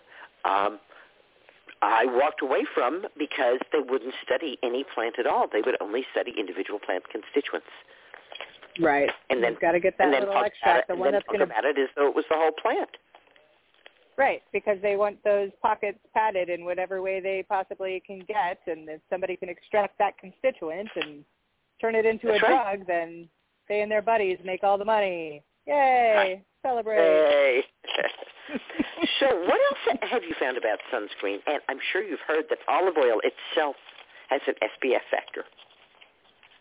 um, 0.45 0.79
I 1.83 2.05
walked 2.07 2.43
away 2.43 2.65
from 2.75 3.05
because 3.19 3.59
they 3.73 3.81
wouldn't 3.81 4.15
study 4.25 4.59
any 4.63 4.85
plant 4.95 5.19
at 5.19 5.27
all. 5.27 5.49
They 5.51 5.63
would 5.63 5.77
only 5.81 6.05
study 6.13 6.35
individual 6.39 6.79
plant 6.79 7.05
constituents. 7.09 7.69
Right. 8.79 9.11
And 9.31 9.43
then 9.43 9.53
You've 9.53 9.61
got 9.61 9.73
to 9.73 9.81
get 9.81 9.99
that 9.99 10.05
and 10.05 10.15
then 10.15 10.27
little 10.27 10.45
extract, 10.45 10.89
about 10.91 10.95
the 10.95 10.95
it, 10.95 11.05
one 11.05 11.13
that's 11.13 11.27
going 11.27 11.41
to 11.41 11.47
about 11.47 11.65
it 11.65 11.79
as 11.79 11.89
though 11.97 12.09
it 12.09 12.15
was 12.15 12.25
the 12.29 12.37
whole 12.37 12.53
plant. 12.53 12.91
Right, 14.17 14.43
because 14.53 14.77
they 14.83 14.97
want 14.97 15.23
those 15.25 15.49
pockets 15.63 15.99
padded 16.13 16.51
in 16.51 16.67
whatever 16.67 17.01
way 17.01 17.21
they 17.21 17.43
possibly 17.49 18.03
can 18.07 18.19
get, 18.29 18.59
and 18.67 18.87
if 18.87 19.01
somebody 19.09 19.35
can 19.35 19.49
extract 19.49 19.97
that 19.99 20.19
constituent 20.19 20.91
and 20.95 21.25
turn 21.81 21.95
it 21.95 22.05
into 22.05 22.27
That's 22.27 22.43
a 22.43 22.47
right. 22.47 22.77
drug, 22.79 22.87
then 22.87 23.29
They 23.71 23.83
and 23.83 23.91
their 23.91 24.03
buddies 24.03 24.39
make 24.45 24.65
all 24.65 24.77
the 24.77 24.85
money. 24.85 25.45
Yay! 25.65 26.43
Celebrate. 26.61 26.99
Yay. 26.99 27.63
so 29.21 29.27
what 29.47 29.61
else 29.71 29.99
have 30.11 30.25
you 30.25 30.35
found 30.41 30.59
about 30.59 30.81
sunscreen? 30.93 31.37
And 31.47 31.61
I'm 31.69 31.79
sure 31.93 32.03
you've 32.03 32.19
heard 32.27 32.47
that 32.51 32.59
olive 32.67 32.97
oil 32.99 33.21
itself 33.23 33.77
has 34.29 34.41
an 34.49 34.55
SPF 34.61 35.07
factor. 35.09 35.45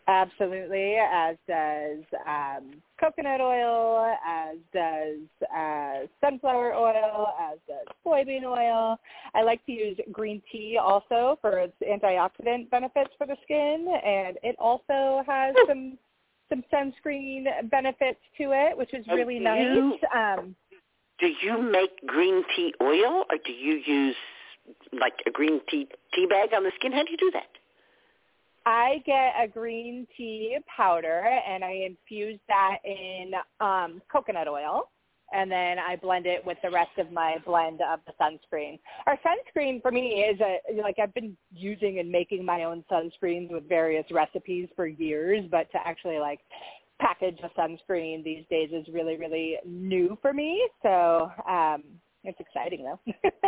Absolutely, 0.08 0.98
as 0.98 1.36
does 1.48 2.04
um, 2.28 2.74
coconut 3.00 3.42
oil, 3.42 4.14
as 4.28 4.58
does 4.72 5.50
uh, 5.56 6.06
sunflower 6.22 6.76
oil, 6.76 7.28
as 7.42 7.58
does 7.68 7.88
soybean 8.06 8.44
oil. 8.44 9.00
I 9.34 9.42
like 9.42 9.66
to 9.66 9.72
use 9.72 9.98
green 10.12 10.44
tea 10.52 10.78
also 10.82 11.40
for 11.42 11.58
its 11.58 11.74
antioxidant 11.82 12.70
benefits 12.70 13.12
for 13.18 13.26
the 13.26 13.36
skin, 13.44 13.88
and 14.04 14.38
it 14.44 14.56
also 14.60 15.24
has 15.28 15.56
some 15.68 15.98
some 16.50 16.64
sunscreen 16.74 17.46
benefits 17.70 18.20
to 18.38 18.52
it, 18.52 18.78
which 18.78 18.94
is 18.94 19.06
really 19.08 19.38
do 19.38 19.44
nice. 19.44 19.76
you- 19.76 20.00
Um, 20.14 20.56
Do 21.20 21.28
you 21.28 21.62
make 21.62 22.06
green 22.06 22.44
tea 22.56 22.74
oil, 22.82 23.26
or 23.30 23.38
do 23.38 23.52
you 23.52 23.76
use 23.76 24.16
like 24.94 25.14
a 25.26 25.32
green 25.32 25.60
tea 25.70 25.88
tea 26.14 26.26
bag 26.28 26.54
on 26.54 26.64
the 26.64 26.72
skin? 26.76 26.92
How 26.92 27.04
do 27.04 27.12
you 27.12 27.18
do 27.18 27.32
that? 27.32 27.50
I 28.66 29.02
get 29.06 29.34
a 29.42 29.48
green 29.48 30.08
tea 30.16 30.58
powder 30.68 31.20
and 31.48 31.64
I 31.64 31.72
infuse 31.72 32.40
that 32.48 32.78
in 32.84 33.32
um, 33.60 34.02
coconut 34.12 34.48
oil 34.48 34.90
and 35.34 35.52
then 35.52 35.78
I 35.80 35.96
blend 35.96 36.26
it 36.26 36.46
with 36.46 36.58
the 36.64 36.72
rest 36.72 36.98
of 36.98 37.12
my 37.12 37.38
blend 37.46 37.82
of 37.82 38.00
the 38.06 38.14
sunscreen. 38.22 38.80
Our 39.06 39.18
sunscreen 39.18 39.82
for 39.82 39.92
me 39.92 40.22
is 40.22 40.40
a 40.42 40.82
like 40.82 40.98
I've 41.02 41.14
been 41.14 41.38
using 41.54 42.00
and 42.00 42.10
making 42.10 42.44
my 42.46 42.64
own 42.64 42.84
sunscreens 42.92 43.52
with 43.52 43.68
various 43.68 44.06
recipes 44.12 44.70
for 44.76 44.88
years, 44.88 45.46
but 45.50 45.72
to 45.72 45.78
actually 45.86 46.20
like 46.20 46.40
package 47.00 47.40
a 47.44 47.60
sunscreen 47.60 48.24
these 48.24 48.44
days 48.50 48.70
is 48.74 48.86
really 48.94 49.18
really 49.18 49.58
new 49.66 50.18
for 50.22 50.34
me. 50.34 50.68
So 50.82 51.32
um 51.48 51.84
it's 52.24 52.40
exciting 52.40 52.84
though. 52.84 53.00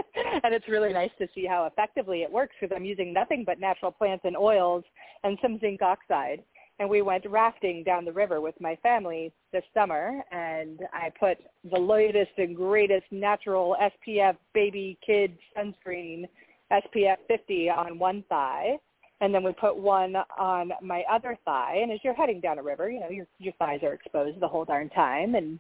and 0.44 0.54
it's 0.54 0.68
really 0.70 0.94
nice 0.94 1.12
to 1.20 1.28
see 1.36 1.46
how 1.46 1.66
effectively 1.66 2.22
it 2.22 2.32
works 2.32 2.56
because 2.60 2.74
I'm 2.76 2.86
using 2.86 3.14
nothing 3.14 3.44
but 3.46 3.60
natural 3.60 3.92
plants 3.92 4.24
and 4.26 4.38
oils 4.38 4.84
and 5.24 5.38
some 5.42 5.60
zinc 5.60 5.82
oxide. 5.82 6.44
And 6.82 6.90
we 6.90 7.04
went 7.04 7.30
rafting 7.30 7.84
down 7.84 8.06
the 8.06 8.12
river 8.12 8.42
with 8.42 8.60
my 8.60 8.76
family 8.78 9.32
this 9.54 9.62
summer 9.72 10.20
and 10.32 10.80
I 10.92 11.12
put 11.20 11.38
the 11.72 11.80
latest 11.80 12.32
and 12.40 12.56
greatest 12.56 13.06
natural 13.12 13.78
SPF 13.80 14.36
baby 14.56 14.98
kid 15.06 15.38
sunscreen 15.56 16.28
SPF 16.72 17.18
50 17.28 17.70
on 17.70 18.00
one 18.00 18.24
thigh 18.30 18.78
and 19.20 19.32
then 19.32 19.44
we 19.44 19.52
put 19.52 19.78
one 19.78 20.16
on 20.40 20.72
my 20.82 21.04
other 21.08 21.38
thigh 21.46 21.82
and 21.84 21.92
as 21.92 22.00
you're 22.04 22.16
heading 22.16 22.42
down 22.42 22.58
a 22.58 22.64
river, 22.64 22.90
you 22.90 23.00
know, 23.00 23.10
your 23.10 23.28
your 23.38 23.54
thighs 23.60 23.82
are 23.84 23.94
exposed 23.94 24.40
the 24.40 24.48
whole 24.48 24.66
darn 24.66 24.90
time 24.90 25.36
and 25.36 25.60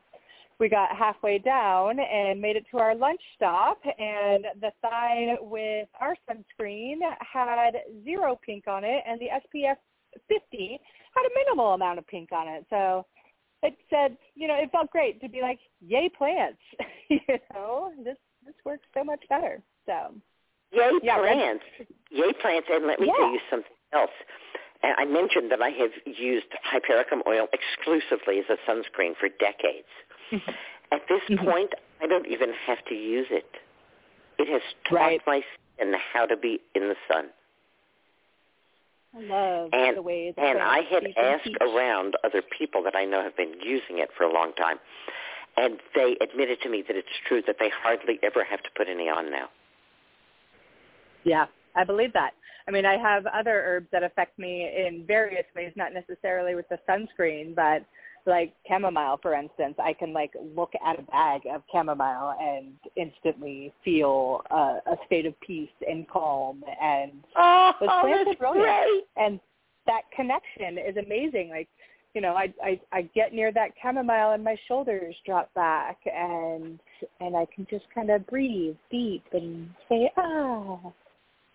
we 0.57 0.69
got 0.69 0.89
halfway 0.95 1.37
down 1.37 1.99
and 1.99 2.41
made 2.41 2.55
it 2.55 2.65
to 2.71 2.79
our 2.79 2.95
lunch 2.95 3.21
stop 3.35 3.79
and 3.85 4.45
the 4.59 4.71
sign 4.81 5.37
with 5.41 5.87
our 5.99 6.15
sunscreen 6.27 6.97
had 7.19 7.73
zero 8.03 8.39
pink 8.43 8.63
on 8.67 8.83
it 8.83 9.03
and 9.07 9.21
the 9.21 9.27
SPF 9.27 9.75
50 10.27 10.79
had 11.15 11.21
a 11.25 11.29
minimal 11.35 11.73
amount 11.73 11.99
of 11.99 12.07
pink 12.07 12.31
on 12.31 12.47
it. 12.47 12.65
So 12.69 13.05
it 13.63 13.75
said, 13.89 14.17
you 14.35 14.47
know, 14.47 14.55
it 14.55 14.71
felt 14.71 14.89
great 14.91 15.21
to 15.21 15.29
be 15.29 15.41
like, 15.41 15.59
yay 15.81 16.09
plants. 16.09 16.59
you 17.09 17.19
know, 17.53 17.91
this 18.03 18.17
this 18.45 18.55
works 18.65 18.87
so 18.93 19.03
much 19.03 19.23
better. 19.29 19.61
So 19.85 20.15
Yay 20.73 20.91
Yeah, 21.03 21.17
plants. 21.17 21.63
Yay 22.09 22.33
plants. 22.41 22.67
And 22.71 22.87
let 22.87 22.99
me 22.99 23.07
Yeah. 23.07 23.13
tell 23.17 23.31
you 23.33 23.39
something 23.49 23.71
else. 23.93 24.11
And 24.83 24.95
I 24.97 25.05
mentioned 25.05 25.51
that 25.51 25.61
I 25.61 25.69
have 25.69 25.91
used 26.05 26.47
hypericum 26.63 27.21
oil 27.27 27.47
exclusively 27.53 28.39
as 28.39 28.45
a 28.49 28.57
sunscreen 28.69 29.15
for 29.17 29.29
decades. 29.29 29.87
At 30.91 31.01
this 31.07 31.21
Mm-hmm. 31.29 31.45
point, 31.45 31.73
I 32.01 32.07
don't 32.07 32.25
even 32.27 32.51
have 32.65 32.83
to 32.85 32.95
use 32.95 33.27
it. 33.29 33.45
It 34.39 34.47
has 34.49 34.61
taught 34.89 34.95
Right. 34.97 35.21
my 35.27 35.43
skin 35.75 35.93
how 36.13 36.25
to 36.25 36.35
be 36.35 36.59
in 36.73 36.89
the 36.89 36.95
sun. 37.07 37.29
I 39.13 39.19
love 39.19 39.69
And- 39.73 39.97
the 39.97 40.01
way 40.01 40.31
the 40.31 40.41
And 40.41 40.59
I 40.59 40.81
had 40.81 41.05
asked 41.17 41.43
teach. 41.43 41.57
around 41.59 42.15
other 42.23 42.41
people 42.41 42.81
that 42.83 42.95
I 42.95 43.05
know 43.05 43.21
have 43.21 43.35
been 43.35 43.59
using 43.61 43.99
it 43.99 44.11
for 44.13 44.23
a 44.23 44.31
long 44.31 44.53
time, 44.53 44.79
and 45.57 45.81
they 45.93 46.15
admitted 46.21 46.61
to 46.61 46.69
me 46.69 46.81
that 46.83 46.95
it's 46.95 47.15
true 47.27 47.41
that 47.43 47.57
they 47.59 47.69
hardly 47.69 48.19
ever 48.23 48.43
have 48.43 48.63
to 48.63 48.71
put 48.71 48.87
any 48.87 49.09
on 49.09 49.29
now. 49.29 49.49
Yeah, 51.23 51.47
I 51.75 51.83
believe 51.83 52.13
that. 52.13 52.33
I 52.67 52.71
mean, 52.71 52.85
I 52.85 52.97
have 52.97 53.25
other 53.27 53.61
herbs 53.65 53.89
that 53.91 54.03
affect 54.03 54.37
me 54.39 54.71
in 54.75 55.05
various 55.05 55.45
ways, 55.55 55.73
not 55.75 55.93
necessarily 55.93 56.55
with 56.55 56.69
the 56.69 56.79
sunscreen, 56.87 57.53
but 57.53 57.83
like 58.25 58.53
chamomile, 58.67 59.19
for 59.21 59.33
instance, 59.33 59.75
I 59.83 59.93
can 59.93 60.13
like 60.13 60.31
look 60.55 60.71
at 60.85 60.99
a 60.99 61.03
bag 61.03 61.41
of 61.51 61.63
chamomile 61.71 62.35
and 62.39 62.73
instantly 62.95 63.73
feel 63.83 64.41
uh, 64.51 64.79
a 64.85 64.95
state 65.05 65.25
of 65.25 65.39
peace 65.41 65.69
and 65.87 66.07
calm. 66.07 66.63
And 66.81 67.11
Oh, 67.35 67.73
those 67.79 67.89
plants 68.01 68.23
that's 68.25 68.35
are 68.35 68.53
brilliant. 68.53 68.65
great. 68.65 69.03
And 69.17 69.39
that 69.87 70.01
connection 70.15 70.77
is 70.77 70.97
amazing. 70.97 71.49
Like, 71.49 71.67
you 72.13 72.21
know, 72.21 72.35
I, 72.35 72.53
I 72.63 72.79
I 72.91 73.01
get 73.15 73.33
near 73.33 73.51
that 73.53 73.71
chamomile 73.81 74.31
and 74.31 74.43
my 74.43 74.57
shoulders 74.67 75.15
drop 75.25 75.53
back, 75.53 75.97
and 76.05 76.77
and 77.21 77.35
I 77.35 77.45
can 77.53 77.65
just 77.69 77.85
kind 77.95 78.09
of 78.09 78.27
breathe 78.27 78.75
deep 78.89 79.23
and 79.31 79.69
say 79.87 80.11
ah 80.17 80.91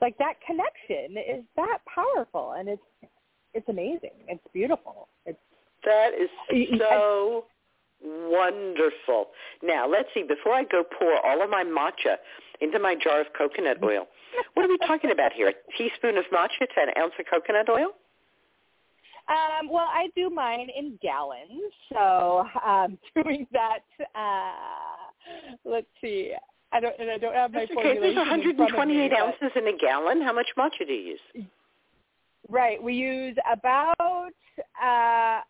like 0.01 0.17
that 0.19 0.35
connection 0.47 1.17
is 1.19 1.45
that 1.57 1.79
powerful 1.93 2.55
and 2.59 2.69
it's 2.69 2.83
it's 3.55 3.69
amazing 3.69 4.11
it's 4.29 4.43
beautiful 4.53 5.09
it's 5.25 5.39
That 5.87 6.11
is 6.13 6.29
so 6.79 7.47
wonderful. 8.05 9.29
Now, 9.63 9.89
let's 9.89 10.09
see. 10.13 10.23
Before 10.23 10.53
I 10.53 10.65
go 10.65 10.83
pour 10.99 11.25
all 11.25 11.43
of 11.43 11.49
my 11.49 11.65
matcha 11.65 12.17
into 12.61 12.79
my 12.79 12.95
jar 12.95 13.21
of 13.23 13.29
coconut 13.39 13.79
oil, 13.83 14.07
what 14.55 14.67
are 14.67 14.69
we 14.69 14.77
talking 14.87 15.11
about 15.11 15.33
here? 15.33 15.49
A 15.49 15.55
teaspoon 15.79 16.19
of 16.19 16.25
matcha 16.33 16.67
to 16.75 16.81
an 16.83 16.89
ounce 16.99 17.15
of 17.19 17.25
coconut 17.33 17.69
oil? 17.71 17.89
um 19.29 19.69
well 19.69 19.89
i 19.89 20.07
do 20.15 20.31
mine 20.31 20.69
in 20.79 20.97
gallons 21.03 21.73
so 21.93 22.45
um 22.65 22.97
doing 23.17 23.45
that 23.53 23.81
uh 24.15 24.53
let's 25.65 25.89
see 26.01 26.33
i 26.73 26.79
don't 26.79 26.95
and 27.01 27.11
i 27.11 27.19
don't 27.19 27.35
have 27.35 27.53
my 27.53 27.59
That's 27.61 27.73
okay. 27.73 27.99
There's 27.99 28.15
formulation 28.15 28.41
of 28.41 28.57
me, 28.57 28.63
128 28.63 29.11
but- 29.11 29.19
ounces 29.19 29.57
in 29.57 29.67
a 29.67 29.77
gallon. 29.77 30.23
How 30.23 30.33
much 30.33 30.47
matcha 30.57 30.87
do 30.87 30.93
you 30.93 31.17
use? 31.35 31.47
Right. 32.49 32.81
We 32.81 32.95
use 32.95 33.37
about 33.53 34.31
uh 34.81 35.41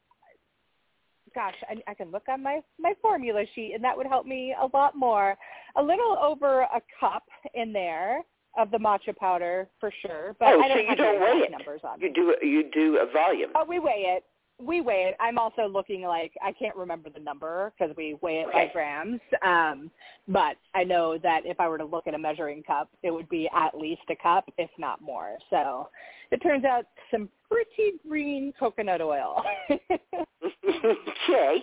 gosh, 1.37 1.55
I, 1.69 1.91
I 1.91 1.95
can 1.95 2.11
look 2.11 2.25
on 2.29 2.43
my 2.43 2.61
my 2.81 2.95
formula 3.01 3.45
sheet 3.55 3.73
and 3.75 3.85
that 3.85 3.97
would 3.97 4.07
help 4.09 4.27
me 4.27 4.57
a 4.61 4.67
lot 4.77 4.97
more. 4.97 5.37
A 5.77 5.83
little 5.83 6.19
over 6.21 6.63
a 6.63 6.81
cup 6.99 7.23
in 7.55 7.73
there 7.73 8.23
of 8.59 8.71
the 8.71 8.79
matcha 8.79 9.15
powder 9.15 9.69
for 9.79 9.93
sure, 10.03 10.35
but 10.41 10.49
oh, 10.49 10.61
I 10.61 10.69
don't 10.69 10.79
so 10.79 10.91
you 10.91 10.97
don't 10.97 11.21
weigh 11.21 11.45
it. 11.45 11.51
numbers 11.53 11.83
on 11.85 12.01
You 12.01 12.13
do 12.13 12.35
you 12.43 12.71
do 12.73 12.99
a 12.99 13.13
volume. 13.13 13.51
Oh, 13.55 13.65
we 13.69 13.79
weigh 13.79 14.17
it. 14.17 14.25
We 14.59 14.81
weigh 14.81 15.11
it. 15.11 15.17
I'm 15.21 15.37
also 15.37 15.67
looking 15.69 16.01
like 16.03 16.33
I 16.43 16.51
can't 16.53 16.75
remember 16.75 17.11
the 17.11 17.21
number 17.21 17.75
because 17.79 17.95
we 17.95 18.17
weigh 18.23 18.41
it 18.41 18.51
by 18.51 18.71
grams. 18.73 19.21
Um, 19.45 19.91
but 20.27 20.57
I 20.75 20.83
know 20.83 21.19
that 21.19 21.43
if 21.45 21.61
I 21.61 21.69
were 21.69 21.77
to 21.77 21.85
look 21.85 22.07
at 22.07 22.15
a 22.15 22.19
measuring 22.19 22.63
cup, 22.63 22.89
it 23.03 23.11
would 23.11 23.29
be 23.29 23.51
at 23.55 23.77
least 23.77 24.01
a 24.09 24.17
cup, 24.17 24.51
if 24.57 24.71
not 24.79 25.03
more. 25.03 25.37
So 25.51 25.91
it 26.31 26.39
turns 26.39 26.65
out 26.65 26.87
some 27.11 27.29
pretty 27.51 27.99
green 28.09 28.55
coconut 28.59 29.03
oil. 29.03 29.43
okay. 30.69 31.59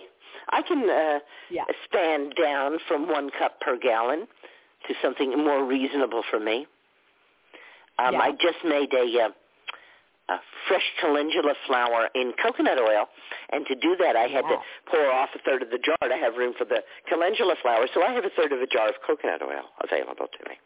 I 0.50 0.62
can 0.62 0.88
uh, 0.88 1.18
yeah. 1.50 1.64
stand 1.88 2.34
down 2.40 2.78
from 2.88 3.08
one 3.08 3.30
cup 3.38 3.60
per 3.60 3.78
gallon 3.78 4.26
to 4.88 4.94
something 5.02 5.30
more 5.38 5.64
reasonable 5.64 6.22
for 6.30 6.40
me. 6.40 6.66
Um, 7.98 8.14
Yeah. 8.14 8.20
I 8.20 8.30
just 8.32 8.58
made 8.64 8.92
a, 8.92 9.06
uh, 9.24 9.30
a 10.34 10.38
fresh 10.68 10.84
calendula 11.00 11.54
flower 11.66 12.08
in 12.14 12.32
coconut 12.42 12.78
oil, 12.78 13.06
and 13.50 13.66
to 13.66 13.74
do 13.74 13.96
that, 14.00 14.16
I 14.16 14.26
had 14.28 14.42
to 14.42 14.56
pour 14.90 15.10
off 15.12 15.30
a 15.34 15.38
third 15.40 15.62
of 15.62 15.70
the 15.70 15.78
jar 15.78 15.96
to 16.08 16.16
have 16.16 16.36
room 16.36 16.54
for 16.58 16.64
the 16.64 16.82
calendula 17.08 17.54
flower. 17.62 17.86
So 17.94 18.02
I 18.02 18.12
have 18.12 18.24
a 18.24 18.30
third 18.36 18.52
of 18.52 18.60
a 18.60 18.66
jar 18.66 18.88
of 18.88 18.96
coconut 19.06 19.42
oil 19.42 19.64
available 19.82 20.26
to 20.26 20.48
me. 20.50 20.56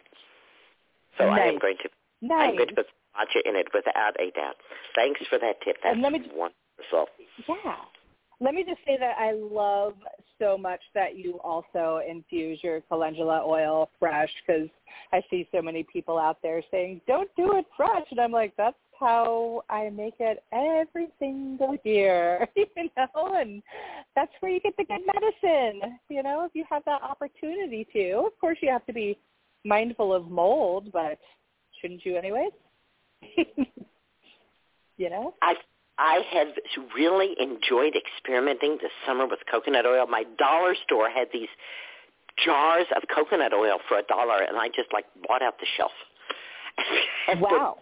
So 1.19 1.24
I 1.24 1.40
am 1.48 1.59
going 1.59 1.77
to 1.82 1.89
I'm 2.20 2.28
Nice. 2.28 2.56
going 2.56 2.69
to 2.69 2.74
put 2.74 2.86
matcha 3.16 3.40
in 3.44 3.56
it 3.56 3.69
without 3.74 4.15
a 4.20 4.31
doubt. 4.32 4.56
Thanks 4.94 5.20
for 5.28 5.39
that 5.39 5.56
tip. 5.65 5.77
That's 5.82 5.94
And 5.94 6.02
let 6.02 6.12
me 6.12 6.20
wonderful. 6.35 7.06
Yeah. 7.48 7.77
Let 8.40 8.55
me 8.55 8.65
just 8.65 8.81
say 8.86 8.97
that 8.98 9.16
I 9.19 9.32
love 9.32 9.94
so 10.39 10.56
much 10.56 10.81
that 10.94 11.16
you 11.16 11.40
also 11.43 12.01
infuse 12.09 12.60
your 12.62 12.81
calendula 12.82 13.43
oil 13.44 13.90
fresh 13.98 14.31
because 14.47 14.69
I 15.12 15.23
see 15.28 15.48
so 15.52 15.60
many 15.60 15.85
people 15.93 16.19
out 16.19 16.39
there 16.43 16.62
saying, 16.70 17.01
don't 17.09 17.28
do 17.36 17.56
it 17.56 17.66
fresh. 17.77 18.06
And 18.10 18.20
I'm 18.20 18.31
like, 18.31 18.55
that's 18.56 18.77
how 18.98 19.62
I 19.69 19.90
make 19.90 20.15
it 20.20 20.43
every 20.52 21.09
single 21.19 21.77
year, 21.85 22.47
you 22.56 22.66
know, 22.77 23.35
and 23.35 23.62
that's 24.15 24.32
where 24.40 24.52
you 24.52 24.60
get 24.60 24.77
the 24.77 24.85
good 24.85 25.01
medicine, 25.06 25.98
you 26.09 26.23
know, 26.23 26.44
if 26.44 26.52
you 26.55 26.65
have 26.69 26.85
that 26.85 27.02
opportunity 27.02 27.86
to. 27.93 28.24
Of 28.27 28.39
course, 28.40 28.59
you 28.60 28.70
have 28.70 28.86
to 28.86 28.93
be 28.93 29.19
mindful 29.65 30.12
of 30.12 30.31
mold, 30.31 30.93
but 30.93 31.19
shouldn't 31.81 32.05
you 32.05 32.16
anyways? 32.16 32.52
you 34.97 35.10
know? 35.10 35.35
I 35.43 35.55
I 35.99 36.20
have 36.33 36.49
really 36.95 37.35
enjoyed 37.41 37.95
experimenting 37.97 38.79
this 38.81 38.93
summer 39.05 39.27
with 39.27 39.41
coconut 39.51 39.85
oil. 39.85 40.07
My 40.07 40.25
dollar 40.39 40.75
store 40.85 41.11
had 41.11 41.29
these 41.33 41.49
jars 42.43 42.87
of 42.97 43.03
coconut 43.12 43.53
oil 43.53 43.79
for 43.89 43.99
a 43.99 44.03
dollar, 44.03 44.43
and 44.43 44.57
I 44.57 44.69
just 44.69 44.93
like 44.93 45.07
bought 45.27 45.43
out 45.43 45.59
the 45.59 45.66
shelf. 45.77 45.93
And 47.29 47.43
wow. 47.43 47.77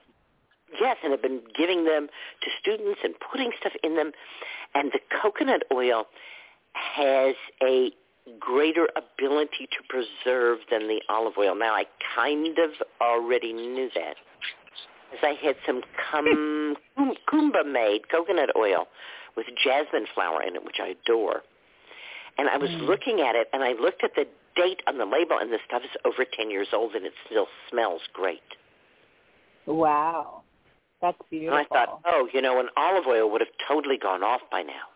Been, 0.72 0.78
yes, 0.80 0.96
and 1.04 1.12
have 1.12 1.22
been 1.22 1.40
giving 1.56 1.84
them 1.84 2.08
to 2.42 2.50
students 2.60 2.98
and 3.04 3.14
putting 3.30 3.52
stuff 3.60 3.74
in 3.84 3.94
them. 3.94 4.10
And 4.74 4.90
the 4.90 4.98
coconut 5.22 5.62
oil 5.72 6.06
has 6.74 7.36
a 7.62 7.90
greater 8.40 8.88
ability 8.96 9.68
to 9.70 9.78
preserve 9.88 10.58
than 10.70 10.88
the 10.88 11.00
olive 11.08 11.34
oil. 11.38 11.54
Now, 11.54 11.74
I 11.74 11.84
kind 12.16 12.58
of 12.58 12.70
already 13.00 13.52
knew 13.52 13.88
that. 13.94 14.16
As 15.12 15.18
I 15.22 15.34
had 15.40 15.56
some 15.64 15.82
kum, 16.10 16.76
kumba 17.28 17.64
made 17.64 18.08
coconut 18.10 18.50
oil 18.56 18.88
with 19.36 19.46
jasmine 19.62 20.06
flower 20.14 20.42
in 20.42 20.56
it, 20.56 20.64
which 20.64 20.80
I 20.80 20.88
adore. 20.88 21.42
And 22.38 22.48
I 22.48 22.56
was 22.56 22.70
Mm. 22.70 22.86
looking 22.86 23.20
at 23.20 23.34
it, 23.34 23.48
and 23.52 23.62
I 23.62 23.72
looked 23.72 24.02
at 24.04 24.14
the 24.14 24.26
date 24.56 24.82
on 24.86 24.98
the 24.98 25.06
label, 25.06 25.38
and 25.38 25.52
the 25.52 25.58
stuff 25.66 25.82
is 25.84 25.90
over 26.04 26.24
10 26.24 26.50
years 26.50 26.68
old, 26.72 26.94
and 26.94 27.06
it 27.06 27.14
still 27.26 27.48
smells 27.68 28.02
great. 28.12 28.56
Wow. 29.66 30.42
That's 31.00 31.20
beautiful. 31.30 31.58
And 31.58 31.66
I 31.66 31.68
thought, 31.68 32.00
oh, 32.06 32.28
you 32.32 32.40
know, 32.40 32.58
an 32.60 32.68
olive 32.76 33.06
oil 33.06 33.30
would 33.30 33.40
have 33.40 33.52
totally 33.68 33.98
gone 33.98 34.22
off 34.22 34.40
by 34.50 34.62
now. 34.62 34.88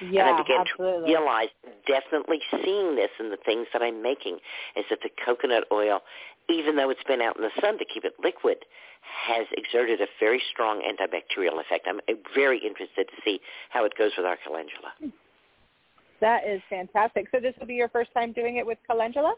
Yeah, 0.00 0.28
and 0.28 0.34
I 0.34 0.42
began 0.42 0.60
absolutely. 0.60 1.12
to 1.12 1.18
realize, 1.18 1.48
definitely 1.86 2.40
seeing 2.64 2.96
this 2.96 3.10
in 3.20 3.30
the 3.30 3.38
things 3.44 3.66
that 3.72 3.82
I'm 3.82 4.02
making, 4.02 4.38
is 4.76 4.84
that 4.90 5.00
the 5.02 5.10
coconut 5.24 5.64
oil, 5.72 6.00
even 6.48 6.76
though 6.76 6.90
it's 6.90 7.04
been 7.04 7.20
out 7.22 7.36
in 7.36 7.42
the 7.42 7.54
sun 7.60 7.78
to 7.78 7.84
keep 7.84 8.04
it 8.04 8.14
liquid, 8.22 8.58
has 9.02 9.46
exerted 9.56 10.00
a 10.00 10.06
very 10.18 10.42
strong 10.50 10.82
antibacterial 10.82 11.60
effect. 11.60 11.86
I'm 11.88 12.00
uh, 12.08 12.18
very 12.34 12.58
interested 12.58 13.08
to 13.08 13.14
see 13.24 13.40
how 13.70 13.84
it 13.84 13.92
goes 13.96 14.12
with 14.16 14.26
our 14.26 14.36
calendula. 14.36 14.92
That 16.20 16.46
is 16.46 16.60
fantastic. 16.68 17.28
So 17.30 17.40
this 17.40 17.54
will 17.60 17.66
be 17.66 17.74
your 17.74 17.88
first 17.88 18.12
time 18.14 18.32
doing 18.32 18.56
it 18.56 18.66
with 18.66 18.78
calendula? 18.86 19.34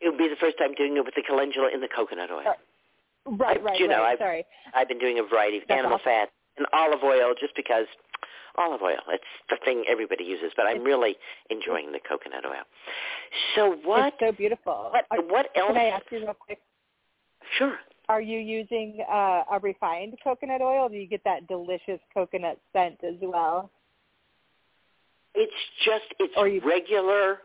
It 0.00 0.08
would 0.10 0.18
be 0.18 0.28
the 0.28 0.36
first 0.36 0.58
time 0.58 0.74
doing 0.74 0.96
it 0.96 1.04
with 1.04 1.14
the 1.14 1.22
calendula 1.22 1.70
in 1.72 1.80
the 1.80 1.88
coconut 1.88 2.30
oil. 2.30 2.54
Right, 3.26 3.58
I- 3.58 3.62
right, 3.62 3.80
you 3.80 3.88
know, 3.88 4.00
right. 4.02 4.12
I've, 4.12 4.18
Sorry. 4.18 4.44
I've 4.74 4.88
been 4.88 4.98
doing 4.98 5.18
a 5.18 5.22
variety 5.22 5.58
of 5.58 5.64
That's 5.66 5.78
animal 5.78 5.96
awesome. 5.96 6.04
fat 6.04 6.28
and 6.56 6.66
olive 6.72 7.02
oil 7.02 7.34
just 7.38 7.56
because 7.56 7.86
olive 8.58 8.82
oil, 8.82 8.98
it's 9.08 9.24
the 9.50 9.56
thing 9.64 9.84
everybody 9.88 10.24
uses, 10.24 10.52
but 10.56 10.66
I'm 10.66 10.82
really 10.82 11.16
enjoying 11.50 11.92
the 11.92 12.00
coconut 12.06 12.44
oil. 12.44 12.62
So 13.56 13.76
what 13.84 14.06
It's 14.08 14.16
so 14.20 14.32
beautiful. 14.32 14.90
what 14.92 15.06
what 15.28 15.46
else 15.56 15.68
Can 15.68 15.76
I 15.76 15.84
ask 15.86 16.04
you 16.10 16.18
real 16.18 16.34
quick? 16.34 16.60
Sure. 17.58 17.78
Are 18.08 18.20
you 18.20 18.38
using 18.38 19.04
uh, 19.10 19.42
a 19.52 19.58
refined 19.62 20.14
coconut 20.22 20.60
oil? 20.60 20.88
Do 20.88 20.96
you 20.96 21.06
get 21.06 21.24
that 21.24 21.46
delicious 21.48 22.00
coconut 22.12 22.58
scent 22.72 22.98
as 23.02 23.14
well? 23.22 23.70
It's 25.34 25.52
just 25.84 26.04
it's 26.18 26.64
regular 26.64 27.38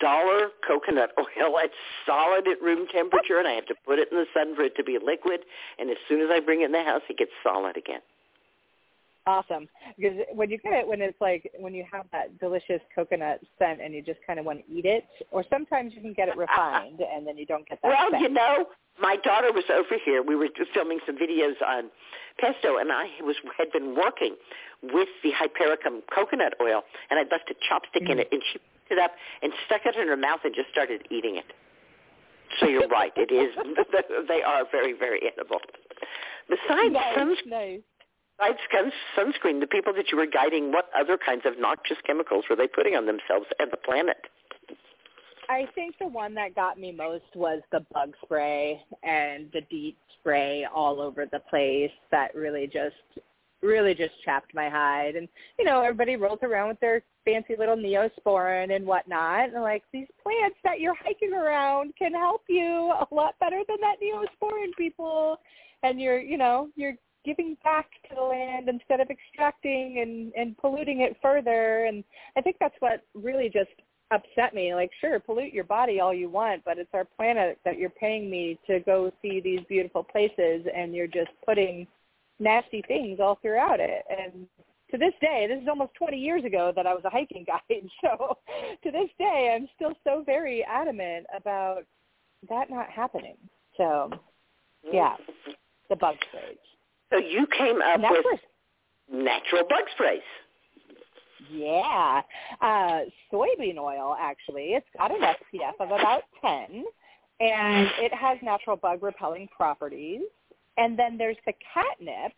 dollar 0.00 0.48
coconut 0.66 1.10
oil. 1.18 1.54
It's 1.58 1.74
solid 2.06 2.46
at 2.48 2.62
room 2.62 2.86
temperature, 2.92 3.38
and 3.38 3.48
I 3.48 3.52
have 3.52 3.66
to 3.66 3.74
put 3.84 3.98
it 3.98 4.08
in 4.12 4.18
the 4.18 4.26
sun 4.34 4.54
for 4.54 4.62
it 4.62 4.76
to 4.76 4.84
be 4.84 4.98
liquid. 5.02 5.40
And 5.78 5.90
as 5.90 5.96
soon 6.08 6.20
as 6.20 6.28
I 6.30 6.40
bring 6.40 6.62
it 6.62 6.66
in 6.66 6.72
the 6.72 6.84
house, 6.84 7.02
it 7.08 7.18
gets 7.18 7.32
solid 7.42 7.76
again. 7.76 8.00
Awesome. 9.26 9.68
Because 9.96 10.18
when 10.32 10.50
you 10.50 10.58
get 10.58 10.72
it, 10.72 10.86
when 10.86 11.00
it's 11.00 11.20
like 11.20 11.50
when 11.58 11.74
you 11.74 11.84
have 11.90 12.06
that 12.12 12.38
delicious 12.38 12.80
coconut 12.94 13.40
scent 13.58 13.80
and 13.82 13.92
you 13.92 14.00
just 14.00 14.20
kind 14.24 14.38
of 14.38 14.46
want 14.46 14.64
to 14.64 14.72
eat 14.72 14.84
it, 14.84 15.04
or 15.32 15.44
sometimes 15.50 15.92
you 15.94 16.00
can 16.00 16.12
get 16.12 16.28
it 16.28 16.36
refined 16.36 17.00
and 17.00 17.26
then 17.26 17.36
you 17.36 17.44
don't 17.44 17.68
get 17.68 17.80
that 17.82 17.88
Well, 17.88 18.10
scent. 18.10 18.22
you 18.22 18.28
know, 18.28 18.66
my 19.00 19.16
daughter 19.16 19.52
was 19.52 19.64
over 19.70 20.00
here. 20.04 20.22
We 20.22 20.36
were 20.36 20.48
just 20.56 20.70
filming 20.72 21.00
some 21.06 21.16
videos 21.16 21.60
on 21.66 21.90
pesto, 22.38 22.78
and 22.78 22.92
I 22.92 23.08
was 23.20 23.36
had 23.58 23.72
been 23.72 23.96
working 23.96 24.36
with 24.82 25.08
the 25.24 25.32
hypericum 25.32 26.02
coconut 26.14 26.54
oil, 26.62 26.82
and 27.10 27.18
I'd 27.18 27.30
left 27.30 27.50
a 27.50 27.54
chopstick 27.54 28.08
in 28.08 28.18
mm. 28.18 28.20
it, 28.20 28.28
and 28.30 28.42
she 28.52 28.58
picked 28.58 28.92
it 28.92 28.98
up 28.98 29.10
and 29.42 29.52
stuck 29.66 29.82
it 29.86 29.96
in 29.96 30.06
her 30.06 30.16
mouth 30.16 30.40
and 30.44 30.54
just 30.54 30.70
started 30.70 31.02
eating 31.10 31.36
it. 31.36 31.52
So 32.60 32.68
you're 32.68 32.88
right. 32.88 33.12
It 33.16 33.32
is. 33.32 33.54
They 34.28 34.42
are 34.42 34.64
very, 34.70 34.92
very 34.92 35.20
edible. 35.26 35.60
Besides 36.48 36.92
nice, 36.92 37.36
nice. 37.46 37.80
Besides 38.38 38.58
sun- 38.72 38.92
sunscreen, 39.16 39.60
the 39.60 39.66
people 39.66 39.92
that 39.94 40.10
you 40.10 40.16
were 40.16 40.26
guiding, 40.26 40.72
what 40.72 40.88
other 40.98 41.18
kinds 41.18 41.42
of 41.44 41.58
noxious 41.58 41.98
chemicals 42.06 42.44
were 42.48 42.56
they 42.56 42.68
putting 42.68 42.94
on 42.94 43.06
themselves 43.06 43.46
and 43.58 43.70
the 43.70 43.76
planet? 43.76 44.18
I 45.48 45.66
think 45.74 45.94
the 46.00 46.08
one 46.08 46.34
that 46.34 46.54
got 46.54 46.78
me 46.78 46.92
most 46.92 47.24
was 47.34 47.62
the 47.70 47.84
bug 47.92 48.14
spray 48.24 48.82
and 49.04 49.48
the 49.52 49.60
DEET 49.70 49.96
spray 50.18 50.66
all 50.74 51.00
over 51.00 51.26
the 51.30 51.40
place. 51.50 51.90
That 52.10 52.34
really 52.34 52.66
just 52.66 52.96
really 53.62 53.94
just 53.94 54.12
chapped 54.24 54.54
my 54.54 54.68
hide. 54.68 55.16
And 55.16 55.28
you 55.58 55.64
know, 55.64 55.82
everybody 55.82 56.16
rolls 56.16 56.40
around 56.42 56.68
with 56.68 56.80
their 56.80 57.02
fancy 57.24 57.54
little 57.56 57.76
neosporin 57.76 58.74
and 58.74 58.84
whatnot. 58.84 59.50
And 59.50 59.62
like 59.62 59.84
these 59.92 60.08
plants 60.22 60.58
that 60.64 60.80
you're 60.80 60.96
hiking 60.96 61.32
around 61.32 61.94
can 61.96 62.12
help 62.12 62.42
you 62.48 62.92
a 62.92 63.06
lot 63.14 63.34
better 63.38 63.62
than 63.68 63.78
that 63.80 63.96
neosporin, 64.02 64.72
people. 64.76 65.38
And 65.82 66.00
you're, 66.00 66.20
you 66.20 66.38
know, 66.38 66.68
you're 66.74 66.94
giving 67.26 67.56
back 67.64 67.90
to 68.08 68.14
the 68.14 68.22
land 68.22 68.68
instead 68.68 69.00
of 69.00 69.10
extracting 69.10 69.98
and 70.00 70.32
and 70.34 70.56
polluting 70.56 71.00
it 71.00 71.16
further. 71.20 71.84
And 71.84 72.04
I 72.36 72.40
think 72.40 72.56
that's 72.58 72.76
what 72.78 73.02
really 73.14 73.50
just 73.52 73.70
upset 74.10 74.54
me. 74.54 74.74
Like, 74.74 74.90
sure, 75.00 75.18
pollute 75.20 75.52
your 75.52 75.64
body 75.64 76.00
all 76.00 76.14
you 76.14 76.30
want, 76.30 76.64
but 76.64 76.78
it's 76.78 76.94
our 76.94 77.04
planet 77.04 77.58
that 77.64 77.78
you're 77.78 77.90
paying 77.90 78.30
me 78.30 78.58
to 78.66 78.80
go 78.80 79.12
see 79.20 79.40
these 79.40 79.60
beautiful 79.68 80.04
places, 80.04 80.66
and 80.74 80.94
you're 80.94 81.06
just 81.06 81.30
putting 81.44 81.86
nasty 82.38 82.82
things 82.86 83.18
all 83.20 83.38
throughout 83.42 83.80
it. 83.80 84.04
And 84.08 84.46
to 84.90 84.98
this 84.98 85.14
day, 85.20 85.46
this 85.48 85.60
is 85.60 85.68
almost 85.68 85.94
20 85.94 86.16
years 86.16 86.44
ago 86.44 86.72
that 86.76 86.86
I 86.86 86.94
was 86.94 87.02
a 87.04 87.10
hiking 87.10 87.44
guide. 87.46 87.88
So 88.02 88.38
to 88.84 88.90
this 88.90 89.10
day, 89.18 89.54
I'm 89.54 89.68
still 89.74 89.94
so 90.04 90.22
very 90.24 90.64
adamant 90.64 91.26
about 91.36 91.82
that 92.48 92.70
not 92.70 92.88
happening. 92.90 93.36
So, 93.76 94.10
yeah, 94.92 95.16
the 95.90 95.96
bug 95.96 96.14
sprays. 96.28 96.56
So 97.16 97.22
you 97.22 97.46
came 97.56 97.80
up 97.80 98.00
with 98.00 98.40
natural 99.10 99.62
bug 99.68 99.84
sprays. 99.94 100.20
Yeah. 101.50 102.22
Uh, 102.60 103.00
soybean 103.32 103.78
oil, 103.78 104.16
actually, 104.18 104.74
it's 104.74 104.86
got 104.96 105.10
an 105.10 105.20
SPF 105.20 105.80
of 105.80 105.88
about 105.88 106.22
10, 106.42 106.84
and 107.40 107.88
it 108.00 108.12
has 108.12 108.38
natural 108.42 108.76
bug 108.76 109.02
repelling 109.02 109.48
properties. 109.56 110.22
And 110.76 110.98
then 110.98 111.16
there's 111.16 111.36
the 111.46 111.54
catnip, 111.72 112.32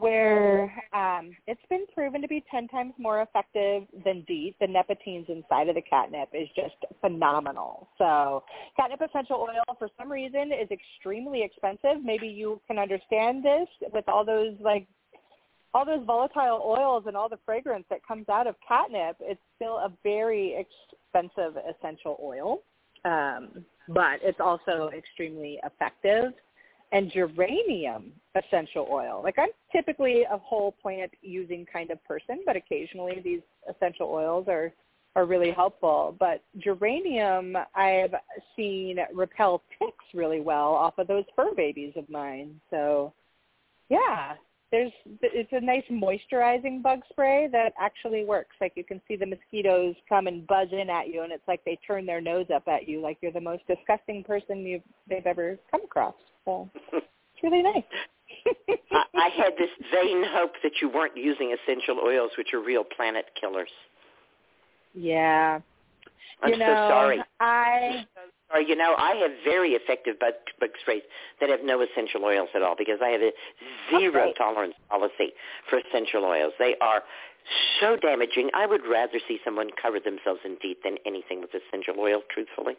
where 0.00 0.64
um, 0.92 1.30
it's 1.46 1.60
been 1.68 1.84
proven 1.94 2.20
to 2.22 2.28
be 2.28 2.44
10 2.50 2.68
times 2.68 2.92
more 2.98 3.22
effective 3.22 3.84
than 4.04 4.22
DEET. 4.26 4.56
The 4.60 4.66
nepentines 4.66 5.26
inside 5.28 5.68
of 5.68 5.74
the 5.74 5.82
catnip 5.82 6.28
is 6.32 6.48
just 6.54 6.74
phenomenal. 7.00 7.88
So 7.98 8.44
catnip 8.76 9.00
essential 9.00 9.36
oil, 9.36 9.76
for 9.78 9.88
some 9.98 10.10
reason, 10.10 10.50
is 10.52 10.68
extremely 10.70 11.42
expensive. 11.42 12.02
Maybe 12.02 12.28
you 12.28 12.60
can 12.66 12.78
understand 12.78 13.44
this 13.44 13.68
with 13.92 14.08
all 14.08 14.24
those 14.24 14.54
like 14.60 14.86
all 15.74 15.84
those 15.84 16.04
volatile 16.06 16.62
oils 16.64 17.04
and 17.06 17.16
all 17.16 17.28
the 17.28 17.38
fragrance 17.44 17.84
that 17.90 17.98
comes 18.06 18.28
out 18.28 18.46
of 18.46 18.54
catnip, 18.66 19.16
it's 19.20 19.40
still 19.56 19.78
a 19.78 19.92
very 20.04 20.54
expensive 20.56 21.56
essential 21.68 22.16
oil, 22.22 22.62
um, 23.04 23.64
but 23.88 24.20
it's 24.22 24.38
also 24.40 24.88
extremely 24.96 25.58
effective. 25.64 26.32
And 26.94 27.10
geranium 27.10 28.12
essential 28.36 28.86
oil. 28.90 29.20
Like 29.22 29.34
I'm 29.36 29.50
typically 29.72 30.22
a 30.30 30.38
whole 30.38 30.72
plant 30.80 31.10
using 31.22 31.66
kind 31.70 31.90
of 31.90 32.02
person, 32.04 32.42
but 32.46 32.56
occasionally 32.56 33.20
these 33.22 33.40
essential 33.68 34.08
oils 34.10 34.46
are 34.48 34.72
are 35.16 35.26
really 35.26 35.50
helpful. 35.50 36.16
But 36.18 36.42
geranium 36.58 37.56
I've 37.74 38.14
seen 38.56 38.98
repel 39.12 39.62
ticks 39.78 40.04
really 40.14 40.40
well 40.40 40.72
off 40.72 40.98
of 40.98 41.08
those 41.08 41.24
fur 41.34 41.52
babies 41.54 41.92
of 41.96 42.08
mine. 42.08 42.60
So 42.70 43.12
yeah, 43.88 44.34
there's 44.70 44.92
it's 45.20 45.52
a 45.52 45.60
nice 45.60 45.84
moisturizing 45.90 46.80
bug 46.80 47.00
spray 47.10 47.48
that 47.50 47.72
actually 47.78 48.24
works. 48.24 48.54
Like 48.60 48.72
you 48.76 48.84
can 48.84 49.00
see 49.08 49.16
the 49.16 49.26
mosquitoes 49.26 49.96
come 50.08 50.28
and 50.28 50.46
buzz 50.46 50.68
in 50.70 50.90
at 50.90 51.08
you, 51.08 51.22
and 51.22 51.32
it's 51.32 51.46
like 51.48 51.64
they 51.64 51.78
turn 51.84 52.06
their 52.06 52.20
nose 52.20 52.46
up 52.54 52.68
at 52.68 52.88
you, 52.88 53.00
like 53.00 53.18
you're 53.20 53.32
the 53.32 53.40
most 53.40 53.64
disgusting 53.66 54.22
person 54.22 54.58
you've 54.64 54.82
they've 55.08 55.26
ever 55.26 55.58
come 55.72 55.82
across. 55.82 56.14
So 56.44 56.70
it's 56.94 57.42
really 57.42 57.62
nice. 57.62 57.84
I, 58.92 59.04
I 59.14 59.28
had 59.36 59.52
this 59.58 59.70
vain 59.92 60.24
hope 60.28 60.52
that 60.62 60.72
you 60.82 60.88
weren't 60.88 61.16
using 61.16 61.54
essential 61.54 61.98
oils, 62.04 62.32
which 62.36 62.52
are 62.54 62.60
real 62.60 62.84
planet 62.84 63.26
killers. 63.40 63.70
Yeah. 64.94 65.60
I'm 66.42 66.50
you 66.52 66.58
know, 66.58 66.66
so 66.66 66.88
sorry. 66.88 67.22
I 67.40 68.06
Or 68.52 68.60
you 68.60 68.76
know, 68.76 68.94
I 68.98 69.14
have 69.16 69.30
very 69.44 69.70
effective 69.70 70.18
bug, 70.18 70.34
bug 70.60 70.70
sprays 70.82 71.02
that 71.40 71.48
have 71.48 71.60
no 71.64 71.80
essential 71.80 72.24
oils 72.24 72.48
at 72.54 72.62
all 72.62 72.74
because 72.76 72.98
I 73.02 73.08
have 73.08 73.22
a 73.22 73.32
zero 73.90 74.22
Okay. 74.24 74.34
tolerance 74.36 74.74
policy 74.90 75.32
for 75.70 75.78
essential 75.78 76.24
oils. 76.24 76.52
They 76.58 76.76
are 76.80 77.02
so 77.80 77.96
damaging. 77.96 78.50
I 78.54 78.66
would 78.66 78.82
rather 78.88 79.18
see 79.28 79.38
someone 79.44 79.70
cover 79.80 80.00
themselves 80.00 80.40
in 80.44 80.56
DEET 80.62 80.78
than 80.84 80.96
anything 81.06 81.40
with 81.40 81.50
essential 81.54 81.94
oil. 81.98 82.20
Truthfully, 82.30 82.74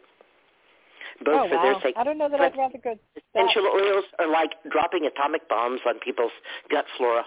both 1.24 1.46
oh 1.46 1.48
for 1.48 1.56
wow. 1.56 1.62
their 1.62 1.80
sake. 1.82 1.94
I 1.96 2.04
don't 2.04 2.18
know 2.18 2.28
that 2.28 2.38
but 2.38 2.52
I'd 2.52 2.58
rather 2.58 2.78
go. 2.78 2.94
essential 3.16 3.66
oils 3.66 4.04
are 4.18 4.28
like 4.30 4.52
dropping 4.70 5.06
atomic 5.06 5.48
bombs 5.48 5.80
on 5.86 5.98
people's 6.00 6.32
gut 6.70 6.84
flora. 6.96 7.24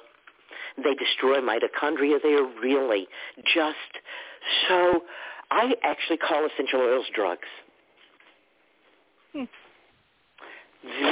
They 0.78 0.94
destroy 0.96 1.38
mitochondria. 1.38 2.22
They 2.22 2.34
are 2.34 2.48
really 2.62 3.08
just 3.46 3.92
so. 4.68 5.04
I 5.52 5.74
actually 5.84 6.18
call 6.18 6.46
essential 6.46 6.80
oils 6.80 7.08
drugs. 7.14 7.48
Hmm. 9.34 9.46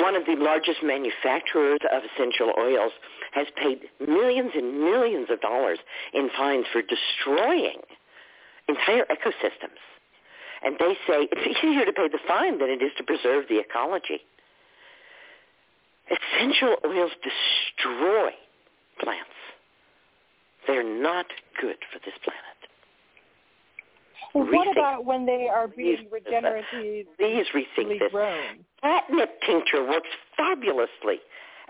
One 0.02 0.16
of 0.16 0.26
the 0.26 0.36
largest 0.38 0.80
manufacturers 0.82 1.80
of 1.92 2.04
essential 2.04 2.54
oils 2.58 2.94
has 3.34 3.48
paid 3.62 3.80
millions 4.00 4.52
and 4.56 4.80
millions 4.80 5.28
of 5.30 5.42
dollars 5.42 5.80
in 6.14 6.30
fines 6.38 6.66
for 6.72 6.82
destroying 6.82 7.82
entire 8.70 9.06
ecosystems. 9.06 9.82
And 10.64 10.76
they 10.80 10.94
say 11.08 11.28
it's 11.32 11.58
easier 11.64 11.86
to 11.86 11.94
pay 11.94 12.08
the 12.08 12.20
fine 12.28 12.60
than 12.60 12.70
it 12.70 12.82
is 12.82 12.92
to 12.98 13.04
preserve 13.04 13.46
the 13.50 13.60
ecology. 13.60 14.22
Essential 16.10 16.76
oils 16.86 17.12
destroy 17.22 18.32
plants. 19.00 19.30
They're 20.66 20.84
not 20.84 21.28
good 21.62 21.78
for 21.92 22.00
this 22.00 22.16
planet. 22.24 22.58
Well, 24.34 24.46
what 24.52 24.72
about 24.72 25.06
when 25.06 25.26
they 25.26 25.48
are 25.48 25.68
being 25.68 26.08
regeneratively 26.14 27.06
Please 27.18 27.46
rethink 27.54 28.00
this. 28.00 28.12
grown? 28.12 28.66
Catnip 28.82 29.42
tincture 29.46 29.84
works 29.88 30.10
fabulously 30.36 31.20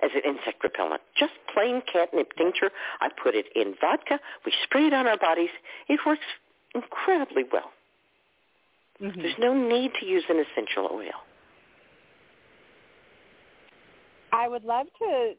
as 0.04 0.12
an 0.14 0.22
insect 0.26 0.64
repellent. 0.64 1.02
Just 1.18 1.34
plain 1.54 1.82
catnip 1.92 2.34
tincture. 2.38 2.70
I 3.02 3.10
put 3.10 3.36
it 3.36 3.46
in 3.56 3.76
vodka. 3.80 4.20
We 4.46 4.52
spray 4.64 4.88
it 4.88 4.94
on 4.94 5.08
our 5.08 5.18
bodies. 5.18 5.50
It 5.88 6.00
works 6.06 6.26
incredibly 6.76 7.44
well. 7.52 7.72
Mm-hmm. 9.02 9.22
There's 9.22 9.36
no 9.40 9.54
need 9.54 9.92
to 10.00 10.06
use 10.06 10.24
an 10.30 10.44
essential 10.44 10.90
oil. 10.92 11.12
I 14.34 14.48
would 14.48 14.64
love 14.64 14.88
to 15.00 15.34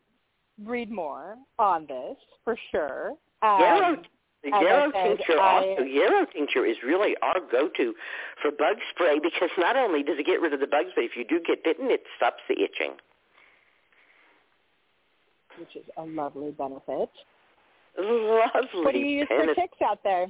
read 0.65 0.91
more 0.91 1.37
on 1.59 1.87
this 1.87 2.17
for 2.45 2.57
sure. 2.71 3.11
Um, 3.43 3.61
Yarrow, 3.61 3.97
the 4.43 4.51
yarrow 4.51 4.91
tincture 4.93 5.41
I- 5.41 5.67
also. 5.71 5.83
Yarrow 5.83 6.27
tincture 6.33 6.65
is 6.65 6.77
really 6.85 7.17
our 7.23 7.37
go-to 7.51 7.95
for 8.41 8.51
bug 8.51 8.77
spray 8.91 9.19
because 9.19 9.51
not 9.59 9.77
only 9.77 10.03
does 10.03 10.19
it 10.19 10.27
get 10.27 10.41
rid 10.41 10.53
of 10.53 10.61
the 10.61 10.67
bugs, 10.67 10.91
but 10.95 11.05
if 11.05 11.13
you 11.17 11.25
do 11.25 11.41
get 11.47 11.63
bitten, 11.65 11.91
it 11.91 12.03
stops 12.17 12.43
the 12.49 12.55
itching. 12.55 12.97
which 15.59 15.75
is 15.75 15.85
a 15.97 16.05
lovely 16.05 16.53
benefit. 16.53 17.11
Lovely. 17.99 18.85
What 18.85 18.93
do 18.93 18.99
you 19.01 19.07
use 19.07 19.29
for 19.29 19.55
ticks 19.57 19.79
out 19.85 19.99
there? 20.05 20.29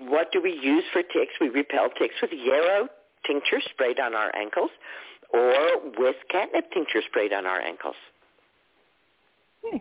What 0.00 0.32
do 0.32 0.40
we 0.40 0.52
use 0.52 0.84
for 0.92 1.02
ticks? 1.02 1.34
We 1.40 1.48
repel 1.48 1.90
ticks 1.98 2.14
with 2.22 2.30
yarrow 2.32 2.88
tincture 3.26 3.60
sprayed 3.70 4.00
on 4.00 4.14
our 4.14 4.34
ankles 4.34 4.70
or 5.32 5.90
with 5.98 6.16
catnip 6.30 6.72
tincture 6.72 7.02
sprayed 7.06 7.32
on 7.32 7.46
our 7.46 7.60
ankles. 7.60 7.94
Hmm. 9.64 9.76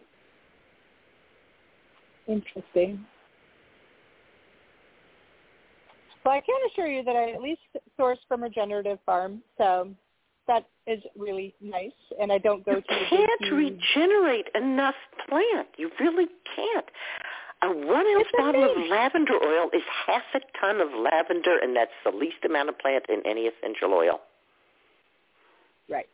Interesting. 2.28 3.06
Well, 6.26 6.36
I 6.36 6.42
can 6.42 6.56
assure 6.72 6.88
you 6.88 7.04
that 7.04 7.16
I 7.16 7.32
at 7.32 7.42
least 7.42 7.62
source 7.98 8.20
from 8.28 8.42
a 8.42 8.48
Regenerative 8.48 9.00
Farm, 9.06 9.42
so 9.58 9.90
that 10.48 10.66
is 10.86 11.02
really 11.18 11.56
nice. 11.62 11.92
And 12.22 12.32
I 12.32 12.38
don't 12.38 12.64
go 12.66 12.74
You 12.74 12.82
to 12.82 12.88
the 12.88 13.06
can't 13.10 13.54
regenerate 13.54 14.48
enough 14.54 14.96
plant. 15.28 15.70
You 15.78 15.90
really 16.00 16.28
can't. 16.56 16.86
A 17.62 17.68
one 17.68 18.08
ounce 18.08 18.28
It's 18.28 18.32
bottle 18.38 18.64
of 18.64 18.90
lavender 18.90 19.34
oil 19.44 19.70
is 19.74 19.84
half 20.06 20.24
a 20.34 20.40
ton 20.60 20.80
of 20.80 20.90
lavender, 20.94 21.58
and 21.62 21.76
that's 21.76 21.92
the 22.06 22.12
least 22.12 22.46
amount 22.46 22.70
of 22.70 22.80
plant 22.80 23.06
in 23.10 23.22
any 23.26 23.48
essential 23.48 23.94
oil. 23.94 24.22
Right. 25.90 26.08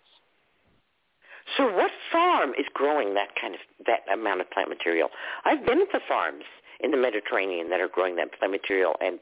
So 1.57 1.72
what 1.72 1.91
farm 2.11 2.51
is 2.57 2.65
growing 2.73 3.13
that 3.13 3.30
kind 3.39 3.53
of 3.53 3.61
that 3.85 4.01
amount 4.11 4.41
of 4.41 4.49
plant 4.49 4.69
material? 4.69 5.09
I've 5.45 5.65
been 5.65 5.81
at 5.81 5.91
the 5.91 6.01
farms 6.07 6.45
in 6.80 6.89
the 6.91 6.97
Mediterranean 6.97 7.69
that 7.69 7.80
are 7.80 7.88
growing 7.88 8.15
that 8.15 8.34
plant 8.38 8.51
material, 8.51 8.95
and 8.99 9.19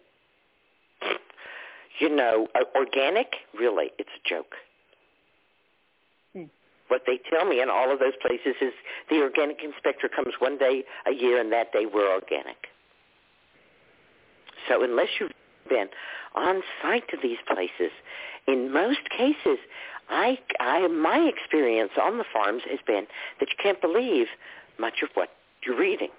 you 2.00 2.10
know, 2.10 2.48
organic, 2.76 3.36
really, 3.58 3.91
it's 4.00 4.10
a 4.16 4.30
joke. 4.30 4.56
What 6.94 7.07
they 7.07 7.20
tell 7.28 7.44
me 7.44 7.60
in 7.60 7.72
all 7.72 7.91
of 7.91 7.98
those 7.98 8.14
places 8.22 8.53
is 8.61 8.72
the 9.10 9.15
organic 9.24 9.64
inspector 9.64 10.07
comes 10.07 10.36
one 10.38 10.60
day 10.60 10.84
a 11.07 11.11
year, 11.11 11.41
and 11.41 11.52
that 11.52 11.74
day 11.74 11.88
we're 11.91 12.14
organic. 12.14 12.68
So 14.70 14.84
unless 14.84 15.07
you've 15.20 15.32
been 15.68 15.88
on 16.36 16.61
site 16.84 17.07
to 17.10 17.18
these 17.20 17.40
places, 17.48 17.91
in 18.48 18.72
most 18.72 19.10
cases, 19.10 19.57
I, 20.07 20.38
I, 20.60 20.88
my 20.88 21.18
experience 21.36 21.94
on 21.99 22.20
the 22.20 22.26
farms 22.32 22.61
has 22.70 22.78
been 22.86 23.07
that 23.40 23.49
you 23.49 23.56
can't 23.60 23.82
believe 23.82 24.28
much 24.78 25.02
of 25.02 25.10
what 25.15 25.30
you're 25.65 25.80
reading. 25.80 26.10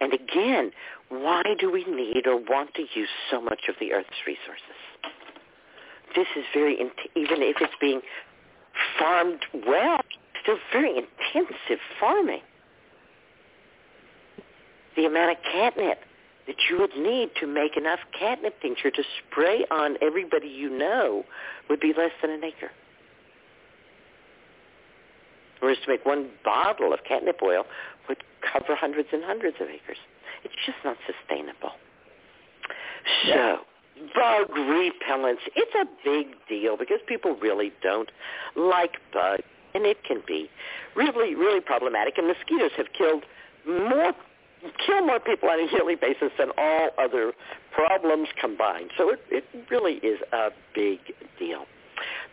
And 0.00 0.12
again, 0.12 0.70
why 1.08 1.42
do 1.58 1.72
we 1.72 1.84
need 1.86 2.28
or 2.28 2.36
want 2.36 2.74
to 2.74 2.82
use 2.82 3.08
so 3.32 3.40
much 3.40 3.62
of 3.68 3.74
the 3.80 3.92
Earth's 3.94 4.22
resources? 4.28 4.85
This 6.16 6.26
is 6.34 6.44
very, 6.54 6.74
even 6.74 7.42
if 7.42 7.56
it's 7.60 7.74
being 7.80 8.00
farmed 8.98 9.44
well, 9.66 10.00
still 10.42 10.56
very 10.72 10.90
intensive 10.96 11.78
farming. 12.00 12.40
The 14.96 15.04
amount 15.04 15.32
of 15.32 15.36
catnip 15.44 15.98
that 16.46 16.56
you 16.70 16.78
would 16.78 16.96
need 16.96 17.30
to 17.40 17.46
make 17.46 17.76
enough 17.76 17.98
catnip 18.18 18.60
tincture 18.62 18.90
to 18.90 19.02
spray 19.18 19.66
on 19.70 19.96
everybody 20.00 20.48
you 20.48 20.70
know 20.70 21.24
would 21.68 21.80
be 21.80 21.92
less 21.96 22.12
than 22.22 22.30
an 22.30 22.42
acre. 22.42 22.70
Whereas 25.60 25.78
to 25.84 25.90
make 25.90 26.06
one 26.06 26.30
bottle 26.44 26.94
of 26.94 27.00
catnip 27.06 27.40
oil 27.42 27.64
would 28.08 28.22
cover 28.40 28.74
hundreds 28.74 29.08
and 29.12 29.22
hundreds 29.24 29.56
of 29.60 29.68
acres. 29.68 29.98
It's 30.44 30.54
just 30.64 30.78
not 30.84 30.96
sustainable. 31.06 31.72
So, 33.26 33.58
bug 34.14 34.48
repellents, 34.50 35.44
it's 35.54 35.74
a 35.74 35.86
big 36.04 36.36
deal 36.48 36.76
because 36.76 36.98
people 37.06 37.36
really 37.36 37.72
don't 37.82 38.10
like 38.56 38.96
bugs, 39.12 39.42
and 39.74 39.84
it 39.84 40.04
can 40.04 40.22
be 40.26 40.48
really, 40.94 41.34
really 41.34 41.60
problematic. 41.60 42.18
And 42.18 42.26
mosquitoes 42.26 42.72
have 42.76 42.86
killed 42.96 43.24
more 43.66 44.12
kill 44.84 45.04
more 45.04 45.20
people 45.20 45.48
on 45.48 45.60
a 45.60 45.70
yearly 45.70 45.94
basis 45.94 46.30
than 46.38 46.50
all 46.56 46.90
other 46.98 47.32
problems 47.72 48.28
combined. 48.40 48.90
So 48.96 49.10
it, 49.10 49.20
it 49.30 49.44
really 49.70 49.94
is 49.94 50.18
a 50.32 50.48
big 50.74 50.98
deal. 51.38 51.66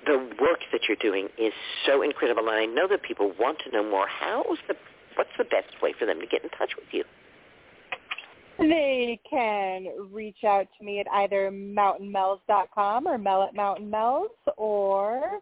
The 0.05 0.17
work 0.41 0.59
that 0.71 0.81
you're 0.87 0.97
doing 0.97 1.29
is 1.37 1.53
so 1.85 2.01
incredible, 2.01 2.47
and 2.49 2.57
I 2.57 2.65
know 2.65 2.87
that 2.87 3.03
people 3.03 3.33
want 3.39 3.59
to 3.65 3.71
know 3.71 3.89
more. 3.89 4.07
How 4.07 4.43
is 4.51 4.59
the 4.67 4.75
what's 5.15 5.29
the 5.37 5.43
best 5.43 5.81
way 5.81 5.93
for 5.97 6.05
them 6.05 6.19
to 6.19 6.25
get 6.25 6.43
in 6.43 6.49
touch 6.49 6.71
with 6.75 6.87
you? 6.91 7.03
They 8.69 9.19
can 9.29 9.87
reach 10.11 10.43
out 10.45 10.67
to 10.77 10.85
me 10.85 10.99
at 10.99 11.07
either 11.11 11.51
mountainmels.com 11.51 13.07
or 13.07 13.17
mel 13.17 13.43
at 13.43 13.53
mountainmells 13.55 14.29
or 14.55 15.39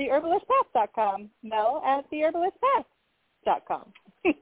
theherbalistpath.com. 0.00 1.30
Mel 1.42 1.82
at 1.86 2.10
theherbalistpath.com. 2.10 3.92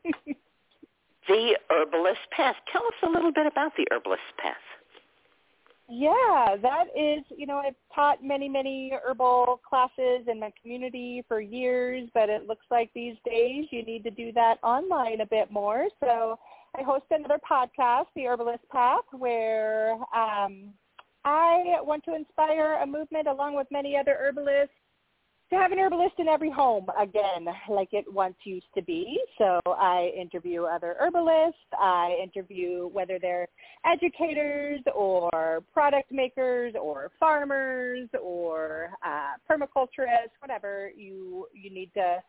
The 1.28 1.56
Herbalist 1.70 2.18
Path. 2.32 2.56
Tell 2.72 2.84
us 2.84 2.94
a 3.04 3.08
little 3.08 3.30
bit 3.32 3.46
about 3.46 3.70
the 3.76 3.86
Herbalist 3.92 4.22
Path. 4.38 4.56
Yeah, 5.88 6.56
that 6.60 6.86
is, 6.96 7.22
you 7.36 7.46
know, 7.46 7.58
I've 7.58 7.76
taught 7.94 8.24
many, 8.24 8.48
many 8.48 8.92
herbal 9.04 9.60
classes 9.68 10.26
in 10.26 10.40
my 10.40 10.52
community 10.60 11.22
for 11.28 11.40
years, 11.40 12.08
but 12.14 12.28
it 12.28 12.48
looks 12.48 12.66
like 12.70 12.90
these 12.94 13.16
days 13.24 13.66
you 13.70 13.84
need 13.84 14.02
to 14.04 14.10
do 14.10 14.32
that 14.32 14.56
online 14.64 15.20
a 15.20 15.26
bit 15.26 15.52
more. 15.52 15.86
So 16.00 16.38
I 16.78 16.82
host 16.82 17.04
another 17.10 17.38
podcast, 17.48 18.06
The 18.16 18.26
Herbalist 18.26 18.66
Path, 18.70 19.04
where 19.12 19.92
um, 20.14 20.72
I 21.24 21.76
want 21.82 22.02
to 22.04 22.14
inspire 22.14 22.78
a 22.82 22.86
movement 22.86 23.26
along 23.26 23.56
with 23.56 23.66
many 23.70 23.96
other 23.96 24.16
herbalists 24.18 24.74
to 25.50 25.58
have 25.58 25.70
an 25.70 25.78
herbalist 25.78 26.14
in 26.18 26.28
every 26.28 26.50
home 26.50 26.86
again, 26.98 27.46
like 27.68 27.90
it 27.92 28.10
once 28.10 28.36
used 28.44 28.72
to 28.74 28.80
be. 28.80 29.20
So 29.36 29.60
I 29.66 30.10
interview 30.18 30.62
other 30.62 30.96
herbalists. 30.98 31.60
I 31.78 32.16
interview 32.22 32.88
whether 32.88 33.18
they're 33.20 33.48
educators 33.84 34.80
or 34.94 35.62
product 35.74 36.10
makers 36.10 36.72
or 36.80 37.10
farmers 37.20 38.08
or 38.18 38.92
uh, 39.04 39.32
permaculturists, 39.48 40.32
whatever 40.40 40.90
you 40.96 41.46
you 41.52 41.70
need 41.70 41.92
to 41.94 42.22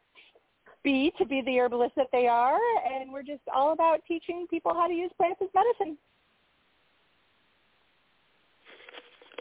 be 0.84 1.12
to 1.18 1.26
be 1.26 1.42
the 1.42 1.58
herbalist 1.60 1.96
that 1.96 2.10
they 2.12 2.28
are. 2.28 2.58
And 2.92 3.12
we're 3.12 3.24
just 3.24 3.42
all 3.54 3.74
about 3.74 4.02
teaching 4.08 4.46
people 4.50 4.74
how 4.74 4.88
to 4.88 4.94
use 4.94 5.12
plants 5.18 5.40
as 5.42 5.50
medicine. 5.56 5.98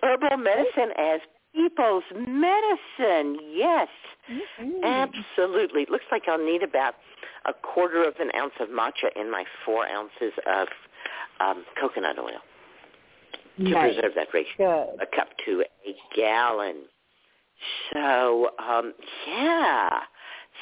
Herbal 0.03 0.37
medicine 0.39 0.91
as 0.99 1.21
people's 1.55 2.05
medicine. 2.17 3.39
Yes, 3.55 3.89
Mm-hmm. 4.31 4.85
absolutely. 4.85 5.83
It 5.83 5.91
looks 5.91 6.05
like 6.13 6.23
I'll 6.29 6.39
need 6.43 6.63
about 6.63 6.95
a 7.45 7.53
quarter 7.53 8.05
of 8.05 8.15
an 8.21 8.31
ounce 8.37 8.53
of 8.61 8.69
matcha 8.69 9.11
in 9.17 9.31
my 9.31 9.45
four 9.65 9.87
ounces 9.87 10.33
of 10.47 10.69
um, 11.41 11.65
coconut 11.81 12.19
oil 12.19 12.39
to 13.59 13.63
Nice. 13.71 13.95
preserve 13.95 14.13
that 14.15 14.29
ratio. 14.33 14.87
Good. 14.97 15.03
A 15.03 15.17
cup 15.17 15.29
to 15.45 15.65
a 15.87 16.17
gallon. 16.17 16.85
So, 17.93 18.51
um, 18.59 18.95
yeah, 19.27 19.91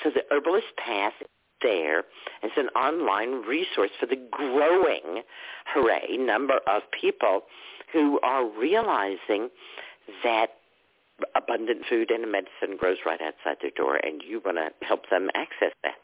So 0.02 0.10
the 0.10 0.22
Herbalist 0.30 0.76
Path 0.76 1.14
there 1.62 2.00
is 2.42 2.50
an 2.56 2.68
online 2.68 3.46
resource 3.46 3.90
for 3.98 4.06
the 4.06 4.16
growing, 4.30 5.22
hooray, 5.66 6.16
number 6.16 6.58
of 6.66 6.82
people 6.98 7.42
who 7.92 8.18
are 8.20 8.46
realizing 8.46 9.48
that 10.24 10.48
abundant 11.36 11.82
food 11.88 12.10
and 12.10 12.30
medicine 12.30 12.76
grows 12.78 12.96
right 13.04 13.20
outside 13.20 13.58
their 13.60 13.70
door, 13.76 13.96
and 13.96 14.22
you 14.26 14.40
want 14.44 14.56
to 14.56 14.86
help 14.86 15.02
them 15.10 15.28
access 15.34 15.72
that. 15.82 15.94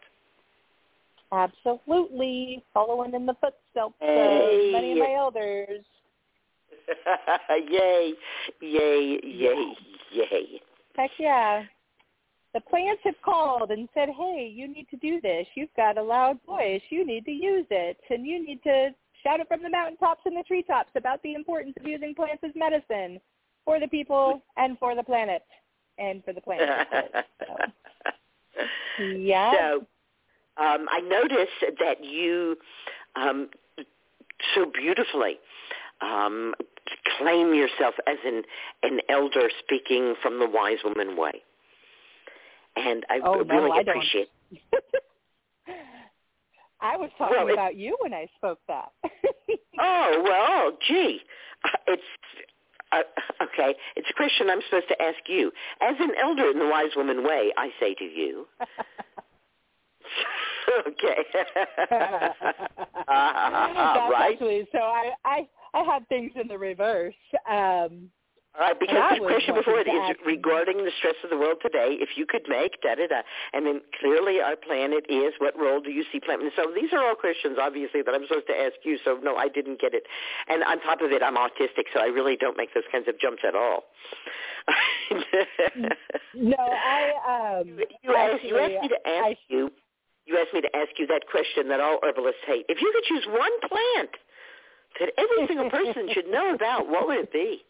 Absolutely, 1.33 2.63
following 2.73 3.15
in 3.15 3.27
the 3.27 3.35
footsteps 3.35 3.95
Hey. 4.01 4.69
of 4.69 4.73
many 4.73 4.93
of 4.93 4.99
my 4.99 5.15
elders. 5.15 5.85
yay, 7.71 8.13
yay, 8.61 9.21
yay, 9.25 9.75
yay. 10.13 10.61
Heck 10.97 11.11
yeah. 11.19 11.65
The 12.57 12.63
plants 12.63 13.03
have 13.05 13.21
called 13.23 13.71
and 13.71 13.87
said, 13.93 14.09
hey, 14.09 14.51
you 14.51 14.67
need 14.67 14.87
to 14.89 14.97
do 14.97 15.21
this. 15.21 15.47
You've 15.57 15.75
got 15.77 15.99
a 15.99 16.03
loud 16.03 16.39
voice. 16.47 16.81
You 16.89 17.05
need 17.05 17.27
to 17.27 17.31
use 17.31 17.67
it. 17.69 17.99
And 18.09 18.27
you 18.27 18.43
need 18.43 18.63
to 18.63 18.95
shout 19.23 19.41
it 19.41 19.49
from 19.49 19.63
the 19.63 19.69
mountaintops 19.69 20.23
and 20.25 20.35
the 20.35 20.43
treetops 20.43 20.89
about 20.97 21.23
the 21.23 21.35
importance 21.35 21.75
of 21.79 21.87
using 21.87 22.15
plants 22.15 22.43
as 22.43 22.53
medicine 22.55 23.21
for 23.67 23.79
the 23.79 23.89
people 23.89 24.43
and 24.57 24.79
for 24.79 24.95
the 24.95 25.03
planet 25.03 25.43
and 25.99 26.25
for 26.25 26.33
the 26.33 26.41
planet. 26.47 26.89
So, 28.97 29.05
yeah. 29.05 29.53
So 29.53 29.77
um, 30.57 30.87
I 30.91 31.03
noticed 31.03 31.77
that 31.79 32.03
you 32.03 32.57
um, 33.17 33.51
so 34.55 34.65
beautifully 34.73 35.41
um, 36.01 36.55
claim 37.19 37.53
yourself 37.53 37.97
as 38.07 38.17
an, 38.25 38.45
an 38.83 39.01
elder 39.11 39.51
speaking 39.63 40.15
from 40.23 40.39
the 40.39 40.49
wise 40.49 40.79
woman 40.83 41.19
way. 41.19 41.43
And 42.77 43.05
I 43.09 43.21
Oh, 43.25 43.43
no, 43.43 43.55
really 43.55 43.71
I 43.73 43.83
don't. 43.83 43.97
appreciate 43.97 44.29
I 46.81 46.97
was 46.97 47.11
talking 47.19 47.37
Well, 47.37 47.49
it- 47.49 47.53
about 47.55 47.75
you 47.77 47.97
when 48.01 48.15
I 48.15 48.27
spoke 48.37 48.61
that. 48.69 48.93
Oh 49.79 50.23
well, 50.25 50.73
gee, 50.89 51.21
it's 51.87 52.03
uh, 52.93 53.03
okay. 53.43 53.75
It's 53.95 54.09
a 54.09 54.13
question 54.15 54.49
I'm 54.49 54.63
supposed 54.71 54.89
to 54.89 55.03
ask 55.03 55.19
you. 55.29 55.53
As 55.83 55.95
an 56.01 56.13
elder 56.23 56.49
in 56.51 56.59
the 56.59 56.65
wise 56.67 56.93
woman 56.97 57.23
way, 57.23 57.53
I 57.59 57.69
say 57.79 57.93
to 57.93 58.05
you. 58.05 58.47
okay. 60.89 61.25
That's 61.35 62.41
right. 63.11 64.33
actually 64.33 64.67
so 64.73 64.79
I 64.79 65.11
I 65.27 65.47
I 65.75 65.83
had 65.85 66.09
things 66.09 66.33
in 66.41 66.49
the 66.49 66.57
reverse. 66.59 67.15
Um 67.51 68.11
All 68.57 68.65
right, 68.65 68.81
because 68.81 69.21
the 69.21 69.25
question 69.29 69.55
before 69.55 69.85
it 69.85 69.89
is 69.89 70.17
regarding 70.25 70.81
the 70.81 70.91
stress 70.97 71.17
of 71.23 71.29
the 71.29 71.37
world 71.37 71.61
today. 71.61 72.01
If 72.01 72.17
you 72.17 72.25
could 72.25 72.49
make 72.49 72.81
da 72.81 72.97
da 72.97 73.07
da, 73.07 73.21
and 73.53 73.67
then 73.67 73.85
clearly 74.01 74.41
our 74.41 74.57
planet 74.57 75.05
is. 75.13 75.37
What 75.39 75.53
role 75.61 75.81
do 75.85 75.91
you 75.93 76.05
see 76.09 76.21
planet? 76.21 76.49
So 76.57 76.73
these 76.73 76.89
are 76.97 77.05
all 77.05 77.15
questions, 77.15 77.59
obviously, 77.61 78.01
that 78.01 78.15
I'm 78.17 78.25
supposed 78.25 78.49
to 78.49 78.57
ask 78.57 78.81
you. 78.83 78.97
So 79.05 79.21
no, 79.21 79.37
I 79.37 79.49
didn't 79.53 79.79
get 79.79 79.93
it. 79.93 80.05
And 80.49 80.65
on 80.65 80.81
top 80.81 81.05
of 81.05 81.13
it, 81.13 81.23
I'm 81.23 81.37
autistic, 81.37 81.93
so 81.93 82.01
I 82.01 82.09
really 82.09 82.37
don't 82.37 82.57
make 82.57 82.73
those 82.73 82.89
kinds 82.91 83.09
of 83.09 83.21
jumps 83.21 83.45
at 83.47 83.55
all. 83.55 83.85
no, 86.35 86.57
I 86.57 87.61
um 87.61 87.77
you 87.77 88.15
asked, 88.17 88.43
you 88.43 88.57
asked 88.57 88.81
me 88.81 88.89
to 88.89 89.01
ask 89.05 89.37
I, 89.37 89.53
you. 89.53 89.71
You 90.25 90.41
asked 90.41 90.55
me 90.55 90.63
to 90.63 90.73
ask 90.75 90.97
you 90.99 91.07
that 91.09 91.29
question 91.31 91.69
that 91.69 91.81
all 91.81 92.01
herbalists 92.03 92.41
hate. 92.47 92.65
If 92.69 92.81
you 92.81 92.91
could 92.91 93.05
choose 93.05 93.27
one 93.29 93.53
plant 93.69 94.11
that 94.99 95.13
every 95.21 95.47
single 95.47 95.71
person 95.71 96.09
should 96.13 96.27
know 96.27 96.55
about, 96.55 96.89
what 96.89 97.07
would 97.07 97.19
it 97.19 97.33
be? 97.33 97.63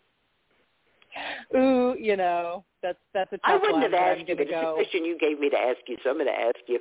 Ooh, 1.54 1.94
you 1.98 2.16
know, 2.16 2.64
that's 2.82 2.98
that's 3.14 3.32
a 3.32 3.38
tough 3.38 3.42
one. 3.44 3.52
I 3.52 3.58
wouldn't 3.58 3.82
one, 3.82 3.92
have 3.92 4.18
asked 4.18 4.28
you, 4.28 4.36
but 4.36 4.46
it's 4.48 4.52
a 4.52 4.72
question 4.74 5.04
you 5.04 5.18
gave 5.18 5.38
me 5.38 5.50
to 5.50 5.56
ask 5.56 5.78
you, 5.86 5.96
so 6.02 6.10
I'm 6.10 6.16
going 6.16 6.26
to 6.26 6.32
ask 6.32 6.56
you. 6.66 6.80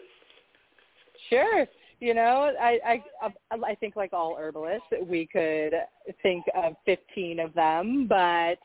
Sure. 1.30 1.68
You 2.00 2.14
know, 2.14 2.52
I 2.60 3.02
I 3.22 3.32
I 3.52 3.76
think 3.76 3.96
like 3.96 4.12
all 4.12 4.36
herbalists, 4.38 4.88
we 5.08 5.28
could 5.28 5.74
think 6.22 6.46
of 6.56 6.74
15 6.86 7.40
of 7.40 7.54
them, 7.54 8.08
but 8.08 8.58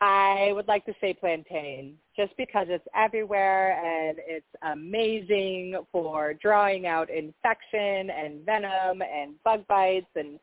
I 0.00 0.50
would 0.52 0.68
like 0.68 0.84
to 0.86 0.94
say 1.00 1.14
plantain 1.14 1.94
just 2.16 2.36
because 2.36 2.66
it's 2.68 2.86
everywhere 2.94 3.72
and 3.82 4.18
it's 4.26 4.46
amazing 4.62 5.76
for 5.90 6.34
drawing 6.34 6.86
out 6.86 7.08
infection 7.08 8.10
and 8.10 8.44
venom 8.44 9.00
and 9.00 9.34
bug 9.42 9.66
bites 9.68 10.06
and 10.16 10.38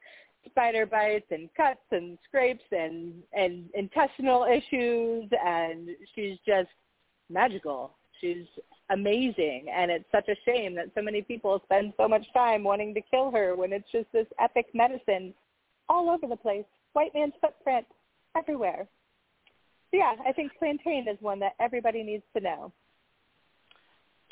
spider 0.46 0.86
bites 0.86 1.26
and 1.32 1.50
cuts 1.56 1.82
and 1.92 2.18
scrapes 2.28 2.64
and 2.72 3.14
and 3.34 3.66
intestinal 3.74 4.46
issues 4.46 5.30
and 5.46 5.90
she's 6.14 6.38
just 6.46 6.70
magical. 7.30 7.96
She's 8.22 8.46
amazing 8.90 9.68
and 9.74 9.92
it's 9.92 10.10
such 10.12 10.28
a 10.30 10.36
shame 10.46 10.76
that 10.76 10.92
so 10.96 11.02
many 11.02 11.22
people 11.22 11.62
spend 11.66 11.94
so 11.98 12.08
much 12.08 12.26
time 12.34 12.64
wanting 12.64 12.94
to 12.94 13.02
kill 13.02 13.32
her 13.32 13.56
when 13.56 13.74
it's 13.74 13.90
just 13.92 14.12
this 14.12 14.28
epic 14.40 14.68
medicine 14.74 15.34
all 15.90 16.10
over 16.10 16.28
the 16.28 16.38
place. 16.38 16.66
White 16.94 17.14
man's 17.14 17.34
footprint 17.42 17.86
everywhere. 18.38 18.88
So 19.92 19.98
yeah, 19.98 20.14
I 20.26 20.32
think 20.32 20.52
plantain 20.58 21.08
is 21.08 21.18
one 21.22 21.40
that 21.40 21.54
everybody 21.60 22.04
needs 22.04 22.24
to 22.36 22.42
know. 22.42 22.74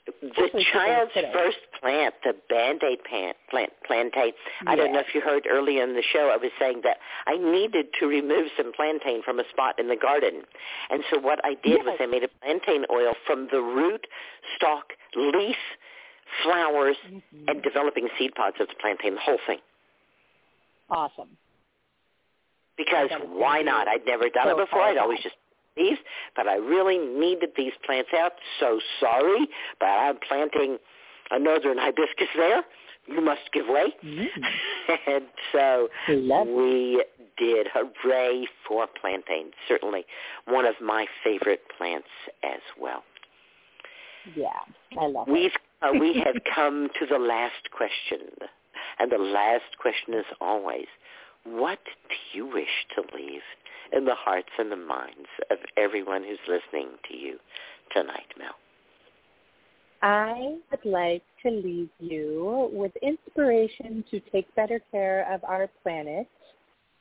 The 0.06 0.64
child's 0.74 1.12
first 1.32 1.58
plant, 1.80 2.16
the 2.24 2.34
Band-Aid 2.50 3.04
plant, 3.04 3.38
plant, 3.50 3.72
plantain. 3.86 4.32
I 4.66 4.76
don't 4.76 4.94
know 4.94 5.00
if 5.00 5.14
you 5.14 5.22
heard 5.22 5.46
earlier 5.50 5.84
in 5.84 5.94
the 5.94 6.02
show, 6.02 6.32
I 6.34 6.38
was 6.38 6.52
saying 6.60 6.82
that 6.84 6.98
I 7.28 7.38
needed 7.38 7.88
to 8.00 8.08
remove 8.08 8.48
some 8.58 8.74
plantain 8.74 9.22
from 9.24 9.40
a 9.40 9.44
spot 9.52 9.80
in 9.80 9.90
the 9.90 9.96
garden. 9.96 10.42
And 10.90 11.04
so 11.12 11.20
what 11.20 11.40
I 11.44 11.54
did 11.64 11.86
was 11.86 11.98
I 12.00 12.08
made 12.08 12.24
a 12.24 12.30
plantain 12.42 12.86
oil 12.92 13.14
from 13.28 13.48
the 13.52 13.62
root, 13.62 14.08
stalk, 14.56 14.94
leaf, 15.16 15.56
flowers, 16.44 16.98
Mm-hmm. 17.06 17.46
and 17.50 17.62
developing 17.62 18.08
seed 18.18 18.34
pods 18.36 18.58
of 18.60 18.68
the 18.70 18.76
plantain, 18.82 19.16
the 19.16 19.22
whole 19.22 19.40
thing. 19.46 19.60
Awesome. 20.90 21.30
Because 22.78 23.10
why 23.28 23.62
not? 23.62 23.88
I'd 23.88 24.06
never 24.06 24.30
done 24.30 24.48
so 24.48 24.58
it 24.60 24.66
before. 24.66 24.82
I'd 24.82 24.98
always 24.98 25.20
just 25.22 25.36
these, 25.76 25.98
but 26.36 26.48
I 26.48 26.56
really 26.56 26.98
needed 26.98 27.52
these 27.56 27.74
plants 27.86 28.10
out. 28.18 28.34
So 28.60 28.80
sorry, 29.00 29.48
but 29.80 29.88
I'm 29.88 30.18
planting 30.28 30.78
a 31.32 31.40
northern 31.40 31.78
hibiscus 31.78 32.28
there. 32.36 32.64
You 33.08 33.22
must 33.22 33.42
give 33.52 33.66
way. 33.68 33.94
and 35.08 35.26
so 35.52 35.90
we 36.56 37.04
did. 37.38 37.68
Hooray 37.74 38.48
for 38.68 38.88
plantain. 39.00 39.52
Certainly 39.68 40.06
one 40.46 40.66
of 40.66 40.76
my 40.82 41.08
favorite 41.24 41.62
plants 41.78 42.08
as 42.44 42.62
well. 42.80 43.04
Yeah, 44.36 44.50
I 45.00 45.08
love. 45.08 45.28
We've 45.28 45.52
uh, 45.82 45.92
we 46.00 46.14
have 46.26 46.36
come 46.54 46.90
to 47.00 47.06
the 47.08 47.18
last 47.18 47.72
question, 47.76 48.20
and 49.00 49.12
the 49.12 49.18
last 49.18 49.78
question 49.80 50.14
is 50.14 50.26
always, 50.40 50.86
what 51.44 51.80
do 51.84 52.38
you 52.38 52.46
wish 52.46 52.86
to 52.96 53.02
leave 53.16 53.42
in 53.92 54.06
the 54.06 54.16
hearts 54.16 54.50
and 54.58 54.72
the 54.72 54.76
minds 54.76 55.28
of 55.50 55.58
everyone 55.78 56.24
who's 56.24 56.40
listening 56.48 56.90
to 57.10 57.18
you 57.18 57.38
tonight, 57.96 58.28
Mel? 58.38 58.56
I 60.02 60.58
would 60.72 60.86
like 60.86 61.24
to 61.44 61.52
leave 61.52 61.90
you 62.00 62.70
with 62.74 62.92
inspiration 63.04 64.04
to 64.10 64.20
take 64.32 64.54
better 64.56 64.82
care 64.92 65.32
of 65.32 65.44
our 65.44 65.70
planet 65.84 66.28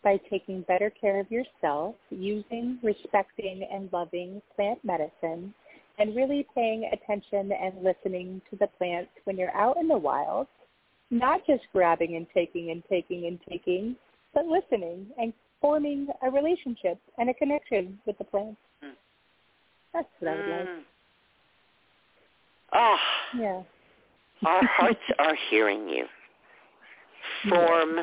by 0.03 0.19
taking 0.29 0.63
better 0.63 0.91
care 0.91 1.19
of 1.21 1.31
yourself, 1.31 1.95
using, 2.11 2.79
respecting, 2.83 3.67
and 3.73 3.91
loving 3.93 4.41
plant 4.57 4.83
medicine, 4.85 5.55
and 5.99 6.17
really 6.17 6.47
paying 6.55 6.91
attention 6.93 7.53
and 7.53 7.83
listening 7.83 8.41
to 8.51 8.57
the 8.57 8.67
plants 8.79 9.11
when 9.25 9.37
you're 9.37 9.55
out 9.55 9.77
in 9.79 9.89
the 9.89 9.97
wild, 9.97 10.47
not 11.11 11.47
just 11.47 11.63
grabbing 11.73 12.17
and 12.17 12.27
taking 12.33 12.71
and 12.71 12.83
taking 12.89 13.27
and 13.27 13.39
taking, 13.49 13.97
but 14.33 14.47
listening 14.47 15.07
and 15.19 15.33
forming 15.61 16.09
a 16.23 16.31
relationship 16.31 16.99
and 17.19 17.31
a 17.31 17.35
connection 17.35 17.99
with 18.07 18.17
the 18.19 18.25
plants. 18.25 18.59
Hmm. 18.83 18.91
That's 19.93 20.09
what 20.19 20.33
I 20.33 20.37
would 20.37 20.49
like. 20.49 20.69
Oh, 22.73 22.97
Yeah. 23.39 23.63
our 24.47 24.65
hearts 24.77 25.01
are 25.19 25.35
hearing 25.51 25.89
you. 25.89 26.07
Form 27.49 27.99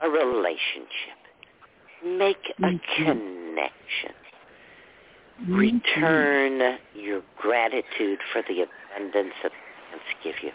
a 0.00 0.08
relationship. 0.08 1.18
Make 2.04 2.52
a 2.62 2.80
connection. 2.96 4.12
Return 5.48 6.78
your 6.94 7.22
gratitude 7.38 8.18
for 8.32 8.42
the 8.48 8.64
abundance 8.96 9.34
that 9.42 9.52
plants 9.90 10.06
give 10.22 10.34
you. 10.42 10.50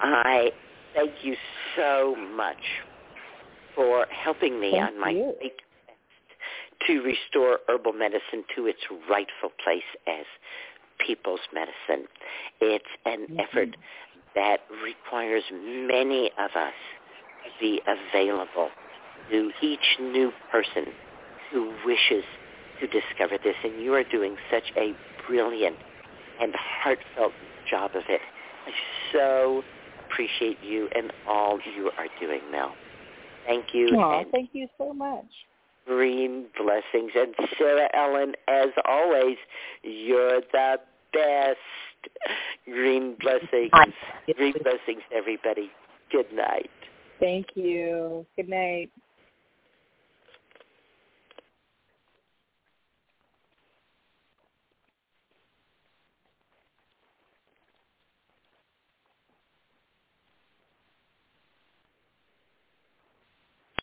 I 0.00 0.50
thank 0.94 1.12
you 1.22 1.36
so 1.76 2.16
much 2.36 2.56
for 3.76 4.06
helping 4.10 4.58
me 4.58 4.72
Thank 4.72 4.94
on 4.94 5.00
my 5.00 5.10
you. 5.10 5.34
quest 5.38 5.54
to 6.86 7.00
restore 7.02 7.58
herbal 7.68 7.92
medicine 7.92 8.44
to 8.54 8.66
its 8.66 8.80
rightful 9.08 9.50
place 9.62 9.82
as 10.06 10.24
people's 11.04 11.40
medicine. 11.52 12.06
It's 12.60 12.84
an 13.04 13.38
effort 13.38 13.76
that 14.34 14.60
requires 14.82 15.42
many 15.52 16.30
of 16.38 16.50
us 16.56 16.74
to 17.44 17.50
be 17.60 17.80
available 17.86 18.70
to 19.30 19.50
each 19.62 19.98
new 20.00 20.32
person 20.50 20.86
who 21.50 21.72
wishes 21.84 22.24
to 22.80 22.86
discover 22.86 23.38
this. 23.42 23.56
And 23.64 23.82
you 23.82 23.94
are 23.94 24.04
doing 24.04 24.36
such 24.50 24.70
a 24.76 24.94
brilliant, 25.26 25.76
and 26.40 26.54
heartfelt 26.54 27.32
job 27.68 27.92
of 27.94 28.02
it. 28.08 28.20
I 28.66 28.70
so 29.12 29.62
appreciate 30.04 30.58
you 30.62 30.88
and 30.94 31.12
all 31.28 31.58
you 31.76 31.90
are 31.98 32.08
doing, 32.20 32.40
Mel. 32.50 32.74
Thank 33.46 33.72
you. 33.72 33.88
Aw, 33.96 34.20
and 34.20 34.30
thank 34.30 34.50
you 34.52 34.68
so 34.76 34.92
much. 34.92 35.24
green 35.86 36.46
blessings. 36.58 37.12
And 37.14 37.34
Sarah 37.56 37.88
Ellen, 37.94 38.34
as 38.48 38.70
always, 38.84 39.36
you're 39.82 40.40
the 40.52 40.76
best. 41.12 41.58
Green 42.66 43.16
blessings. 43.20 43.70
Green 44.36 44.54
blessings, 44.62 45.02
everybody. 45.14 45.70
Good 46.10 46.32
night. 46.32 46.70
Thank 47.20 47.46
you. 47.54 48.26
Good 48.36 48.48
night. 48.48 48.90